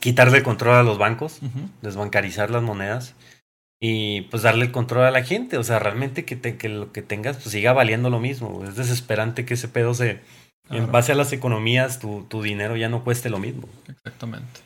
quitarle 0.00 0.38
el 0.38 0.42
control 0.44 0.76
a 0.76 0.82
los 0.84 0.98
bancos, 0.98 1.40
desbancarizar 1.82 2.50
las 2.50 2.62
monedas 2.62 3.14
y 3.86 4.22
pues 4.30 4.42
darle 4.42 4.64
el 4.64 4.72
control 4.72 5.04
a 5.04 5.10
la 5.10 5.22
gente. 5.24 5.58
O 5.58 5.62
sea, 5.64 5.78
realmente 5.78 6.24
que, 6.24 6.36
te- 6.36 6.56
que 6.56 6.70
lo 6.70 6.90
que 6.90 7.02
tengas 7.02 7.36
pues 7.36 7.50
siga 7.50 7.74
valiendo 7.74 8.08
lo 8.08 8.18
mismo. 8.18 8.64
Es 8.64 8.76
desesperante 8.76 9.44
que 9.44 9.54
ese 9.54 9.68
pedo 9.68 9.92
se... 9.92 10.20
Claro. 10.66 10.84
En 10.84 10.90
base 10.92 11.12
a 11.12 11.14
las 11.14 11.30
economías, 11.34 11.98
tu, 11.98 12.24
tu 12.24 12.40
dinero 12.42 12.74
ya 12.78 12.88
no 12.88 13.04
cueste 13.04 13.28
lo 13.28 13.38
mismo. 13.38 13.68
Exactamente. 13.86 14.60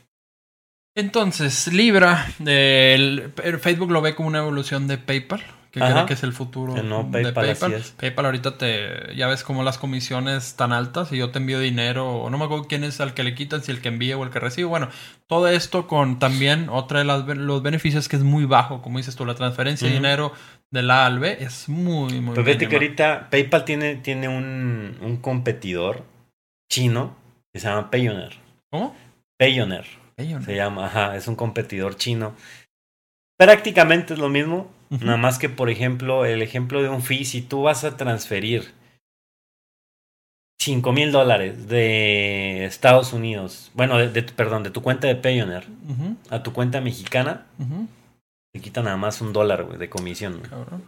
Entonces, 0.96 1.72
Libra, 1.72 2.26
el, 2.44 3.32
el 3.42 3.58
Facebook 3.58 3.90
lo 3.90 4.00
ve 4.00 4.14
como 4.14 4.28
una 4.28 4.38
evolución 4.38 4.86
de 4.86 4.98
PayPal, 4.98 5.42
que 5.70 5.80
Ajá. 5.82 5.92
cree 5.92 6.06
que 6.06 6.12
es 6.14 6.22
el 6.22 6.32
futuro 6.32 6.76
El 6.76 6.88
nuevo 6.88 7.04
de 7.04 7.24
PayPal, 7.24 7.34
PayPal. 7.46 7.74
así 7.74 7.82
es. 7.82 7.90
PayPal 7.92 8.24
ahorita 8.26 8.56
te, 8.58 9.14
ya 9.16 9.26
ves 9.26 9.42
como 9.42 9.62
las 9.62 9.78
comisiones 9.78 10.54
tan 10.56 10.72
altas 10.72 11.12
y 11.12 11.18
yo 11.18 11.30
te 11.30 11.38
envío 11.38 11.60
dinero, 11.60 12.10
o 12.10 12.30
no 12.30 12.38
me 12.38 12.44
acuerdo 12.44 12.64
quién 12.64 12.84
es 12.84 13.00
al 13.00 13.14
que 13.14 13.22
le 13.22 13.34
quitan, 13.34 13.62
si 13.62 13.70
el 13.70 13.80
que 13.80 13.88
envía 13.88 14.16
o 14.16 14.24
el 14.24 14.30
que 14.30 14.40
recibe. 14.40 14.66
Bueno, 14.68 14.88
todo 15.26 15.48
esto 15.48 15.86
con 15.86 16.18
también 16.18 16.68
otra 16.70 17.00
de 17.00 17.04
las, 17.04 17.26
los 17.26 17.62
beneficios 17.62 18.08
que 18.08 18.16
es 18.16 18.22
muy 18.22 18.44
bajo, 18.46 18.80
como 18.82 18.98
dices 18.98 19.14
tú, 19.16 19.24
la 19.26 19.34
transferencia 19.34 19.86
de 19.88 19.94
dinero 19.94 20.32
de 20.70 20.82
la 20.82 21.02
A 21.04 21.06
al 21.06 21.18
B 21.18 21.36
es 21.40 21.68
muy, 21.68 22.20
muy 22.20 22.34
Pues 22.34 22.46
fíjate 22.46 22.68
que 22.68 22.76
ahorita 22.76 23.28
PayPal 23.30 23.64
tiene, 23.64 23.96
tiene 23.96 24.28
un, 24.28 24.96
un 25.00 25.16
competidor 25.18 26.04
chino 26.70 27.16
que 27.52 27.60
se 27.60 27.68
llama 27.68 27.90
Payoneer. 27.90 28.34
¿Cómo? 28.70 28.94
Payoneer 29.38 29.86
Payoneer. 30.16 30.44
se 30.44 30.54
llama, 30.56 30.86
ajá, 30.86 31.16
es 31.16 31.28
un 31.28 31.36
competidor 31.36 31.96
chino. 31.96 32.34
Prácticamente 33.38 34.14
es 34.14 34.18
lo 34.18 34.28
mismo, 34.28 34.68
Nada 34.91 35.16
más 35.18 35.39
que, 35.39 35.49
por 35.49 35.68
ejemplo, 35.70 36.24
el 36.24 36.41
ejemplo 36.43 36.82
de 36.82 36.89
un 36.89 37.03
fee, 37.03 37.24
si 37.24 37.43
tú 37.43 37.62
vas 37.62 37.84
a 37.84 37.97
transferir 37.97 38.72
5 40.61 40.93
mil 40.93 41.12
dólares 41.12 41.68
de 41.68 42.64
Estados 42.64 43.12
Unidos, 43.12 43.70
bueno, 43.74 43.97
de, 43.99 44.09
de 44.11 44.22
perdón, 44.22 44.62
de 44.64 44.70
tu 44.70 44.82
cuenta 44.82 45.07
de 45.07 45.14
Payoneer 45.14 45.64
a 46.30 46.43
tu 46.43 46.53
cuenta 46.53 46.80
mexicana, 46.80 47.47
te 48.53 48.61
quitan 48.61 48.84
nada 48.84 48.97
más 48.97 49.20
un 49.20 49.32
dólar, 49.32 49.64
güey, 49.64 49.78
de 49.78 49.89
comisión. 49.89 50.41
cabrón. 50.49 50.82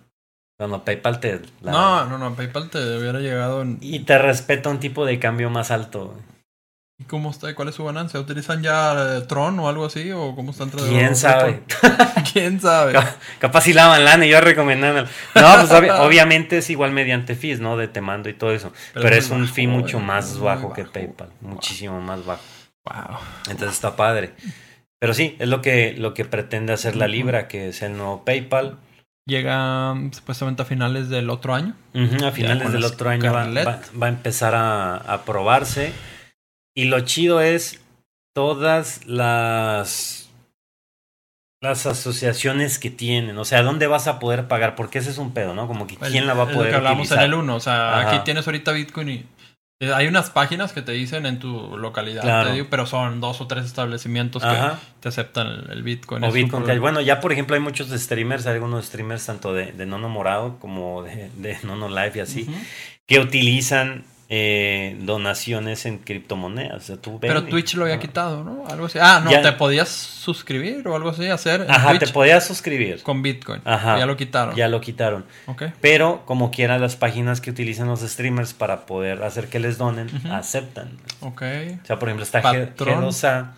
Cuando 0.59 0.85
PayPal 0.85 1.21
te... 1.21 1.41
la- 1.63 1.73
No, 1.73 2.05
no, 2.07 2.19
no, 2.19 2.35
PayPal 2.35 2.69
te 2.69 2.79
hubiera 2.99 3.21
llegado 3.21 3.63
en... 3.63 3.79
Y 3.81 4.01
te 4.01 4.19
respeta 4.19 4.69
un 4.69 4.79
tipo 4.81 5.07
de 5.07 5.19
cambio 5.19 5.49
más 5.51 5.71
alto. 5.71 6.09
güey. 6.09 6.30
¿Y 7.01 7.05
cómo 7.05 7.31
está? 7.31 7.55
¿Cuál 7.55 7.69
es 7.69 7.75
su 7.77 7.85
ganancia? 7.85 8.21
¿Utilizan 8.21 8.63
ya 8.63 9.17
eh, 9.17 9.21
Tron 9.23 9.59
o 9.59 9.69
algo 9.71 9.87
así? 9.87 10.13
¿O 10.13 10.35
cómo 10.37 10.51
están 10.51 10.69
¿Quién 10.69 11.17
sabe? 11.17 11.63
¿Quién 12.33 12.61
sabe? 12.61 12.93
Cap- 12.93 13.17
Capaz 13.39 13.63
si 13.63 13.73
lavan 13.73 14.05
lana 14.05 14.27
y 14.27 14.31
yo 14.31 14.41
recomendando. 14.43 15.03
No, 15.03 15.09
pues 15.35 15.71
obvi- 15.71 15.99
obviamente 16.07 16.59
es 16.59 16.69
igual 16.69 16.93
mediante 16.93 17.35
fees, 17.35 17.59
¿no? 17.61 17.79
De 17.79 17.89
te 17.89 18.03
mando 18.03 18.29
y 18.29 18.35
todo 18.35 18.53
eso. 18.53 18.71
Pero, 18.93 19.05
Pero 19.05 19.17
es 19.17 19.31
un 19.31 19.43
bajo, 19.43 19.55
fee 19.55 19.67
mucho 19.67 19.99
más 19.99 20.39
bajo, 20.39 20.75
que. 20.75 20.85
PayPal. 20.85 21.31
Muchísimo 21.41 22.01
más 22.03 22.25
bajo. 22.27 22.43
Wow. 22.85 23.17
Entonces 23.49 23.73
está 23.77 23.97
padre. 23.97 24.35
Pero 24.99 25.15
sí, 25.15 25.37
es 25.39 25.49
lo 25.49 25.63
que, 25.63 25.95
lo 25.97 26.13
que 26.13 26.27
pretende 26.27 26.75
hacer 26.75 26.97
la. 26.97 27.09
Libra, 27.09 27.49
que 27.49 27.69
es 27.71 27.81
el 27.81 27.97
nuevo 27.97 28.27
PayPal. 28.27 28.77
Llega 29.27 29.95
mm, 29.95 30.13
supuestamente 30.13 30.61
a 30.61 30.65
finales 30.67 31.09
del 31.09 31.31
otro 31.31 31.55
año. 31.55 31.75
A 31.95 32.31
finales 32.31 32.71
del 32.73 32.85
otro 32.85 33.09
año 33.09 33.33
va, 33.33 33.45
Scarlett. 33.45 33.67
va- 33.67 33.81
va 34.03 34.07
a 34.07 34.11
empezar 34.11 34.55
a, 34.55 34.97
a 34.97 35.23
probarse. 35.25 35.95
Y 36.81 36.85
lo 36.87 37.01
chido 37.01 37.41
es 37.41 37.81
todas 38.35 39.05
las 39.07 40.31
las 41.63 41.85
asociaciones 41.85 42.79
que 42.79 42.89
tienen, 42.89 43.37
o 43.37 43.45
sea, 43.45 43.63
¿dónde 43.63 43.87
vas 43.87 44.07
a 44.09 44.19
poder 44.19 44.49
pagar? 44.49 44.77
Porque 44.77 44.99
ese 44.99 45.11
es 45.11 45.19
un 45.19 45.35
pedo, 45.35 45.53
¿no? 45.55 45.67
Como 45.67 45.87
que 45.87 45.97
quién 45.97 46.23
El- 46.23 46.27
la 46.27 46.33
va 46.33 46.45
a 46.45 46.47
es 46.47 46.53
lo 46.53 46.57
poder 46.57 46.71
que 46.71 46.77
hablamos 46.77 47.01
utilizar. 47.09 47.19
en 47.19 47.25
el 47.25 47.35
1. 47.35 47.55
O 47.55 47.61
sea, 47.61 47.99
Ajá. 48.01 48.09
aquí 48.09 48.25
tienes 48.25 48.47
ahorita 48.47 48.73
Bitcoin 48.73 49.09
y... 49.11 49.27
eh, 49.83 49.93
Hay 49.93 50.07
unas 50.07 50.31
páginas 50.31 50.73
que 50.73 50.81
te 50.81 50.93
dicen 50.93 51.27
en 51.27 51.39
tu 51.39 51.77
localidad, 51.77 52.23
Claro. 52.23 52.49
te 52.49 52.55
digo, 52.55 52.69
pero 52.71 52.87
son 52.87 53.21
dos 53.21 53.43
o 53.43 53.47
tres 53.47 53.67
establecimientos 53.67 54.43
Ajá. 54.43 54.79
que 54.81 55.01
te 55.01 55.09
aceptan 55.11 55.49
el, 55.49 55.71
el 55.71 55.83
Bitcoin. 55.83 56.25
O 56.25 56.33
Bitcoin 56.33 56.65
Cash. 56.65 56.79
Bueno, 56.79 57.03
ya 57.03 57.21
por 57.21 57.31
ejemplo 57.31 57.55
hay 57.57 57.61
muchos 57.61 57.91
streamers, 57.91 58.47
hay 58.47 58.55
algunos 58.55 58.87
streamers 58.87 59.27
tanto 59.27 59.53
de, 59.53 59.73
de 59.73 59.85
Nono 59.85 60.09
Morado 60.09 60.59
como 60.61 61.03
de, 61.03 61.31
de 61.37 61.59
Nono 61.65 61.91
Live 61.91 62.13
y 62.15 62.21
así, 62.21 62.49
que 63.07 63.19
utilizan 63.21 64.05
eh, 64.33 64.97
donaciones 65.01 65.87
en 65.87 65.99
criptomonedas. 65.99 66.77
O 66.77 66.87
sea, 66.87 66.97
tú 66.97 67.19
ven 67.19 67.21
Pero 67.33 67.43
Twitch 67.45 67.75
lo 67.75 67.83
había 67.85 67.99
quitado, 67.99 68.45
¿no? 68.45 68.65
Algo 68.69 68.87
así. 68.87 68.97
Ah, 69.03 69.21
no, 69.25 69.31
Ya- 69.31 69.43
te 69.43 69.51
podías 69.53 69.89
suscribir 69.89 70.87
o 70.87 70.95
algo 70.95 71.09
así, 71.11 71.27
hacer 71.27 71.63
en 71.63 71.71
Ajá, 71.71 71.99
te 71.99 72.07
podías 72.07 72.47
suscribir. 72.47 73.03
con 73.03 73.23
Bitcoin. 73.23 73.61
Ajá. 73.65 73.99
Ya 73.99 74.07
lo 74.07 74.17
quitaron. 74.17 74.55
Ya 74.55 74.69
lo 74.69 74.81
quitaron. 74.81 75.25
Ok. 75.47 75.65
Pero 75.81 76.23
como 76.27 76.53
quiera 76.53 76.79
las 76.79 76.95
páginas 76.95 77.41
que 77.41 77.51
utilizan 77.51 77.89
los 77.89 78.01
streamers 78.03 78.55
para 78.55 78.87
poder 78.87 79.25
hacer 79.25 79.49
que 79.49 79.59
les 79.59 79.79
donen, 79.79 80.09
aceptan. 80.31 80.91
Ok. 81.23 81.43
O 81.83 81.87
sea, 81.87 81.99
por 81.99 82.09
ejemplo, 82.09 82.23
está 82.23 82.41
G- 82.41 82.69
Patrón. 82.69 83.05
G2A, 83.05 83.51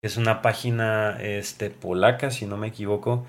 que 0.00 0.08
es 0.08 0.16
una 0.16 0.40
página 0.40 1.18
este, 1.20 1.68
polaca, 1.68 2.30
si 2.30 2.46
no 2.46 2.56
me 2.56 2.68
equivoco, 2.68 3.26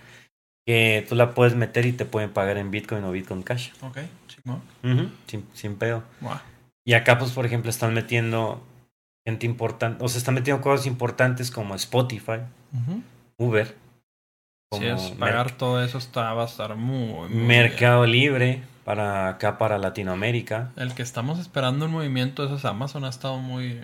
que 0.65 1.05
tú 1.09 1.15
la 1.15 1.31
puedes 1.33 1.55
meter 1.55 1.85
y 1.85 1.91
te 1.91 2.05
pueden 2.05 2.29
pagar 2.31 2.57
en 2.57 2.71
Bitcoin 2.71 3.03
o 3.03 3.11
Bitcoin 3.11 3.43
Cash. 3.43 3.71
Ok. 3.81 3.97
chingón. 4.27 4.61
Ujú, 4.83 5.09
sin, 5.27 5.45
sin 5.53 5.75
pedo. 5.75 6.01
Wow. 6.21 6.39
Y 6.85 6.93
acá, 6.93 7.17
pues, 7.17 7.31
por 7.31 7.45
ejemplo, 7.45 7.69
están 7.69 7.93
metiendo 7.93 8.63
gente 9.27 9.45
importante, 9.47 10.03
o 10.03 10.07
sea, 10.07 10.19
están 10.19 10.35
metiendo 10.35 10.61
cosas 10.61 10.85
importantes 10.85 11.49
como 11.49 11.73
Spotify. 11.75 12.41
Uber, 13.37 13.75
Si 14.77 14.85
es 14.85 15.11
pagar 15.17 15.51
todo 15.51 15.83
eso 15.83 15.97
está, 15.97 16.33
va 16.33 16.43
a 16.43 16.45
estar 16.45 16.75
muy, 16.75 17.13
muy 17.13 17.29
bien. 17.29 17.47
Mercado 17.47 18.05
Libre 18.05 18.61
para 18.83 19.29
acá, 19.29 19.57
para 19.57 19.79
Latinoamérica. 19.79 20.71
El 20.75 20.93
que 20.93 21.01
estamos 21.01 21.39
esperando 21.39 21.85
un 21.85 21.91
movimiento 21.91 22.43
de 22.43 22.49
esos 22.49 22.65
Amazon 22.65 23.03
ha 23.03 23.09
estado 23.09 23.39
muy... 23.39 23.81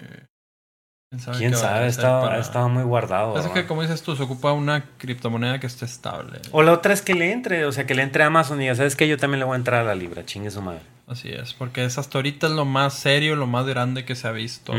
¿Quién 1.12 1.20
sabe? 1.22 1.38
Quién 1.40 1.52
qué 1.52 1.56
va 1.58 1.62
a 1.62 1.66
sabe, 1.66 1.74
ha 1.74 1.80
hacer 1.80 1.90
estado, 1.90 2.22
para- 2.22 2.36
ha 2.36 2.40
estado 2.40 2.70
muy 2.70 2.84
guardado. 2.84 3.38
Es 3.38 3.46
que, 3.48 3.68
como 3.68 3.82
dices 3.82 4.02
tú, 4.02 4.16
se 4.16 4.24
ocupa 4.24 4.54
una 4.54 4.86
criptomoneda 4.98 5.60
que 5.60 5.68
esté 5.68 5.84
estable. 5.84 6.40
O 6.54 6.64
la 6.64 6.72
otra 6.72 6.94
es 6.94 7.02
que 7.02 7.14
le 7.16 7.34
entre, 7.34 7.66
o 7.66 7.72
sea, 7.74 7.86
que 7.86 7.94
le 7.96 8.02
entre 8.02 8.24
a 8.24 8.28
Amazon 8.28 8.60
y 8.60 8.64
diga, 8.64 8.76
¿sabes 8.76 8.96
qué? 8.96 9.10
Yo 9.10 9.18
también 9.18 9.40
le 9.40 9.46
voy 9.46 9.56
a 9.56 9.58
entrar 9.58 9.82
a 9.82 9.84
la 9.84 9.94
Libra, 9.96 10.26
chingue 10.26 10.50
su 10.52 10.62
madre. 10.62 10.80
Así 11.08 11.28
es, 11.28 11.54
porque 11.54 11.84
es 11.84 11.98
hasta 11.98 12.18
ahorita 12.18 12.48
es 12.48 12.54
lo 12.54 12.64
más 12.64 12.94
serio, 12.94 13.36
lo 13.36 13.46
más 13.46 13.66
grande 13.66 14.06
que 14.06 14.16
se 14.16 14.26
ha 14.30 14.32
visto. 14.32 14.72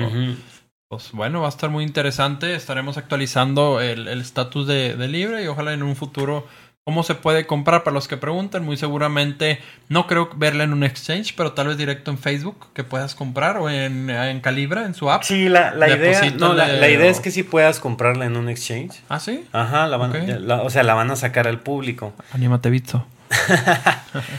Pues 0.89 1.13
bueno, 1.13 1.41
va 1.41 1.47
a 1.47 1.51
estar 1.51 1.69
muy 1.69 1.85
interesante. 1.85 2.55
Estaremos 2.55 2.97
actualizando 2.97 3.83
el 3.83 4.09
el 4.09 4.21
estatus 4.23 4.67
de, 4.67 4.97
de 4.97 5.09
Libre 5.09 5.43
y 5.45 5.47
ojalá 5.49 5.75
en 5.75 5.83
un 5.83 5.97
futuro 5.97 6.47
cómo 6.85 7.03
se 7.05 7.15
puede 7.15 7.47
comprar 7.47 7.85
para 7.85 7.95
los 7.95 8.09
que 8.09 8.17
preguntan. 8.17 8.65
Muy 8.65 8.77
seguramente 8.77 9.61
no 9.89 10.07
creo 10.07 10.31
verla 10.37 10.65
en 10.65 10.73
un 10.73 10.83
exchange, 10.85 11.35
pero 11.37 11.53
tal 11.53 11.69
vez 11.69 11.77
directo 11.79 12.11
en 12.11 12.19
Facebook 12.19 12.73
que 12.75 12.85
puedas 12.85 13.15
comprar 13.15 13.57
o 13.59 13.71
en, 13.71 14.11
en 14.11 14.41
Calibra, 14.41 14.85
en 14.87 14.95
su 14.95 15.11
app. 15.11 15.23
Sí, 15.23 15.49
la, 15.49 15.75
la 15.75 15.89
idea, 15.89 16.21
no, 16.39 16.53
la, 16.55 16.69
la 16.69 16.89
idea 16.89 17.11
es 17.11 17.21
que 17.21 17.31
sí 17.31 17.43
puedas 17.43 17.79
comprarla 17.81 18.27
en 18.27 18.37
un 18.37 18.49
exchange. 18.49 19.01
¿Ah, 19.09 19.21
sí? 19.21 19.47
Ajá, 19.53 19.87
la 19.87 19.97
van, 19.97 20.11
Ok. 20.11 20.17
la- 20.41 20.63
o 20.63 20.71
sea, 20.71 20.83
la 20.83 20.95
van 20.95 21.11
a 21.11 21.17
sacar 21.17 21.47
al 21.47 21.61
público. 21.61 22.13
Anímate, 22.33 22.71
Bitso. 22.71 23.07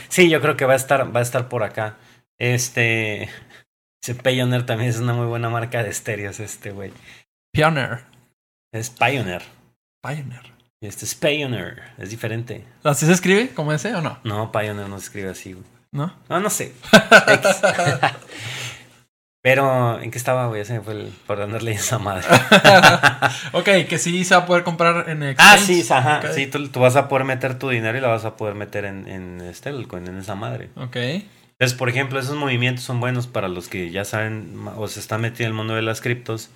Sí, 0.08 0.28
yo 0.30 0.40
creo 0.40 0.56
que 0.56 0.64
va 0.66 0.74
a 0.74 0.76
estar, 0.76 1.14
va 1.14 1.20
a 1.20 1.22
estar 1.22 1.48
por 1.48 1.62
acá. 1.64 1.96
Este, 2.38 3.28
ese 4.02 4.14
Pioneer 4.14 4.64
también 4.66 4.90
es 4.90 4.98
una 4.98 5.12
muy 5.12 5.26
buena 5.26 5.48
marca 5.50 5.82
de 5.82 5.90
estéreos, 5.90 6.38
este 6.40 6.70
güey. 6.70 6.92
Pioneer. 7.52 8.04
Es 8.72 8.90
Pioneer. 8.90 9.42
Pioneer. 10.02 10.53
Este 10.86 11.04
es 11.04 11.14
Pioneer, 11.14 11.82
es 11.98 12.10
diferente. 12.10 12.64
¿Así 12.82 13.06
se 13.06 13.12
escribe 13.12 13.50
como 13.50 13.72
ese 13.72 13.94
o 13.94 14.00
no? 14.00 14.18
No, 14.24 14.52
Pioneer 14.52 14.88
no 14.88 14.98
se 14.98 15.04
escribe 15.04 15.30
así, 15.30 15.52
güey. 15.52 15.64
¿No? 15.92 16.14
No, 16.28 16.40
no 16.40 16.50
sé. 16.50 16.72
Pero, 19.44 20.00
¿en 20.00 20.10
qué 20.10 20.16
estaba, 20.16 20.46
güey? 20.46 20.62
Ese 20.62 20.80
fue 20.80 20.94
el, 20.94 21.12
por 21.26 21.38
andarle 21.40 21.72
esa 21.72 21.98
madre. 21.98 22.24
ok, 23.52 23.86
que 23.86 23.98
sí 23.98 24.24
se 24.24 24.34
va 24.34 24.42
a 24.42 24.46
poder 24.46 24.64
comprar 24.64 25.10
en 25.10 25.22
exchange. 25.22 25.52
ah, 25.52 25.58
sí, 25.58 25.86
ajá. 25.90 26.32
Sí, 26.32 26.46
tú, 26.46 26.66
tú 26.68 26.80
vas 26.80 26.96
a 26.96 27.08
poder 27.08 27.26
meter 27.26 27.58
tu 27.58 27.68
dinero 27.68 27.98
y 27.98 28.00
la 28.00 28.08
vas 28.08 28.24
a 28.24 28.36
poder 28.36 28.54
meter 28.54 28.86
en, 28.86 29.06
en 29.06 29.54
stablecoin, 29.54 30.06
en 30.08 30.16
esa 30.16 30.34
madre. 30.34 30.70
Ok. 30.76 30.96
Entonces, 30.96 31.76
por 31.76 31.90
ejemplo, 31.90 32.18
esos 32.18 32.36
movimientos 32.36 32.84
son 32.84 33.00
buenos 33.00 33.26
para 33.26 33.48
los 33.48 33.68
que 33.68 33.90
ya 33.90 34.06
saben 34.06 34.66
o 34.76 34.88
se 34.88 34.98
están 34.98 35.20
metiendo 35.20 35.44
en 35.44 35.48
el 35.48 35.54
mundo 35.54 35.74
de 35.74 35.82
las 35.82 36.00
criptos. 36.00 36.48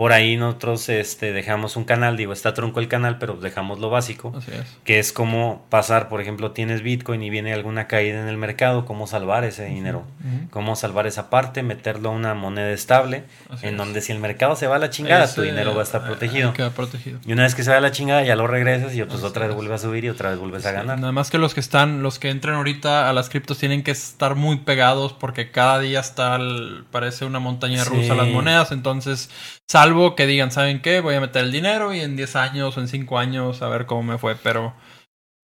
Por 0.00 0.14
ahí 0.14 0.38
nosotros 0.38 0.88
este, 0.88 1.30
dejamos 1.34 1.76
un 1.76 1.84
canal, 1.84 2.16
digo, 2.16 2.32
está 2.32 2.54
tronco 2.54 2.80
el 2.80 2.88
canal, 2.88 3.18
pero 3.18 3.34
dejamos 3.34 3.80
lo 3.80 3.90
básico, 3.90 4.32
Así 4.34 4.50
es. 4.50 4.64
que 4.82 4.98
es 4.98 5.12
como 5.12 5.66
pasar, 5.68 6.08
por 6.08 6.22
ejemplo, 6.22 6.52
tienes 6.52 6.80
Bitcoin 6.80 7.22
y 7.22 7.28
viene 7.28 7.52
alguna 7.52 7.86
caída 7.86 8.18
en 8.18 8.26
el 8.26 8.38
mercado, 8.38 8.86
cómo 8.86 9.06
salvar 9.06 9.44
ese 9.44 9.66
dinero, 9.66 10.04
cómo 10.48 10.74
salvar 10.74 11.06
esa 11.06 11.28
parte, 11.28 11.62
meterlo 11.62 12.08
a 12.08 12.12
una 12.12 12.32
moneda 12.32 12.70
estable, 12.70 13.24
Así 13.50 13.66
en 13.66 13.74
es. 13.74 13.76
donde 13.76 14.00
si 14.00 14.12
el 14.12 14.20
mercado 14.20 14.56
se 14.56 14.66
va 14.66 14.76
a 14.76 14.78
la 14.78 14.88
chingada, 14.88 15.30
tu 15.34 15.42
dinero 15.42 15.74
va 15.74 15.82
a 15.82 15.84
estar 15.84 16.02
protegido. 16.02 16.54
Queda 16.54 16.70
protegido. 16.70 17.18
Y 17.26 17.34
una 17.34 17.42
vez 17.42 17.54
que 17.54 17.62
se 17.62 17.70
va 17.70 17.76
a 17.76 17.80
la 17.82 17.90
chingada, 17.92 18.22
ya 18.22 18.36
lo 18.36 18.46
regresas 18.46 18.94
y 18.94 19.02
pues 19.02 19.18
Así 19.18 19.26
otra 19.26 19.48
vez 19.48 19.54
vuelve 19.54 19.74
a 19.74 19.78
subir 19.78 20.06
y 20.06 20.08
otra 20.08 20.30
vez 20.30 20.38
vuelves 20.38 20.64
a 20.64 20.72
ganar. 20.72 20.98
Nada 20.98 21.12
más 21.12 21.30
que 21.30 21.36
los 21.36 21.52
que 21.52 21.60
están, 21.60 22.02
los 22.02 22.18
que 22.18 22.30
entran 22.30 22.54
ahorita 22.54 23.10
a 23.10 23.12
las 23.12 23.28
criptos 23.28 23.58
tienen 23.58 23.82
que 23.82 23.90
estar 23.90 24.34
muy 24.34 24.60
pegados 24.60 25.12
porque 25.12 25.50
cada 25.50 25.78
día 25.78 26.00
está, 26.00 26.36
el- 26.36 26.84
parece 26.90 27.26
una 27.26 27.38
montaña 27.38 27.84
rusa 27.84 28.14
Sí. 28.14 28.16
las 28.18 28.28
monedas. 28.28 28.72
Entonces, 28.72 29.28
salvo 29.90 30.14
que 30.16 30.26
digan, 30.26 30.50
¿saben 30.52 30.80
qué? 30.80 31.00
Voy 31.00 31.14
a 31.16 31.20
meter 31.20 31.44
el 31.44 31.52
dinero 31.52 31.92
y 31.92 32.00
en 32.00 32.16
10 32.16 32.36
años 32.36 32.76
o 32.76 32.80
en 32.80 32.88
5 32.88 33.18
años 33.18 33.60
a 33.62 33.68
ver 33.68 33.86
cómo 33.86 34.02
me 34.02 34.18
fue. 34.18 34.36
Pero 34.36 34.72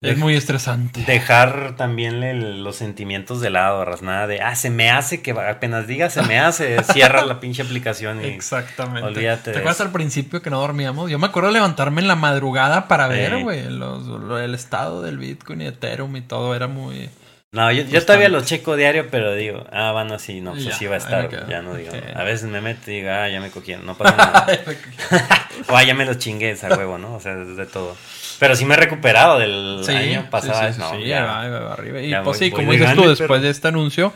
es 0.01 0.15
Dej- 0.15 0.19
muy 0.19 0.35
estresante. 0.35 1.03
Dejar 1.05 1.75
también 1.75 2.23
el- 2.23 2.63
los 2.63 2.75
sentimientos 2.77 3.41
de 3.41 3.49
lado, 3.49 3.83
nada 4.01 4.27
de, 4.27 4.41
ah, 4.41 4.55
se 4.55 4.69
me 4.69 4.89
hace 4.89 5.21
que 5.21 5.31
apenas 5.31 5.87
diga, 5.87 6.09
se 6.09 6.21
me 6.21 6.39
hace, 6.39 6.81
cierra 6.83 7.25
la 7.25 7.39
pinche 7.39 7.61
aplicación 7.63 8.23
y 8.23 8.27
Exactamente. 8.27 9.07
olvídate 9.07 9.43
¿Te 9.43 9.51
de 9.51 9.57
acuerdas 9.57 9.77
eso. 9.77 9.83
al 9.85 9.91
principio 9.91 10.41
que 10.41 10.49
no 10.49 10.59
dormíamos? 10.61 11.09
Yo 11.11 11.19
me 11.19 11.27
acuerdo 11.27 11.51
levantarme 11.51 12.01
en 12.01 12.07
la 12.07 12.15
madrugada 12.15 12.87
para 12.87 13.07
ver, 13.07 13.43
güey, 13.43 13.59
el 13.59 14.53
estado 14.55 15.01
del 15.01 15.17
Bitcoin 15.17 15.61
y 15.61 15.65
Ethereum 15.67 16.15
y 16.15 16.21
todo. 16.21 16.55
Era 16.55 16.67
muy... 16.67 17.09
No, 17.53 17.71
yo, 17.71 18.05
todavía 18.05 18.27
lo 18.27 18.41
checo 18.43 18.75
diario, 18.75 19.07
pero 19.09 19.33
digo, 19.33 19.65
ah, 19.71 19.91
van 19.93 20.11
así, 20.11 20.41
no, 20.41 20.51
pues 20.51 20.65
Ya, 20.65 20.71
así 20.75 20.85
va 20.85 20.95
a 20.95 20.97
estar, 20.97 21.47
ya 21.47 21.61
no 21.61 21.75
digo. 21.75 21.91
A 22.13 22.23
veces 22.23 22.49
me 22.49 22.59
meto 22.59 22.91
y 22.91 22.95
digo, 22.95 23.09
ah, 23.09 23.29
ya 23.29 23.39
me 23.39 23.49
cogieron, 23.49 23.85
no 23.85 23.93
pasa 23.97 24.17
nada. 24.17 24.47
o 25.69 25.75
ah, 25.77 25.83
ya 25.83 25.93
me 25.93 26.05
los 26.05 26.17
chingué 26.17 26.51
esa 26.51 26.67
huevo, 26.75 26.97
¿no? 26.97 27.15
O 27.15 27.19
sea, 27.21 27.35
de 27.35 27.65
todo. 27.65 27.95
Pero 28.39 28.55
sí 28.55 28.65
me 28.65 28.73
he 28.73 28.77
recuperado 28.77 29.39
del 29.39 29.79
Sí, 29.83 29.91
año 29.93 30.29
pasado, 30.29 30.67
sí, 30.67 30.73
sí, 30.73 30.79
no, 30.79 30.91
sí, 30.91 31.05
ya. 31.07 31.39
ahí 31.41 31.49
va, 31.49 31.57
ahí 31.57 31.63
va 31.63 31.73
arriba. 31.73 32.01
Y 32.01 32.11
pues 32.11 32.23
voy- 32.25 32.33
sí, 32.37 32.49
voy 32.49 32.59
como 32.59 32.71
dices 32.73 32.93
tú, 32.95 33.07
después 33.07 33.27
pero- 33.29 33.41
de 33.41 33.49
este 33.49 33.67
anuncio, 33.69 34.13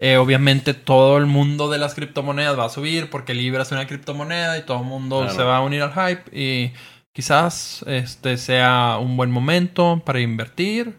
eh, 0.00 0.16
obviamente 0.16 0.72
todo 0.72 1.18
el 1.18 1.26
mundo 1.26 1.68
de 1.70 1.76
las 1.78 1.94
criptomonedas 1.94 2.58
va 2.58 2.64
a 2.64 2.68
subir 2.70 3.10
porque 3.10 3.34
Libra 3.34 3.62
es 3.62 3.72
una 3.72 3.86
criptomoneda 3.86 4.56
y 4.56 4.62
todo 4.62 4.78
el 4.78 4.84
mundo 4.86 5.20
Claro. 5.20 5.34
se 5.36 5.42
va 5.42 5.58
a 5.58 5.60
unir 5.60 5.82
al 5.82 5.92
hype 5.92 6.22
y 6.36 6.72
quizás 7.12 7.84
este 7.86 8.38
sea 8.38 8.96
un 8.98 9.18
buen 9.18 9.30
momento 9.30 10.02
para 10.04 10.20
invertir 10.20 10.96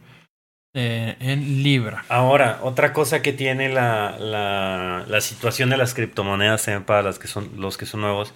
eh, 0.74 1.16
en 1.20 1.64
Libra. 1.64 2.06
Ahora, 2.10 2.60
otra 2.62 2.94
cosa 2.94 3.22
que 3.22 3.34
tiene 3.34 3.70
la, 3.70 4.18
la, 4.20 5.06
la 5.08 5.22
situación 5.22 5.70
de 5.70 5.78
las 5.78 5.94
criptomonedas 5.94 6.70
para 6.86 7.04
las 7.04 7.20
que 7.20 7.28
son, 7.28 7.52
los 7.58 7.78
que 7.78 7.86
son 7.86 8.02
nuevos 8.02 8.34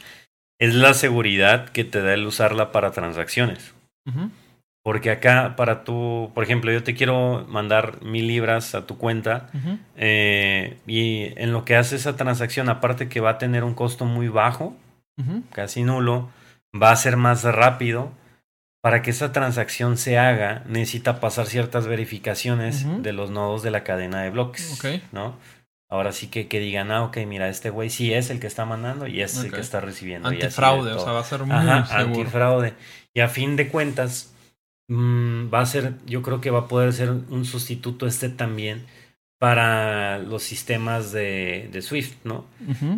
es 0.60 0.74
la 0.74 0.94
seguridad 0.94 1.70
que 1.70 1.84
te 1.84 2.02
da 2.02 2.14
el 2.14 2.26
usarla 2.26 2.72
para 2.72 2.92
transacciones. 2.92 3.74
Porque 4.84 5.10
acá, 5.10 5.56
para 5.56 5.84
tú, 5.84 6.32
por 6.36 6.44
ejemplo, 6.44 6.72
yo 6.72 6.84
te 6.84 6.94
quiero 6.94 7.46
mandar 7.50 8.04
mil 8.04 8.28
libras 8.28 8.76
a 8.76 8.86
tu 8.86 8.98
cuenta 8.98 9.50
eh, 9.96 10.78
y 10.86 11.34
en 11.42 11.54
lo 11.54 11.66
que 11.66 11.76
hace 11.76 11.96
esa 11.96 12.16
transacción, 12.16 12.70
aparte 12.70 13.10
que 13.10 13.20
va 13.20 13.32
a 13.32 13.38
tener 13.38 13.64
un 13.64 13.74
costo 13.74 14.06
muy 14.06 14.28
bajo, 14.28 14.76
casi 15.52 15.84
nulo, 15.84 16.30
va 16.80 16.92
a 16.92 16.96
ser 16.96 17.18
más 17.18 17.44
rápido. 17.44 18.12
Para 18.86 19.02
que 19.02 19.10
esa 19.10 19.32
transacción 19.32 19.98
se 19.98 20.20
haga, 20.20 20.62
necesita 20.68 21.20
pasar 21.20 21.48
ciertas 21.48 21.88
verificaciones 21.88 22.86
de 23.02 23.14
los 23.14 23.32
nodos 23.32 23.64
de 23.64 23.72
la 23.72 23.84
cadena 23.84 24.22
de 24.22 24.30
bloques. 24.30 24.80
¿no? 25.12 25.40
Ahora 25.90 26.12
sí 26.12 26.28
que, 26.28 26.48
que 26.48 26.60
digan, 26.60 26.92
ah, 26.92 27.04
ok, 27.04 27.18
mira, 27.26 27.50
este 27.50 27.72
güey 27.72 27.90
sí 27.90 28.14
es 28.14 28.30
el 28.30 28.40
que 28.40 28.46
está 28.46 28.64
mandando 28.64 29.08
y 29.08 29.24
es 29.24 29.44
el 29.44 29.52
que 29.52 29.60
está 29.62 29.80
recibiendo. 29.82 30.30
Antifraude, 30.30 30.94
o 30.94 31.00
sea, 31.00 31.14
va 31.14 31.22
a 31.22 31.24
ser 31.24 31.40
muy 31.46 31.56
Ajá, 31.56 31.88
seguro. 31.88 32.20
antifraude. 32.20 32.74
Y 33.12 33.22
a 33.22 33.28
fin 33.28 33.56
de 33.56 33.70
cuentas, 33.70 34.36
mm, 34.88 35.52
va 35.52 35.62
a 35.62 35.66
ser, 35.66 35.94
yo 36.06 36.22
creo 36.22 36.40
que 36.40 36.52
va 36.52 36.60
a 36.60 36.68
poder 36.68 36.94
ser 36.94 37.10
un 37.10 37.44
sustituto 37.44 38.06
este 38.06 38.30
también 38.30 38.86
para 39.40 40.18
los 40.20 40.44
sistemas 40.44 41.12
de, 41.12 41.70
de 41.72 41.82
Swift, 41.82 42.14
¿no? 42.24 42.46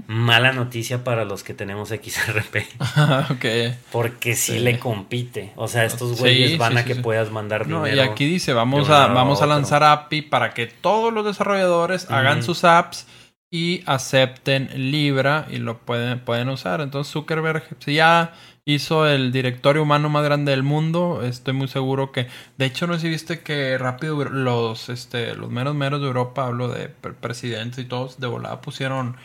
Mala 0.08 0.54
noticia 0.54 1.04
para 1.04 1.26
los 1.26 1.44
que 1.44 1.54
tenemos 1.54 1.90
XRP, 1.90 2.58
ok. 3.32 3.46
porque 3.92 4.36
sí, 4.36 4.54
Sí. 4.54 4.60
le 4.60 4.78
compite. 4.80 5.52
O 5.56 5.68
sea, 5.68 5.84
estos 5.84 6.12
Sí, 6.16 6.20
güeyes 6.20 6.58
van 6.58 6.74
sí, 6.74 6.78
a 6.80 6.82
sí, 6.84 6.88
que 6.88 6.96
puedas 6.96 7.32
mandar 7.32 7.68
No, 7.68 7.84
dinero. 7.84 8.04
y 8.04 8.08
aquí 8.08 8.26
dice, 8.28 8.54
vamos 8.54 8.90
a, 8.90 9.06
a 9.06 9.08
vamos 9.08 9.42
a 9.42 9.48
lanzar 9.48 9.84
API 9.84 10.22
para 10.22 10.54
que 10.54 10.68
todos 10.68 11.12
los 11.12 11.26
desarrolladores 11.26 12.10
hagan 12.12 12.44
sus 12.44 12.64
apps 12.64 13.08
y 13.50 13.82
acepten 13.86 14.70
Libra 14.92 15.48
y 15.50 15.58
lo 15.58 15.80
pueden, 15.80 16.20
pueden 16.20 16.50
usar. 16.50 16.82
Entonces 16.82 17.12
Zuckerberg, 17.12 17.64
si 17.80 17.96
ya 17.96 18.34
hizo 18.68 19.08
el 19.08 19.32
directorio 19.32 19.82
humano 19.82 20.10
más 20.10 20.24
grande 20.24 20.52
del 20.52 20.62
mundo, 20.62 21.22
estoy 21.24 21.54
muy 21.56 21.68
seguro 21.70 22.12
que, 22.12 22.28
de 22.58 22.66
hecho 22.66 22.86
no 22.86 22.94
sé 22.96 23.00
si 23.02 23.10
viste 23.10 23.40
que 23.40 23.78
rápido 23.80 24.24
los, 24.26 24.90
este, 24.90 25.34
los 25.36 25.50
meros 25.50 25.74
meros 25.74 26.02
de 26.02 26.08
Europa, 26.08 26.46
hablo 26.46 26.68
de 26.68 26.90
pre- 26.90 27.14
presidentes 27.14 27.80
y 27.84 27.88
todos, 27.88 28.20
de 28.20 28.28
volada 28.28 28.62
pusieron... 28.62 29.18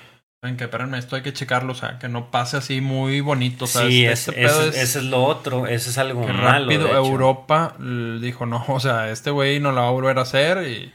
En 0.45 0.57
que, 0.57 0.65
espérenme, 0.65 0.99
esto 0.99 1.15
hay 1.15 1.23
que 1.23 1.33
checarlo, 1.33 1.71
o 1.71 1.77
sea, 1.77 2.01
que 2.01 2.09
no 2.09 2.33
pase 2.33 2.57
así 2.57 2.81
muy 2.81 3.21
bonito. 3.21 3.69
Sí, 3.69 4.05
este- 4.05 4.31
es, 4.43 4.51
pedo 4.51 4.63
eso, 4.71 4.99
es- 4.99 5.05
lo 5.05 5.23
otro, 5.23 5.69
eso 5.69 5.89
es 5.91 5.99
algo 5.99 6.27
que 6.27 6.33
malo. 6.33 6.65
rápido 6.65 6.85
de 6.87 6.91
hecho. 6.91 6.97
Europa 6.99 7.77
dijo, 8.21 8.45
no, 8.47 8.65
o 8.69 8.81
sea, 8.81 9.11
este 9.11 9.31
güey 9.31 9.61
no 9.61 9.71
la 9.71 9.83
va 9.83 9.89
a 9.89 9.93
volver 9.93 10.19
a 10.19 10.23
hacer 10.23 10.67
y 10.67 10.93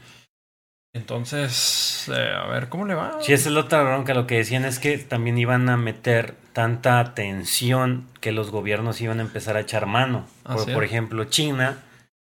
entonces, 0.94 2.08
eh, 2.08 2.32
a 2.34 2.46
ver 2.46 2.68
cómo 2.68 2.86
le 2.86 2.94
va. 2.94 3.18
Sí, 3.20 3.32
esa 3.32 3.48
es 3.48 3.54
la 3.54 3.60
otra 3.60 3.82
bronca. 3.82 4.14
Lo 4.14 4.26
que 4.26 4.36
decían 4.36 4.64
es 4.64 4.78
que 4.78 4.98
también 4.98 5.38
iban 5.38 5.68
a 5.68 5.76
meter 5.76 6.34
tanta 6.52 6.98
atención 6.98 8.06
que 8.20 8.32
los 8.32 8.50
gobiernos 8.50 9.00
iban 9.00 9.18
a 9.18 9.22
empezar 9.22 9.56
a 9.56 9.60
echar 9.60 9.86
mano. 9.86 10.26
Por, 10.44 10.84
ejemplo, 10.84 11.24
China 11.24 11.78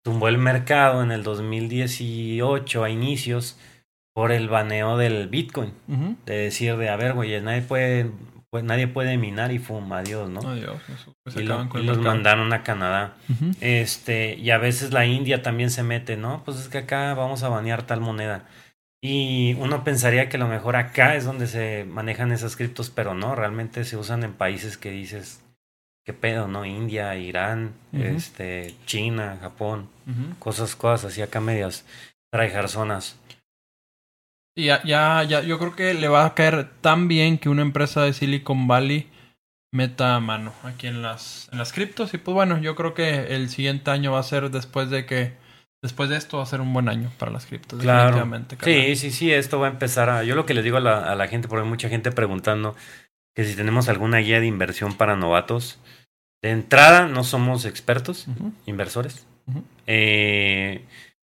tumbó 0.02 0.28
el 0.28 0.38
mercado 0.38 1.02
en 1.02 1.10
el 1.10 1.22
2018 1.22 2.84
a 2.84 2.90
inicios 2.90 3.58
por 4.12 4.30
el 4.30 4.48
baneo 4.48 4.96
del 4.98 5.28
Bitcoin. 5.28 5.72
De 6.26 6.36
decir 6.36 6.76
de, 6.76 6.90
a 6.90 6.96
ver, 6.96 7.14
güey, 7.14 7.40
nadie 7.40 7.62
puede, 7.62 8.10
pues, 8.50 8.64
nadie 8.64 8.88
puede 8.88 9.16
minar 9.16 9.52
y 9.52 9.58
fuma, 9.58 9.98
adiós, 9.98 10.28
¿no? 10.28 10.40
Adiós, 10.48 10.80
eso, 10.88 11.14
pues, 11.22 11.36
y 11.36 11.44
lo- 11.44 11.54
y 11.80 11.86
los 11.86 11.96
mandaron 12.08 12.52
a 12.52 12.62
Canadá. 12.64 13.14
Este, 13.60 14.34
y 14.34 14.50
a 14.50 14.58
veces 14.58 14.92
la 14.92 15.06
India 15.06 15.42
también 15.42 15.70
se 15.70 15.82
mete, 15.84 16.16
¿no? 16.16 16.42
Pues 16.44 16.58
es 16.58 16.68
que 16.68 16.78
acá 16.78 17.14
vamos 17.14 17.42
a 17.44 17.48
banear 17.48 17.84
tal 17.86 18.00
moneda. 18.00 18.44
Y 19.02 19.54
uno 19.54 19.82
pensaría 19.84 20.28
que 20.28 20.36
a 20.36 20.40
lo 20.40 20.48
mejor 20.48 20.76
acá 20.76 21.14
es 21.14 21.24
donde 21.24 21.46
se 21.46 21.84
manejan 21.88 22.32
esas 22.32 22.56
criptos, 22.56 22.90
pero 22.90 23.14
no, 23.14 23.34
realmente 23.34 23.84
se 23.84 23.96
usan 23.96 24.24
en 24.24 24.32
países 24.34 24.76
que 24.76 24.90
dices, 24.90 25.40
¿qué 26.04 26.12
pedo, 26.12 26.48
no? 26.48 26.64
India, 26.64 27.14
Irán, 27.16 27.72
este, 27.92 28.74
China, 28.84 29.38
Japón, 29.40 29.88
cosas, 30.38 30.74
cosas 30.76 31.12
así 31.12 31.22
acá 31.22 31.40
medias 31.40 31.84
zonas. 32.66 33.16
Y 34.56 34.66
ya, 34.66 34.82
ya, 34.84 35.22
ya, 35.22 35.42
yo 35.42 35.58
creo 35.58 35.76
que 35.76 35.94
le 35.94 36.08
va 36.08 36.26
a 36.26 36.34
caer 36.34 36.70
tan 36.80 37.08
bien 37.08 37.38
que 37.38 37.48
una 37.48 37.62
empresa 37.62 38.02
de 38.02 38.12
Silicon 38.12 38.66
Valley 38.66 39.08
meta 39.72 40.18
mano 40.18 40.52
aquí 40.64 40.88
en 40.88 41.02
las, 41.02 41.48
en 41.52 41.58
las 41.58 41.72
criptos. 41.72 42.12
Y 42.14 42.18
pues 42.18 42.34
bueno, 42.34 42.58
yo 42.58 42.74
creo 42.74 42.94
que 42.94 43.34
el 43.34 43.48
siguiente 43.48 43.90
año 43.90 44.12
va 44.12 44.20
a 44.20 44.24
ser 44.24 44.50
después 44.50 44.90
de 44.90 45.06
que, 45.06 45.34
después 45.82 46.10
de 46.10 46.16
esto 46.16 46.38
va 46.38 46.42
a 46.42 46.46
ser 46.46 46.60
un 46.60 46.72
buen 46.72 46.88
año 46.88 47.10
para 47.18 47.30
las 47.30 47.46
criptos. 47.46 47.80
Claro. 47.80 48.06
definitivamente, 48.06 48.56
carnal. 48.56 48.82
Sí, 48.82 48.96
sí, 48.96 49.10
sí, 49.10 49.32
esto 49.32 49.60
va 49.60 49.68
a 49.68 49.70
empezar 49.70 50.10
a... 50.10 50.24
Yo 50.24 50.34
lo 50.34 50.46
que 50.46 50.54
les 50.54 50.64
digo 50.64 50.78
a 50.78 50.80
la, 50.80 51.10
a 51.10 51.14
la 51.14 51.28
gente, 51.28 51.48
porque 51.48 51.62
hay 51.62 51.68
mucha 51.68 51.88
gente 51.88 52.10
preguntando 52.10 52.74
que 53.34 53.44
si 53.44 53.54
tenemos 53.54 53.88
alguna 53.88 54.18
guía 54.18 54.40
de 54.40 54.46
inversión 54.46 54.94
para 54.94 55.16
novatos. 55.16 55.78
De 56.42 56.50
entrada, 56.50 57.06
no 57.06 57.22
somos 57.22 57.66
expertos, 57.66 58.26
inversores. 58.66 59.26
Eh, 59.86 60.84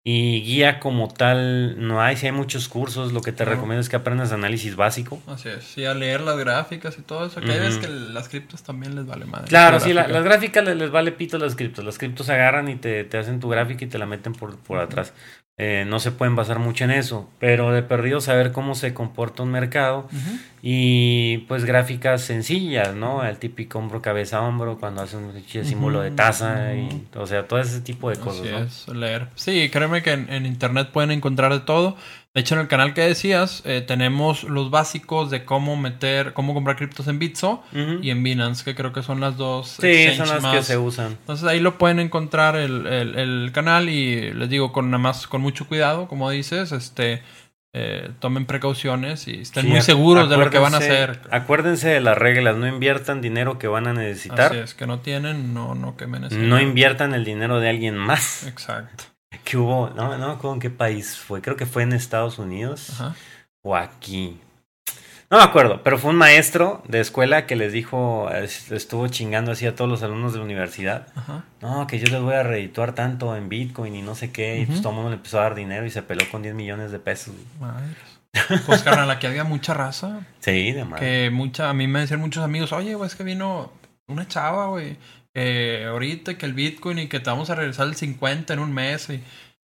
y 0.09 0.41
guía 0.43 0.79
como 0.79 1.09
tal 1.09 1.85
no 1.85 2.01
hay. 2.01 2.17
Si 2.17 2.27
hay 2.27 2.33
muchos 2.33 2.69
cursos, 2.69 3.13
lo 3.13 3.23
que 3.23 3.33
te 3.33 3.45
recomiendo 3.45 3.81
es 3.81 3.89
que 3.89 3.97
aprendas 3.97 4.31
análisis 4.31 4.77
básico. 4.77 5.21
Así 5.27 5.49
es, 5.49 5.65
sí, 5.65 5.85
a 5.85 5.95
leer 5.95 6.21
las 6.21 6.39
gráficas 6.39 6.97
y 6.97 7.03
todo 7.03 7.27
eso. 7.27 7.41
Que 7.41 7.51
hay 7.51 7.57
Ujú. 7.59 7.65
veces 7.67 7.79
que 7.81 7.89
las 7.89 8.29
criptos 8.29 8.63
también 8.63 8.95
les 8.95 9.05
vale 9.05 9.25
madre. 9.25 9.49
Claro, 9.49 9.79
La 9.79 9.81
sí, 9.81 9.93
la- 9.93 10.07
las 10.07 10.23
gráficas 10.23 10.65
les, 10.65 10.77
les 10.77 10.93
vale 10.93 11.11
pito 11.11 11.39
las 11.39 11.57
criptos. 11.57 11.85
Las 11.85 11.99
criptos 11.99 12.31
agarran 12.31 12.69
y 12.69 12.77
te, 12.77 13.03
te 13.03 13.19
hacen 13.19 13.41
tu 13.41 13.49
gráfica 13.49 13.85
y 13.85 13.89
te 13.89 13.99
la 13.99 14.07
meten 14.07 14.33
por, 14.33 14.57
por 14.59 14.79
atrás. 14.79 15.13
Eh, 15.59 15.87
no 15.89 16.01
se 16.01 16.11
pueden 16.11 16.37
basar 16.37 16.59
mucho 16.59 16.85
en 16.85 16.91
eso, 16.91 17.31
pero 17.39 17.73
de 17.73 17.83
perdido 17.83 18.21
saber 18.21 18.53
cómo 18.53 18.75
se 18.75 18.93
comporta 18.93 19.43
un 19.43 19.51
mercado 19.51 20.07
y 20.61 21.39
pues 21.49 21.65
gráficas 21.65 22.21
sencillas, 22.21 22.95
¿no? 22.95 23.25
El 23.25 23.39
típico 23.39 23.79
hombro, 23.79 24.03
cabeza, 24.03 24.43
hombro, 24.43 24.77
cuando 24.79 25.01
hace 25.01 25.17
un 25.17 25.33
símbolo 25.65 26.03
de 26.03 26.11
taza, 26.11 26.75
y, 26.75 27.07
o 27.15 27.27
sea, 27.27 27.49
todo 27.49 27.59
ese 27.59 27.81
tipo 27.81 28.11
de 28.11 28.17
cosas, 28.17 28.43
Así 28.43 28.51
¿no? 28.51 28.59
es, 28.59 28.89
leer. 28.89 29.29
Sí, 29.35 29.71
créeme 29.71 30.03
que 30.03 30.13
en, 30.13 30.31
en 30.31 30.45
internet 30.45 30.91
pueden 30.93 31.11
encontrar 31.11 31.51
de 31.55 31.61
todo. 31.61 31.97
De 32.37 32.41
hecho, 32.43 32.55
en 32.55 32.61
el 32.61 32.69
canal 32.69 32.93
que 32.93 33.01
decías, 33.01 33.63
eh, 33.65 33.81
tenemos 33.81 34.45
los 34.45 34.71
básicos 34.71 35.31
de 35.31 35.47
cómo 35.47 35.75
meter, 35.77 36.35
cómo 36.35 36.53
comprar 36.53 36.77
criptos 36.77 37.09
en 37.09 37.19
Bitso 37.19 37.63
y 38.03 38.11
en 38.11 38.23
Binance, 38.23 38.63
que 38.63 38.75
creo 38.75 38.93
que 38.93 39.03
son 39.03 39.21
las 39.21 39.39
dos. 39.39 39.79
Sí, 39.81 40.09
son 40.17 40.29
las 40.29 40.45
que 40.53 40.63
se 40.63 40.77
usan. 40.77 41.13
Entonces 41.13 41.49
ahí 41.49 41.61
lo 41.61 41.79
pueden 41.79 41.99
encontrar 41.99 42.55
el, 42.57 42.87
el- 42.87 43.19
el 43.19 43.51
canal 43.53 43.89
y 43.89 44.33
les 44.35 44.51
digo 44.51 44.71
con 44.71 44.91
nada 44.91 45.03
más 45.03 45.27
con 45.27 45.41
mucho 45.41 45.67
cuidado, 45.67 46.09
como 46.09 46.29
dices, 46.31 46.73
este 46.73 47.23
eh, 47.79 48.11
tomen 48.21 48.45
precauciones 48.47 49.29
y 49.29 49.41
estén 49.41 49.65
Sí, 49.65 49.69
muy 49.71 49.81
seguros 49.81 50.29
de 50.31 50.37
lo 50.37 50.51
que 50.51 50.59
van 50.59 50.75
a 50.75 50.79
hacer. 50.79 51.21
Acuérdense 51.31 51.89
de 51.89 52.01
las 52.01 52.17
reglas, 52.19 52.57
no 52.57 52.67
inviertan 52.67 53.21
dinero 53.23 53.59
que 53.59 53.67
van 53.67 53.87
a 53.87 53.93
necesitar. 53.95 54.53
Así 54.53 54.57
es, 54.59 54.75
que 54.75 54.87
no 54.87 55.01
tienen, 55.01 55.53
no, 55.55 55.75
no 55.75 55.97
quemen 55.97 56.25
ese 56.25 56.37
No 56.37 56.43
dinero. 56.43 56.61
inviertan 56.63 57.15
el 57.15 57.25
dinero 57.25 57.61
de 57.61 57.69
alguien 57.71 57.97
más. 57.97 58.47
Exacto. 58.47 59.05
Que 59.45 59.57
hubo, 59.57 59.91
no, 59.91 60.17
no 60.19 60.27
me 60.29 60.33
acuerdo 60.35 60.55
en 60.55 60.61
qué 60.61 60.71
país 60.71 61.17
fue, 61.17 61.43
creo 61.43 61.57
que 61.57 61.67
fue 61.67 61.83
en 61.83 61.93
Estados 61.93 62.39
Unidos 62.39 62.91
Ajá. 62.91 63.15
o 63.63 63.77
aquí. 63.77 64.41
No 65.29 65.39
me 65.39 65.43
acuerdo, 65.45 65.83
pero 65.83 65.99
fue 65.99 66.11
un 66.11 66.17
maestro 66.17 66.83
de 66.87 67.01
escuela 67.01 67.47
que 67.47 67.57
les 67.57 67.73
dijo, 67.73 68.31
es- 68.31 68.71
estuvo 68.71 69.09
chingando 69.09 69.51
así 69.51 69.67
a 69.67 69.75
todos 69.75 69.91
los 69.91 70.03
alumnos 70.05 70.33
de 70.33 70.39
la 70.39 70.45
universidad. 70.45 71.09
Ajá. 71.17 71.45
No, 71.61 71.87
que 71.89 71.99
yo 71.99 72.07
les 72.13 72.21
voy 72.23 72.35
a 72.35 72.45
redituar 72.45 72.95
tanto 72.95 73.35
en 73.37 73.49
Bitcoin 73.49 73.97
y 73.97 74.03
no 74.03 74.15
sé 74.15 74.31
qué. 74.31 74.61
Y 74.61 74.67
pues 74.67 74.81
todo 74.83 74.91
el 74.91 74.95
mundo 74.97 75.11
le 75.11 75.17
empezó 75.17 75.41
a 75.41 75.43
dar 75.43 75.57
dinero 75.57 75.85
y 75.85 75.91
se 75.91 76.03
peló 76.03 76.23
con 76.31 76.43
10 76.43 76.55
millones 76.55 76.93
de 76.93 77.01
pesos. 77.01 77.35
Madres. 77.61 77.97
Pues 78.67 78.83
carnal, 78.83 79.11
aquí 79.11 79.27
había 79.27 79.43
mucha 79.45 79.75
raza. 79.75 80.21
Sí, 80.39 80.71
de 80.71 80.85
madre. 80.85 81.05
Que 81.05 81.31
mucha, 81.31 81.71
a 81.71 81.75
mí 81.75 81.89
me 81.89 82.01
decían 82.01 82.21
muchos 82.21 82.45
amigos, 82.45 82.73
oye, 82.73 82.95
güey, 82.95 83.09
es 83.09 83.17
que 83.17 83.25
vino 83.25 83.73
una 84.07 84.29
chava, 84.29 84.67
güey, 84.67 84.97
que 85.37 85.85
ahorita 85.87 86.39
que 86.39 86.47
el 86.47 86.55
Bitcoin 86.55 86.99
y 86.99 87.09
que 87.09 87.21
te 87.21 87.29
vamos 87.29 87.51
a 87.51 87.55
regresar 87.55 87.87
el 87.89 87.95
50 87.95 88.55
en 88.55 88.59
un 88.61 88.73
mes, 88.73 89.11
y- 89.11 89.23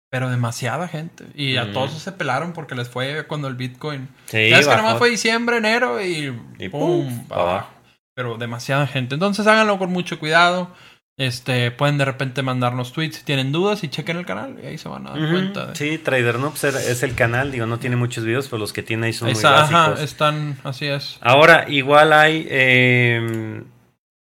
pero 0.10 0.30
demasiada 0.30 0.88
gente. 0.88 1.26
Y 1.36 1.58
a 1.58 1.66
Mm. 1.66 1.74
todos 1.74 1.92
se 1.92 2.12
pelaron 2.14 2.54
porque 2.54 2.74
les 2.74 2.88
fue 2.88 3.26
cuando 3.28 3.50
el 3.50 3.56
Bitcoin. 3.56 4.08
Sí, 4.28 4.50
ya 4.50 4.60
es 4.60 4.66
que 4.66 4.72
bajó. 4.74 4.82
nomás 4.82 4.98
fue 4.98 5.10
diciembre, 5.10 5.58
enero 5.58 6.02
y, 6.02 6.34
Y 6.58 6.70
pum, 6.70 7.26
abajo. 7.30 7.70
Pero 8.16 8.38
demasiada 8.38 8.88
gente. 8.88 9.16
Entonces 9.16 9.46
háganlo 9.46 9.78
con 9.78 9.92
mucho 9.92 10.18
cuidado. 10.20 10.72
Este, 11.20 11.72
pueden 11.72 11.98
de 11.98 12.06
repente 12.06 12.44
mandarnos 12.44 12.94
tweets 12.94 13.18
si 13.18 13.24
tienen 13.26 13.52
dudas 13.52 13.84
y 13.84 13.90
chequen 13.90 14.18
el 14.18 14.26
canal 14.26 14.56
y 14.64 14.68
ahí 14.68 14.78
se 14.78 14.88
van 14.88 15.06
a 15.08 15.10
dar 15.12 15.20
Ujú, 15.20 15.32
cuenta. 15.32 15.66
de- 15.66 15.76
Sí, 15.76 15.98
Trader 15.98 16.40
Noobs 16.40 16.64
es 16.64 17.04
el 17.04 17.14
canal, 17.16 17.52
digo, 17.52 17.66
no 17.66 17.78
tiene 17.80 17.96
muchos 17.98 18.24
videos, 18.24 18.48
pero 18.48 18.60
los 18.60 18.72
que 18.72 18.84
tiene 18.84 19.08
ahí 19.08 19.14
son 19.14 19.28
Ahí 19.28 19.34
muy 19.34 19.40
está, 19.44 19.64
ajá, 19.64 19.90
básicos. 19.90 20.00
están, 20.12 20.58
así 20.64 20.86
es. 20.86 21.18
Ahora, 21.22 21.66
igual 21.68 22.14
hay, 22.14 22.48
eh, 22.50 23.64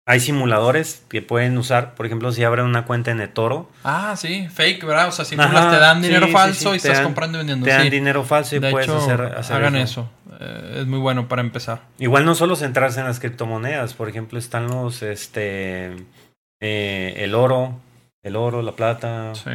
hay 0.05 0.19
simuladores 0.21 1.05
que 1.09 1.23
pueden 1.23 1.57
usar, 1.59 1.95
por 1.95 2.07
ejemplo, 2.07 2.33
si 2.33 2.43
abren 2.45 2.65
una 2.67 2.85
cuenta 2.87 3.11
en 3.13 3.21
eToro, 3.21 3.69
Ah, 3.85 4.15
sí, 4.17 4.49
fake, 4.49 4.85
¿verdad? 4.85 5.09
O 5.09 5.13
sea, 5.13 5.25
si 5.25 5.37
Ajá, 5.39 5.71
te 5.71 5.77
dan 5.79 6.03
dinero 6.03 6.27
sí, 6.27 6.33
falso 6.33 6.69
sí, 6.71 6.75
y 6.75 6.77
estás 6.79 6.95
dan- 6.97 7.05
comprando 7.05 7.39
y 7.39 7.41
vendiendo. 7.41 7.65
te 7.67 7.71
dan 7.73 7.89
dinero 7.91 8.25
falso 8.25 8.57
y 8.57 8.59
de 8.59 8.71
puedes 8.71 8.89
hecho, 8.89 8.99
hacer, 8.99 9.21
hacer 9.23 9.57
hagan 9.57 9.77
eso. 9.77 10.11
Eh, 10.41 10.79
es 10.81 10.87
muy 10.87 10.99
bueno 10.99 11.29
para 11.29 11.43
empezar. 11.43 11.83
Igual 11.99 12.25
no 12.25 12.35
solo 12.35 12.57
centrarse 12.57 12.99
en 13.01 13.07
las 13.07 13.21
criptomonedas, 13.21 13.95
por 13.95 14.09
ejemplo, 14.09 14.39
están 14.39 14.67
los, 14.69 15.03
este, 15.03 15.95
eh, 16.61 17.15
el 17.19 17.35
oro, 17.35 17.79
el 18.25 18.35
oro, 18.37 18.63
la 18.63 18.73
plata, 18.73 19.35
Sí. 19.35 19.51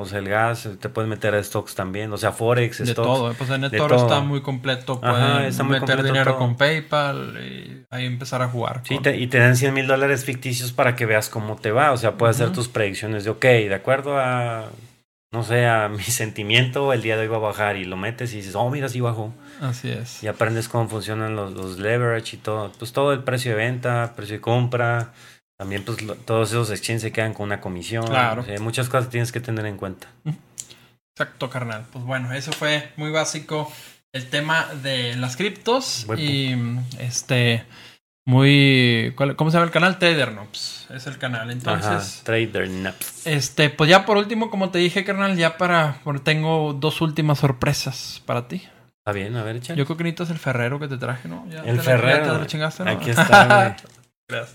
O 0.00 0.06
sea, 0.06 0.18
el 0.18 0.28
gas, 0.28 0.68
te 0.80 0.88
puedes 0.88 1.08
meter 1.08 1.34
a 1.34 1.42
stocks 1.42 1.74
también, 1.74 2.12
o 2.12 2.16
sea, 2.16 2.32
Forex, 2.32 2.78
De 2.78 2.86
stocks. 2.86 3.06
todo. 3.06 3.30
eh, 3.30 3.34
Pues 3.38 3.50
en 3.50 3.60
de 3.60 3.70
todo. 3.70 3.94
está 3.96 4.20
muy 4.20 4.40
completo. 4.42 4.98
Ajá, 5.02 5.12
Pueden 5.34 5.44
está 5.48 5.62
muy 5.62 5.72
meter 5.74 5.80
completo 5.96 6.02
dinero 6.12 6.30
todo. 6.32 6.38
con 6.40 6.56
PayPal 6.56 7.38
y 7.42 7.84
ahí 7.90 8.06
empezar 8.06 8.42
a 8.42 8.48
jugar. 8.48 8.82
Sí, 8.84 8.94
con- 8.94 9.02
te- 9.04 9.16
y 9.18 9.26
te 9.26 9.38
dan 9.38 9.56
100 9.56 9.74
mil 9.74 9.86
dólares 9.86 10.24
ficticios 10.24 10.72
para 10.72 10.96
que 10.96 11.06
veas 11.06 11.28
cómo 11.28 11.56
te 11.56 11.70
va. 11.70 11.92
O 11.92 11.96
sea, 11.96 12.16
puedes 12.16 12.36
hacer 12.36 12.52
tus 12.52 12.68
predicciones 12.68 13.24
de, 13.24 13.30
ok, 13.30 13.42
de 13.44 13.74
acuerdo 13.74 14.18
a, 14.18 14.66
no 15.32 15.42
sé, 15.44 15.66
a 15.66 15.88
mi 15.88 16.02
sentimiento, 16.02 16.92
el 16.92 17.02
día 17.02 17.16
de 17.16 17.22
hoy 17.22 17.28
va 17.28 17.36
a 17.36 17.40
bajar 17.40 17.76
y 17.76 17.84
lo 17.84 17.96
metes 17.96 18.32
y 18.32 18.36
dices, 18.38 18.54
oh, 18.54 18.68
mira, 18.70 18.88
sí 18.88 19.00
bajó. 19.00 19.32
Así 19.60 19.90
es. 19.90 20.22
Y 20.22 20.26
aprendes 20.28 20.68
cómo 20.68 20.88
funcionan 20.88 21.36
los, 21.36 21.52
los 21.52 21.78
leverage 21.78 22.36
y 22.36 22.38
todo. 22.38 22.72
Pues 22.78 22.92
todo 22.92 23.12
el 23.12 23.22
precio 23.22 23.52
de 23.52 23.58
venta, 23.58 24.14
precio 24.16 24.36
de 24.36 24.40
compra. 24.40 25.12
También, 25.60 25.84
pues 25.84 26.00
lo- 26.00 26.14
todos 26.14 26.48
esos 26.48 26.70
exchanges 26.70 27.02
se 27.02 27.12
quedan 27.12 27.34
con 27.34 27.44
una 27.44 27.60
comisión. 27.60 28.06
Claro. 28.06 28.40
O 28.40 28.44
sea, 28.46 28.58
muchas 28.60 28.88
cosas 28.88 29.10
tienes 29.10 29.30
que 29.30 29.40
tener 29.40 29.66
en 29.66 29.76
cuenta. 29.76 30.06
Exacto, 31.14 31.50
carnal. 31.50 31.84
Pues 31.92 32.02
bueno, 32.06 32.32
eso 32.32 32.50
fue 32.52 32.90
muy 32.96 33.10
básico 33.10 33.70
el 34.14 34.30
tema 34.30 34.66
de 34.82 35.16
las 35.16 35.36
criptos. 35.36 36.04
Buen 36.06 36.18
y 36.18 36.56
este, 36.98 37.64
muy. 38.26 39.12
¿cuál- 39.16 39.36
¿Cómo 39.36 39.50
se 39.50 39.56
llama 39.56 39.66
el 39.66 39.70
canal? 39.70 39.98
Trader 39.98 40.32
Noobs. 40.32 40.86
Es 40.94 41.06
el 41.06 41.18
canal. 41.18 41.50
Entonces. 41.50 41.86
Ajá, 41.90 42.24
trader 42.24 42.70
naps. 42.70 43.26
Este, 43.26 43.68
pues 43.68 43.90
ya 43.90 44.06
por 44.06 44.16
último, 44.16 44.48
como 44.50 44.70
te 44.70 44.78
dije, 44.78 45.04
carnal, 45.04 45.36
ya 45.36 45.58
para. 45.58 45.98
tengo 46.24 46.72
dos 46.72 47.02
últimas 47.02 47.38
sorpresas 47.38 48.22
para 48.24 48.48
ti. 48.48 48.62
Está 48.96 49.12
bien, 49.12 49.36
a 49.36 49.42
ver, 49.42 49.56
échale. 49.56 49.78
Yo 49.78 49.84
creo 49.84 49.96
que 49.98 50.04
necesitas 50.04 50.30
el 50.30 50.38
ferrero 50.38 50.78
que 50.80 50.88
te 50.88 50.96
traje, 50.96 51.28
¿no? 51.28 51.46
Ya 51.50 51.58
El 51.60 51.64
te 51.64 51.72
la- 51.76 51.82
Ferrero. 51.82 52.24
ya 52.26 52.32
te 52.32 52.38
lo 52.38 52.44
chingaste, 52.46 52.84
¿no? 52.84 52.90
Aquí 52.92 53.10
está, 53.10 53.44
güey. 53.46 53.74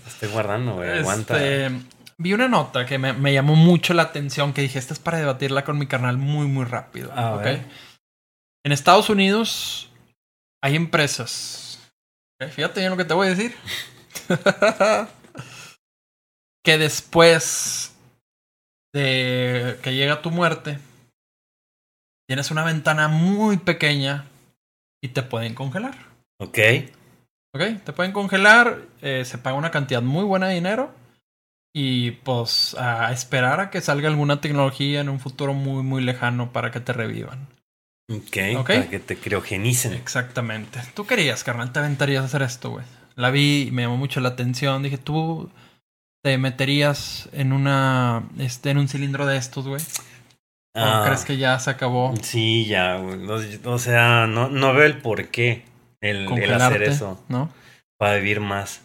Estoy 0.06 0.28
guardando, 0.30 0.74
güey. 0.74 0.98
Aguanta. 0.98 1.34
Este, 1.34 1.70
vi 2.18 2.32
una 2.32 2.48
nota 2.48 2.86
que 2.86 2.98
me, 2.98 3.12
me 3.12 3.32
llamó 3.32 3.56
mucho 3.56 3.94
la 3.94 4.02
atención, 4.02 4.52
que 4.52 4.62
dije, 4.62 4.78
esta 4.78 4.94
es 4.94 5.00
para 5.00 5.18
debatirla 5.18 5.64
con 5.64 5.78
mi 5.78 5.86
carnal 5.86 6.16
muy, 6.18 6.46
muy 6.46 6.64
rápido. 6.64 7.12
A 7.12 7.34
¿ok? 7.34 7.42
ver. 7.42 7.64
En 8.64 8.72
Estados 8.72 9.10
Unidos 9.10 9.90
hay 10.62 10.76
empresas. 10.76 11.78
Fíjate 12.50 12.80
bien 12.80 12.90
lo 12.90 12.96
que 12.96 13.04
te 13.04 13.14
voy 13.14 13.28
a 13.28 13.30
decir. 13.30 13.54
que 16.64 16.78
después 16.78 17.94
de 18.92 19.78
que 19.82 19.94
llega 19.94 20.22
tu 20.22 20.30
muerte, 20.30 20.78
tienes 22.28 22.50
una 22.50 22.64
ventana 22.64 23.08
muy 23.08 23.56
pequeña 23.58 24.26
y 25.02 25.08
te 25.08 25.22
pueden 25.22 25.54
congelar. 25.54 25.94
Ok. 26.38 26.58
¿Ok? 27.56 27.82
Te 27.84 27.92
pueden 27.92 28.12
congelar, 28.12 28.78
eh, 29.02 29.24
se 29.24 29.38
paga 29.38 29.56
una 29.56 29.70
cantidad 29.70 30.02
muy 30.02 30.24
buena 30.24 30.48
de 30.48 30.54
dinero 30.54 30.94
y 31.74 32.12
pues 32.12 32.74
a 32.78 33.12
esperar 33.12 33.60
a 33.60 33.70
que 33.70 33.80
salga 33.80 34.08
alguna 34.08 34.40
tecnología 34.40 35.00
en 35.00 35.08
un 35.08 35.20
futuro 35.20 35.52
muy, 35.54 35.82
muy 35.82 36.02
lejano 36.02 36.52
para 36.52 36.70
que 36.70 36.80
te 36.80 36.92
revivan. 36.92 37.48
Ok. 38.10 38.36
Ok. 38.58 38.66
Para 38.68 38.88
que 38.88 39.00
te 39.00 39.16
criogenicen. 39.16 39.92
Exactamente. 39.94 40.80
Tú 40.94 41.06
querías, 41.06 41.42
carnal, 41.44 41.72
te 41.72 41.80
aventarías 41.80 42.22
a 42.22 42.26
hacer 42.26 42.42
esto, 42.42 42.70
güey. 42.70 42.84
La 43.16 43.30
vi 43.30 43.66
y 43.68 43.70
me 43.72 43.82
llamó 43.82 43.96
mucho 43.96 44.20
la 44.20 44.28
atención. 44.30 44.82
Dije, 44.82 44.98
tú 44.98 45.50
te 46.22 46.38
meterías 46.38 47.28
en 47.32 47.52
una, 47.52 48.22
este, 48.38 48.70
en 48.70 48.78
un 48.78 48.88
cilindro 48.88 49.26
de 49.26 49.36
estos, 49.36 49.66
güey. 49.66 49.82
¿O 49.82 50.78
Ah. 50.78 51.02
crees 51.06 51.24
que 51.24 51.36
ya 51.38 51.58
se 51.58 51.70
acabó 51.70 52.12
Sí, 52.22 52.66
ya, 52.66 52.96
güey. 52.98 53.18
O 53.64 53.78
sea, 53.78 54.26
no, 54.26 54.48
no 54.50 54.74
veo 54.74 54.84
el 54.84 54.98
por 54.98 55.28
qué 55.28 55.64
el, 56.10 56.52
hacer 56.52 56.82
eso 56.82 57.22
¿No? 57.28 57.50
para 57.98 58.16
vivir 58.16 58.40
más. 58.40 58.82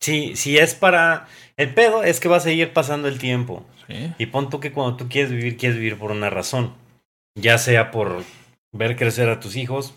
Si, 0.00 0.36
si 0.36 0.58
es 0.58 0.74
para... 0.74 1.26
El 1.56 1.72
pedo 1.74 2.02
es 2.02 2.20
que 2.20 2.28
va 2.28 2.36
a 2.36 2.40
seguir 2.40 2.72
pasando 2.72 3.08
el 3.08 3.18
tiempo. 3.18 3.64
Sí. 3.86 4.12
Y 4.18 4.26
pon 4.26 4.50
tú 4.50 4.60
que 4.60 4.72
cuando 4.72 4.96
tú 4.96 5.08
quieres 5.08 5.30
vivir, 5.30 5.56
quieres 5.56 5.78
vivir 5.78 5.98
por 5.98 6.10
una 6.10 6.30
razón. 6.30 6.74
Ya 7.34 7.58
sea 7.58 7.90
por 7.90 8.22
ver 8.72 8.96
crecer 8.96 9.28
a 9.28 9.40
tus 9.40 9.56
hijos, 9.56 9.94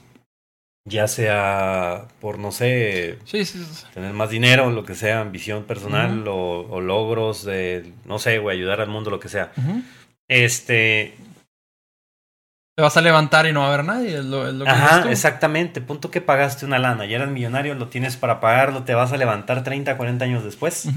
ya 0.85 1.07
sea 1.07 2.07
por, 2.19 2.39
no 2.39 2.51
sé, 2.51 3.17
Sí, 3.25 3.45
sí, 3.45 3.63
sí. 3.63 3.85
tener 3.93 4.13
más 4.13 4.29
dinero, 4.29 4.71
lo 4.71 4.83
que 4.83 4.95
sea, 4.95 5.21
ambición 5.21 5.63
personal 5.65 6.27
o, 6.27 6.67
o 6.69 6.81
logros 6.81 7.43
de, 7.45 7.93
no 8.05 8.19
sé, 8.19 8.39
güey, 8.39 8.57
ayudar 8.57 8.81
al 8.81 8.89
mundo, 8.89 9.09
lo 9.09 9.19
que 9.19 9.29
sea. 9.29 9.51
Este, 10.27 11.15
Te 12.79 12.83
vas 12.83 12.95
a 12.95 13.01
levantar 13.01 13.45
y 13.45 13.51
no 13.51 13.59
va 13.59 13.65
a 13.65 13.73
haber 13.73 13.83
nadie. 13.83 14.19
Es 14.19 14.23
lo, 14.23 14.47
es 14.47 14.53
lo 14.53 14.63
que 14.63 14.71
Ajá, 14.71 15.03
tú. 15.03 15.09
exactamente. 15.09 15.81
Punto 15.81 16.09
que 16.11 16.21
pagaste 16.21 16.65
una 16.65 16.79
lana, 16.79 17.03
ya 17.05 17.17
eras 17.17 17.27
millonario, 17.29 17.75
lo 17.75 17.89
tienes 17.89 18.15
para 18.15 18.39
pagarlo, 18.39 18.83
te 18.83 18.93
vas 18.93 19.11
a 19.11 19.17
levantar 19.17 19.65
30, 19.65 19.97
40 19.97 20.23
años 20.23 20.45
después. 20.45 20.87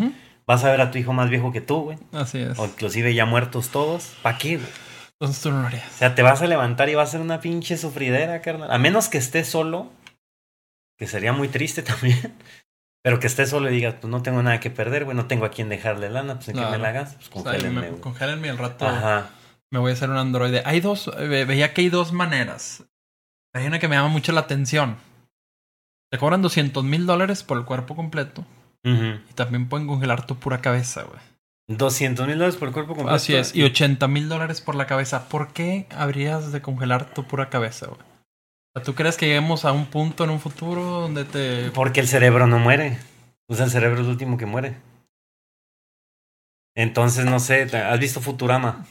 Vas 0.46 0.62
a 0.62 0.70
ver 0.70 0.80
a 0.80 0.92
tu 0.92 0.98
hijo 0.98 1.12
más 1.12 1.28
viejo 1.28 1.50
que 1.50 1.60
tú, 1.60 1.80
güey. 1.82 1.98
Así 2.12 2.38
es. 2.38 2.56
O 2.56 2.66
inclusive 2.66 3.12
ya 3.14 3.26
muertos 3.26 3.70
todos. 3.70 4.12
¿Para 4.22 4.38
qué, 4.38 4.58
güey? 4.58 4.68
Entonces 5.14 5.42
tú 5.42 5.50
no 5.50 5.60
lo 5.62 5.66
harías. 5.66 5.82
O 5.92 5.98
sea, 5.98 6.14
te 6.14 6.22
vas 6.22 6.40
a 6.40 6.46
levantar 6.46 6.88
y 6.88 6.94
va 6.94 7.02
a 7.02 7.06
ser 7.06 7.20
una 7.20 7.40
pinche 7.40 7.76
sufridera, 7.76 8.40
carnal. 8.42 8.70
A 8.70 8.78
menos 8.78 9.08
que 9.08 9.18
estés 9.18 9.48
solo, 9.48 9.90
que 10.96 11.08
sería 11.08 11.32
muy 11.32 11.48
triste 11.48 11.82
también. 11.82 12.32
Pero 13.02 13.18
que 13.18 13.26
estés 13.26 13.50
solo 13.50 13.68
y 13.68 13.74
digas, 13.74 13.96
pues 14.00 14.08
no 14.08 14.22
tengo 14.22 14.40
nada 14.44 14.60
que 14.60 14.70
perder, 14.70 15.04
güey, 15.04 15.16
no 15.16 15.26
tengo 15.26 15.46
a 15.46 15.50
quien 15.50 15.68
dejarle 15.68 16.10
lana, 16.10 16.36
pues 16.36 16.46
en 16.46 16.54
qué 16.54 16.60
Claro. 16.60 16.70
me 16.76 16.78
la 16.78 16.90
hagas, 16.90 17.14
pues 17.14 17.26
O 17.26 17.32
sea, 17.32 17.42
congélenme, 17.42 17.88
congélenme 17.98 18.50
al 18.50 18.58
rato 18.58 18.86
Ajá. 18.86 19.30
Me 19.72 19.78
voy 19.80 19.90
a 19.90 19.94
hacer 19.94 20.10
un 20.10 20.18
androide. 20.18 20.62
Hay 20.66 20.80
dos, 20.80 21.10
ve- 21.16 21.44
veía 21.44 21.74
que 21.74 21.80
hay 21.80 21.88
dos 21.88 22.12
maneras. 22.12 22.84
Hay 23.54 23.66
una 23.66 23.78
que 23.78 23.88
me 23.88 23.96
llama 23.96 24.08
mucho 24.08 24.30
la 24.32 24.40
atención. 24.42 24.96
Te 26.10 26.18
cobran 26.18 26.42
200 26.42 26.84
mil 26.84 27.06
dólares 27.06 27.42
por 27.42 27.56
el 27.58 27.64
cuerpo 27.64 27.96
completo. 27.96 28.44
Y 28.84 29.34
también 29.34 29.68
pueden 29.68 29.86
congelar 29.86 30.26
tu 30.26 30.36
pura 30.36 30.60
cabeza, 30.60 31.02
güey. 31.04 31.20
200 31.68 32.26
mil 32.26 32.36
dólares 32.36 32.56
por 32.56 32.68
el 32.68 32.74
cuerpo 32.74 32.94
completo. 32.94 33.14
Así 33.14 33.34
es. 33.34 33.54
Y 33.54 33.62
80 33.62 34.08
mil 34.08 34.28
dólares 34.28 34.60
por 34.60 34.74
la 34.74 34.86
cabeza. 34.86 35.28
¿Por 35.28 35.52
qué 35.52 35.86
habrías 35.96 36.52
de 36.52 36.60
congelar 36.60 37.14
tu 37.14 37.24
pura 37.24 37.48
cabeza, 37.48 37.86
güey? 37.86 38.00
¿Tú 38.84 38.94
crees 38.94 39.16
que 39.16 39.26
lleguemos 39.26 39.64
a 39.64 39.72
un 39.72 39.86
punto 39.86 40.24
en 40.24 40.30
un 40.30 40.40
futuro 40.40 40.82
donde 40.82 41.24
te... 41.24 41.70
Porque 41.70 42.00
el 42.00 42.08
cerebro 42.08 42.46
no 42.46 42.58
muere. 42.58 42.98
O 43.48 43.54
sea, 43.54 43.66
el 43.66 43.70
cerebro 43.70 44.00
es 44.00 44.04
el 44.06 44.10
último 44.12 44.36
que 44.36 44.46
muere. 44.46 44.76
Entonces, 46.74 47.24
no 47.26 47.38
sé, 47.38 47.62
¿has 47.76 47.98
visto 48.00 48.20
Futurama? 48.20 48.86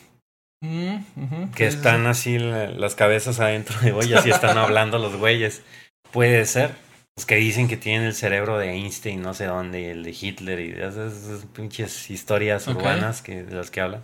Mm, 0.62 1.52
que 1.56 1.70
sí, 1.72 1.78
están 1.78 2.02
sí. 2.04 2.08
así 2.08 2.40
la- 2.40 2.70
las 2.70 2.96
cabezas 2.96 3.40
adentro 3.40 3.80
de 3.82 3.92
ollas 3.94 4.26
y 4.26 4.30
están 4.30 4.58
hablando 4.58 5.00
los 5.00 5.16
güeyes. 5.16 5.64
Puede 6.12 6.46
ser. 6.46 6.76
Los 7.18 7.26
que 7.26 7.36
dicen 7.36 7.68
que 7.68 7.78
tienen 7.78 8.08
el 8.08 8.14
cerebro 8.14 8.58
de 8.58 8.70
Einstein, 8.72 9.22
no 9.22 9.34
sé 9.34 9.46
dónde, 9.46 9.82
y 9.82 9.86
el 9.86 10.04
de 10.04 10.12
Hitler 10.20 10.60
y 10.60 10.72
esas, 10.72 11.14
esas 11.14 11.46
pinches 11.48 12.10
historias 12.10 12.68
urbanas 12.68 13.22
que, 13.22 13.44
de 13.44 13.56
las 13.56 13.70
que 13.70 13.82
hablan. 13.82 14.02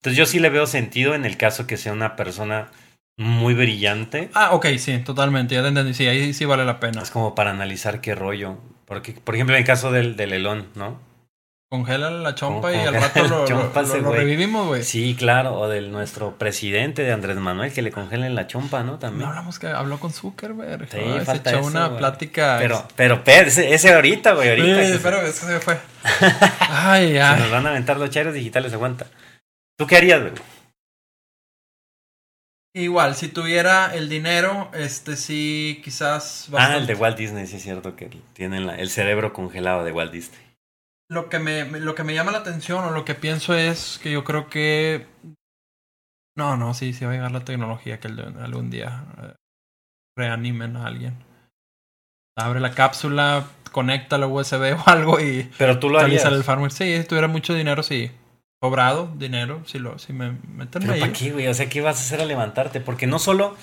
Entonces 0.00 0.18
yo 0.18 0.26
sí 0.26 0.40
le 0.40 0.50
veo 0.50 0.66
sentido 0.66 1.14
en 1.14 1.24
el 1.24 1.36
caso 1.36 1.66
que 1.66 1.76
sea 1.76 1.92
una 1.92 2.16
persona 2.16 2.70
muy 3.18 3.54
brillante. 3.54 4.30
Ah, 4.34 4.54
ok, 4.54 4.66
sí, 4.78 4.98
totalmente, 4.98 5.54
ya 5.54 5.62
te 5.62 5.68
entendí. 5.68 5.94
Sí, 5.94 6.06
ahí 6.06 6.32
sí 6.34 6.44
vale 6.44 6.64
la 6.64 6.80
pena. 6.80 7.02
Es 7.02 7.10
como 7.10 7.34
para 7.34 7.50
analizar 7.50 8.00
qué 8.00 8.14
rollo. 8.14 8.58
Porque, 8.86 9.12
por 9.12 9.34
ejemplo, 9.34 9.54
en 9.56 9.60
el 9.60 9.66
caso 9.66 9.90
del, 9.92 10.16
del 10.16 10.32
Elón, 10.32 10.68
¿no? 10.74 10.98
Congela 11.68 12.10
la 12.10 12.36
chompa 12.36 12.72
y 12.72 12.76
al 12.76 12.94
rato 12.94 13.24
lo, 13.26 14.12
revivimos, 14.12 14.68
güey. 14.68 14.84
Sí, 14.84 15.16
claro. 15.18 15.54
O 15.58 15.68
del 15.68 15.90
nuestro 15.90 16.38
presidente 16.38 17.02
de 17.02 17.12
Andrés 17.12 17.36
Manuel, 17.38 17.72
que 17.72 17.82
le 17.82 17.90
congelen 17.90 18.36
la 18.36 18.46
chompa, 18.46 18.84
¿no? 18.84 19.00
También. 19.00 19.22
No 19.24 19.28
hablamos 19.30 19.58
que 19.58 19.66
habló 19.66 19.98
con 19.98 20.12
Zuckerberg. 20.12 20.88
Sí, 20.88 20.98
Ay, 20.98 21.24
se 21.26 21.36
echó 21.36 21.58
eso, 21.58 21.64
una 21.64 21.96
plática. 21.96 22.58
Pero, 22.60 22.86
pero, 22.94 23.24
pero, 23.24 23.48
ese, 23.48 23.74
ese 23.74 23.92
ahorita, 23.92 24.34
güey, 24.34 24.50
ahorita. 24.50 24.84
Sí, 24.86 24.92
se- 24.92 24.98
pero 25.00 25.20
es 25.22 25.40
que 25.40 25.46
se 25.46 25.58
fue. 25.60 25.76
Ay, 26.60 27.10
se 27.14 27.20
ay. 27.20 27.40
nos 27.40 27.50
van 27.50 27.66
a 27.66 27.70
aventar 27.70 27.96
los 27.96 28.10
chairos 28.10 28.32
digitales, 28.34 28.72
aguanta. 28.72 29.06
¿Tú 29.76 29.88
qué 29.88 29.96
harías, 29.96 30.20
güey? 30.20 30.32
Igual, 32.76 33.16
si 33.16 33.28
tuviera 33.28 33.92
el 33.94 34.08
dinero, 34.08 34.70
este 34.72 35.16
sí, 35.16 35.80
quizás. 35.82 36.44
Ah, 36.48 36.52
bastante- 36.52 36.78
el 36.78 36.86
de 36.86 36.94
Walt 36.94 37.16
Disney, 37.18 37.46
sí 37.48 37.56
es 37.56 37.62
cierto 37.64 37.96
que 37.96 38.08
tienen 38.34 38.66
la- 38.68 38.76
el 38.76 38.88
cerebro 38.90 39.32
congelado 39.32 39.82
de 39.82 39.90
Walt 39.90 40.12
Disney. 40.12 40.45
Lo 41.08 41.28
que 41.28 41.38
me, 41.38 41.64
lo 41.80 41.94
que 41.94 42.02
me 42.04 42.14
llama 42.14 42.32
la 42.32 42.38
atención 42.38 42.84
o 42.84 42.90
lo 42.90 43.04
que 43.04 43.14
pienso 43.14 43.54
es 43.54 43.98
que 44.02 44.10
yo 44.10 44.24
creo 44.24 44.48
que. 44.48 45.06
No, 46.36 46.56
no, 46.56 46.74
sí, 46.74 46.92
sí 46.92 47.04
va 47.04 47.12
a 47.12 47.14
llegar 47.14 47.32
la 47.32 47.44
tecnología 47.44 47.98
que 48.00 48.08
algún 48.08 48.70
día 48.70 49.04
eh, 49.22 49.34
reanimen 50.16 50.76
a 50.76 50.86
alguien. 50.86 51.16
Abre 52.36 52.60
la 52.60 52.72
cápsula, 52.74 53.46
conecta 53.72 54.18
la 54.18 54.26
USB 54.26 54.76
o 54.86 54.90
algo 54.90 55.20
y 55.20 55.50
Pero 55.58 55.78
tú 55.78 55.88
lo 55.88 55.98
harías. 55.98 56.24
el 56.24 56.44
farmer. 56.44 56.70
Sí, 56.70 56.96
si 57.00 57.04
tuviera 57.06 57.28
mucho 57.28 57.54
dinero, 57.54 57.82
sí. 57.82 58.10
Cobrado 58.60 59.12
dinero, 59.16 59.62
si 59.66 59.78
lo, 59.78 59.98
si 59.98 60.12
me 60.12 60.32
meten 60.48 60.82
Pero 60.82 60.94
ahí. 60.94 61.00
¿para 61.00 61.12
qué, 61.12 61.30
güey? 61.30 61.46
O 61.46 61.54
sea, 61.54 61.68
¿qué 61.68 61.80
vas 61.82 61.98
a 61.98 62.00
hacer 62.00 62.20
al 62.20 62.28
levantarte? 62.28 62.80
Porque 62.80 63.06
no 63.06 63.18
solo... 63.18 63.54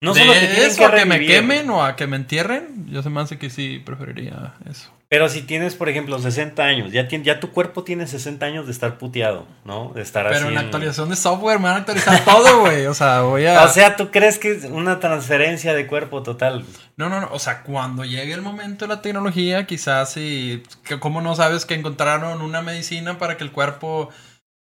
No 0.00 0.14
de 0.14 0.20
solo 0.20 0.32
te 0.32 0.38
tienen 0.40 0.62
eso 0.62 0.78
que 0.78 0.84
a 0.86 0.94
que 0.94 1.04
me 1.04 1.26
quemen 1.26 1.68
o 1.70 1.84
a 1.84 1.94
que 1.96 2.06
me 2.06 2.16
entierren, 2.16 2.86
yo 2.90 3.02
se 3.02 3.10
me 3.10 3.20
hace 3.20 3.38
que 3.38 3.50
sí 3.50 3.82
preferiría 3.84 4.54
eso. 4.70 4.90
Pero 5.10 5.28
si 5.28 5.42
tienes, 5.42 5.74
por 5.74 5.88
ejemplo, 5.88 6.20
60 6.20 6.62
años, 6.62 6.92
ya, 6.92 7.08
ya 7.08 7.40
tu 7.40 7.50
cuerpo 7.50 7.82
tiene 7.82 8.06
60 8.06 8.46
años 8.46 8.66
de 8.66 8.72
estar 8.72 8.96
puteado, 8.96 9.44
¿no? 9.64 9.90
De 9.92 10.02
estar 10.02 10.24
así 10.26 10.36
Pero 10.36 10.48
en 10.48 10.54
la 10.54 10.60
en- 10.60 10.66
actualización 10.66 11.08
de 11.08 11.16
software 11.16 11.58
me 11.58 11.64
van 11.64 11.74
a 11.74 11.78
actualizar 11.78 12.24
todo, 12.24 12.60
güey. 12.60 12.86
O 12.86 12.94
sea, 12.94 13.22
voy 13.22 13.44
a. 13.44 13.64
O 13.64 13.68
sea, 13.68 13.96
¿tú 13.96 14.12
crees 14.12 14.38
que 14.38 14.52
es 14.52 14.64
una 14.66 15.00
transferencia 15.00 15.74
de 15.74 15.88
cuerpo 15.88 16.22
total? 16.22 16.64
No, 16.96 17.08
no, 17.08 17.20
no. 17.20 17.28
O 17.32 17.40
sea, 17.40 17.62
cuando 17.64 18.04
llegue 18.04 18.32
el 18.32 18.40
momento 18.42 18.86
de 18.86 18.94
la 18.94 19.02
tecnología, 19.02 19.66
quizás 19.66 20.12
sí. 20.12 20.62
que 20.84 21.00
¿Cómo 21.00 21.20
no 21.20 21.34
sabes 21.34 21.66
que 21.66 21.74
encontraron 21.74 22.40
una 22.40 22.62
medicina 22.62 23.18
para 23.18 23.36
que 23.36 23.42
el 23.42 23.50
cuerpo 23.50 24.10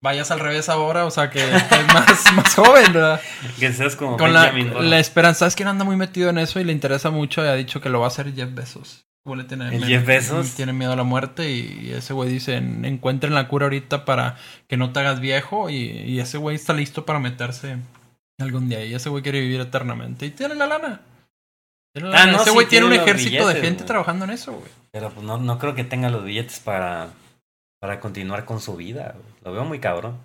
vayas 0.06 0.30
al 0.30 0.40
revés 0.40 0.68
ahora? 0.68 1.04
O 1.04 1.10
sea, 1.10 1.28
que, 1.30 1.40
es 1.44 1.86
más, 1.92 2.32
más 2.34 2.54
joven, 2.54 2.92
¿verdad? 2.92 3.20
Que 3.58 3.72
seas 3.72 3.96
como 3.96 4.16
Con 4.16 4.32
la, 4.32 4.50
Benjamin 4.52 4.88
la 4.90 4.98
esperanza. 4.98 5.40
¿Sabes 5.40 5.56
quién 5.56 5.68
anda 5.68 5.84
muy 5.84 5.96
metido 5.96 6.30
en 6.30 6.38
eso 6.38 6.58
y 6.60 6.64
le 6.64 6.72
interesa 6.72 7.10
mucho? 7.10 7.44
Y 7.44 7.48
ha 7.48 7.54
dicho 7.54 7.80
que 7.80 7.88
lo 7.90 7.98
va 8.00 8.06
a 8.06 8.08
hacer 8.08 8.32
Jeff 8.34 8.54
Bezos. 8.54 9.04
¿Cómo 9.24 9.34
le 9.36 9.42
tiene 9.44 9.64
¿El 9.64 9.70
miedo? 9.72 9.86
Jeff 9.88 10.06
Bezos? 10.06 10.54
Tiene 10.54 10.72
miedo 10.72 10.92
a 10.92 10.96
la 10.96 11.02
muerte 11.02 11.50
y 11.50 11.90
ese 11.92 12.12
güey 12.12 12.30
dice, 12.30 12.56
"En- 12.56 12.84
encuentren 12.84 13.34
la 13.34 13.48
cura 13.48 13.66
ahorita 13.66 14.04
para 14.04 14.36
que 14.68 14.76
no 14.76 14.92
te 14.92 15.00
hagas 15.00 15.18
viejo 15.18 15.68
y, 15.68 15.74
y 15.76 16.20
ese 16.20 16.38
güey 16.38 16.54
está 16.54 16.72
listo 16.72 17.04
para 17.04 17.18
meterse 17.18 17.76
algún 18.38 18.68
día 18.68 18.84
y 18.84 18.94
ese 18.94 19.08
güey 19.08 19.22
quiere 19.24 19.40
vivir 19.40 19.60
eternamente 19.60 20.26
y 20.26 20.30
tiene 20.30 20.54
la 20.54 20.66
lana. 20.68 21.00
Tiene 21.92 22.10
la 22.10 22.16
Ah, 22.16 22.20
lana. 22.20 22.32
no, 22.32 22.38
ese 22.42 22.50
sí, 22.50 22.54
güey 22.54 22.66
tiene 22.68 22.86
un 22.86 22.92
ejército 22.92 23.48
de 23.48 23.60
gente 23.60 23.82
trabajando 23.82 24.24
en 24.26 24.30
eso, 24.30 24.52
güey. 24.52 24.70
Pero 24.92 25.10
pues 25.10 25.26
no, 25.26 25.38
no 25.38 25.58
creo 25.58 25.74
que 25.74 25.82
tenga 25.82 26.08
los 26.08 26.22
billetes 26.24 26.60
para, 26.60 27.08
para 27.86 28.00
continuar 28.00 28.44
con 28.44 28.60
su 28.60 28.74
vida. 28.76 29.14
güey. 29.14 29.26
Lo 29.44 29.52
veo 29.52 29.64
muy 29.64 29.78
cabrón. 29.78 30.18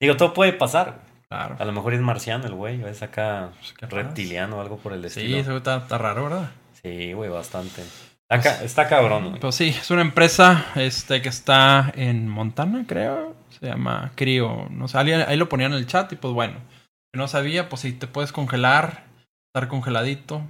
Digo, 0.00 0.16
todo 0.16 0.32
puede 0.32 0.54
pasar. 0.54 0.86
güey. 0.86 1.12
Claro. 1.28 1.56
A 1.58 1.64
lo 1.66 1.72
mejor 1.72 1.92
es 1.94 2.00
marciano 2.00 2.46
el 2.46 2.54
güey, 2.54 2.82
o 2.82 2.88
es 2.88 3.02
acá 3.02 3.50
Pues, 3.58 3.72
¿qué 3.74 3.86
reptiliano 3.86 4.56
o 4.56 4.60
algo 4.62 4.78
por 4.78 4.92
el 4.94 5.00
Sí, 5.02 5.20
estilo. 5.20 5.36
ese 5.38 5.48
güey 5.50 5.58
está, 5.58 5.76
está 5.78 5.98
raro, 5.98 6.24
¿verdad? 6.24 6.50
Sí, 6.82 7.12
güey, 7.12 7.30
bastante. 7.30 7.82
Está, 8.28 8.40
ca- 8.40 8.64
está 8.64 8.88
cabrón, 8.88 9.28
güey. 9.30 9.40
Pues 9.40 9.54
sí, 9.54 9.68
es 9.68 9.90
una 9.90 10.00
empresa 10.02 10.64
este, 10.76 11.20
que 11.22 11.28
está 11.28 11.92
en 11.94 12.28
Montana, 12.28 12.84
creo. 12.88 13.34
Se 13.50 13.66
llama 13.66 14.12
Crio. 14.14 14.66
No 14.70 14.88
sé, 14.88 14.96
alguien- 14.98 15.24
ahí 15.28 15.36
lo 15.36 15.48
ponían 15.50 15.72
en 15.72 15.78
el 15.78 15.86
chat 15.86 16.10
y 16.12 16.16
pues 16.16 16.32
bueno. 16.32 16.54
Si 17.12 17.18
no 17.18 17.28
sabía, 17.28 17.68
pues 17.68 17.82
sí, 17.82 17.92
te 17.92 18.06
puedes 18.06 18.32
congelar, 18.32 19.04
estar 19.54 19.68
congeladito. 19.68 20.40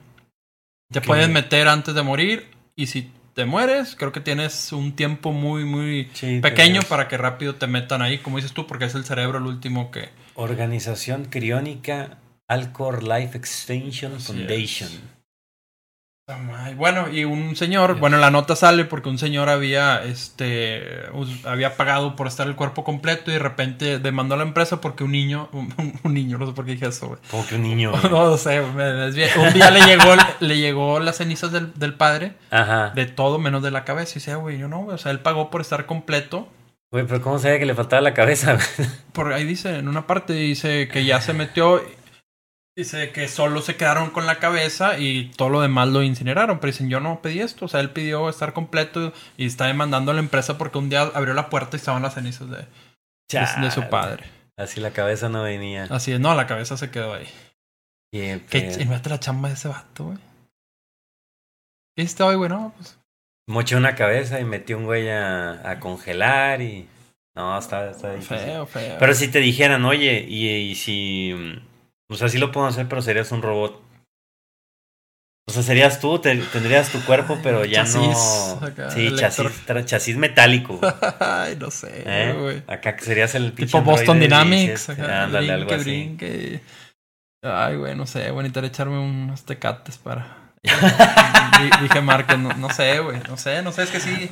Te 0.92 1.00
Ok. 1.00 1.06
puedes 1.06 1.28
meter 1.28 1.66
antes 1.68 1.94
de 1.94 2.02
morir 2.02 2.48
y 2.76 2.86
si 2.86 3.10
te 3.34 3.44
mueres, 3.44 3.96
creo 3.96 4.12
que 4.12 4.20
tienes 4.20 4.72
un 4.72 4.94
tiempo 4.94 5.32
muy, 5.32 5.64
muy 5.64 6.10
Sí, 6.12 6.40
pequeño 6.40 6.82
para 6.82 7.08
que 7.08 7.16
rápido 7.16 7.54
te 7.54 7.66
metan 7.66 8.02
ahí, 8.02 8.18
como 8.18 8.36
dices 8.36 8.52
tú, 8.52 8.66
porque 8.66 8.86
es 8.86 8.94
el 8.94 9.04
cerebro 9.04 9.38
el 9.38 9.46
último 9.46 9.90
que... 9.90 10.10
Organización 10.34 11.26
Criónica 11.26 12.18
Alcor 12.48 13.02
Life 13.02 13.36
Extension 13.36 14.14
Así 14.14 14.26
Foundation. 14.26 14.90
Bueno, 16.76 17.08
y 17.10 17.24
un 17.24 17.56
señor, 17.56 17.98
bueno, 17.98 18.16
la 18.18 18.30
nota 18.30 18.56
sale 18.56 18.84
porque 18.84 19.08
un 19.08 19.18
señor 19.18 19.48
había, 19.48 20.02
este, 20.04 20.82
había 21.44 21.76
pagado 21.76 22.16
por 22.16 22.26
estar 22.26 22.46
el 22.46 22.56
cuerpo 22.56 22.84
completo 22.84 23.30
y 23.30 23.34
de 23.34 23.38
repente 23.38 23.98
demandó 23.98 24.34
a 24.34 24.38
la 24.38 24.44
empresa 24.44 24.80
porque 24.80 25.04
un 25.04 25.12
niño, 25.12 25.48
un, 25.52 25.98
un 26.02 26.14
niño, 26.14 26.38
no 26.38 26.46
sé 26.46 26.52
por 26.52 26.64
qué 26.64 26.72
dije 26.72 26.86
eso, 26.86 27.08
güey. 27.08 27.46
Que 27.48 27.56
un 27.56 27.62
niño. 27.62 27.90
güey. 27.92 28.02
No, 28.04 28.30
no 28.30 28.36
sé, 28.36 28.60
me 28.74 28.84
desvié. 28.84 29.28
Un 29.36 29.52
día 29.52 29.70
le 29.70 29.80
llegó, 29.80 30.14
le 30.40 30.58
llegó 30.58 31.00
las 31.00 31.16
cenizas 31.16 31.52
del, 31.52 31.72
del 31.74 31.94
padre, 31.94 32.34
de 32.94 33.06
todo 33.06 33.38
menos 33.38 33.62
de 33.62 33.70
la 33.70 33.84
cabeza. 33.84 34.12
Y 34.12 34.14
dice, 34.14 34.32
"Ah, 34.32 34.36
güey, 34.36 34.58
yo 34.58 34.68
no, 34.68 34.78
güey. 34.80 34.94
O 34.94 34.98
sea, 34.98 35.12
él 35.12 35.20
pagó 35.20 35.50
por 35.50 35.60
estar 35.60 35.86
completo. 35.86 36.48
Güey, 36.90 37.06
pero 37.06 37.22
¿cómo 37.22 37.38
sabía 37.38 37.58
que 37.58 37.66
le 37.66 37.74
faltaba 37.74 38.02
la 38.02 38.12
cabeza? 38.14 38.58
Por 39.12 39.32
ahí 39.32 39.44
dice, 39.44 39.78
en 39.78 39.88
una 39.88 40.06
parte 40.06 40.34
dice 40.34 40.88
que 40.88 41.04
ya 41.04 41.20
se 41.20 41.32
metió. 41.32 41.82
Dice 42.74 43.10
que 43.12 43.28
solo 43.28 43.60
se 43.60 43.76
quedaron 43.76 44.10
con 44.10 44.26
la 44.26 44.38
cabeza 44.38 44.98
y 44.98 45.30
todo 45.36 45.50
lo 45.50 45.60
demás 45.60 45.88
lo 45.88 46.02
incineraron. 46.02 46.58
Pero 46.58 46.72
dicen, 46.72 46.88
yo 46.88 47.00
no 47.00 47.20
pedí 47.20 47.40
esto. 47.40 47.66
O 47.66 47.68
sea, 47.68 47.80
él 47.80 47.90
pidió 47.90 48.28
estar 48.30 48.54
completo 48.54 49.12
y 49.36 49.46
está 49.46 49.66
demandando 49.66 50.10
a 50.10 50.14
la 50.14 50.20
empresa 50.20 50.56
porque 50.56 50.78
un 50.78 50.88
día 50.88 51.02
abrió 51.02 51.34
la 51.34 51.50
puerta 51.50 51.76
y 51.76 51.78
estaban 51.78 52.02
las 52.02 52.14
cenizas 52.14 52.48
de, 52.48 52.56
de- 53.30 53.60
de 53.62 53.70
su 53.70 53.88
padre. 53.90 54.24
Así 54.56 54.80
la 54.80 54.92
cabeza 54.92 55.28
no 55.28 55.42
venía. 55.42 55.84
Así 55.90 56.12
es, 56.12 56.20
no, 56.20 56.34
la 56.34 56.46
cabeza 56.46 56.76
se 56.78 56.90
quedó 56.90 57.12
ahí. 57.14 57.26
Qué 58.10 58.42
Que 58.48 58.60
pedo. 58.62 58.74
imagínate 58.74 59.10
la 59.10 59.20
chamba 59.20 59.48
de 59.48 59.54
ese 59.54 59.68
vato, 59.68 60.04
güey. 60.04 60.18
¿Qué 61.96 62.02
hiciste 62.04 62.22
hoy, 62.22 62.36
güey? 62.36 62.48
No, 62.50 62.72
pues. 62.76 62.98
Mochó 63.48 63.76
una 63.76 63.94
cabeza 63.96 64.40
y 64.40 64.44
metió 64.44 64.78
un 64.78 64.84
güey 64.84 65.10
a, 65.10 65.68
a 65.70 65.78
congelar 65.80 66.62
y... 66.62 66.88
No, 67.34 67.58
está, 67.58 67.90
está 67.90 68.12
difícil. 68.12 68.38
Feo, 68.38 68.66
feo. 68.66 68.96
Pero 68.98 69.14
si 69.14 69.28
te 69.28 69.40
dijeran, 69.40 69.84
oye, 69.84 70.24
y, 70.28 70.46
y 70.48 70.74
si... 70.74 71.34
O 72.12 72.16
sea, 72.16 72.28
sí 72.28 72.38
lo 72.38 72.52
puedo 72.52 72.66
hacer, 72.66 72.88
pero 72.88 73.02
serías 73.02 73.32
un 73.32 73.42
robot. 73.42 73.82
O 75.48 75.52
sea, 75.52 75.62
serías 75.62 75.98
tú, 76.00 76.18
te- 76.20 76.36
tendrías 76.36 76.90
tu 76.90 77.04
cuerpo, 77.04 77.38
pero 77.42 77.64
ya 77.64 77.82
Chasis, 77.84 77.96
no... 78.60 78.66
acá, 78.66 78.90
sí, 78.90 79.12
chasis, 79.16 79.66
tra- 79.66 79.84
chasis 79.84 80.16
metálico. 80.16 80.78
Ay, 81.20 81.56
no 81.58 81.70
sé, 81.70 82.04
¿eh? 82.06 82.32
güey. 82.32 82.62
Acá 82.68 82.94
que 82.96 83.04
serías 83.04 83.34
el 83.34 83.52
Tipo 83.52 83.82
Boston 83.82 84.20
Dynamics. 84.20 84.86
17. 84.86 85.02
acá, 85.02 85.24
Ándale, 85.24 85.52
algo 85.52 85.72
así. 85.74 85.82
brinque. 85.84 86.60
Ay, 87.42 87.76
güey, 87.76 87.96
no 87.96 88.06
sé. 88.06 88.20
Bueno, 88.30 88.42
necesitaré 88.42 88.68
echarme 88.68 88.98
unos 88.98 89.44
tecates 89.44 89.98
para. 89.98 90.52
Di- 90.62 90.70
Dije 91.82 92.00
Márquez, 92.00 92.38
no, 92.38 92.50
no 92.54 92.70
sé, 92.70 93.00
güey. 93.00 93.18
No 93.28 93.36
sé, 93.36 93.62
no 93.62 93.72
sé, 93.72 93.82
es 93.82 93.90
que 93.90 93.98
sí. 94.00 94.30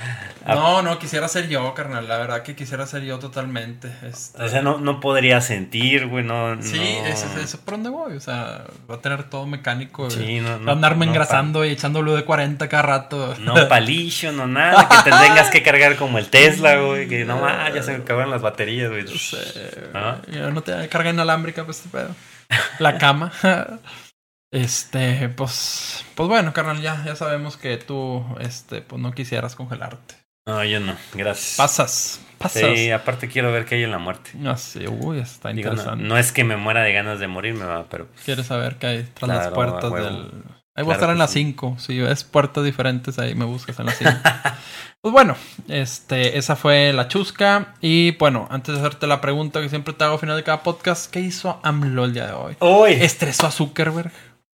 Ah. 0.00 0.54
No, 0.54 0.82
no, 0.82 0.98
quisiera 0.98 1.28
ser 1.28 1.48
yo, 1.48 1.74
carnal. 1.74 2.08
La 2.08 2.16
verdad 2.18 2.42
que 2.42 2.54
quisiera 2.54 2.86
ser 2.86 3.02
yo 3.02 3.18
totalmente. 3.18 3.92
Este, 4.02 4.42
O 4.42 4.48
sea, 4.48 4.62
no, 4.62 4.78
no 4.78 5.00
podría 5.00 5.40
sentir, 5.40 6.06
güey, 6.06 6.24
no... 6.24 6.62
sí, 6.62 6.78
no... 7.02 7.06
eso 7.06 7.26
es 7.26 7.44
eso 7.44 7.60
por 7.60 7.74
donde 7.74 7.90
voy. 7.90 8.16
O 8.16 8.20
sea, 8.20 8.64
va 8.90 8.94
a 8.94 9.00
tener 9.00 9.24
todo 9.24 9.46
mecánico. 9.46 10.08
Sí, 10.10 10.40
no, 10.40 10.58
no, 10.58 10.64
Va 10.66 10.72
a 10.72 10.74
andarme 10.76 11.04
engrasando 11.04 11.64
y 11.64 11.70
echando 11.70 12.02
de 12.02 12.24
40 12.24 12.68
cada 12.68 12.82
rato. 12.82 13.34
No 13.40 13.54
palillo, 13.68 14.32
no 14.32 14.46
nada, 14.46 14.88
que 14.88 15.10
te 15.10 15.16
tengas 15.16 15.50
que 15.50 15.62
cargar 15.62 15.96
como 15.96 16.18
el 16.18 16.28
Tesla, 16.30 16.76
güey, 16.76 17.08
que 17.08 17.24
no 17.24 17.38
más, 17.40 17.74
ya 17.74 17.82
se 17.82 17.92
me 17.92 18.04
acabaron 18.04 18.30
las 18.30 18.40
baterías, 18.40 18.90
güey. 18.90 19.02
No 19.02 19.10
sé, 19.10 19.90
Ah. 19.94 20.18
no 20.52 20.62
te 20.62 20.88
carga 20.88 21.10
inalámbrica, 21.10 21.64
pues 21.64 21.78
este 21.78 21.90
pedo. 21.90 22.14
La 22.78 22.96
cama. 22.96 23.32
Este, 24.50 25.28
pues, 25.28 26.04
pues 26.14 26.28
bueno, 26.28 26.52
carnal, 26.54 26.80
ya, 26.80 27.04
ya 27.04 27.14
sabemos 27.16 27.56
que 27.56 27.76
tú, 27.76 28.24
este, 28.40 28.80
pues 28.80 29.00
no 29.00 29.12
quisieras 29.12 29.54
congelarte. 29.54 30.14
No, 30.46 30.64
yo 30.64 30.80
no, 30.80 30.96
gracias. 31.12 31.56
Pasas, 31.58 32.20
pasas. 32.38 32.62
Sí, 32.74 32.90
aparte 32.90 33.28
quiero 33.28 33.52
ver 33.52 33.66
qué 33.66 33.74
hay 33.74 33.82
en 33.82 33.90
la 33.90 33.98
muerte. 33.98 34.30
No 34.34 34.56
sé, 34.56 34.88
uy, 34.88 35.18
está 35.18 35.50
Digo, 35.50 35.68
interesante. 35.68 36.02
no 36.02 36.16
es 36.16 36.32
que 36.32 36.44
me 36.44 36.56
muera 36.56 36.82
de 36.82 36.94
ganas 36.94 37.20
de 37.20 37.28
morirme, 37.28 37.66
va, 37.66 37.84
pero 37.90 38.06
pues, 38.06 38.24
Quieres 38.24 38.46
saber 38.46 38.76
qué 38.76 38.86
hay 38.86 39.08
tras 39.14 39.28
las 39.28 39.48
puertas 39.48 39.92
del... 39.92 40.30
Ahí 40.74 40.84
voy 40.84 40.92
a 40.92 40.94
estar 40.94 41.10
en 41.10 41.18
las 41.18 41.32
5. 41.32 41.74
Si 41.80 41.98
ves 41.98 42.22
puertas 42.22 42.62
diferentes, 42.62 43.18
ahí 43.18 43.34
me 43.34 43.44
buscas 43.44 43.80
en 43.80 43.86
las 43.86 43.98
5. 43.98 44.12
pues 45.00 45.12
bueno, 45.12 45.36
este, 45.66 46.38
esa 46.38 46.54
fue 46.54 46.92
la 46.92 47.08
chusca. 47.08 47.74
Y 47.80 48.12
bueno, 48.12 48.46
antes 48.48 48.76
de 48.76 48.80
hacerte 48.80 49.08
la 49.08 49.20
pregunta 49.20 49.60
que 49.60 49.68
siempre 49.68 49.92
te 49.92 50.04
hago 50.04 50.14
al 50.14 50.20
final 50.20 50.36
de 50.36 50.44
cada 50.44 50.62
podcast, 50.62 51.10
¿qué 51.10 51.18
hizo 51.18 51.58
AMLO 51.64 52.04
el 52.04 52.14
día 52.14 52.28
de 52.28 52.32
hoy? 52.32 52.56
Hoy. 52.60 52.92
¿Estresó 52.92 53.48
a 53.48 53.50
Zuckerberg? 53.50 54.12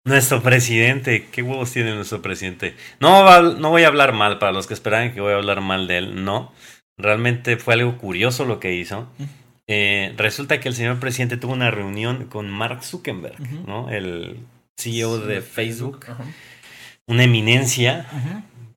Nuestro 0.06 0.42
presidente, 0.42 1.28
qué 1.32 1.42
huevos 1.42 1.72
tiene 1.72 1.94
nuestro 1.94 2.22
presidente. 2.22 2.76
No, 3.00 3.42
no 3.42 3.70
voy 3.70 3.84
a 3.84 3.88
hablar 3.88 4.14
mal, 4.14 4.40
para 4.40 4.52
los 4.52 4.66
que 4.66 4.74
esperaban 4.74 5.14
que 5.14 5.22
voy 5.22 5.34
a 5.34 5.38
hablar 5.38 5.62
mal 5.62 5.88
de 5.88 5.98
él, 5.98 6.24
no. 6.24 6.54
Realmente 6.98 7.58
fue 7.58 7.76
algo 7.76 7.98
curioso 7.98 8.46
lo 8.46 8.60
que 8.60 8.74
hizo. 8.76 9.08
Eh, 9.68 10.14
resulta 10.18 10.60
que 10.60 10.68
el 10.68 10.76
señor 10.76 11.00
presidente 11.00 11.38
tuvo 11.38 11.54
una 11.54 11.70
reunión 11.70 12.26
con 12.26 12.50
Mark 12.50 12.84
Zuckerberg, 12.84 13.40
¿no? 13.68 13.90
El 13.90 14.40
CEO 14.80 15.20
de 15.20 15.42
Facebook, 15.42 16.06
una 17.06 17.24
eminencia, 17.24 18.08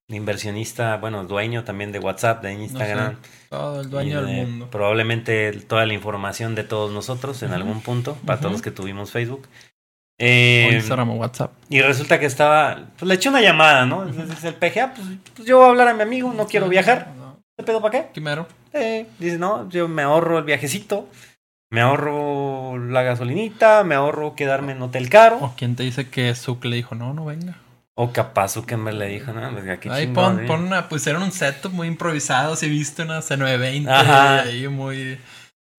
inversionista, 0.08 0.96
bueno, 0.96 1.24
dueño 1.24 1.64
también 1.64 1.92
de 1.92 1.98
WhatsApp, 1.98 2.42
de 2.42 2.52
Instagram. 2.52 3.16
todo 3.48 3.80
el 3.80 3.90
dueño 3.90 4.22
del 4.22 4.46
mundo. 4.46 4.70
Probablemente 4.70 5.52
toda 5.52 5.86
la 5.86 5.94
información 5.94 6.54
de 6.54 6.64
todos 6.64 6.92
nosotros 6.92 7.42
en 7.42 7.52
algún 7.52 7.80
punto, 7.80 8.16
para 8.26 8.40
todos 8.40 8.52
los 8.52 8.62
que 8.62 8.70
tuvimos 8.70 9.10
Facebook. 9.12 9.48
Eh, 10.24 10.70
Instagram 10.74 11.10
o 11.10 11.14
WhatsApp. 11.14 11.52
Y 11.68 11.80
resulta 11.80 12.20
que 12.20 12.26
estaba, 12.26 12.78
pues 12.96 13.08
le 13.08 13.14
eché 13.14 13.28
una 13.28 13.40
llamada, 13.40 13.86
¿no? 13.86 14.06
Dice 14.06 14.48
el 14.48 14.54
PGA, 14.54 14.94
pues, 14.94 15.08
pues, 15.34 15.48
yo 15.48 15.56
voy 15.56 15.66
a 15.66 15.68
hablar 15.70 15.88
a 15.88 15.94
mi 15.94 16.02
amigo, 16.02 16.32
no 16.32 16.46
quiero 16.46 16.68
viajar. 16.68 17.08
¿Te 17.56 17.64
pedo 17.64 17.82
para 17.82 17.90
qué? 17.90 18.08
Primero. 18.12 18.46
Eh, 18.72 19.06
dice, 19.18 19.36
no, 19.36 19.68
yo 19.68 19.88
me 19.88 20.02
ahorro 20.02 20.38
el 20.38 20.44
viajecito. 20.44 21.08
Me 21.70 21.80
ahorro 21.80 22.78
la 22.78 23.02
gasolinita, 23.02 23.82
me 23.82 23.96
ahorro 23.96 24.36
quedarme 24.36 24.72
en 24.72 24.82
hotel 24.82 25.08
caro. 25.08 25.38
¿O 25.40 25.54
quién 25.56 25.74
te 25.74 25.82
dice 25.82 26.08
que 26.08 26.32
Zuck 26.36 26.64
le 26.66 26.76
dijo, 26.76 26.94
no, 26.94 27.14
no 27.14 27.24
venga? 27.24 27.56
O 27.94 28.12
capaz 28.12 28.54
me 28.76 28.92
le 28.92 29.08
dijo, 29.08 29.32
no, 29.32 29.50
pues 29.50 29.68
aquí 29.68 29.88
Ahí 29.88 30.06
pon, 30.06 30.44
¿eh? 30.44 30.46
pon 30.46 30.64
una, 30.64 30.88
pues 30.88 31.04
era 31.06 31.18
un 31.18 31.32
setup 31.32 31.72
muy 31.72 31.88
improvisado, 31.88 32.54
si 32.56 32.68
viste 32.68 33.02
una 33.02 33.20
C920 33.20 33.88
Ajá. 33.88 34.42
ahí 34.42 34.68
muy... 34.68 35.18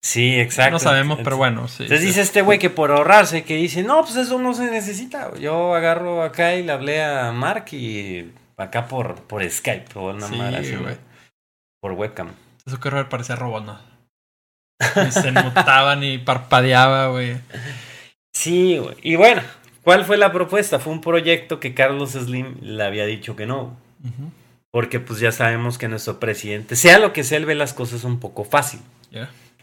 Sí, 0.03 0.37
exacto. 0.37 0.73
No 0.73 0.79
sabemos, 0.79 1.19
pero 1.23 1.37
bueno, 1.37 1.69
sí. 1.69 1.83
Entonces 1.83 2.05
dice 2.05 2.21
este 2.21 2.41
güey 2.41 2.59
que 2.59 2.69
por 2.69 2.91
ahorrarse, 2.91 3.45
que 3.45 3.55
dice, 3.55 3.83
no, 3.83 4.01
pues 4.01 4.17
eso 4.17 4.37
no 4.37 4.53
se 4.53 4.69
necesita. 4.69 5.33
Yo 5.39 5.73
agarro 5.73 6.23
acá 6.23 6.55
y 6.55 6.63
le 6.63 6.73
hablé 6.73 7.01
a 7.01 7.31
Mark 7.31 7.67
y 7.71 8.29
acá 8.57 8.87
por, 8.89 9.15
por 9.23 9.49
Skype 9.49 9.97
o 9.97 10.09
una 10.09 10.27
sí, 10.27 10.75
güey. 10.75 10.97
Por 11.81 11.93
webcam. 11.93 12.33
Eso 12.65 12.81
que 12.81 12.91
parecía 13.05 13.37
robot, 13.37 13.65
¿no? 13.65 13.79
Ni 15.03 15.11
se 15.11 15.31
mutaba 15.31 15.95
ni 15.95 16.17
parpadeaba, 16.17 17.07
güey. 17.07 17.37
Sí, 18.33 18.77
güey. 18.79 18.97
Y 19.03 19.15
bueno, 19.15 19.41
¿cuál 19.83 20.03
fue 20.03 20.17
la 20.17 20.33
propuesta? 20.33 20.79
Fue 20.79 20.91
un 20.91 20.99
proyecto 20.99 21.61
que 21.61 21.73
Carlos 21.73 22.11
Slim 22.11 22.57
le 22.61 22.83
había 22.83 23.05
dicho 23.05 23.37
que 23.37 23.45
no. 23.45 23.77
Porque 24.69 24.99
pues 24.99 25.21
ya 25.21 25.31
sabemos 25.31 25.77
que 25.77 25.87
nuestro 25.87 26.19
presidente, 26.19 26.75
sea 26.75 26.99
lo 26.99 27.13
que 27.13 27.23
sea, 27.23 27.37
él 27.37 27.45
ve 27.45 27.55
las 27.55 27.73
cosas 27.73 28.03
un 28.03 28.19
poco 28.19 28.43
fácil. 28.43 28.81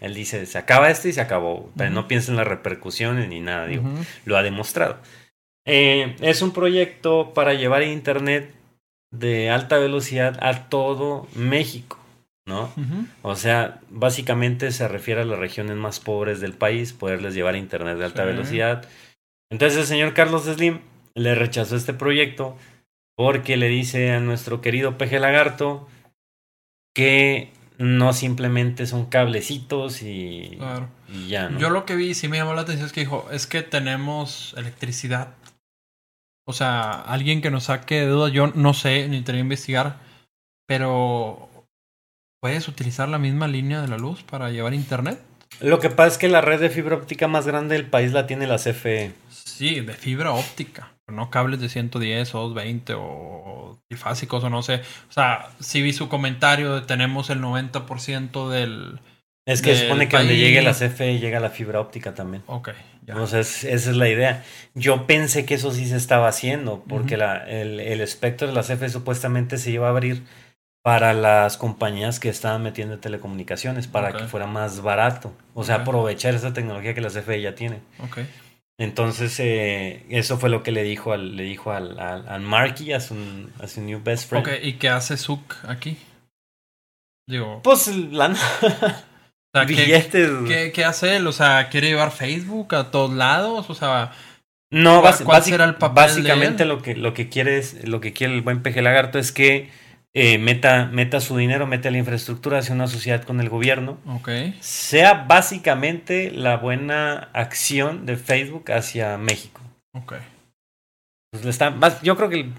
Él 0.01 0.15
dice, 0.15 0.47
se 0.47 0.59
acaba 0.59 0.91
esto 0.91 1.09
y 1.09 1.13
se 1.13 1.21
acabó. 1.21 1.71
Pero 1.77 1.91
no 1.91 2.09
piensa 2.09 2.31
en 2.31 2.37
las 2.37 2.47
repercusiones 2.47 3.29
ni 3.29 3.41
nada, 3.41 3.67
digo. 3.67 3.85
Lo 4.25 4.37
ha 4.37 4.43
demostrado. 4.43 4.99
Eh, 5.67 6.17
es 6.21 6.43
un 6.43 6.53
proyecto 6.53 7.33
para 7.35 7.55
llevar 7.55 7.83
Internet 7.83 8.55
de 9.13 9.51
alta 9.51 9.79
velocidad 9.79 10.39
a 10.43 10.69
todo 10.69 11.29
México. 11.35 12.01
¿no? 12.47 12.73
O 13.23 13.37
sea, 13.37 13.81
básicamente 13.91 14.73
se 14.73 14.89
refiere 14.89 15.21
a 15.21 15.25
las 15.25 15.39
regiones 15.39 15.77
más 15.77 16.01
pobres 16.01 16.41
del 16.41 16.53
país, 16.53 16.93
poderles 16.93 17.35
llevar 17.35 17.55
internet 17.55 17.97
de 17.97 18.05
alta 18.05 18.25
velocidad. 18.25 18.89
Entonces 19.51 19.79
el 19.79 19.87
señor 19.87 20.15
Carlos 20.15 20.45
Slim 20.45 20.81
le 21.15 21.35
rechazó 21.35 21.77
este 21.77 21.95
proyecto 21.95 22.57
porque 23.17 23.57
le 23.57 23.69
dice 23.69 24.13
a 24.13 24.21
nuestro 24.21 24.61
querido 24.61 24.99
Peje 24.99 25.21
Lagarto 25.21 25.89
que 26.95 27.53
no 27.81 28.13
simplemente 28.13 28.87
son 28.87 29.07
cablecitos 29.07 30.03
y, 30.03 30.59
y 31.13 31.29
ya, 31.29 31.49
¿no? 31.49 31.59
Yo 31.59 31.71
lo 31.71 31.85
que 31.85 31.97
vi, 31.97 32.15
sí 32.15 32.29
me 32.29 32.37
llamó 32.37 32.55
la 32.55 32.63
atención, 32.63 32.87
es 32.87 32.93
que 32.93 33.01
dijo, 33.01 33.29
es 33.33 33.47
que 33.47 33.63
tenemos 33.63 34.55
electricidad. 34.57 35.35
O 36.47 36.53
sea, 36.53 36.93
alguien 36.93 37.43
que 37.43 37.51
nos 37.51 37.65
saque 37.65 38.01
de 38.01 38.07
duda, 38.07 38.29
yo 38.29 38.49
no 38.49 38.75
sé, 38.75 39.09
ni 39.09 39.23
tenía 39.23 39.41
que 39.41 39.47
investigar, 39.47 39.99
pero 40.67 41.51
¿Puedes 42.41 42.69
utilizar 42.69 43.07
la 43.11 43.19
misma 43.19 43.49
línea 43.49 43.83
de 43.83 43.89
la 43.89 43.99
luz 43.99 44.23
para 44.23 44.51
llevar 44.51 44.73
internet? 44.73 45.21
Lo 45.61 45.79
que 45.79 45.91
pasa 45.91 46.13
es 46.13 46.19
que 46.19 46.29
la 46.29 46.41
red 46.41 46.59
de 46.59 46.71
fibra 46.71 46.97
óptica 46.97 47.29
más 47.29 47.47
grande 47.47 47.75
del 47.75 47.85
país 47.85 48.13
la 48.13 48.27
tiene 48.27 48.47
la 48.47 48.57
CFE. 48.57 49.13
Sí, 49.29 49.81
de 49.81 49.93
fibra 49.93 50.33
óptica, 50.33 50.95
no 51.11 51.31
cables 51.31 51.61
de 51.61 51.69
110 51.69 52.35
o 52.35 52.49
220 52.49 52.95
o 52.97 53.79
trifásicos 53.89 54.45
o 54.45 54.51
no 54.51 54.63
sé. 54.63 54.77
O 55.09 55.13
sea, 55.13 55.51
sí 55.61 55.83
vi 55.83 55.93
su 55.93 56.09
comentario 56.09 56.75
de 56.75 56.81
tenemos 56.83 57.31
el 57.31 57.41
90% 57.41 58.49
del... 58.49 59.01
Es 59.47 59.63
que 59.63 59.75
supone 59.75 60.09
que 60.09 60.17
donde 60.17 60.37
llegue 60.37 60.63
la 60.63 60.75
CFE 60.75 61.19
llega 61.19 61.41
la 61.41 61.51
fibra 61.51 61.81
óptica 61.81 62.15
también. 62.15 62.45
Ok, 62.47 62.69
ya. 63.05 63.15
Entonces, 63.15 63.65
esa 63.65 63.91
es 63.91 63.97
la 63.97 64.09
idea. 64.09 64.45
Yo 64.75 65.07
pensé 65.07 65.45
que 65.45 65.55
eso 65.55 65.73
sí 65.73 65.87
se 65.87 65.97
estaba 65.97 66.29
haciendo, 66.29 66.85
porque 66.87 67.17
la, 67.17 67.39
el, 67.49 67.81
el 67.81 68.01
espectro 68.01 68.47
de 68.47 68.53
la 68.53 68.63
CFE 68.63 68.91
supuestamente 68.91 69.59
se 69.59 69.71
iba 69.71 69.87
a 69.87 69.91
abrir 69.91 70.23
para 70.83 71.13
las 71.13 71.57
compañías 71.57 72.21
que 72.21 72.29
estaban 72.29 72.63
metiendo 72.63 72.99
telecomunicaciones 72.99 73.87
para 73.87 74.13
que 74.13 74.25
fuera 74.25 74.47
más 74.47 74.81
barato. 74.83 75.33
O 75.55 75.63
sea, 75.63 75.77
aprovechar 75.77 76.35
esa 76.35 76.53
tecnología 76.53 76.95
que 76.95 77.01
la 77.01 77.11
CFE 77.11 77.41
ya 77.41 77.55
tiene. 77.55 77.81
Okay. 78.09 78.27
Entonces, 78.81 79.39
eh, 79.41 80.07
eso 80.09 80.39
fue 80.39 80.49
lo 80.49 80.63
que 80.63 80.73
le 80.73 80.83
dijo 80.83 81.13
al, 81.13 81.37
le 81.37 81.43
dijo 81.43 81.71
al, 81.71 82.01
al, 82.01 82.41
Marky, 82.41 82.95
a 82.95 83.01
su, 83.01 83.15
a 83.63 83.67
su 83.67 83.83
new 83.83 84.01
best 84.03 84.27
friend. 84.27 84.49
Ok, 84.49 84.55
¿y 84.63 84.73
qué 84.75 84.89
hace 84.89 85.19
Zuck 85.19 85.55
aquí? 85.69 85.99
Digo. 87.29 87.61
Pues 87.63 87.89
la. 87.89 88.35
O 89.55 89.67
¿qué, 89.67 90.73
¿qué, 90.75 90.85
hace 90.87 91.17
él? 91.17 91.27
O 91.27 91.33
sea, 91.33 91.69
¿quiere 91.69 91.89
llevar 91.89 92.11
Facebook 92.11 92.75
a 92.75 92.91
todos 92.91 93.13
lados? 93.13 93.69
O 93.69 93.75
sea. 93.75 94.13
No, 94.73 95.03
¿cuál, 95.25 95.43
será 95.43 95.67
el 95.67 95.75
papel 95.75 95.97
básicamente 95.97 96.65
lo 96.65 96.81
que 96.81 96.97
lo 96.97 97.13
que 97.13 97.29
quiere 97.29 97.59
es, 97.59 97.87
lo 97.87 98.01
que 98.01 98.15
quiere 98.15 98.33
el 98.33 98.41
buen 98.41 98.63
peje 98.63 98.81
lagarto 98.81 99.19
es 99.19 99.31
que 99.31 99.69
eh, 100.15 100.39
meta, 100.39 100.87
meta 100.87 101.21
su 101.21 101.37
dinero, 101.37 101.67
meta 101.67 101.91
la 101.91 101.99
infraestructura 101.99 102.59
hacia 102.59 102.75
una 102.75 102.89
sociedad 102.89 103.23
con 103.23 103.41
el 103.41 103.49
gobierno. 103.49 103.99
Okay. 104.07 104.57
Sea 104.61 105.15
básicamente 105.29 106.31
la 106.31 106.57
buena 106.57 107.31
acción 107.33 108.07
de 108.07 108.17
Facebook 108.17 108.73
hacia 108.73 109.17
México. 109.19 109.61
Ok. 109.93 110.15
Pues 111.33 111.47
está, 111.47 111.77
yo 112.03 112.17
creo 112.17 112.29
que 112.29 112.51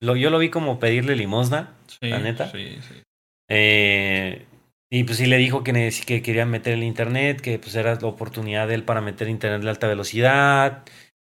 lo, 0.00 0.16
yo 0.16 0.30
lo 0.30 0.38
vi 0.38 0.50
como 0.50 0.78
pedirle 0.78 1.16
limosna, 1.16 1.74
la 2.00 2.18
neta. 2.20 2.50
Sí, 2.50 2.78
sí. 2.88 3.02
Eh, 3.50 4.46
y 4.90 5.04
pues 5.04 5.18
sí 5.18 5.26
le 5.26 5.38
dijo 5.38 5.64
que, 5.64 5.92
que 6.06 6.22
quería 6.22 6.46
meter 6.46 6.74
el 6.74 6.84
internet, 6.84 7.40
que 7.40 7.58
pues 7.58 7.74
era 7.74 7.94
la 7.96 8.06
oportunidad 8.06 8.68
de 8.68 8.74
él 8.74 8.84
para 8.84 9.00
meter 9.00 9.28
internet 9.28 9.62
de 9.62 9.70
alta 9.70 9.88
velocidad 9.88 10.84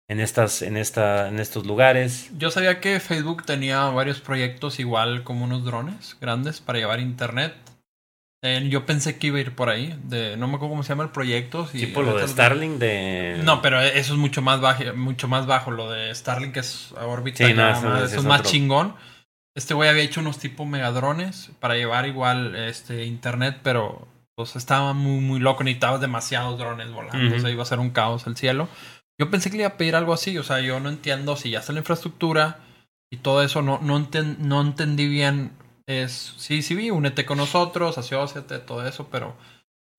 en 0.09 0.19
estas, 0.19 0.61
en 0.61 0.77
esta, 0.77 1.27
en 1.27 1.39
estos 1.39 1.65
lugares. 1.65 2.29
Yo 2.37 2.49
sabía 2.49 2.79
que 2.79 2.99
Facebook 2.99 3.45
tenía 3.45 3.85
varios 3.89 4.21
proyectos 4.21 4.79
igual 4.79 5.23
como 5.23 5.43
unos 5.45 5.65
drones 5.65 6.17
grandes 6.19 6.61
para 6.61 6.79
llevar 6.79 6.99
internet. 6.99 7.53
Eh, 8.43 8.67
yo 8.69 8.85
pensé 8.85 9.17
que 9.17 9.27
iba 9.27 9.37
a 9.37 9.41
ir 9.41 9.55
por 9.55 9.69
ahí. 9.69 9.97
De, 10.03 10.37
no 10.37 10.47
me 10.47 10.55
acuerdo 10.55 10.71
cómo 10.71 10.83
se 10.83 10.89
llama 10.89 11.03
el 11.03 11.09
proyecto. 11.09 11.67
Si 11.67 11.79
tipo 11.79 12.03
lo 12.03 12.17
de 12.17 12.27
Starlink 12.27 12.77
de. 12.77 13.41
No, 13.43 13.61
pero 13.61 13.81
eso 13.81 14.13
es 14.13 14.19
mucho 14.19 14.41
más 14.41 14.61
bajo, 14.61 14.83
mucho 14.95 15.27
más 15.27 15.45
bajo. 15.47 15.71
Lo 15.71 15.91
de 15.91 16.13
Starlink 16.13 16.55
es 16.57 16.93
a 16.97 17.05
órbita. 17.05 17.45
Sí, 17.45 17.53
no, 17.53 17.69
eso, 17.69 18.03
es, 18.03 18.23
más 18.23 18.43
chingón. 18.43 18.95
Este 19.55 19.73
güey 19.73 19.89
había 19.89 20.03
hecho 20.03 20.21
unos 20.21 20.37
tipo 20.37 20.65
megadrones 20.65 21.49
para 21.59 21.75
llevar 21.75 22.05
igual 22.05 22.55
este 22.55 23.05
internet, 23.05 23.57
pero 23.63 24.07
pues 24.35 24.55
estaba 24.55 24.93
muy, 24.93 25.19
muy 25.19 25.39
loco. 25.39 25.63
Necesitaba 25.63 25.97
demasiados 25.97 26.59
drones 26.59 26.91
volando. 26.91 27.35
O 27.35 27.39
sea, 27.39 27.49
iba 27.49 27.63
a 27.63 27.65
ser 27.65 27.79
un 27.79 27.89
caos 27.89 28.27
el 28.27 28.37
cielo. 28.37 28.69
Yo 29.19 29.31
pensé 29.31 29.49
que 29.49 29.57
le 29.57 29.63
iba 29.63 29.69
a 29.69 29.77
pedir 29.77 29.95
algo 29.95 30.13
así, 30.13 30.37
o 30.37 30.43
sea, 30.43 30.59
yo 30.59 30.79
no 30.79 30.89
entiendo 30.89 31.35
si 31.35 31.49
ya 31.49 31.59
está 31.59 31.73
la 31.73 31.79
infraestructura 31.79 32.59
y 33.11 33.17
todo 33.17 33.41
eso, 33.41 33.61
no, 33.61 33.79
no, 33.81 34.07
no 34.39 34.61
entendí 34.61 35.07
bien. 35.07 35.51
Es, 35.87 36.35
sí, 36.37 36.61
sí 36.61 36.75
vi, 36.75 36.91
únete 36.91 37.25
con 37.25 37.37
nosotros, 37.37 37.97
asociate, 37.97 38.59
todo 38.59 38.85
eso, 38.85 39.07
pero 39.09 39.35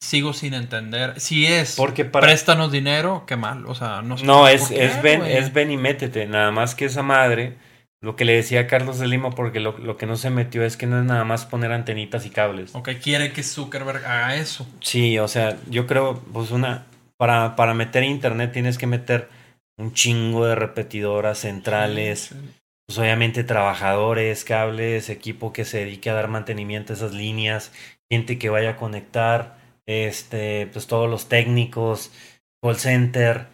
sigo 0.00 0.32
sin 0.32 0.54
entender. 0.54 1.18
Si 1.18 1.46
es 1.46 1.76
Porque 1.76 2.04
préstanos 2.04 2.70
dinero, 2.70 3.24
qué 3.26 3.36
mal, 3.36 3.66
o 3.66 3.74
sea, 3.74 4.02
no 4.02 4.18
sé. 4.18 4.26
No, 4.26 4.46
es, 4.46 4.70
es, 4.70 5.00
ven, 5.02 5.24
es 5.24 5.52
ven 5.52 5.70
y 5.70 5.76
métete, 5.76 6.26
nada 6.26 6.50
más 6.50 6.74
que 6.74 6.84
esa 6.84 7.02
madre, 7.02 7.56
lo 8.00 8.14
que 8.14 8.24
le 8.24 8.34
decía 8.34 8.60
a 8.60 8.66
Carlos 8.66 8.98
de 8.98 9.08
Lima, 9.08 9.30
porque 9.30 9.60
lo, 9.60 9.76
lo, 9.78 9.96
que 9.96 10.06
no 10.06 10.16
se 10.16 10.30
metió 10.30 10.62
es 10.62 10.76
que 10.76 10.86
no 10.86 10.98
es 10.98 11.04
nada 11.04 11.24
más 11.24 11.46
poner 11.46 11.72
antenitas 11.72 12.26
y 12.26 12.30
cables. 12.30 12.74
Ok, 12.74 12.90
quiere 13.02 13.32
que 13.32 13.42
Zuckerberg 13.42 14.04
haga 14.04 14.36
eso. 14.36 14.68
Sí, 14.80 15.18
o 15.18 15.26
sea, 15.26 15.56
yo 15.68 15.86
creo, 15.86 16.22
pues 16.32 16.50
una, 16.50 16.86
para, 17.18 17.56
para 17.56 17.74
meter 17.74 18.02
internet 18.04 18.52
tienes 18.52 18.78
que 18.78 18.86
meter 18.86 19.28
un 19.76 19.92
chingo 19.92 20.46
de 20.46 20.54
repetidoras 20.54 21.38
centrales. 21.38 22.34
Pues 22.86 22.98
obviamente 22.98 23.44
trabajadores, 23.44 24.44
cables, 24.44 25.10
equipo 25.10 25.52
que 25.52 25.64
se 25.66 25.78
dedique 25.78 26.08
a 26.08 26.14
dar 26.14 26.28
mantenimiento 26.28 26.92
a 26.92 26.96
esas 26.96 27.12
líneas, 27.12 27.70
gente 28.10 28.38
que 28.38 28.48
vaya 28.48 28.70
a 28.70 28.76
conectar, 28.76 29.58
este, 29.86 30.68
pues 30.72 30.86
todos 30.86 31.08
los 31.10 31.28
técnicos, 31.28 32.10
call 32.62 32.76
center. 32.76 33.46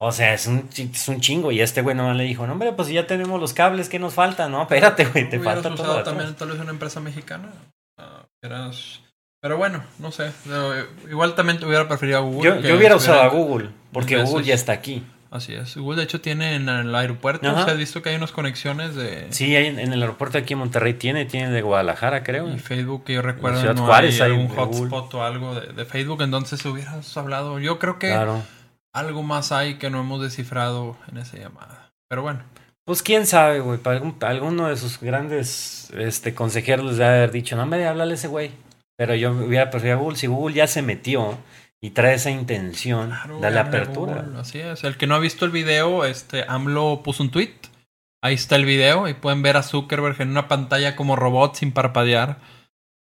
O 0.00 0.10
sea, 0.10 0.34
es 0.34 0.48
un, 0.48 0.68
es 0.76 1.08
un 1.08 1.20
chingo. 1.20 1.52
Y 1.52 1.60
este 1.60 1.82
güey 1.82 1.94
nomás 1.94 2.16
le 2.16 2.24
dijo, 2.24 2.46
no, 2.48 2.54
hombre, 2.54 2.72
pues 2.72 2.88
ya 2.88 3.06
tenemos 3.06 3.40
los 3.40 3.54
cables, 3.54 3.88
¿qué 3.88 4.00
nos 4.00 4.14
falta? 4.14 4.48
No, 4.48 4.62
espérate, 4.68 5.04
güey, 5.04 5.28
te 5.30 5.38
¿Hubieras 5.38 5.62
falta 5.62 5.68
todo. 5.70 5.74
usado 5.82 5.94
de 5.94 6.00
atrás". 6.00 6.16
también 6.16 6.34
tal 6.36 6.48
vez 6.50 6.60
una 6.60 6.70
empresa 6.72 6.98
mexicana? 7.00 7.52
Ah, 7.96 8.26
eras- 8.42 9.00
Pero 9.44 9.58
bueno, 9.58 9.82
no 9.98 10.10
sé. 10.10 10.32
Igual 11.10 11.34
también 11.34 11.62
hubiera 11.62 11.86
preferido 11.86 12.16
a 12.16 12.20
Google. 12.22 12.62
Yo, 12.62 12.68
yo 12.70 12.76
hubiera 12.78 12.96
usado 12.96 13.20
a 13.20 13.28
Google, 13.28 13.68
porque. 13.92 14.16
Google 14.22 14.42
ya 14.42 14.54
está 14.54 14.72
aquí. 14.72 15.04
Así 15.30 15.52
es. 15.52 15.76
Google, 15.76 15.98
de 15.98 16.04
hecho, 16.04 16.22
tiene 16.22 16.54
en 16.54 16.66
el 16.70 16.94
aeropuerto. 16.94 17.46
Ajá. 17.46 17.66
¿se 17.66 17.70
has 17.72 17.76
visto 17.76 18.00
que 18.00 18.08
hay 18.08 18.16
unas 18.16 18.32
conexiones 18.32 18.94
de. 18.94 19.26
Sí, 19.28 19.54
hay 19.54 19.66
en, 19.66 19.78
en 19.78 19.92
el 19.92 20.00
aeropuerto 20.00 20.38
aquí 20.38 20.54
en 20.54 20.60
Monterrey 20.60 20.94
tiene, 20.94 21.26
tiene 21.26 21.50
de 21.50 21.60
Guadalajara, 21.60 22.22
creo. 22.22 22.48
Y 22.48 22.58
Facebook, 22.58 23.04
que 23.04 23.12
yo 23.12 23.20
recuerdo, 23.20 23.60
Ciudad 23.60 23.74
no 23.74 23.84
Juárez 23.84 24.18
hay 24.22 24.30
hay 24.30 24.38
algún 24.38 24.56
hotspot 24.56 25.12
o 25.12 25.22
algo 25.22 25.54
de, 25.60 25.74
de 25.74 25.84
Facebook. 25.84 26.22
Entonces 26.22 26.64
hubieras 26.64 27.14
hablado. 27.14 27.58
Yo 27.58 27.78
creo 27.78 27.98
que 27.98 28.06
Claro. 28.08 28.42
algo 28.94 29.22
más 29.22 29.52
hay 29.52 29.74
que 29.74 29.90
no 29.90 30.00
hemos 30.00 30.22
descifrado 30.22 30.96
en 31.12 31.18
esa 31.18 31.36
llamada. 31.36 31.90
Pero 32.08 32.22
bueno. 32.22 32.40
Pues 32.86 33.02
quién 33.02 33.26
sabe, 33.26 33.60
güey. 33.60 33.78
Para 33.78 33.96
algún- 33.96 34.16
alguno 34.22 34.68
de 34.68 34.76
sus 34.78 34.98
grandes 35.00 35.90
este, 35.98 36.34
consejeros 36.34 36.86
les 36.86 36.96
debe 36.96 37.10
haber 37.10 37.30
dicho, 37.30 37.56
no 37.56 37.66
me 37.66 37.86
háblale 37.86 38.12
a 38.12 38.14
ese 38.14 38.28
güey. 38.28 38.50
Pero 38.96 39.14
yo 39.14 39.32
hubiera 39.32 39.70
preferido 39.70 39.98
a 39.98 40.00
Google. 40.00 40.16
Si 40.16 40.26
Google 40.26 40.54
ya 40.54 40.66
se 40.66 40.82
metió 40.82 41.36
y 41.80 41.90
trae 41.90 42.14
esa 42.14 42.30
intención, 42.30 43.08
Claro, 43.10 43.40
dale 43.40 43.58
apertura. 43.60 44.22
Google, 44.22 44.40
así 44.40 44.60
es. 44.60 44.84
El 44.84 44.96
que 44.96 45.06
no 45.06 45.14
ha 45.14 45.18
visto 45.18 45.44
el 45.44 45.50
video, 45.50 46.04
este 46.04 46.44
AMLO 46.48 47.02
puso 47.02 47.22
un 47.22 47.30
tweet. 47.30 47.54
Ahí 48.22 48.34
está 48.34 48.56
el 48.56 48.64
video 48.64 49.06
y 49.08 49.14
pueden 49.14 49.42
ver 49.42 49.56
a 49.58 49.62
Zuckerberg 49.62 50.20
en 50.22 50.30
una 50.30 50.48
pantalla 50.48 50.96
como 50.96 51.16
robot 51.16 51.56
sin 51.56 51.72
parpadear. 51.72 52.38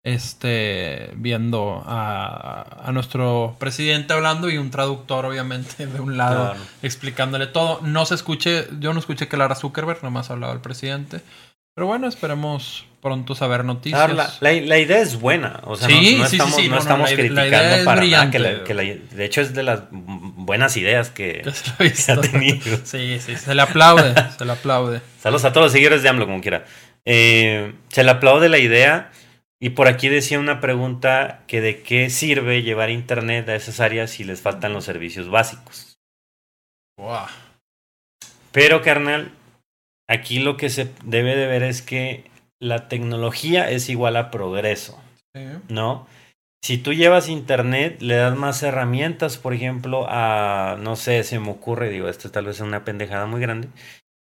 Este, 0.04 1.12
viendo 1.16 1.84
a, 1.86 2.88
a 2.88 2.92
nuestro 2.92 3.56
presidente 3.60 4.14
hablando 4.14 4.50
y 4.50 4.58
un 4.58 4.72
traductor, 4.72 5.26
obviamente, 5.28 5.86
de 5.86 6.00
un 6.00 6.18
lado 6.18 6.54
Claro. 6.54 6.60
explicándole 6.82 7.46
todo. 7.46 7.82
No 7.84 8.06
se 8.08 8.16
escuche, 8.16 8.68
yo 8.80 8.94
no 8.94 9.00
escuché 9.00 9.28
que 9.28 9.36
hablara 9.36 9.54
Zuckerberg, 9.54 10.04
nomás 10.04 10.32
hablaba 10.32 10.54
el 10.54 10.60
presidente. 10.60 11.22
Pero 11.76 11.86
bueno, 11.86 12.08
esperemos 12.08 12.86
pronto 13.02 13.36
saber 13.36 13.66
noticias. 13.66 14.00
Ahora, 14.00 14.14
la, 14.14 14.34
la- 14.40 14.62
la 14.62 14.78
idea 14.80 15.00
es 15.00 15.20
buena, 15.20 15.60
o 15.64 15.76
sea, 15.76 15.88
no- 15.88 15.94
Sí, 15.96 16.16
no, 16.18 16.24
sí, 16.26 16.30
sí, 16.30 16.36
estamos, 16.38 16.56
sí, 16.56 16.68
no 16.70 16.78
estamos 16.78 17.12
criticando 17.12 17.86
para 17.86 18.02
nada. 18.06 18.32
Que 18.32 18.40
la- 18.40 18.64
que 18.64 18.74
de 18.74 19.26
hecho, 19.26 19.42
es 19.42 19.54
de 19.54 19.64
las 19.64 19.84
buenas 19.92 20.78
ideas 20.78 21.10
que, 21.10 21.42
Que 21.78 22.12
ha 22.12 22.22
tenido. 22.22 22.78
Sí, 22.86 23.20
sí, 23.20 23.36
se 23.36 23.56
le 23.56 23.62
aplaude, 23.62 24.14
se 24.38 24.46
le 24.46 24.52
aplaude. 24.52 25.02
Saludos 25.20 25.46
a 25.46 25.52
todos 25.52 25.66
los 25.66 25.72
seguidores 25.74 26.04
de 26.04 26.10
AMLO, 26.10 26.26
como 26.28 26.42
quiera. 26.42 26.66
Eh, 27.06 27.74
se 27.90 28.04
le 28.04 28.12
aplaude 28.12 28.48
la 28.50 28.58
idea. 28.60 29.12
Y 29.64 29.70
por 29.72 29.88
aquí 29.88 30.10
decía 30.10 30.40
una 30.40 30.60
pregunta 30.60 31.42
que 31.46 31.62
de 31.62 31.84
qué 31.84 32.10
sirve 32.10 32.64
llevar 32.64 32.90
internet 32.90 33.48
a 33.48 33.54
esas 33.56 33.80
áreas 33.80 34.10
si 34.10 34.24
les 34.24 34.42
faltan 34.42 34.74
los 34.74 34.86
servicios 34.86 35.30
básicos. 35.30 36.00
Wow. 36.98 37.28
Pero, 38.52 38.82
carnal, 38.82 39.32
aquí 40.10 40.40
lo 40.40 40.58
que 40.58 40.72
se 40.72 40.92
debe 41.04 41.36
de 41.36 41.46
ver 41.46 41.62
es 41.62 41.84
que 41.84 42.24
la 42.62 42.88
tecnología 42.88 43.70
es 43.70 43.90
igual 43.90 44.16
a 44.16 44.32
progreso. 44.32 45.02
Sí. 45.36 45.42
¿no? 45.68 46.08
Si 46.64 46.78
tú 46.78 46.94
llevas 46.94 47.28
internet, 47.28 47.98
le 48.02 48.16
das 48.16 48.38
más 48.38 48.62
herramientas, 48.62 49.38
por 49.38 49.54
ejemplo, 49.54 50.06
a, 50.08 50.78
no 50.80 50.96
sé, 50.96 51.24
se 51.24 51.40
me 51.40 51.50
ocurre, 51.50 51.90
digo, 51.90 52.08
esto 52.08 52.30
tal 52.30 52.46
vez 52.46 52.58
es 52.58 52.62
una 52.62 52.86
pendejada 52.86 53.26
muy 53.26 53.42
grande, 53.42 53.68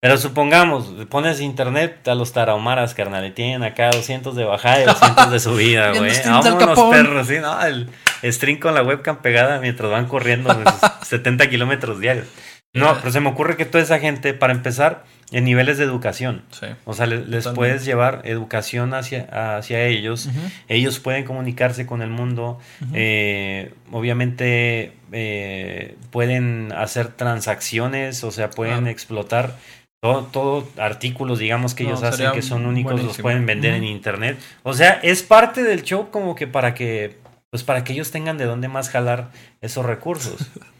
pero 0.02 0.18
supongamos, 0.18 0.92
pones 1.08 1.40
internet 1.40 2.06
a 2.08 2.16
los 2.16 2.32
tarahumaras, 2.32 2.92
carnal, 2.92 3.24
y 3.24 3.30
tienen 3.30 3.62
acá 3.62 3.90
200 3.90 4.34
de 4.34 4.44
bajada 4.44 4.82
y 4.82 4.84
200 4.84 5.30
de 5.30 5.40
subida, 5.40 5.92
güey. 5.96 6.12
Vámonos, 6.26 6.78
perros, 6.90 7.26
sí, 7.28 7.38
¿no? 7.40 7.64
El 7.64 7.88
stream 8.24 8.58
con 8.58 8.74
la 8.74 8.82
webcam 8.82 9.22
pegada 9.22 9.60
mientras 9.60 9.90
van 9.90 10.06
corriendo 10.06 10.52
sus 10.52 10.90
70 11.08 11.48
kilómetros 11.48 12.00
diarios. 12.00 12.26
No, 12.74 12.96
pero 12.98 13.12
se 13.12 13.20
me 13.20 13.30
ocurre 13.30 13.56
que 13.56 13.64
toda 13.64 13.82
esa 13.82 14.00
gente, 14.00 14.34
para 14.34 14.52
empezar, 14.52 15.04
en 15.34 15.44
niveles 15.44 15.78
de 15.78 15.84
educación, 15.84 16.42
Sí. 16.50 16.66
o 16.84 16.94
sea, 16.94 17.06
le- 17.06 17.24
les 17.26 17.48
puedes 17.48 17.84
llevar 17.84 18.22
educación 18.24 18.94
hacia, 18.94 19.56
hacia 19.58 19.82
ellos, 19.84 20.28
ellos 20.68 21.00
pueden 21.00 21.24
comunicarse 21.24 21.86
con 21.86 22.02
el 22.02 22.10
mundo, 22.10 22.58
eh, 22.92 23.72
obviamente 23.92 24.92
eh, 25.12 25.96
pueden 26.10 26.72
hacer 26.72 27.08
transacciones, 27.08 28.22
o 28.24 28.30
sea, 28.30 28.50
pueden 28.50 28.86
explotar 28.86 29.56
todo, 30.00 30.24
todo 30.24 30.68
artículos, 30.78 31.38
digamos, 31.38 31.74
que 31.74 31.84
No, 31.84 31.90
ellos 31.90 32.02
hacen 32.02 32.32
que 32.32 32.42
son 32.42 32.66
únicos, 32.66 33.02
los 33.02 33.18
pueden 33.18 33.46
vender 33.46 33.74
en 33.74 33.84
internet. 33.84 34.38
O 34.62 34.74
sea, 34.74 35.00
es 35.02 35.22
parte 35.22 35.62
del 35.62 35.82
show 35.82 36.10
como 36.10 36.34
que 36.34 36.46
para 36.46 36.74
que, 36.74 37.16
pues 37.50 37.62
para 37.62 37.84
que 37.84 37.92
ellos 37.94 38.10
tengan 38.10 38.36
de 38.38 38.44
dónde 38.44 38.68
más 38.68 38.88
jalar 38.90 39.30
esos 39.62 39.84
recursos. 39.86 40.50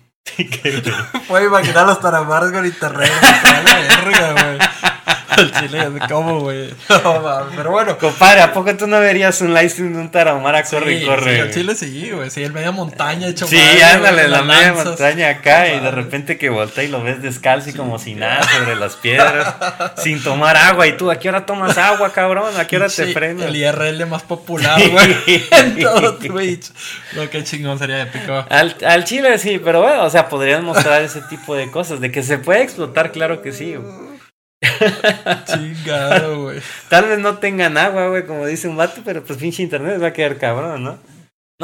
Puedo 1.28 1.46
imaginar 1.46 1.86
los 1.86 2.00
taramares 2.00 2.50
con 2.50 2.66
internet. 2.66 3.12
verga, 4.04 4.32
güey. 4.32 4.58
El 5.38 5.52
chile, 5.52 5.86
¿cómo, 6.08 6.40
güey? 6.40 6.72
No, 6.88 7.20
mames, 7.20 7.54
pero 7.56 7.70
bueno. 7.70 7.98
Compadre, 7.98 8.40
¿a 8.42 8.52
poco 8.52 8.74
tú 8.76 8.86
no 8.86 9.00
verías 9.00 9.40
un 9.40 9.52
live 9.54 9.68
stream 9.68 9.92
de 9.94 9.98
un 10.00 10.10
tarahumara 10.10 10.62
corre 10.62 10.94
y 10.94 11.04
corre? 11.06 11.22
sí, 11.24 11.30
el 11.30 11.38
güey? 11.42 11.54
chile 11.54 11.74
sí, 11.74 12.10
güey. 12.10 12.30
Sí, 12.30 12.42
el 12.42 12.52
media 12.52 12.70
montaña 12.70 13.28
hecho 13.28 13.46
Sí, 13.46 13.56
madre, 13.56 13.84
ándale, 13.84 14.22
güey, 14.22 14.30
la 14.30 14.42
media 14.42 14.72
montaña 14.72 15.28
acá 15.30 15.68
y 15.68 15.80
de 15.80 15.90
repente 15.90 16.38
que 16.38 16.48
voltea 16.50 16.84
y 16.84 16.88
lo 16.88 17.02
ves 17.02 17.22
descalzo 17.22 17.70
y 17.70 17.72
como 17.72 17.98
si 17.98 18.14
nada 18.14 18.42
sobre 18.42 18.76
las 18.76 18.96
piedras, 18.96 19.54
sin 19.96 20.22
tomar 20.22 20.56
agua. 20.56 20.86
Y 20.86 20.96
tú, 20.96 21.10
¿a 21.10 21.18
qué 21.18 21.28
hora 21.28 21.46
tomas 21.46 21.76
agua, 21.78 22.12
cabrón? 22.12 22.56
¿A 22.58 22.66
qué 22.66 22.76
hora 22.76 22.88
te 22.88 23.06
frenas? 23.12 23.46
El 23.46 23.56
IRL 23.56 24.06
más 24.06 24.22
popular, 24.22 24.80
güey. 24.90 25.44
en 25.50 25.78
todo 25.80 26.14
Twitch. 26.16 26.70
Lo 27.12 27.28
que 27.30 27.44
chingón 27.44 27.78
sería 27.78 28.02
épico. 28.02 28.44
Al, 28.48 28.76
al 28.86 29.04
chile 29.04 29.38
sí, 29.38 29.60
pero 29.62 29.82
bueno, 29.82 30.04
o 30.04 30.10
sea, 30.10 30.28
podrían 30.28 30.64
mostrar 30.64 31.02
ese 31.02 31.20
tipo 31.22 31.54
de 31.54 31.70
cosas, 31.70 32.00
de 32.00 32.10
que 32.10 32.22
se 32.22 32.38
puede 32.38 32.62
explotar, 32.62 33.12
claro 33.12 33.42
que 33.42 33.52
sí. 33.52 33.74
güey. 33.74 34.13
Chingado, 35.46 36.42
güey. 36.42 36.60
Tal 36.88 37.06
vez 37.06 37.18
no 37.18 37.38
tengan 37.38 37.76
agua, 37.78 38.08
güey, 38.08 38.26
como 38.26 38.46
dice 38.46 38.68
un 38.68 38.76
vato, 38.76 39.02
pero 39.04 39.24
pues 39.24 39.38
pinche 39.38 39.62
internet 39.62 40.02
va 40.02 40.08
a 40.08 40.12
quedar 40.12 40.36
cabrón, 40.38 40.84
¿no? 40.84 41.13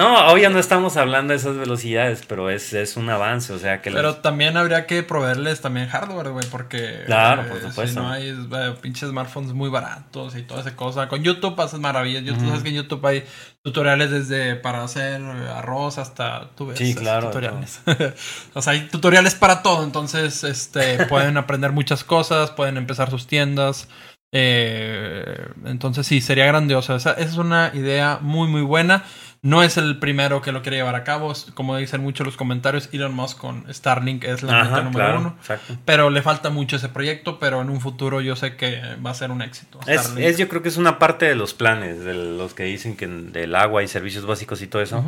No, 0.01 0.33
obvio 0.33 0.49
no 0.49 0.59
estamos 0.59 0.97
hablando 0.97 1.33
de 1.33 1.37
esas 1.37 1.59
velocidades, 1.59 2.23
pero 2.27 2.49
es, 2.49 2.73
es 2.73 2.97
un 2.97 3.11
avance, 3.11 3.53
o 3.53 3.59
sea 3.59 3.83
que... 3.83 3.91
Pero 3.91 4.17
también 4.17 4.57
habría 4.57 4.87
que 4.87 5.03
proveerles 5.03 5.61
también 5.61 5.89
hardware, 5.89 6.31
güey, 6.31 6.47
porque... 6.51 7.03
Claro, 7.05 7.43
eh, 7.43 7.47
por 7.51 7.61
Si 7.61 7.67
supuesto. 7.69 8.01
no 8.01 8.11
hay 8.11 8.31
eh, 8.31 8.75
pinches 8.81 9.11
smartphones 9.11 9.53
muy 9.53 9.69
baratos 9.69 10.37
y 10.37 10.43
toda 10.43 10.63
esa 10.63 10.75
cosa. 10.75 11.07
Con 11.09 11.23
YouTube 11.23 11.61
haces 11.61 11.81
maravillas. 11.81 12.25
YouTube, 12.25 12.47
sabes 12.49 12.63
que 12.63 12.71
en 12.71 12.77
YouTube 12.77 13.05
hay 13.07 13.25
tutoriales 13.63 14.11
desde 14.11 14.57
para 14.57 14.83
hacer 14.83 15.21
arroz 15.21 15.99
hasta... 15.99 16.49
Tú 16.57 16.69
ves 16.69 16.79
Sí, 16.79 16.95
claro, 16.95 17.27
Tutoriales. 17.27 17.83
o 18.55 18.63
sea, 18.63 18.73
hay 18.73 18.89
tutoriales 18.89 19.35
para 19.35 19.63
todo. 19.63 19.85
Entonces, 19.85 20.45
este, 20.45 21.05
pueden 21.11 21.37
aprender 21.37 21.73
muchas 21.73 22.05
cosas, 22.05 22.53
pueden 22.53 22.79
empezar 22.79 23.11
sus 23.11 23.27
tiendas. 23.27 23.87
Eh, 24.33 25.49
entonces 25.65 26.07
sí, 26.07 26.21
sería 26.21 26.47
grandioso. 26.47 26.95
Esa, 26.97 27.13
esa 27.13 27.23
es 27.23 27.37
una 27.37 27.71
idea 27.75 28.19
muy, 28.23 28.49
muy 28.49 28.63
buena. 28.63 29.05
No 29.43 29.63
es 29.63 29.79
el 29.79 29.99
primero 29.99 30.43
que 30.43 30.53
lo 30.53 30.61
quiere 30.61 30.77
llevar 30.77 30.95
a 30.97 31.03
cabo. 31.05 31.33
Como 31.55 31.77
dicen 31.77 32.03
muchos 32.03 32.27
los 32.27 32.37
comentarios, 32.37 32.91
Elon 32.93 33.15
Musk 33.15 33.39
con 33.39 33.73
Starlink 33.73 34.25
es 34.25 34.43
la 34.43 34.65
meta 34.65 34.77
número 34.83 34.91
claro, 34.93 35.21
uno. 35.21 35.37
exacto. 35.41 35.77
Pero 35.87 36.11
le 36.11 36.21
falta 36.21 36.51
mucho 36.51 36.77
ese 36.77 36.91
proyecto, 36.91 37.39
pero 37.39 37.63
en 37.63 37.71
un 37.71 37.81
futuro 37.81 38.21
yo 38.21 38.37
sé 38.37 38.57
que 38.57 38.83
va 39.05 39.11
a 39.11 39.15
ser 39.15 39.31
un 39.31 39.41
éxito. 39.41 39.81
Es, 39.87 40.37
yo 40.37 40.49
creo 40.49 40.63
que 40.63 40.69
es 40.69 40.77
una 40.77 40.99
parte 40.99 41.25
de 41.25 41.35
los 41.37 41.55
planes, 41.55 42.05
de 42.05 42.13
los 42.13 42.53
que 42.53 42.65
dicen 42.65 42.97
que 42.97 43.07
del 43.07 43.55
agua 43.55 43.83
y 43.83 43.89
servicios 43.89 44.27
básicos 44.27 44.61
y 44.61 44.67
todo 44.67 44.83
eso. 44.83 45.03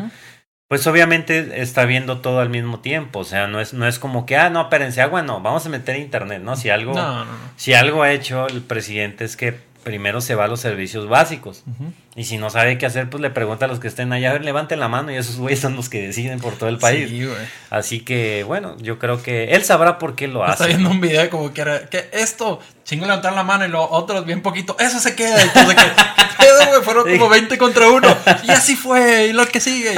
Pues 0.67 0.87
obviamente 0.87 1.61
está 1.61 1.85
viendo 1.85 2.23
todo 2.23 2.41
al 2.41 2.49
mismo 2.49 2.81
tiempo. 2.81 3.19
O 3.19 3.25
sea, 3.25 3.47
no 3.47 3.61
es, 3.61 3.75
no 3.75 3.87
es 3.87 3.99
como 3.99 4.25
que, 4.25 4.39
ah, 4.39 4.49
no, 4.49 4.63
espérense, 4.63 5.03
agua 5.03 5.21
no, 5.21 5.43
vamos 5.43 5.67
a 5.67 5.69
meter 5.69 5.97
internet, 5.97 6.41
¿no? 6.43 6.57
Si 6.57 6.71
algo, 6.71 6.95
No, 6.95 7.17
no, 7.17 7.25
no. 7.27 7.31
si 7.57 7.75
algo 7.75 8.03
ha 8.03 8.13
hecho 8.13 8.47
el 8.47 8.63
presidente 8.63 9.27
es 9.27 9.37
que 9.37 9.55
primero 9.85 10.23
se 10.23 10.35
va 10.35 10.45
a 10.45 10.49
los 10.49 10.61
servicios 10.61 11.09
básicos. 11.09 11.65
Ujú. 11.67 11.93
Y 12.15 12.25
si 12.25 12.37
no 12.37 12.51
sabe 12.51 12.77
qué 12.77 12.85
hacer, 12.85 13.09
pues 13.09 13.23
le 13.23 13.31
pregunta 13.31 13.65
a 13.65 13.69
los 13.69 13.81
que 13.81 13.89
estén 13.89 14.13
allá, 14.13 14.31
a 14.31 14.33
ver, 14.35 14.45
levanten 14.45 14.79
la 14.79 14.89
mano 14.89 15.11
y 15.11 15.17
esos 15.17 15.37
güeyes 15.37 15.61
son 15.61 15.77
los 15.77 15.89
que 15.89 16.03
deciden 16.03 16.41
por 16.41 16.55
todo 16.57 16.69
el 16.69 16.77
país. 16.77 17.09
Sí. 17.09 17.27
Así 17.71 18.01
que, 18.01 18.45
bueno, 18.45 18.77
yo 18.81 18.99
creo 18.99 19.23
que 19.23 19.53
él 19.53 19.65
sabrá 19.65 19.99
por 19.99 20.15
qué 20.15 20.29
lo 20.29 20.41
Está 20.43 20.65
hace. 20.65 20.67
viendo 20.67 20.91
¿no? 20.91 20.95
un 20.95 21.01
video 21.01 21.31
como 21.31 21.55
que 21.55 21.63
era, 21.63 21.89
que 21.89 22.11
esto, 22.13 22.61
chingo 22.85 23.07
levantar 23.07 23.33
la 23.33 23.45
mano 23.45 23.65
y 23.65 23.69
lo 23.69 23.89
otros 23.89 24.27
bien 24.27 24.43
poquito, 24.43 24.77
eso 24.79 24.99
se 25.01 25.15
queda. 25.15 25.41
Entonces, 25.41 25.75
que, 25.75 25.83
¿qué 26.39 26.45
pedo, 26.45 26.67
güey? 26.69 26.83
Fueron 26.83 27.11
como 27.11 27.29
20 27.31 27.57
contra 27.57 27.89
uno. 27.89 28.15
Y 28.43 28.51
así 28.51 28.77
fue, 28.77 29.29
y 29.29 29.33
lo 29.33 29.47
que 29.47 29.61
sigue. 29.61 29.95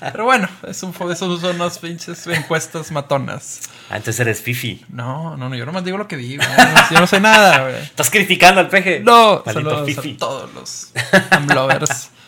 Pero 0.00 0.24
bueno, 0.24 0.48
es 0.66 0.82
un, 0.82 0.94
esos 1.12 1.40
son 1.42 1.56
unas 1.56 1.78
pinches 1.78 2.26
encuestas 2.26 2.90
matonas. 2.90 3.60
Antes 3.90 4.18
eres 4.18 4.40
fifi. 4.40 4.82
No, 4.88 5.36
no, 5.36 5.50
no, 5.50 5.54
yo 5.56 5.66
nomás 5.66 5.84
digo 5.84 5.98
lo 5.98 6.08
que 6.08 6.16
digo. 6.16 6.42
Yo 6.90 7.00
no 7.00 7.06
sé 7.06 7.20
nada, 7.20 7.64
güey. 7.64 7.82
Estás 7.82 8.08
criticando 8.08 8.60
al 8.60 8.68
peje. 8.68 9.00
No, 9.00 9.42
Maldito 9.44 9.52
saludos 9.70 9.86
fifi. 9.86 10.14
a 10.14 10.16
todos 10.18 10.54
los 10.54 10.92
amlovers. 11.34 12.10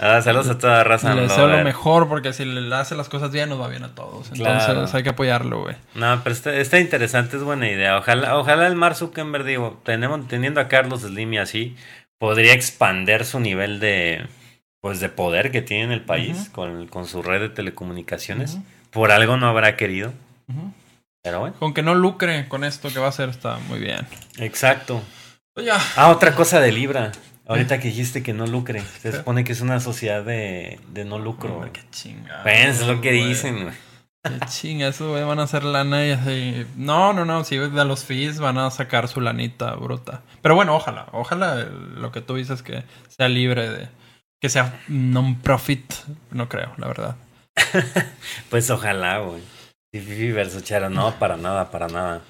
Ah, 0.00 0.20
saludos 0.22 0.48
a 0.48 0.58
toda 0.58 0.84
raza. 0.84 1.14
Le 1.14 1.22
deseo 1.22 1.48
lo 1.48 1.62
mejor 1.64 2.08
porque 2.08 2.32
si 2.32 2.44
le 2.44 2.74
hace 2.74 2.94
las 2.94 3.08
cosas 3.08 3.30
bien 3.32 3.48
nos 3.48 3.60
va 3.60 3.68
bien 3.68 3.84
a 3.84 3.94
todos. 3.94 4.30
Entonces 4.32 4.64
Claro. 4.64 4.86
hay 4.92 5.02
que 5.02 5.08
apoyarlo, 5.10 5.62
güey. 5.62 5.76
No, 5.94 6.20
pero 6.22 6.34
está, 6.34 6.54
está 6.54 6.78
interesante, 6.78 7.36
es 7.36 7.42
buena 7.42 7.68
idea. 7.68 7.96
Ojalá, 7.98 8.36
ojalá 8.36 8.66
el 8.66 8.74
Mark 8.76 8.96
Zuckerberg, 8.96 9.44
digo, 9.44 9.80
tenemos, 9.84 10.26
teniendo 10.28 10.60
a 10.60 10.68
Carlos 10.68 11.02
Slim 11.02 11.32
y 11.34 11.38
así, 11.38 11.76
podría 12.18 12.52
expander 12.52 13.24
su 13.24 13.40
nivel 13.40 13.80
de, 13.80 14.26
pues, 14.80 15.00
de 15.00 15.08
poder 15.08 15.50
que 15.50 15.62
tiene 15.62 15.84
en 15.84 15.92
el 15.92 16.02
país 16.02 16.48
con, 16.52 16.86
con 16.86 17.06
su 17.06 17.22
red 17.22 17.40
de 17.40 17.48
telecomunicaciones. 17.48 18.58
Por 18.90 19.10
algo 19.12 19.36
no 19.36 19.48
habrá 19.48 19.76
querido. 19.76 20.12
Pero 21.22 21.40
bueno. 21.40 21.56
Con 21.58 21.74
que 21.74 21.82
no 21.82 21.94
lucre 21.94 22.48
con 22.48 22.64
esto 22.64 22.88
que 22.92 22.98
va 22.98 23.06
a 23.06 23.10
hacer 23.10 23.28
está 23.30 23.58
muy 23.68 23.78
bien. 23.78 24.06
Exacto. 24.38 25.02
Pues 25.54 25.66
ya. 25.66 25.78
Ah, 25.96 26.10
otra 26.10 26.34
cosa 26.34 26.60
de 26.60 26.72
Libra. 26.72 27.12
Ahorita 27.48 27.80
que 27.80 27.88
dijiste 27.88 28.22
que 28.22 28.34
no 28.34 28.46
lucre. 28.46 28.82
Se 29.00 29.10
supone 29.10 29.42
que 29.42 29.52
es 29.52 29.60
una 29.62 29.80
sociedad 29.80 30.22
de, 30.22 30.78
de 30.92 31.04
no 31.04 31.18
lucro. 31.18 31.54
Hombre, 31.54 31.72
qué 31.72 31.82
chingada. 31.90 32.42
Pues 32.42 32.80
es 32.80 32.86
lo 32.86 33.00
que 33.00 33.16
güey. 33.16 33.28
dicen, 33.28 33.62
güey. 33.62 33.74
Qué 34.22 34.46
chinga, 34.46 34.88
eso 34.88 35.10
güey, 35.10 35.24
van 35.24 35.38
a 35.38 35.44
hacer 35.44 35.64
lana 35.64 36.04
y 36.06 36.10
así. 36.10 36.66
No, 36.76 37.12
no, 37.14 37.24
no, 37.24 37.44
si 37.44 37.56
de 37.56 37.84
los 37.84 38.04
fees 38.04 38.38
van 38.38 38.58
a 38.58 38.70
sacar 38.70 39.08
su 39.08 39.20
lanita 39.20 39.74
bruta. 39.76 40.22
Pero 40.42 40.54
bueno, 40.54 40.76
ojalá, 40.76 41.06
ojalá 41.12 41.54
lo 41.64 42.12
que 42.12 42.20
tú 42.20 42.34
dices 42.34 42.62
que 42.62 42.84
sea 43.08 43.28
libre 43.28 43.70
de. 43.70 43.88
Que 44.40 44.50
sea 44.50 44.78
non-profit. 44.88 45.94
No 46.30 46.48
creo, 46.48 46.72
la 46.76 46.86
verdad. 46.88 47.16
Pues 48.50 48.70
ojalá, 48.70 49.18
güey. 49.18 49.40
Fifi 49.92 50.32
versus 50.32 50.62
Charo. 50.62 50.90
No, 50.90 51.12
para 51.18 51.36
nada, 51.36 51.70
para 51.70 51.88
nada. 51.88 52.20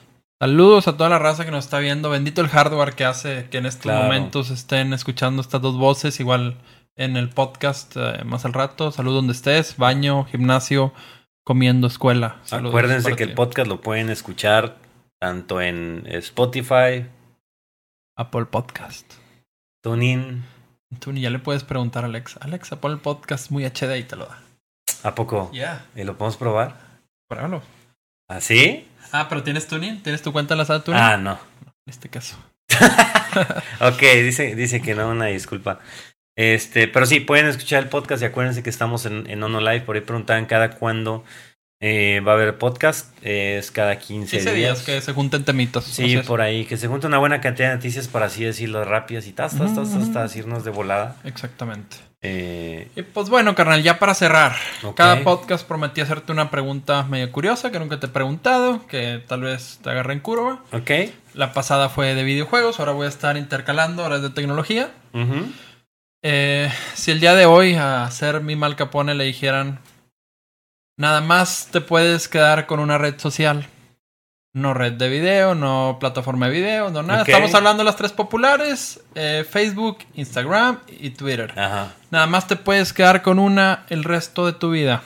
Saludos 0.41 0.87
a 0.87 0.97
toda 0.97 1.11
la 1.11 1.19
raza 1.19 1.45
que 1.45 1.51
nos 1.51 1.65
está 1.65 1.79
viendo. 1.81 2.11
Bendito 2.11 2.41
el 2.41 2.49
hardware 2.49 2.95
que 2.95 3.05
hace 3.05 3.49
que 3.51 3.59
en 3.59 3.67
estos 3.67 3.83
Claro. 3.83 4.05
momentos 4.05 4.51
estén 4.51 4.93
escuchando 4.93 5.43
estas 5.43 5.61
dos 5.61 5.77
voces. 5.77 6.21
Igual 6.21 6.57
en 6.97 7.17
el 7.17 7.29
podcast 7.29 7.97
eh, 7.97 8.23
más 8.25 8.45
al 8.45 8.53
rato. 8.53 8.93
Salud 8.93 9.15
donde 9.15 9.33
estés. 9.33 9.77
Baño, 9.77 10.25
gimnasio, 10.27 10.93
comiendo, 11.45 11.89
escuela. 11.89 12.37
Saludos 12.45 12.71
Acuérdense 12.71 13.11
que 13.17 13.25
ti. 13.25 13.31
el 13.31 13.35
podcast 13.35 13.69
lo 13.69 13.81
pueden 13.81 14.11
escuchar 14.11 14.77
tanto 15.21 15.61
en 15.61 16.05
Spotify, 16.07 17.05
Apple 18.17 18.45
Podcast. 18.45 19.13
TuneIn. 19.83 20.45
Tú 21.01 21.13
ni 21.13 21.21
ya 21.21 21.31
le 21.31 21.41
puedes 21.41 21.65
preguntar 21.65 22.05
a 22.05 22.07
Alexa. 22.07 22.39
Alexa, 22.43 22.81
pon 22.81 22.93
el 22.93 22.99
podcast 22.99 23.51
muy 23.51 23.65
HD 23.65 23.99
y 23.99 24.05
te 24.05 24.15
lo 24.15 24.27
da. 24.27 24.41
¿A 25.03 25.15
poco? 25.17 25.51
Ya. 25.53 25.85
¿Y 25.97 26.05
lo 26.05 26.17
podemos 26.17 26.37
probar? 26.37 26.77
Pruébalo. 27.29 27.63
¿Así? 28.29 28.87
Ah, 29.13 29.29
pero 29.29 29.43
¿tienes 29.43 29.67
tuning? 29.67 30.03
¿Tienes 30.03 30.23
tu 30.23 30.33
cuenta 30.33 30.55
enlazada 30.55 30.85
tuning? 30.85 31.01
Ah, 31.01 31.17
no. 31.17 31.39
En 31.87 31.91
este 31.91 32.09
caso. 32.09 32.37
Ok, 33.81 34.01
dice, 34.01 34.57
dice 34.57 34.83
que 34.83 34.95
no, 34.95 35.11
una 35.11 35.27
disculpa. 35.27 35.79
Este, 36.37 36.89
pero 36.89 37.07
sí, 37.07 37.21
pueden 37.21 37.47
escuchar 37.47 37.83
el 37.83 37.89
podcast 37.89 38.23
y 38.23 38.27
acuérdense 38.27 38.63
que 38.63 38.71
estamos 38.71 39.07
en, 39.07 39.29
en 39.29 39.43
Ono 39.43 39.61
Live. 39.61 39.83
Por 39.83 39.97
ahí 39.97 40.03
preguntaban 40.03 40.47
cada 40.47 40.71
cuándo 40.71 41.25
eh, 41.81 42.21
va 42.27 42.33
a 42.33 42.35
haber 42.35 42.59
podcast. 42.59 43.13
Es 43.23 43.71
cada 43.71 43.99
15 43.99 44.39
15 44.39 44.55
días. 44.55 44.85
días 44.85 44.87
que 44.87 45.01
se 45.01 45.13
junten 45.13 45.45
temitos. 45.45 45.85
Sí, 45.85 46.19
por 46.27 46.41
ahí, 46.41 46.65
que 46.65 46.77
se 46.77 46.89
junte 46.89 47.07
una 47.07 47.19
buena 47.19 47.41
cantidad 47.41 47.69
de 47.69 47.77
noticias 47.77 48.09
para 48.09 48.27
así 48.27 48.45
decirlo 48.45 48.85
rápidas 48.85 49.27
y 49.27 49.33
tas, 49.33 49.57
tas, 49.57 49.75
tas, 49.75 49.93
tas, 49.93 50.13
tas, 50.13 50.37
irnos 50.37 50.65
de 50.65 50.71
volada. 50.71 51.17
Exactamente. 51.25 51.97
Eh, 52.21 52.91
Y 52.97 53.03
pues 53.03 53.29
bueno, 53.29 53.55
carnal, 53.55 53.83
ya 53.83 53.99
para 53.99 54.13
cerrar. 54.15 54.57
Cada 54.97 55.23
podcast 55.23 55.67
prometí 55.67 56.01
hacerte 56.01 56.33
una 56.33 56.51
pregunta 56.51 57.05
medio 57.05 57.31
curiosa 57.31 57.71
que 57.71 57.79
nunca 57.79 58.01
te 58.01 58.07
he 58.07 58.11
preguntado, 58.11 58.87
que 58.89 59.23
tal 59.27 59.43
vez 59.43 59.79
te 59.83 59.91
agarre 59.91 60.15
en 60.15 60.21
curva. 60.21 60.63
ok. 60.73 60.91
La 61.35 61.53
pasada 61.53 61.89
fue 61.89 62.15
de 62.17 62.25
videojuegos, 62.25 62.81
ahora 62.81 62.91
voy 62.93 63.07
a 63.07 63.11
estar 63.11 63.37
intercalando, 63.37 64.03
ahora 64.03 64.17
es 64.17 64.23
de 64.23 64.31
tecnología. 64.31 64.91
Eh, 66.23 66.73
si 66.95 67.13
el 67.13 67.21
día 67.21 67.35
de 67.37 67.47
hoy 67.47 67.75
a 67.77 68.11
ser 68.11 68.41
mi 68.41 68.57
mal 68.57 68.75
capone 68.75 69.15
le 69.15 69.23
dijeran, 69.25 69.79
nada 70.97 71.21
más 71.21 71.69
te 71.71 71.81
puedes 71.81 72.27
quedar 72.27 72.67
con 72.67 72.81
una 72.81 72.99
red 72.99 73.19
social. 73.21 73.69
No 74.55 74.73
red 74.75 74.95
de 74.95 75.09
video, 75.09 75.55
no 75.55 75.99
plataforma 76.01 76.47
de 76.47 76.53
video, 76.53 76.91
no 76.91 77.03
nada. 77.03 77.23
Estamos 77.23 77.55
hablando 77.55 77.83
de 77.83 77.85
las 77.85 77.97
tres 77.97 78.13
populares, 78.13 79.01
eh, 79.15 79.45
Facebook, 79.49 79.99
Instagram 80.15 80.81
y 80.89 81.11
Twitter. 81.11 81.53
Ajá. 81.59 81.95
Nada 82.11 82.27
más 82.27 82.47
te 82.49 82.57
puedes 82.57 82.93
quedar 82.93 83.23
con 83.23 83.39
una 83.39 83.85
el 83.91 84.05
resto 84.05 84.47
de 84.47 84.55
tu 84.55 84.71
vida. 84.71 85.03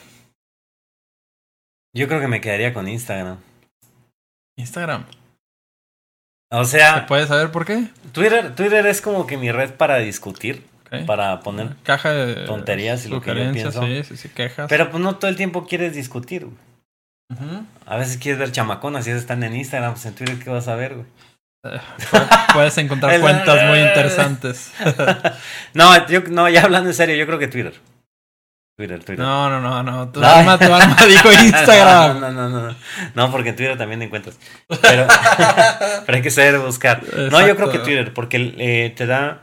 Yo 1.95 2.09
creo 2.09 2.21
que 2.21 2.29
me 2.29 2.41
quedaría 2.41 2.73
con 2.73 2.89
Instagram. 2.89 3.39
Instagram. 4.57 5.07
O 6.51 6.65
¿Se 6.65 6.79
sea, 6.79 7.07
puede 7.07 7.27
saber 7.27 7.51
por 7.51 7.65
qué? 7.67 7.89
Twitter, 8.13 8.55
Twitter 8.55 8.87
es 8.87 9.01
como 9.01 9.27
que 9.27 9.37
mi 9.37 9.51
red 9.51 9.73
para 9.73 9.99
discutir, 9.99 10.65
para 11.07 11.41
poner. 11.41 11.77
Caja 11.83 12.13
de 12.13 12.47
tonterías 12.47 13.05
y 13.07 13.09
lo 13.09 13.21
que 13.21 13.35
yo 13.35 13.53
pienso. 13.53 13.83
Sí, 13.83 14.05
sí, 14.05 14.17
sí, 14.17 14.29
quejas. 14.29 14.69
Pero 14.69 14.91
pues 14.91 15.03
no 15.03 15.17
todo 15.17 15.31
el 15.31 15.37
tiempo 15.37 15.67
quieres 15.67 15.95
discutir. 15.95 16.45
güey. 16.45 16.57
A 17.87 17.97
veces 17.97 18.17
quieres 18.19 18.39
ver 18.39 18.53
chamaconas 18.53 19.07
y 19.07 19.11
esas 19.11 19.23
están 19.23 19.43
en 19.43 19.57
Instagram, 19.57 19.93
pues 19.95 20.07
en 20.07 20.15
Twitter, 20.15 20.39
¿qué 20.39 20.51
vas 20.51 20.69
a 20.69 20.75
ver, 20.75 20.95
güey? 20.95 21.07
Pu- 21.65 22.53
Puedes 22.55 22.77
encontrar 22.79 23.21
cuentas 23.21 23.69
muy 23.69 23.79
interesantes. 23.89 24.73
No, 25.75 26.07
yo, 26.09 26.21
no, 26.29 26.49
ya 26.49 26.63
hablando 26.65 26.91
en 26.91 26.95
serio, 26.95 27.15
yo 27.17 27.27
creo 27.27 27.39
que 27.39 27.49
Twitter. 27.49 27.75
Twitter, 28.77 28.99
Twitter. 29.05 29.19
No, 29.25 29.49
no, 29.51 29.61
no, 29.61 29.83
no. 29.83 30.09
Tu 30.09 30.21
No. 30.21 30.27
alma, 30.27 30.59
tu 30.59 30.65
alma 30.73 30.97
dijo 31.07 31.31
Instagram. 31.31 32.21
No, 32.21 32.31
no, 32.33 32.49
no, 32.49 32.69
no. 32.69 32.77
No, 33.15 33.31
porque 33.31 33.51
en 33.51 33.57
Twitter 33.57 33.77
también 33.77 34.01
encuentras. 34.03 34.39
Pero, 34.81 35.07
pero 36.07 36.17
hay 36.17 36.23
que 36.23 36.31
saber 36.31 36.59
buscar. 36.59 37.03
No, 37.31 37.47
yo 37.47 37.55
creo 37.55 37.71
que. 37.71 37.79
Twitter, 37.81 38.15
porque 38.15 38.55
eh, 38.59 38.93
te 38.97 39.07
da 39.07 39.43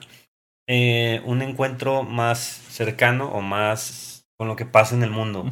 eh, 0.68 1.22
un 1.26 1.42
encuentro 1.44 2.02
más 2.04 2.40
cercano 2.72 3.26
o 3.28 3.42
más 3.42 4.09
con 4.40 4.48
lo 4.48 4.56
que 4.56 4.66
pasa 4.66 4.96
en 4.96 5.04
el 5.04 5.12
mundo. 5.12 5.52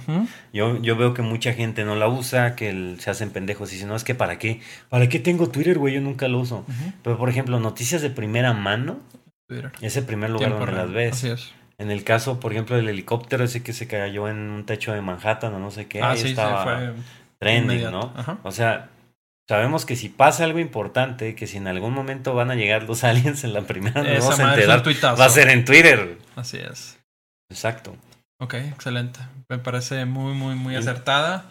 Yo, 0.54 0.82
yo 0.82 0.96
veo 0.96 1.14
que 1.14 1.22
mucha 1.22 1.52
gente 1.52 1.84
no 1.84 1.98
la 1.98 2.08
usa, 2.08 2.56
que 2.56 2.70
el- 2.70 2.98
se 3.02 3.10
hacen 3.10 3.32
pendejos 3.32 3.70
y 3.70 3.74
dicen, 3.76 3.90
no, 3.90 3.98
es 3.98 4.06
que 4.06 4.16
¿para 4.16 4.40
qué? 4.40 4.62
¿Para 4.88 5.10
qué 5.10 5.20
tengo 5.20 5.50
Twitter, 5.50 5.78
güey? 5.78 5.94
Yo 5.96 6.00
nunca 6.00 6.30
lo 6.30 6.40
uso. 6.40 6.66
Pero, 7.04 7.18
por 7.18 7.28
ejemplo, 7.30 7.60
noticias 7.60 8.02
de 8.02 8.10
primera 8.10 8.54
mano 8.54 9.00
Twitter. 9.50 9.74
es 9.82 9.98
el 9.98 10.06
primer 10.06 10.30
lugar 10.30 10.52
Tiempo 10.52 10.66
donde 10.66 10.72
real. 10.74 10.86
las 10.88 10.96
ves. 10.96 11.12
Así 11.16 11.28
es. 11.30 11.54
En 11.78 11.92
el 11.92 12.06
caso, 12.06 12.40
por 12.40 12.54
ejemplo, 12.54 12.78
del 12.78 12.88
helicóptero 12.88 13.44
ese 13.44 13.62
que 13.62 13.74
se 13.74 13.88
cayó 13.88 14.30
en 14.30 14.38
un 14.38 14.66
techo 14.66 14.94
de 14.94 15.02
Manhattan 15.02 15.54
o 15.54 15.60
no 15.60 15.70
sé 15.70 15.88
qué, 15.88 16.02
ah, 16.02 16.12
ahí 16.12 16.18
sí, 16.18 16.24
sí, 16.24 16.30
estaba 16.30 16.64
fue 16.64 16.94
trending, 17.40 17.80
inmediato. 17.82 18.14
¿no? 18.26 18.40
O 18.44 18.52
sea, 18.52 18.88
sabemos 19.50 19.86
que 19.86 19.98
si 19.98 20.08
pasa 20.08 20.46
algo 20.46 20.60
importante, 20.60 21.36
que 21.36 21.46
si 21.46 21.58
en 21.58 21.68
algún 21.68 21.94
momento 21.94 22.34
van 22.34 22.52
a 22.52 22.56
llegar 22.56 22.84
los 22.84 23.04
aliens 23.04 23.44
en 23.44 23.52
la 23.52 23.64
primera 23.64 24.02
nos 24.02 24.20
vamos 24.24 24.40
a 24.40 24.54
enterar, 24.54 24.82
va 25.20 25.26
a 25.26 25.30
ser 25.30 25.50
en 25.50 25.66
Twitter. 25.66 26.18
Así 26.38 26.56
es. 26.58 26.98
Exacto. 27.52 27.96
Ok, 28.40 28.54
excelente. 28.56 29.20
Me 29.50 29.58
parece 29.58 30.06
muy, 30.06 30.34
muy, 30.34 30.56
muy 30.56 30.76
acertada. 30.76 31.46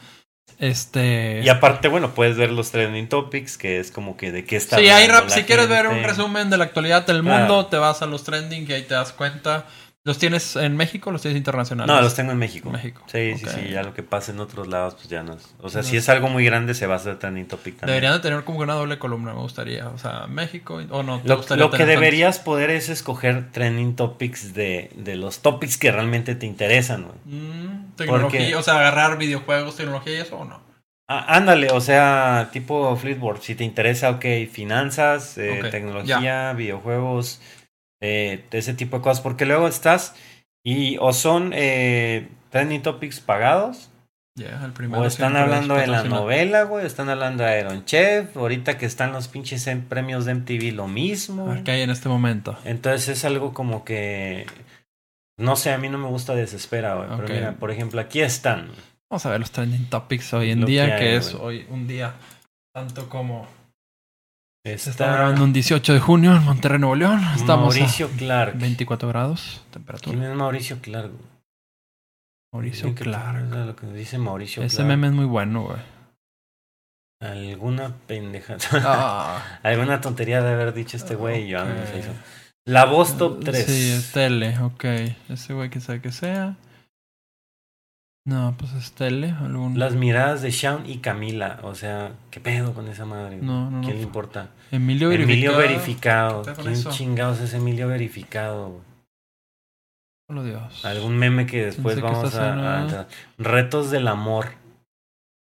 Este. 0.58 1.42
Y 1.44 1.48
aparte, 1.48 1.88
bueno, 1.88 2.14
puedes 2.14 2.36
ver 2.36 2.50
los 2.52 2.70
trending 2.70 3.08
topics, 3.08 3.58
que 3.58 3.80
es 3.80 3.90
como 3.90 4.16
que 4.16 4.32
de 4.32 4.44
qué 4.44 4.56
está 4.56 4.78
Sí, 4.78 4.88
hablando 4.88 5.12
rap- 5.20 5.28
si 5.30 5.42
quieres 5.44 5.68
ver 5.68 5.88
un 5.88 6.02
resumen 6.02 6.48
de 6.48 6.56
la 6.56 6.64
actualidad 6.64 7.04
del 7.06 7.22
Claro. 7.22 7.38
mundo, 7.40 7.66
te 7.66 7.76
vas 7.76 8.00
a 8.02 8.06
los 8.06 8.24
trending 8.24 8.66
y 8.68 8.72
ahí 8.72 8.82
te 8.82 8.94
das 8.94 9.12
cuenta. 9.12 9.66
¿Los 10.06 10.18
tienes 10.18 10.54
en 10.54 10.76
México 10.76 11.10
o 11.10 11.12
los 11.12 11.20
tienes 11.20 11.36
internacionales? 11.36 11.92
No, 11.92 12.00
los 12.00 12.14
tengo 12.14 12.30
en 12.30 12.38
México. 12.38 12.70
México. 12.70 13.02
Sí, 13.06 13.34
sí, 13.36 13.44
sí. 13.52 13.70
Ya 13.72 13.82
lo 13.82 13.92
que 13.92 14.04
pasa 14.04 14.30
en 14.30 14.38
otros 14.38 14.68
lados, 14.68 14.94
pues 14.94 15.08
ya 15.08 15.24
no 15.24 15.32
es. 15.32 15.52
O 15.60 15.68
sea, 15.68 15.82
No 15.82 15.88
si 15.88 15.96
es- 15.96 16.08
algo 16.08 16.28
muy 16.28 16.44
grande, 16.44 16.74
se 16.74 16.86
va 16.86 16.94
a 16.94 16.96
hacer 16.98 17.18
trending 17.18 17.48
topic 17.48 17.74
también. 17.78 17.88
Deberían 17.96 18.12
de 18.12 18.20
tener 18.20 18.44
como 18.44 18.60
una 18.60 18.74
doble 18.74 19.00
columna, 19.00 19.34
me 19.34 19.40
gustaría. 19.40 19.88
O 19.88 19.98
sea, 19.98 20.28
México 20.28 20.80
o 20.90 21.02
no. 21.02 21.20
¿te 21.20 21.28
Lo, 21.28 21.44
lo 21.56 21.70
que 21.72 21.86
deberías 21.86 22.38
poder 22.38 22.70
es 22.70 22.88
escoger 22.88 23.50
trending 23.50 23.96
topics 23.96 24.54
de, 24.54 24.90
de 24.94 25.16
los 25.16 25.40
topics 25.40 25.76
que 25.76 25.90
realmente 25.90 26.36
te 26.36 26.46
interesan, 26.46 27.02
güey. 27.06 27.16
Mm, 27.24 27.96
tecnología, 27.96 28.40
Porque- 28.42 28.54
o 28.54 28.62
sea, 28.62 28.74
agarrar 28.78 29.18
videojuegos, 29.18 29.74
tecnología 29.76 30.12
y 30.12 30.20
eso 30.20 30.36
o 30.38 30.44
no. 30.44 30.64
Ah, 31.08 31.36
ándale, 31.36 31.70
o 31.70 31.80
sea, 31.80 32.48
tipo 32.52 32.96
Flipboard, 32.96 33.40
si 33.40 33.54
te 33.54 33.62
interesa, 33.62 34.10
ok, 34.10 34.24
finanzas, 34.52 35.38
eh, 35.38 35.62
tecnología, 35.70 36.52
videojuegos, 36.52 37.40
eh, 38.00 38.44
ese 38.50 38.74
tipo 38.74 38.98
de 38.98 39.02
cosas, 39.02 39.22
porque 39.22 39.46
luego 39.46 39.68
estás 39.68 40.14
y 40.64 40.96
o 41.00 41.12
son 41.12 41.52
eh, 41.54 42.28
trending 42.50 42.82
topics 42.82 43.20
pagados, 43.20 43.90
el 44.38 44.94
o 44.94 45.06
están 45.06 45.34
hablando 45.36 45.76
de 45.76 45.86
la 45.86 46.04
novela, 46.04 46.64
güey, 46.64 46.84
están 46.84 47.08
hablando 47.08 47.42
de 47.42 47.60
Iron 47.60 47.84
Chef, 47.86 48.36
ahorita 48.36 48.76
que 48.76 48.84
están 48.84 49.12
los 49.12 49.28
pinches 49.28 49.66
en 49.66 49.82
premios 49.82 50.26
de 50.26 50.34
MTV, 50.34 50.74
lo 50.74 50.88
mismo. 50.88 51.56
qué 51.64 51.70
hay 51.70 51.82
en 51.82 51.90
este 51.90 52.10
momento. 52.10 52.58
Entonces 52.64 53.08
es 53.08 53.24
algo 53.24 53.54
como 53.54 53.84
que, 53.84 54.46
no 55.38 55.56
sé, 55.56 55.72
a 55.72 55.78
mí 55.78 55.88
no 55.88 55.96
me 55.96 56.08
gusta 56.08 56.34
desespera, 56.34 56.96
güey, 56.96 57.08
pero 57.16 57.34
mira, 57.34 57.52
por 57.52 57.70
ejemplo, 57.70 57.98
aquí 58.00 58.20
están. 58.20 58.72
Vamos 59.08 59.24
a 59.24 59.30
ver 59.30 59.40
los 59.40 59.52
trending 59.52 59.88
topics 59.88 60.34
hoy 60.34 60.50
en 60.50 60.60
Lo 60.60 60.66
día, 60.66 60.96
que 60.98 61.16
es 61.16 61.32
hoy 61.32 61.64
un 61.70 61.86
día 61.86 62.14
tanto 62.74 63.08
como 63.08 63.46
está 64.74 64.90
Está 64.90 65.12
grabando 65.12 65.44
un 65.44 65.52
18 65.52 65.92
de 65.92 66.00
junio 66.00 66.34
en 66.34 66.44
Monterrey, 66.44 66.78
Nuevo 66.78 66.96
León. 66.96 67.22
Estamos 67.34 67.74
Mauricio 67.76 68.06
a 68.06 68.16
Clark. 68.16 68.58
24 68.58 69.08
grados 69.08 69.62
temperatura. 69.70 70.16
¿Quién 70.16 70.30
es 70.30 70.36
Mauricio 70.36 70.78
Clark? 70.80 71.12
Mauricio 72.52 72.94
¿Qué 72.94 73.04
Clark. 73.04 73.48
pasa? 73.50 73.64
Lo 73.64 73.76
que 73.76 73.86
dice 73.88 74.18
Mauricio 74.18 74.62
Ese 74.62 74.76
Clark. 74.76 74.88
meme 74.88 75.06
es 75.08 75.12
muy 75.12 75.24
bueno, 75.26 75.62
güey. 75.64 75.78
Alguna 77.20 77.94
pendeja. 78.06 78.56
Ah, 78.84 79.42
Alguna 79.62 80.00
tontería 80.00 80.42
de 80.42 80.52
haber 80.52 80.74
dicho 80.74 80.96
este 80.96 81.14
güey 81.14 81.44
y 81.44 81.48
yo 81.48 81.60
no 81.60 81.66
me. 81.66 81.80
La 82.66 82.84
voz 82.84 83.16
top 83.16 83.44
3. 83.44 83.64
Sí, 83.64 83.90
es 83.90 84.12
tele, 84.12 84.58
ok. 84.58 84.84
Ese 85.28 85.54
güey 85.54 85.70
que 85.70 85.80
sabe 85.80 86.00
que 86.00 86.12
sea. 86.12 86.56
No, 88.26 88.54
pues 88.58 88.72
es 88.74 88.90
tele. 88.92 89.30
Algún... 89.40 89.78
Las 89.78 89.94
miradas 89.94 90.42
de 90.42 90.50
Shaun 90.50 90.84
y 90.84 90.98
Camila. 90.98 91.60
O 91.62 91.74
sea, 91.76 92.10
¿qué 92.30 92.40
pedo 92.40 92.74
con 92.74 92.88
esa 92.88 93.04
madre? 93.06 93.36
No, 93.40 93.70
no, 93.70 93.78
no. 93.78 93.82
¿Quién 93.82 93.96
le 93.98 94.02
importa? 94.02 94.50
Emilio 94.72 95.10
Emilio 95.12 95.56
verificado. 95.56 95.58
verificado. 95.58 96.42
¿Qué 96.42 96.46
tal 96.46 96.54
con 96.56 96.64
¿Quién 96.64 96.74
eso? 96.76 96.90
chingados 96.90 97.40
es 97.40 97.54
Emilio 97.54 97.86
verificado? 97.88 98.80
Dios. 100.28 100.84
Algún 100.84 101.16
meme 101.16 101.46
que 101.46 101.66
después 101.66 102.00
vamos 102.00 102.34
a- 102.34 103.06
Retos 103.38 103.90
del 103.92 104.08
amor. 104.08 104.48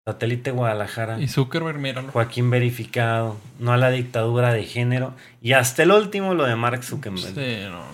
Satélite 0.07 0.51
Guadalajara. 0.51 1.19
Y 1.21 1.29
Zuckerberg, 1.29 1.79
míralo. 1.79 2.11
Joaquín 2.11 2.51
verificado. 2.51 3.37
No 3.61 3.73
a 3.73 3.77
la 3.77 3.91
dictadura 3.91 4.53
de 4.53 4.65
género. 4.65 5.15
Y 5.41 5.53
hasta 5.53 5.85
el 5.85 5.93
último 5.93 6.35
lo 6.35 6.45
de 6.45 6.57
Mark 6.57 6.83
Zuckerberg. 6.83 7.35
Sí, 7.35 7.69
no. 7.71 7.85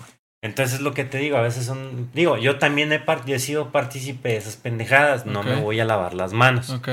Entonces 0.43 0.75
es 0.77 0.81
lo 0.81 0.93
que 0.93 1.03
te 1.03 1.19
digo, 1.19 1.37
a 1.37 1.41
veces 1.41 1.65
son... 1.65 2.09
Digo, 2.13 2.35
yo 2.37 2.57
también 2.57 2.91
he, 2.91 3.05
part- 3.05 3.25
yo 3.25 3.35
he 3.35 3.39
sido 3.39 3.71
partícipe 3.71 4.29
de 4.29 4.37
esas 4.37 4.55
pendejadas. 4.57 5.25
No 5.27 5.43
me 5.43 5.55
voy 5.61 5.79
a 5.79 5.85
lavar 5.85 6.15
las 6.15 6.33
manos. 6.33 6.71
Ok, 6.71 6.89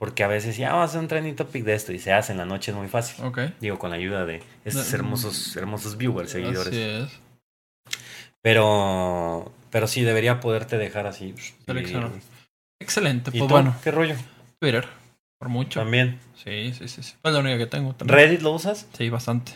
Porque 0.00 0.24
a 0.24 0.28
veces 0.28 0.56
ya 0.56 0.70
vamos 0.72 0.82
a 0.82 0.84
hacer 0.90 1.00
un 1.00 1.08
trending 1.08 1.36
topic 1.36 1.62
de 1.64 1.74
esto 1.74 1.92
y 1.92 2.00
se 2.00 2.12
hace 2.12 2.32
en 2.32 2.38
la 2.38 2.44
noche, 2.44 2.72
es 2.72 2.76
muy 2.76 2.88
fácil. 2.88 3.24
ok. 3.24 3.38
Digo, 3.60 3.78
con 3.78 3.90
la 3.90 3.96
ayuda 3.96 4.26
de 4.26 4.42
estos 4.64 4.90
De- 4.90 4.96
hermosos, 4.96 5.56
hermosos 5.56 5.96
viewers, 5.96 6.30
seguidores. 6.32 6.66
Así 6.68 6.80
es. 6.80 7.20
Pero, 8.42 9.52
pero 9.70 9.86
sí, 9.86 10.02
debería 10.02 10.40
poderte 10.40 10.78
dejar 10.78 11.06
así. 11.06 11.34
Excelente. 12.80 13.30
¿Y 13.32 13.38
Pues 13.38 13.48
tú? 13.48 13.54
bueno, 13.54 13.76
¿Qué 13.82 13.90
rollo? 13.90 14.14
Twitter. 14.60 14.86
Por 15.38 15.48
mucho. 15.48 15.80
También. 15.80 16.18
Sí, 16.34 16.72
sí, 16.76 16.88
sí. 16.88 17.02
sí. 17.02 17.14
Es 17.22 17.32
la 17.32 17.38
única 17.38 17.58
que 17.58 17.66
tengo 17.66 17.94
también. 17.94 18.18
¿Reddit 18.18 18.40
lo 18.42 18.52
usas? 18.52 18.86
Sí, 18.96 19.08
bastante. 19.10 19.52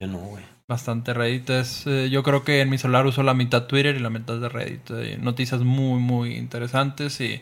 Yo 0.00 0.08
no, 0.08 0.18
güey. 0.18 0.44
Bastante 0.68 1.14
Reddit. 1.14 1.48
Es, 1.50 1.86
eh, 1.86 2.08
yo 2.10 2.22
creo 2.22 2.42
que 2.42 2.60
en 2.60 2.70
mi 2.70 2.78
celular 2.78 3.06
uso 3.06 3.22
la 3.22 3.34
mitad 3.34 3.66
Twitter 3.66 3.94
y 3.94 4.00
la 4.00 4.10
mitad 4.10 4.38
de 4.38 4.48
Reddit. 4.48 4.90
Eh, 4.90 5.18
noticias 5.20 5.60
muy, 5.60 6.00
muy 6.00 6.34
interesantes. 6.36 7.20
Y 7.20 7.40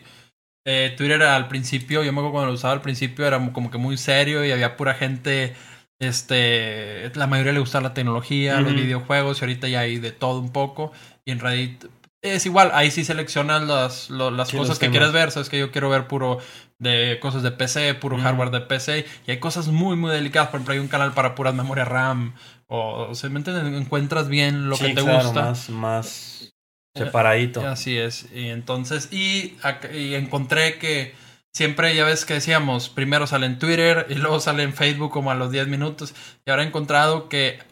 eh, 0.65 0.93
Twitter 0.97 1.23
al 1.23 1.47
principio, 1.47 2.03
yo 2.03 2.13
me 2.13 2.19
acuerdo 2.19 2.33
cuando 2.33 2.49
lo 2.49 2.55
usaba 2.55 2.73
al 2.73 2.81
principio, 2.81 3.25
era 3.25 3.39
como 3.51 3.71
que 3.71 3.77
muy 3.79 3.97
serio 3.97 4.45
y 4.45 4.51
había 4.51 4.77
pura 4.77 4.93
gente. 4.93 5.55
Este, 5.99 7.11
la 7.15 7.25
mayoría 7.27 7.53
le 7.53 7.59
gustaba 7.59 7.83
la 7.89 7.93
tecnología, 7.93 8.61
los 8.61 8.75
videojuegos, 8.75 9.41
y 9.41 9.45
ahorita 9.45 9.69
ya 9.69 9.79
hay 9.81 9.97
de 9.99 10.11
todo 10.11 10.39
un 10.39 10.51
poco. 10.51 10.91
Y 11.25 11.31
en 11.31 11.39
Reddit 11.39 11.85
es 12.21 12.45
igual, 12.45 12.71
ahí 12.73 12.91
sí 12.91 13.05
seleccionas 13.05 13.63
las, 13.63 14.09
lo- 14.09 14.31
las 14.31 14.49
Sí, 14.49 14.57
cosas 14.57 14.77
que 14.79 14.89
quieres 14.91 15.13
ver. 15.13 15.31
Sabes 15.31 15.49
que 15.49 15.57
yo 15.59 15.71
quiero 15.71 15.89
ver 15.89 16.07
puro 16.07 16.39
de 16.79 17.17
cosas 17.21 17.43
de 17.43 17.51
PC, 17.51 17.93
puro 17.95 18.17
hardware 18.19 18.51
de 18.51 18.61
PC. 18.61 19.05
Y 19.25 19.31
hay 19.31 19.39
cosas 19.39 19.67
muy, 19.69 19.95
muy 19.95 20.11
delicadas. 20.11 20.49
Por 20.49 20.57
ejemplo, 20.59 20.73
hay 20.73 20.79
un 20.79 20.87
canal 20.89 21.13
para 21.13 21.33
puras 21.35 21.53
memoria 21.55 21.85
RAM. 21.85 22.33
O 22.67 23.13
simplemente 23.15 23.51
encuentras 23.77 24.27
bien 24.27 24.69
lo 24.69 24.75
Sí, 24.75 24.85
que 24.87 24.93
te 24.95 25.01
claro, 25.03 25.25
gusta. 25.25 25.41
Más, 25.43 25.69
más 25.69 26.53
Eh, 26.95 26.99
separadito. 26.99 27.61
Así 27.67 27.97
es. 27.97 28.27
Y 28.33 28.47
entonces, 28.49 29.09
y, 29.11 29.55
y 29.93 30.15
encontré 30.15 30.77
que 30.79 31.13
siempre, 31.53 31.95
ya 31.95 32.05
ves 32.05 32.25
que 32.25 32.35
decíamos, 32.35 32.89
primero 32.89 33.27
sale 33.27 33.45
en 33.45 33.59
Twitter 33.59 34.07
y 34.09 34.15
luego 34.15 34.39
sale 34.39 34.63
en 34.63 34.73
Facebook 34.73 35.11
como 35.11 35.29
a 35.31 35.35
los 35.35 35.51
10 35.51 35.67
minutos. 35.67 36.13
Y 36.45 36.49
ahora 36.51 36.63
he 36.63 36.67
encontrado 36.67 37.29
que 37.29 37.47
eh, 37.49 37.63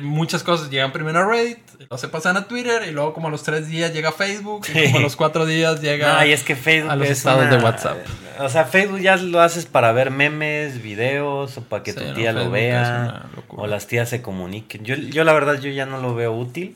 muchas 0.00 0.42
cosas 0.42 0.68
llegan 0.68 0.90
primero 0.92 1.20
a 1.20 1.26
Reddit, 1.26 1.58
luego 1.78 1.96
se 1.98 2.08
pasan 2.08 2.36
a 2.36 2.48
Twitter 2.48 2.82
y 2.88 2.90
luego 2.90 3.12
como 3.14 3.28
a 3.28 3.30
los 3.30 3.44
3 3.44 3.68
días 3.68 3.92
llega 3.92 4.08
a 4.08 4.12
Facebook 4.12 4.66
y 4.74 4.86
como 4.86 4.98
a 4.98 5.02
los 5.02 5.14
4 5.14 5.46
días 5.46 5.80
llega... 5.80 6.14
No, 6.18 6.26
y 6.26 6.32
es 6.32 6.42
que 6.42 6.56
Facebook 6.56 6.90
a 6.90 6.96
los 6.96 7.06
es 7.06 7.18
estados 7.18 7.46
una- 7.46 7.56
de 7.56 7.62
WhatsApp. 7.62 7.98
O 8.40 8.48
sea, 8.48 8.64
Facebook 8.64 9.00
ya 9.00 9.16
lo 9.16 9.40
haces 9.40 9.66
para 9.66 9.92
ver 9.92 10.10
memes, 10.10 10.82
videos, 10.82 11.56
o 11.58 11.62
para 11.62 11.82
que 11.84 11.92
Sí, 11.92 11.98
tu 11.98 12.04
no, 12.04 12.14
tía 12.14 12.32
lo 12.32 12.38
Facebook 12.40 12.52
vea, 12.54 13.26
o 13.48 13.66
las 13.66 13.86
tías 13.86 14.08
se 14.08 14.22
comuniquen. 14.22 14.84
Yo, 14.84 14.96
yo 14.96 15.24
la 15.24 15.32
verdad, 15.34 15.60
yo 15.60 15.70
ya 15.70 15.84
no 15.86 16.00
lo 16.00 16.14
veo 16.14 16.32
útil. 16.32 16.74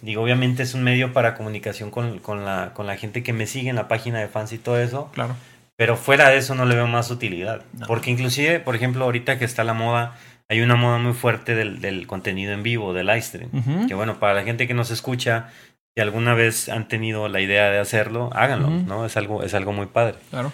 Digo, 0.00 0.22
obviamente 0.22 0.62
es 0.64 0.74
un 0.74 0.82
medio 0.82 1.12
para 1.12 1.34
comunicación 1.34 1.90
con, 1.90 2.18
con, 2.18 2.44
la, 2.44 2.72
con 2.74 2.86
la 2.86 2.96
gente 2.96 3.22
que 3.22 3.32
me 3.32 3.46
sigue 3.46 3.68
en 3.70 3.76
la 3.76 3.88
página 3.88 4.18
de 4.20 4.28
fans 4.28 4.52
y 4.52 4.58
todo 4.58 4.80
eso. 4.80 5.10
Claro. 5.12 5.36
Pero 5.76 5.96
fuera 5.96 6.28
de 6.30 6.38
eso 6.38 6.54
no 6.54 6.64
le 6.64 6.74
veo 6.76 6.86
más 6.86 7.10
utilidad. 7.10 7.62
No. 7.78 7.86
Porque 7.86 8.10
inclusive, 8.10 8.58
por 8.60 8.74
ejemplo, 8.74 9.04
ahorita 9.04 9.38
que 9.38 9.44
está 9.44 9.64
la 9.64 9.74
moda, 9.74 10.16
hay 10.48 10.60
una 10.60 10.76
moda 10.76 10.98
muy 10.98 11.12
fuerte 11.12 11.54
del, 11.54 11.80
del 11.80 12.06
contenido 12.06 12.52
en 12.52 12.62
vivo, 12.62 12.92
del 12.92 13.06
live 13.06 13.22
stream. 13.22 13.86
Que 13.86 13.94
bueno, 13.94 14.18
para 14.18 14.34
la 14.34 14.42
gente 14.44 14.66
que 14.66 14.74
nos 14.74 14.90
escucha, 14.90 15.48
si 15.94 16.00
alguna 16.00 16.34
vez 16.34 16.68
han 16.68 16.88
tenido 16.88 17.28
la 17.28 17.40
idea 17.40 17.70
de 17.70 17.78
hacerlo, 17.78 18.30
háganlo. 18.32 18.70
¿no? 18.70 19.04
Es 19.06 19.16
algo, 19.16 19.42
es 19.42 19.54
algo 19.54 19.72
muy 19.72 19.86
padre. 19.86 20.14
Claro. 20.30 20.52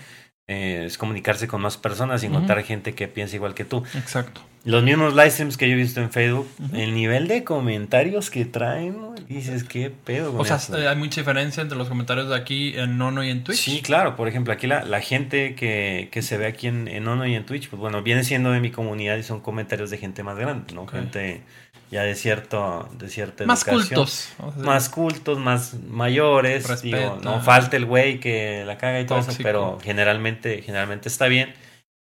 Eh, 0.48 0.84
es 0.86 0.96
comunicarse 0.96 1.46
con 1.46 1.60
más 1.60 1.76
personas 1.76 2.22
y 2.22 2.26
encontrar 2.26 2.62
gente 2.62 2.94
que 2.94 3.06
piensa 3.06 3.36
igual 3.36 3.54
que 3.54 3.64
tú. 3.66 3.84
Exacto. 3.94 4.40
Los 4.64 4.82
mismos 4.82 5.14
live 5.14 5.30
streams 5.30 5.56
que 5.56 5.68
yo 5.68 5.74
he 5.74 5.76
visto 5.76 6.00
en 6.00 6.10
Facebook, 6.10 6.48
el 6.74 6.92
nivel 6.94 7.28
de 7.28 7.44
comentarios 7.44 8.28
que 8.28 8.44
traen, 8.44 8.96
dices, 9.28 9.62
¿qué 9.64 9.90
pedo? 9.90 10.32
con 10.32 10.40
O 10.40 10.44
sea, 10.44 10.56
eso?". 10.56 10.76
eh, 10.76 10.88
hay 10.88 10.96
mucha 10.96 11.20
diferencia 11.20 11.62
entre 11.62 11.78
los 11.78 11.88
comentarios 11.88 12.28
de 12.28 12.34
aquí 12.34 12.74
en 12.76 12.98
Nono 12.98 13.22
y 13.22 13.30
en 13.30 13.44
Twitch. 13.44 13.58
Sí, 13.58 13.82
claro. 13.82 14.16
Por 14.16 14.26
ejemplo, 14.26 14.52
aquí 14.52 14.66
la, 14.66 14.84
la 14.84 15.00
gente 15.00 15.54
que, 15.54 16.08
que 16.10 16.22
se 16.22 16.36
ve 16.38 16.46
aquí 16.46 16.66
en, 16.66 16.88
en 16.88 17.06
Ono 17.06 17.26
y 17.26 17.34
en 17.34 17.46
Twitch, 17.46 17.68
pues 17.68 17.78
bueno, 17.80 18.02
viene 18.02 18.24
siendo 18.24 18.50
de 18.50 18.60
mi 18.60 18.70
comunidad 18.70 19.16
y 19.16 19.22
son 19.22 19.40
comentarios 19.40 19.90
de 19.90 19.98
gente 19.98 20.22
más 20.22 20.36
grande, 20.38 20.74
¿no? 20.74 20.86
Gente 20.86 21.42
ya 21.90 22.02
de 22.02 22.15
cierto, 22.15 22.89
de 22.98 23.09
cierta 23.09 23.44
Más 23.47 23.66
educación. 23.66 23.94
cultos. 23.97 24.28
Más 24.59 24.89
cultos, 24.89 25.39
más 25.39 25.74
mayores. 25.89 26.82
Digo, 26.82 27.19
no 27.23 27.40
falta 27.40 27.77
el 27.77 27.86
güey 27.86 28.20
que 28.20 28.65
la 28.66 28.78
caga 28.78 29.01
y 29.01 29.06
todo 29.06 29.19
eso, 29.19 29.28
Tóxico. 29.28 29.43
pero 29.47 29.78
generalmente, 29.82 30.62
generalmente 30.62 31.09
está 31.09 31.27
bien. 31.27 31.55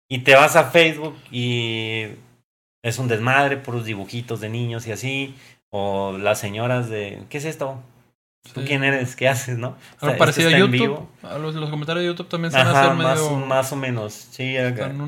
Y 0.08 0.20
te 0.20 0.34
vas 0.34 0.56
a 0.56 0.64
Facebook 0.64 1.16
y 1.30 2.06
es 2.82 2.98
un 2.98 3.06
desmadre, 3.08 3.56
puros 3.58 3.84
dibujitos 3.84 4.40
de 4.40 4.48
niños 4.48 4.86
y 4.86 4.92
así. 4.92 5.34
O 5.70 6.18
las 6.18 6.40
señoras 6.40 6.88
de, 6.90 7.22
¿qué 7.28 7.38
es 7.38 7.44
esto? 7.44 7.80
¿Tú 8.54 8.62
Sí. 8.62 8.66
quién 8.66 8.82
eres? 8.82 9.14
¿Qué 9.14 9.28
haces? 9.28 9.56
¿No? 9.58 9.76
O 10.00 10.06
sea, 10.06 10.16
parecido 10.16 10.48
a 10.48 10.58
YouTube. 10.58 11.06
A 11.22 11.38
los, 11.38 11.54
los 11.54 11.70
comentarios 11.70 12.02
de 12.02 12.08
YouTube 12.08 12.28
también 12.28 12.50
se 12.50 12.56
van 12.58 12.66
a 12.68 12.70
hacer 12.80 12.94
más, 12.94 13.20
medio. 13.20 13.36
más 13.46 13.70
o 13.72 13.76
menos. 13.76 14.12
Sí, 14.14 14.56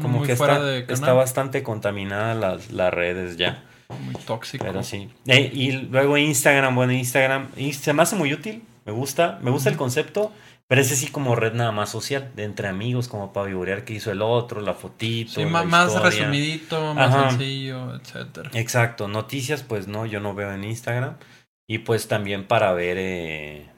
como 0.02 0.22
que 0.22 0.32
está, 0.32 0.76
está 0.78 1.12
bastante 1.14 1.62
contaminada 1.64 2.34
las, 2.34 2.70
las 2.70 2.92
redes 2.94 3.38
ya. 3.38 3.64
Muy 4.00 4.14
tóxico. 4.14 4.64
Pero 4.64 4.82
sí. 4.82 5.08
Eh, 5.26 5.50
y 5.52 5.72
luego 5.72 6.16
Instagram, 6.16 6.74
bueno, 6.74 6.92
Instagram 6.92 7.48
se 7.72 7.92
me 7.92 8.02
hace 8.02 8.16
muy 8.16 8.32
útil. 8.32 8.62
Me 8.84 8.92
gusta, 8.92 9.38
me 9.42 9.50
gusta 9.50 9.70
el 9.70 9.76
concepto, 9.76 10.32
pero 10.66 10.80
ese 10.80 10.96
sí 10.96 11.06
como 11.06 11.36
red 11.36 11.52
nada 11.52 11.70
más 11.70 11.90
social, 11.90 12.32
de 12.34 12.44
entre 12.44 12.66
amigos, 12.66 13.06
como 13.08 13.32
para 13.32 13.46
vivorear 13.46 13.84
qué 13.84 13.94
hizo 13.94 14.10
el 14.10 14.22
otro, 14.22 14.60
la 14.60 14.74
fotito. 14.74 15.32
Sí, 15.32 15.44
la 15.44 15.64
más 15.64 15.88
historia. 15.88 16.10
resumidito, 16.10 16.94
más 16.94 17.14
Ajá. 17.14 17.30
sencillo, 17.30 17.94
etcétera. 17.94 18.50
Exacto, 18.54 19.06
noticias, 19.06 19.62
pues 19.62 19.86
no, 19.86 20.06
yo 20.06 20.18
no 20.18 20.34
veo 20.34 20.52
en 20.52 20.64
Instagram. 20.64 21.16
Y 21.68 21.78
pues 21.78 22.08
también 22.08 22.46
para 22.46 22.72
ver, 22.72 22.96
eh, 22.98 23.70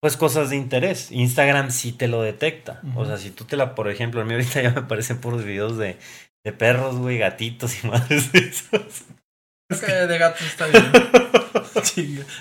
pues 0.00 0.16
cosas 0.16 0.50
de 0.50 0.56
interés. 0.56 1.10
Instagram 1.10 1.70
sí 1.70 1.92
te 1.92 2.08
lo 2.08 2.22
detecta. 2.22 2.80
O 2.94 3.04
sea, 3.04 3.16
si 3.16 3.30
tú 3.30 3.44
te 3.44 3.56
la, 3.56 3.74
por 3.74 3.90
ejemplo, 3.90 4.20
a 4.20 4.24
mí 4.24 4.34
ahorita 4.34 4.62
ya 4.62 4.70
me 4.70 4.80
aparecen 4.80 5.20
puros 5.20 5.44
videos 5.44 5.76
de, 5.78 5.98
de 6.46 6.52
perros, 6.52 6.96
güey, 6.96 7.18
gatitos 7.18 7.82
y 7.82 7.86
madres 7.88 8.30
de 8.30 8.38
esos. 8.38 9.02
Creo 9.68 9.80
que 9.80 9.92
de 9.92 10.18
gatos 10.18 10.42
está 10.46 10.66
bien. 10.68 10.84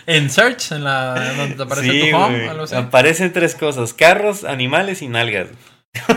En 0.06 0.30
Search, 0.30 0.72
en 0.72 0.84
la 0.84 1.34
donde 1.36 1.56
te 1.56 1.64
aparece 1.64 1.92
Sí, 1.92 2.10
tu 2.12 2.16
home, 2.18 2.36
güey. 2.38 2.48
algo 2.50 2.64
así. 2.64 2.76
Aparecen 2.76 3.34
tres 3.34 3.56
cosas: 3.56 3.94
carros, 3.94 4.44
animales 4.44 5.02
y 5.02 5.08
nalgas. 5.08 5.48
Uy, 6.08 6.16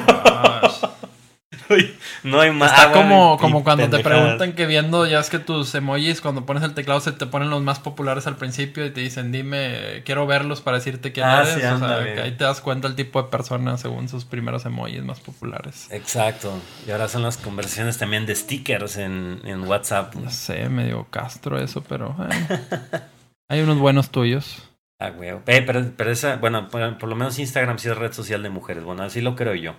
no 2.23 2.41
hay 2.41 2.51
más. 2.51 2.73
Está 2.73 2.93
como, 2.93 3.37
como 3.39 3.65
cuando 3.65 3.89
te 3.89 4.03
preguntan 4.03 4.53
que 4.53 4.67
viendo, 4.67 5.07
ya 5.07 5.21
es 5.21 5.31
que 5.31 5.39
tus 5.39 5.75
emojis, 5.75 6.21
cuando 6.21 6.47
pones 6.47 6.63
el 6.63 6.75
teclado, 6.75 7.01
se 7.01 7.13
te 7.13 7.27
ponen 7.27 7.51
los 7.51 7.63
más 7.63 7.79
populares 7.79 8.27
al 8.27 8.37
principio 8.37 8.85
y 8.87 8.91
te 8.91 9.01
dicen, 9.01 9.33
dime, 9.33 10.03
quiero 10.05 10.27
verlos 10.27 10.61
para 10.61 10.79
decirte 10.79 11.13
quién 11.13 11.27
Ah, 11.27 11.43
eres. 11.43 11.55
sí, 11.55 11.61
o 11.61 11.79
sea, 11.79 12.05
que 12.15 12.21
ahí 12.21 12.33
te 12.33 12.45
das 12.45 12.61
cuenta 12.61 12.89
el 12.89 12.95
tipo 12.95 13.23
de 13.23 13.29
persona 13.29 13.77
según 13.79 14.09
sus 14.09 14.25
primeros 14.25 14.65
emojis 14.67 15.03
más 15.03 15.21
populares. 15.21 15.89
Exacto. 15.91 16.53
Y 16.87 16.91
ahora 16.91 17.09
son 17.09 17.23
las 17.23 17.37
conversaciones 17.37 17.99
también 17.99 18.27
de 18.27 18.35
stickers 18.35 18.97
en, 18.97 19.41
en 19.45 19.63
WhatsApp. 19.65 20.15
No 20.15 20.31
sé, 20.31 20.69
medio 20.69 21.07
castro 21.11 21.59
eso, 21.59 21.83
pero 21.83 22.17
eh, 22.31 23.01
hay 23.49 23.61
unos 23.61 23.79
buenos 23.79 24.11
tuyos. 24.11 24.63
Ah, 25.01 25.11
güey. 25.11 25.31
Eh, 25.47 25.63
pero, 25.65 25.85
pero 25.97 26.11
esa, 26.11 26.37
bueno, 26.37 26.69
por, 26.69 26.99
por 26.99 27.09
lo 27.09 27.15
menos 27.15 27.39
Instagram 27.39 27.79
sí 27.79 27.89
es 27.89 27.97
red 27.97 28.13
social 28.13 28.43
de 28.43 28.51
mujeres. 28.51 28.83
Bueno, 28.83 29.05
así 29.05 29.21
lo 29.21 29.37
creo 29.37 29.55
yo. 29.55 29.75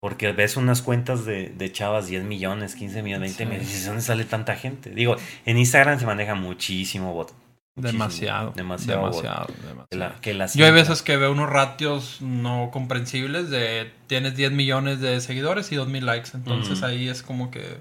Porque 0.00 0.32
ves 0.32 0.56
unas 0.56 0.80
cuentas 0.82 1.24
de, 1.26 1.50
de 1.50 1.72
chavas, 1.72 2.06
10 2.06 2.24
millones, 2.24 2.74
15 2.74 3.02
millones, 3.02 3.36
20 3.36 3.44
Sí. 3.44 3.46
millones. 3.46 3.68
y 3.68 3.72
dices, 3.72 3.86
¿dónde 3.86 4.02
sale 4.02 4.24
tanta 4.24 4.56
gente? 4.56 4.90
Digo, 4.90 5.16
en 5.44 5.58
Instagram 5.58 6.00
se 6.00 6.06
maneja 6.06 6.34
muchísimo 6.34 7.12
bot. 7.12 7.32
Muchísimo, 7.76 8.02
Demasiado. 8.04 8.52
demasiado 8.56 9.00
Demasiado. 9.02 9.46
bot. 9.46 9.56
demasiado. 9.56 9.86
Que 9.90 9.96
la- 9.96 10.20
que 10.20 10.34
la 10.34 10.46
Yo 10.46 10.64
hay 10.66 10.72
veces 10.72 11.02
que 11.02 11.16
veo 11.16 11.30
unos 11.32 11.48
ratios 11.50 12.16
no 12.20 12.70
comprensibles 12.72 13.48
de 13.50 13.92
tienes 14.06 14.34
10 14.36 14.52
millones 14.52 15.00
de 15.00 15.20
seguidores 15.20 15.70
y 15.70 15.76
2000 15.76 16.04
likes. 16.06 16.30
Entonces 16.34 16.82
ahí 16.82 17.08
es 17.08 17.22
como 17.22 17.50
que 17.50 17.78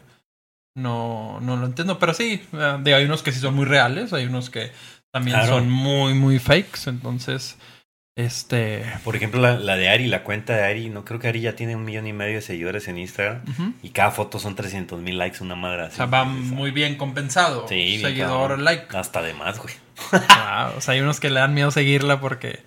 no, 0.76 1.40
no 1.42 1.56
lo 1.58 1.66
entiendo. 1.66 2.00
Pero 2.00 2.14
sí, 2.14 2.42
eh, 2.54 2.78
digo, 2.84 2.98
hay 2.98 3.06
unos 3.06 3.24
que 3.24 3.32
sí 3.32 3.40
son 3.40 3.56
muy 3.56 3.66
reales, 3.66 4.14
hay 4.14 4.26
unos 4.26 4.50
que 4.50 4.72
también 5.12 5.38
Claro. 5.38 5.56
son 5.56 5.70
muy, 5.70 6.14
muy 6.14 6.38
fakes. 6.40 6.88
Entonces, 6.88 7.58
este. 8.20 8.84
Por 9.04 9.16
ejemplo, 9.16 9.42
la, 9.42 9.58
la 9.58 9.76
de 9.76 9.90
Ari, 9.90 10.08
la 10.08 10.24
cuenta 10.24 10.56
de 10.56 10.64
Ari, 10.64 10.90
no 10.90 11.06
creo 11.06 11.20
que 11.20 11.28
Ari 11.28 11.42
ya 11.42 11.56
tiene 11.56 11.76
un 11.76 11.84
millón 11.84 12.08
y 12.08 12.14
medio 12.14 12.36
de 12.36 12.42
seguidores 12.42 12.88
en 12.88 12.98
Instagram. 12.98 13.42
Y 13.82 13.90
cada 13.90 14.12
foto 14.12 14.40
son 14.40 14.56
300 14.56 15.00
mil 15.02 15.18
likes, 15.18 15.38
una 15.42 15.56
madre 15.56 15.84
O 15.84 15.86
así. 15.86 15.98
sea, 15.98 16.06
va 16.06 16.26
muy 16.26 16.72
bien 16.72 16.96
compensado. 16.96 17.68
Sí, 17.68 17.76
bien 17.76 18.02
Seguidor, 18.02 18.60
like. 18.60 18.96
Hasta 18.98 19.22
de 19.22 19.34
más, 19.34 19.60
güey. 19.60 19.74
Ah, 20.30 20.72
o 20.78 20.82
sea, 20.82 20.94
hay 20.94 21.02
unos 21.02 21.20
que 21.20 21.30
le 21.30 21.40
dan 21.40 21.54
miedo 21.54 21.72
seguirla 21.72 22.20
porque 22.20 22.60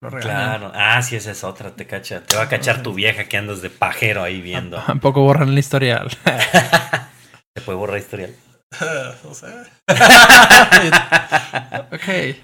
lo. 0.00 0.10
Claro. 0.10 0.72
Ah, 0.74 1.00
sí, 1.02 1.16
esa 1.16 1.30
es 1.30 1.44
otra, 1.44 1.70
te 1.70 1.86
cacha. 1.86 2.22
Te 2.22 2.36
va 2.36 2.42
a 2.42 2.48
cachar 2.48 2.82
tu 2.82 2.94
vieja 2.94 3.24
que 3.24 3.36
andas 3.36 3.62
de 3.62 3.70
pajero 3.70 4.22
ahí 4.22 4.40
viendo. 4.40 4.78
Tampoco 4.82 5.22
borran 5.22 5.50
el 5.50 5.58
historial. 5.58 6.08
Te 7.54 7.60
puede 7.60 7.78
borrar 7.78 7.98
historial. 7.98 8.34
o 9.28 9.34
sea. 9.34 9.64
ok. 11.92 12.36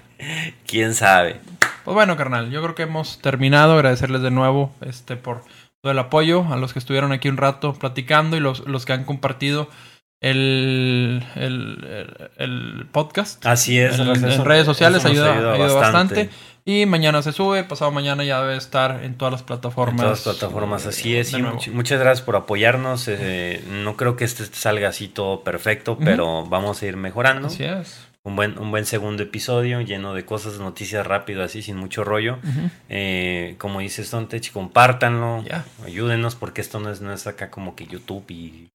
¿Quién 0.67 0.93
sabe? 0.93 1.39
Pues 1.89 1.95
bueno, 1.95 2.17
carnal, 2.17 2.51
yo 2.51 2.61
creo 2.61 2.75
que 2.75 2.83
hemos 2.83 3.17
terminado. 3.17 3.73
Agradecerles 3.73 4.21
de 4.21 4.29
nuevo 4.29 4.71
este, 4.81 5.15
por 5.15 5.41
todo 5.81 5.91
el 5.91 5.97
apoyo, 5.97 6.45
a 6.51 6.55
los 6.55 6.71
que 6.71 6.77
estuvieron 6.77 7.11
aquí 7.11 7.29
un 7.29 7.37
rato 7.37 7.73
platicando 7.73 8.37
y 8.37 8.39
los, 8.39 8.59
los 8.67 8.85
que 8.85 8.93
han 8.93 9.05
compartido 9.05 9.69
el, 10.21 11.25
el, 11.33 12.29
el 12.37 12.87
podcast. 12.91 13.43
Así 13.43 13.79
es. 13.79 13.97
En, 13.97 14.07
en 14.07 14.45
redes 14.45 14.67
sociales 14.67 15.03
ayuda, 15.03 15.33
ayuda, 15.33 15.53
ayuda 15.53 15.73
bastante. 15.73 16.25
bastante. 16.25 16.29
Y 16.63 16.85
mañana 16.85 17.23
se 17.23 17.31
sube, 17.31 17.63
pasado 17.63 17.89
mañana 17.89 18.23
ya 18.23 18.39
debe 18.39 18.55
estar 18.55 19.03
en 19.03 19.17
todas 19.17 19.31
las 19.31 19.41
plataformas. 19.41 19.93
En 19.93 20.05
todas 20.13 20.25
las 20.27 20.35
plataformas, 20.37 20.85
así 20.85 21.15
es. 21.15 21.33
Y 21.33 21.41
much, 21.41 21.69
muchas 21.69 21.99
gracias 21.99 22.23
por 22.23 22.35
apoyarnos. 22.35 23.07
Eh, 23.07 23.63
no 23.67 23.97
creo 23.97 24.15
que 24.15 24.25
este 24.25 24.45
salga 24.45 24.89
así 24.89 25.07
todo 25.07 25.43
perfecto, 25.43 25.93
uh 25.93 25.95
-huh. 25.95 26.05
pero 26.05 26.45
vamos 26.45 26.83
a 26.83 26.85
ir 26.85 26.97
mejorando. 26.97 27.47
Así 27.47 27.63
es. 27.63 28.08
Un 28.25 28.35
buen, 28.35 28.59
un 28.59 28.69
buen 28.69 28.85
segundo 28.85 29.23
episodio 29.23 29.79
lleno 29.81 30.13
de 30.13 30.25
cosas, 30.25 30.59
noticias 30.59 31.07
rápido, 31.07 31.43
así, 31.43 31.61
sin 31.61 31.77
mucho 31.77 32.03
rollo. 32.03 32.39
Uh 32.43 32.47
-huh. 32.47 32.71
eh, 32.89 33.55
como 33.57 33.79
dice 33.79 34.03
Stontech, 34.03 34.51
compártanlo, 34.51 35.43
yeah. 35.43 35.65
ayúdenos, 35.85 36.35
porque 36.35 36.61
esto 36.61 36.79
no 36.79 36.91
es, 36.91 36.99
no 37.01 37.13
es 37.13 37.27
acá 37.27 37.49
como 37.49 37.75
que 37.75 37.87
YouTube 37.87 38.25
y 38.29 38.69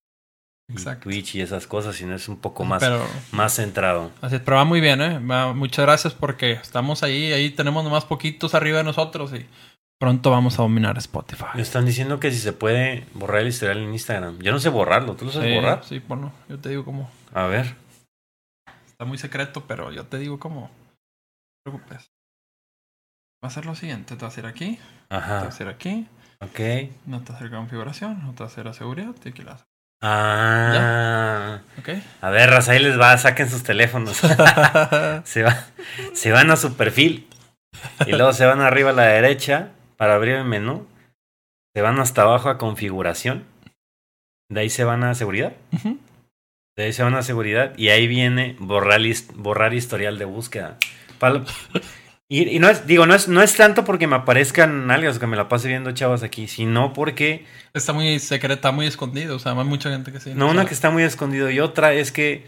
Exacto. 0.72 1.04
Twitch 1.04 1.34
y 1.34 1.42
esas 1.42 1.66
cosas, 1.66 1.96
sino 1.96 2.14
es 2.14 2.28
un 2.28 2.38
poco 2.38 2.64
más, 2.64 2.80
pero, 2.80 3.06
más 3.32 3.54
centrado. 3.54 4.10
Así 4.22 4.36
es, 4.36 4.40
pero 4.40 4.56
va 4.56 4.64
muy 4.64 4.80
bien, 4.80 5.00
¿eh? 5.02 5.18
Va, 5.18 5.52
muchas 5.52 5.84
gracias 5.84 6.14
porque 6.14 6.52
estamos 6.52 7.02
ahí, 7.02 7.32
ahí 7.32 7.50
tenemos 7.50 7.84
nomás 7.84 8.06
poquitos 8.06 8.54
arriba 8.54 8.78
de 8.78 8.84
nosotros 8.84 9.32
y 9.34 9.44
pronto 9.98 10.30
vamos 10.30 10.58
a 10.58 10.62
dominar 10.62 10.96
Spotify. 10.98 11.44
Me 11.54 11.62
están 11.62 11.84
diciendo 11.84 12.18
que 12.18 12.30
si 12.30 12.38
se 12.38 12.52
puede 12.54 13.04
borrar 13.12 13.42
el 13.42 13.48
historial 13.48 13.78
en 13.78 13.92
Instagram. 13.92 14.38
Yo 14.40 14.52
no 14.52 14.58
sé 14.58 14.70
borrarlo, 14.70 15.14
¿tú 15.16 15.26
lo 15.26 15.32
sabes 15.32 15.50
sí, 15.50 15.54
borrar? 15.54 15.84
Sí, 15.84 16.02
bueno, 16.08 16.32
yo 16.48 16.58
te 16.58 16.70
digo 16.70 16.84
cómo. 16.84 17.10
A 17.34 17.46
ver. 17.46 17.83
Está 18.94 19.06
muy 19.06 19.18
secreto, 19.18 19.64
pero 19.66 19.90
yo 19.90 20.06
te 20.06 20.18
digo 20.18 20.38
cómo. 20.38 20.60
No 20.60 20.68
te 20.68 21.70
preocupes. 21.72 22.12
Va 23.44 23.48
a 23.48 23.50
ser 23.50 23.66
lo 23.66 23.74
siguiente, 23.74 24.14
te 24.14 24.20
va 24.20 24.28
a 24.28 24.30
hacer 24.30 24.46
aquí. 24.46 24.78
Ajá. 25.08 25.26
Te 25.26 25.34
va 25.40 25.44
a 25.46 25.48
hacer 25.48 25.66
aquí. 25.66 26.06
Ok. 26.38 26.60
No 27.04 27.20
te 27.20 27.32
va 27.32 27.34
a 27.34 27.38
hacer 27.38 27.50
configuración, 27.50 28.22
no 28.22 28.34
te 28.34 28.44
va 28.44 28.44
a 28.44 28.52
hacer 28.52 28.68
a 28.68 28.72
seguridad 28.72 29.12
y 29.24 29.28
aquí 29.28 29.42
la 29.42 29.54
haces. 29.54 29.66
Ah. 30.00 31.60
Okay. 31.80 32.04
A 32.20 32.30
ver, 32.30 32.50
raza, 32.50 32.70
ahí 32.70 32.78
les 32.78 32.98
va, 33.00 33.18
saquen 33.18 33.50
sus 33.50 33.64
teléfonos. 33.64 34.16
se, 35.24 35.42
va, 35.42 35.66
se 36.12 36.30
van 36.30 36.52
a 36.52 36.56
su 36.56 36.76
perfil 36.76 37.28
y 38.06 38.12
luego 38.12 38.32
se 38.32 38.46
van 38.46 38.60
arriba 38.60 38.90
a 38.90 38.92
la 38.94 39.06
derecha 39.06 39.72
para 39.96 40.14
abrir 40.14 40.36
el 40.36 40.44
menú. 40.44 40.86
Se 41.74 41.82
van 41.82 41.98
hasta 41.98 42.22
abajo 42.22 42.48
a 42.48 42.58
configuración. 42.58 43.44
De 44.48 44.60
ahí 44.60 44.70
se 44.70 44.84
van 44.84 45.02
a 45.02 45.16
seguridad. 45.16 45.54
Uh 45.72 45.78
-huh. 45.78 45.98
De 46.76 46.84
ahí 46.84 46.92
se 46.92 47.02
van 47.02 47.14
a 47.14 47.22
seguridad 47.22 47.72
y 47.76 47.90
ahí 47.90 48.06
viene 48.08 48.56
borrar, 48.58 49.00
borrar 49.34 49.74
historial 49.74 50.18
de 50.18 50.24
búsqueda. 50.24 50.78
Y, 52.28 52.56
y, 52.56 52.58
no 52.58 52.68
es, 52.68 52.86
digo, 52.86 53.06
no 53.06 53.14
es, 53.14 53.28
no 53.28 53.42
es 53.42 53.54
tanto 53.54 53.84
porque 53.84 54.06
me 54.06 54.16
aparezcan 54.16 54.90
algas 54.90 55.18
que 55.18 55.26
me 55.26 55.36
la 55.36 55.48
pase 55.48 55.68
viendo 55.68 55.92
chavas 55.92 56.22
aquí, 56.22 56.48
sino 56.48 56.92
porque. 56.92 57.44
Está 57.74 57.92
muy 57.92 58.18
secreta, 58.18 58.72
muy 58.72 58.86
escondido. 58.86 59.36
O 59.36 59.38
sea, 59.38 59.52
hay 59.52 59.64
mucha 59.64 59.90
gente 59.90 60.10
que 60.10 60.20
sí. 60.20 60.30
No, 60.30 60.36
no 60.36 60.44
una 60.46 60.54
sabe. 60.60 60.68
que 60.68 60.74
está 60.74 60.90
muy 60.90 61.02
escondido. 61.02 61.50
Y 61.50 61.60
otra 61.60 61.92
es 61.92 62.12
que 62.12 62.46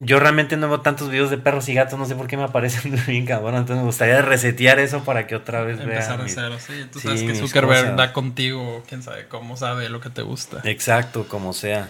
yo 0.00 0.18
realmente 0.18 0.56
no 0.56 0.68
veo 0.68 0.80
tantos 0.80 1.10
videos 1.10 1.30
de 1.30 1.38
perros 1.38 1.68
y 1.68 1.74
gatos. 1.74 1.98
No 1.98 2.06
sé 2.06 2.16
por 2.16 2.26
qué 2.26 2.36
me 2.36 2.44
aparecen 2.44 2.98
bien 3.06 3.26
cabrón. 3.26 3.56
Entonces 3.56 3.76
me 3.76 3.84
gustaría 3.84 4.22
resetear 4.22 4.78
eso 4.78 5.04
para 5.04 5.26
que 5.26 5.36
otra 5.36 5.62
vez 5.62 5.78
Empezar 5.78 6.16
vea. 6.16 6.26
de 6.26 6.32
cero, 6.32 6.56
sí. 6.58 6.86
Tú 6.90 6.98
sabes 6.98 7.22
que 7.22 7.34
Zuckerberg 7.34 7.96
da 7.96 8.12
contigo, 8.14 8.82
quién 8.88 9.02
sabe 9.02 9.28
cómo 9.28 9.56
sabe 9.56 9.88
lo 9.90 10.00
que 10.00 10.10
te 10.10 10.22
gusta. 10.22 10.62
Exacto, 10.64 11.28
como 11.28 11.52
sea. 11.52 11.88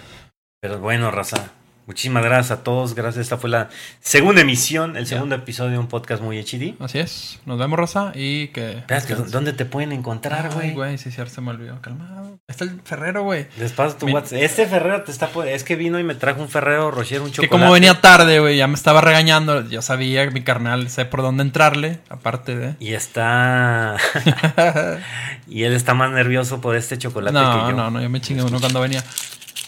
Pero 0.61 0.81
bueno, 0.81 1.11
raza. 1.11 1.53
Muchísimas 1.87 2.25
gracias 2.25 2.59
a 2.59 2.65
todos. 2.65 2.95
Gracias. 2.95 3.23
Esta 3.23 3.39
fue 3.39 3.49
la 3.49 3.69
segunda 4.01 4.41
emisión, 4.41 4.97
el 4.97 5.07
segundo 5.07 5.37
episodio 5.37 5.73
de 5.73 5.79
un 5.79 5.87
podcast 5.87 6.21
muy 6.21 6.37
HD. 6.37 6.75
Así 6.81 6.99
es. 6.99 7.39
Nos 7.47 7.59
vemos, 7.59 7.79
Rosa. 7.79 8.11
Y 8.15 8.49
que. 8.49 8.79
Espérate, 8.79 9.15
¿dónde 9.15 9.53
te 9.53 9.67
pueden 9.67 9.93
encontrar, 9.93 10.53
güey? 10.53 10.73
güey, 10.73 10.99
sí, 10.99 11.13
se 11.13 11.41
me 11.41 11.51
olvidó. 11.51 11.81
Calmado. 11.81 12.41
Está 12.49 12.65
el 12.65 12.81
Ferrero, 12.83 13.23
güey. 13.23 13.47
Les 13.59 13.73
paso 13.73 13.97
tu 13.97 14.07
Mi... 14.07 14.15
WhatsApp. 14.15 14.41
Este 14.41 14.67
Ferrero 14.67 15.05
te 15.05 15.13
está. 15.13 15.31
Es 15.49 15.63
que 15.63 15.77
vino 15.77 16.01
y 16.01 16.03
me 16.03 16.17
trajo 16.17 16.43
un 16.43 16.49
Ferrero 16.49 16.91
Rocher, 16.91 17.21
un 17.21 17.31
chocolate. 17.31 17.49
Que 17.49 17.49
como 17.49 17.71
venía 17.71 18.01
tarde, 18.01 18.41
güey, 18.41 18.57
ya 18.57 18.67
me 18.67 18.75
estaba 18.75 19.01
regañando. 19.01 19.69
Yo 19.69 19.81
sabía 19.81 20.25
que 20.27 20.33
mi 20.33 20.43
carnal 20.43 20.91
sé 20.91 21.05
por 21.05 21.23
dónde 21.23 21.45
entrarle, 21.45 22.01
aparte 22.09 22.57
de. 22.57 22.75
Y 22.81 22.95
está. 22.95 23.97
y 25.49 25.63
él 25.63 25.73
está 25.73 25.95
más 25.95 26.11
nervioso 26.11 26.61
por 26.61 26.75
este 26.75 26.99
chocolate 26.99 27.33
no, 27.33 27.53
que 27.53 27.71
yo. 27.71 27.77
No, 27.77 27.91
no, 27.93 28.03
yo 28.03 28.11
me 28.11 28.21
chingué 28.21 28.43
uno 28.43 28.59
cuando 28.59 28.81
venía. 28.81 29.05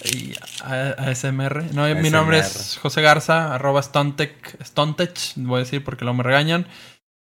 Y 0.04 0.34
ASMR. 0.64 1.74
No, 1.74 1.84
ASMR. 1.84 2.02
mi 2.02 2.10
nombre 2.10 2.38
es 2.38 2.78
José 2.80 3.02
Garza, 3.02 3.54
arroba 3.54 3.82
Stontech, 3.82 4.62
Stontech, 4.62 5.34
voy 5.36 5.56
a 5.56 5.64
decir 5.64 5.84
porque 5.84 6.04
luego 6.04 6.18
me 6.18 6.24
regañan. 6.24 6.66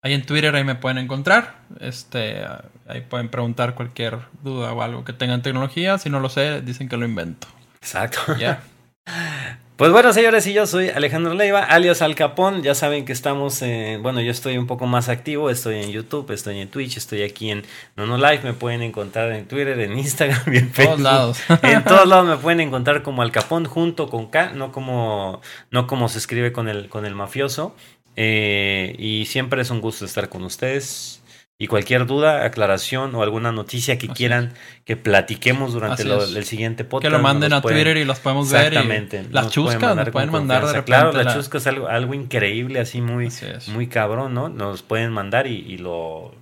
Ahí 0.02 0.12
en 0.12 0.24
Twitter 0.24 0.54
ahí 0.54 0.64
me 0.64 0.76
pueden 0.76 0.98
encontrar. 0.98 1.56
Este, 1.80 2.44
ahí 2.86 3.00
pueden 3.00 3.28
preguntar 3.28 3.74
cualquier 3.74 4.18
duda 4.42 4.72
o 4.72 4.82
algo 4.82 5.04
que 5.04 5.12
tengan 5.12 5.42
tecnología. 5.42 5.98
Si 5.98 6.10
no 6.10 6.20
lo 6.20 6.28
sé, 6.28 6.60
dicen 6.60 6.88
que 6.88 6.96
lo 6.96 7.06
invento. 7.06 7.48
Exacto. 7.80 8.20
Ya. 8.38 8.62
Yeah. 9.06 9.58
Pues 9.76 9.92
bueno, 9.92 10.10
señores, 10.14 10.46
y 10.46 10.54
yo 10.54 10.66
soy 10.66 10.88
Alejandro 10.88 11.34
Leiva, 11.34 11.62
alias 11.62 12.00
Al 12.00 12.14
Capón. 12.14 12.62
Ya 12.62 12.74
saben 12.74 13.04
que 13.04 13.12
estamos, 13.12 13.60
en, 13.60 14.02
bueno, 14.02 14.22
yo 14.22 14.30
estoy 14.30 14.56
un 14.56 14.66
poco 14.66 14.86
más 14.86 15.10
activo. 15.10 15.50
Estoy 15.50 15.82
en 15.82 15.90
YouTube, 15.90 16.30
estoy 16.30 16.60
en 16.60 16.68
Twitch, 16.68 16.96
estoy 16.96 17.22
aquí 17.22 17.50
en 17.50 17.62
Nono 17.94 18.16
Live. 18.16 18.40
Me 18.42 18.54
pueden 18.54 18.80
encontrar 18.80 19.32
en 19.32 19.46
Twitter, 19.46 19.78
en 19.80 19.98
Instagram 19.98 20.40
y 20.50 20.56
en 20.56 20.72
Facebook. 20.72 20.94
Todos 20.94 21.00
lados. 21.00 21.38
en 21.62 21.84
todos 21.84 22.08
lados 22.08 22.26
me 22.26 22.38
pueden 22.38 22.60
encontrar 22.60 23.02
como 23.02 23.20
Al 23.20 23.30
Capón 23.32 23.66
junto 23.66 24.08
con 24.08 24.30
K, 24.30 24.52
no 24.54 24.72
como, 24.72 25.42
no 25.70 25.86
como 25.86 26.08
se 26.08 26.16
escribe 26.16 26.52
con 26.52 26.68
el, 26.68 26.88
con 26.88 27.04
el 27.04 27.14
mafioso. 27.14 27.76
Eh, 28.16 28.96
y 28.98 29.26
siempre 29.26 29.60
es 29.60 29.68
un 29.68 29.82
gusto 29.82 30.06
estar 30.06 30.30
con 30.30 30.42
ustedes. 30.44 31.20
Y 31.58 31.68
cualquier 31.68 32.04
duda, 32.04 32.44
aclaración 32.44 33.14
o 33.14 33.22
alguna 33.22 33.50
noticia 33.50 33.96
que 33.96 34.06
Así 34.08 34.14
quieran 34.14 34.52
es. 34.52 34.82
que 34.84 34.96
platiquemos 34.96 35.72
durante 35.72 36.04
lo, 36.04 36.22
el 36.22 36.44
siguiente 36.44 36.84
podcast. 36.84 37.10
Que 37.10 37.16
lo 37.16 37.22
manden 37.22 37.54
a 37.54 37.62
pueden, 37.62 37.78
Twitter 37.78 37.96
y 37.96 38.04
las 38.04 38.20
podemos 38.20 38.50
ver. 38.50 38.74
Exactamente. 38.74 39.24
las 39.30 39.50
chuscas 39.50 39.76
pueden 39.76 39.88
mandar, 39.96 40.12
pueden 40.12 40.30
mandar 40.32 40.60
de 40.66 40.72
repente. 40.72 40.84
Claro, 40.84 41.12
la, 41.12 41.22
la 41.22 41.34
chusca 41.34 41.56
es 41.56 41.66
algo, 41.66 41.88
algo 41.88 42.12
increíble, 42.12 42.78
así 42.78 43.00
muy, 43.00 43.28
así 43.28 43.70
muy 43.70 43.86
cabrón, 43.86 44.34
¿no? 44.34 44.50
Nos 44.50 44.82
pueden 44.82 45.12
mandar 45.12 45.46
y, 45.46 45.54
y 45.56 45.78
lo. 45.78 46.34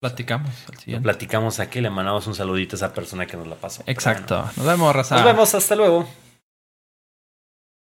Platicamos. 0.00 0.50
Lo 0.86 1.02
platicamos 1.02 1.60
aquí, 1.60 1.80
le 1.82 1.90
mandamos 1.90 2.26
un 2.26 2.34
saludito 2.34 2.76
a 2.76 2.78
esa 2.78 2.94
persona 2.94 3.26
que 3.26 3.36
nos 3.36 3.46
la 3.46 3.56
pasó. 3.56 3.82
Exacto. 3.86 4.36
Bueno. 4.36 4.52
Nos 4.56 4.66
vemos, 4.66 4.96
Raza. 4.96 5.16
Nos 5.16 5.24
vemos, 5.24 5.54
hasta 5.54 5.76
luego. 5.76 6.08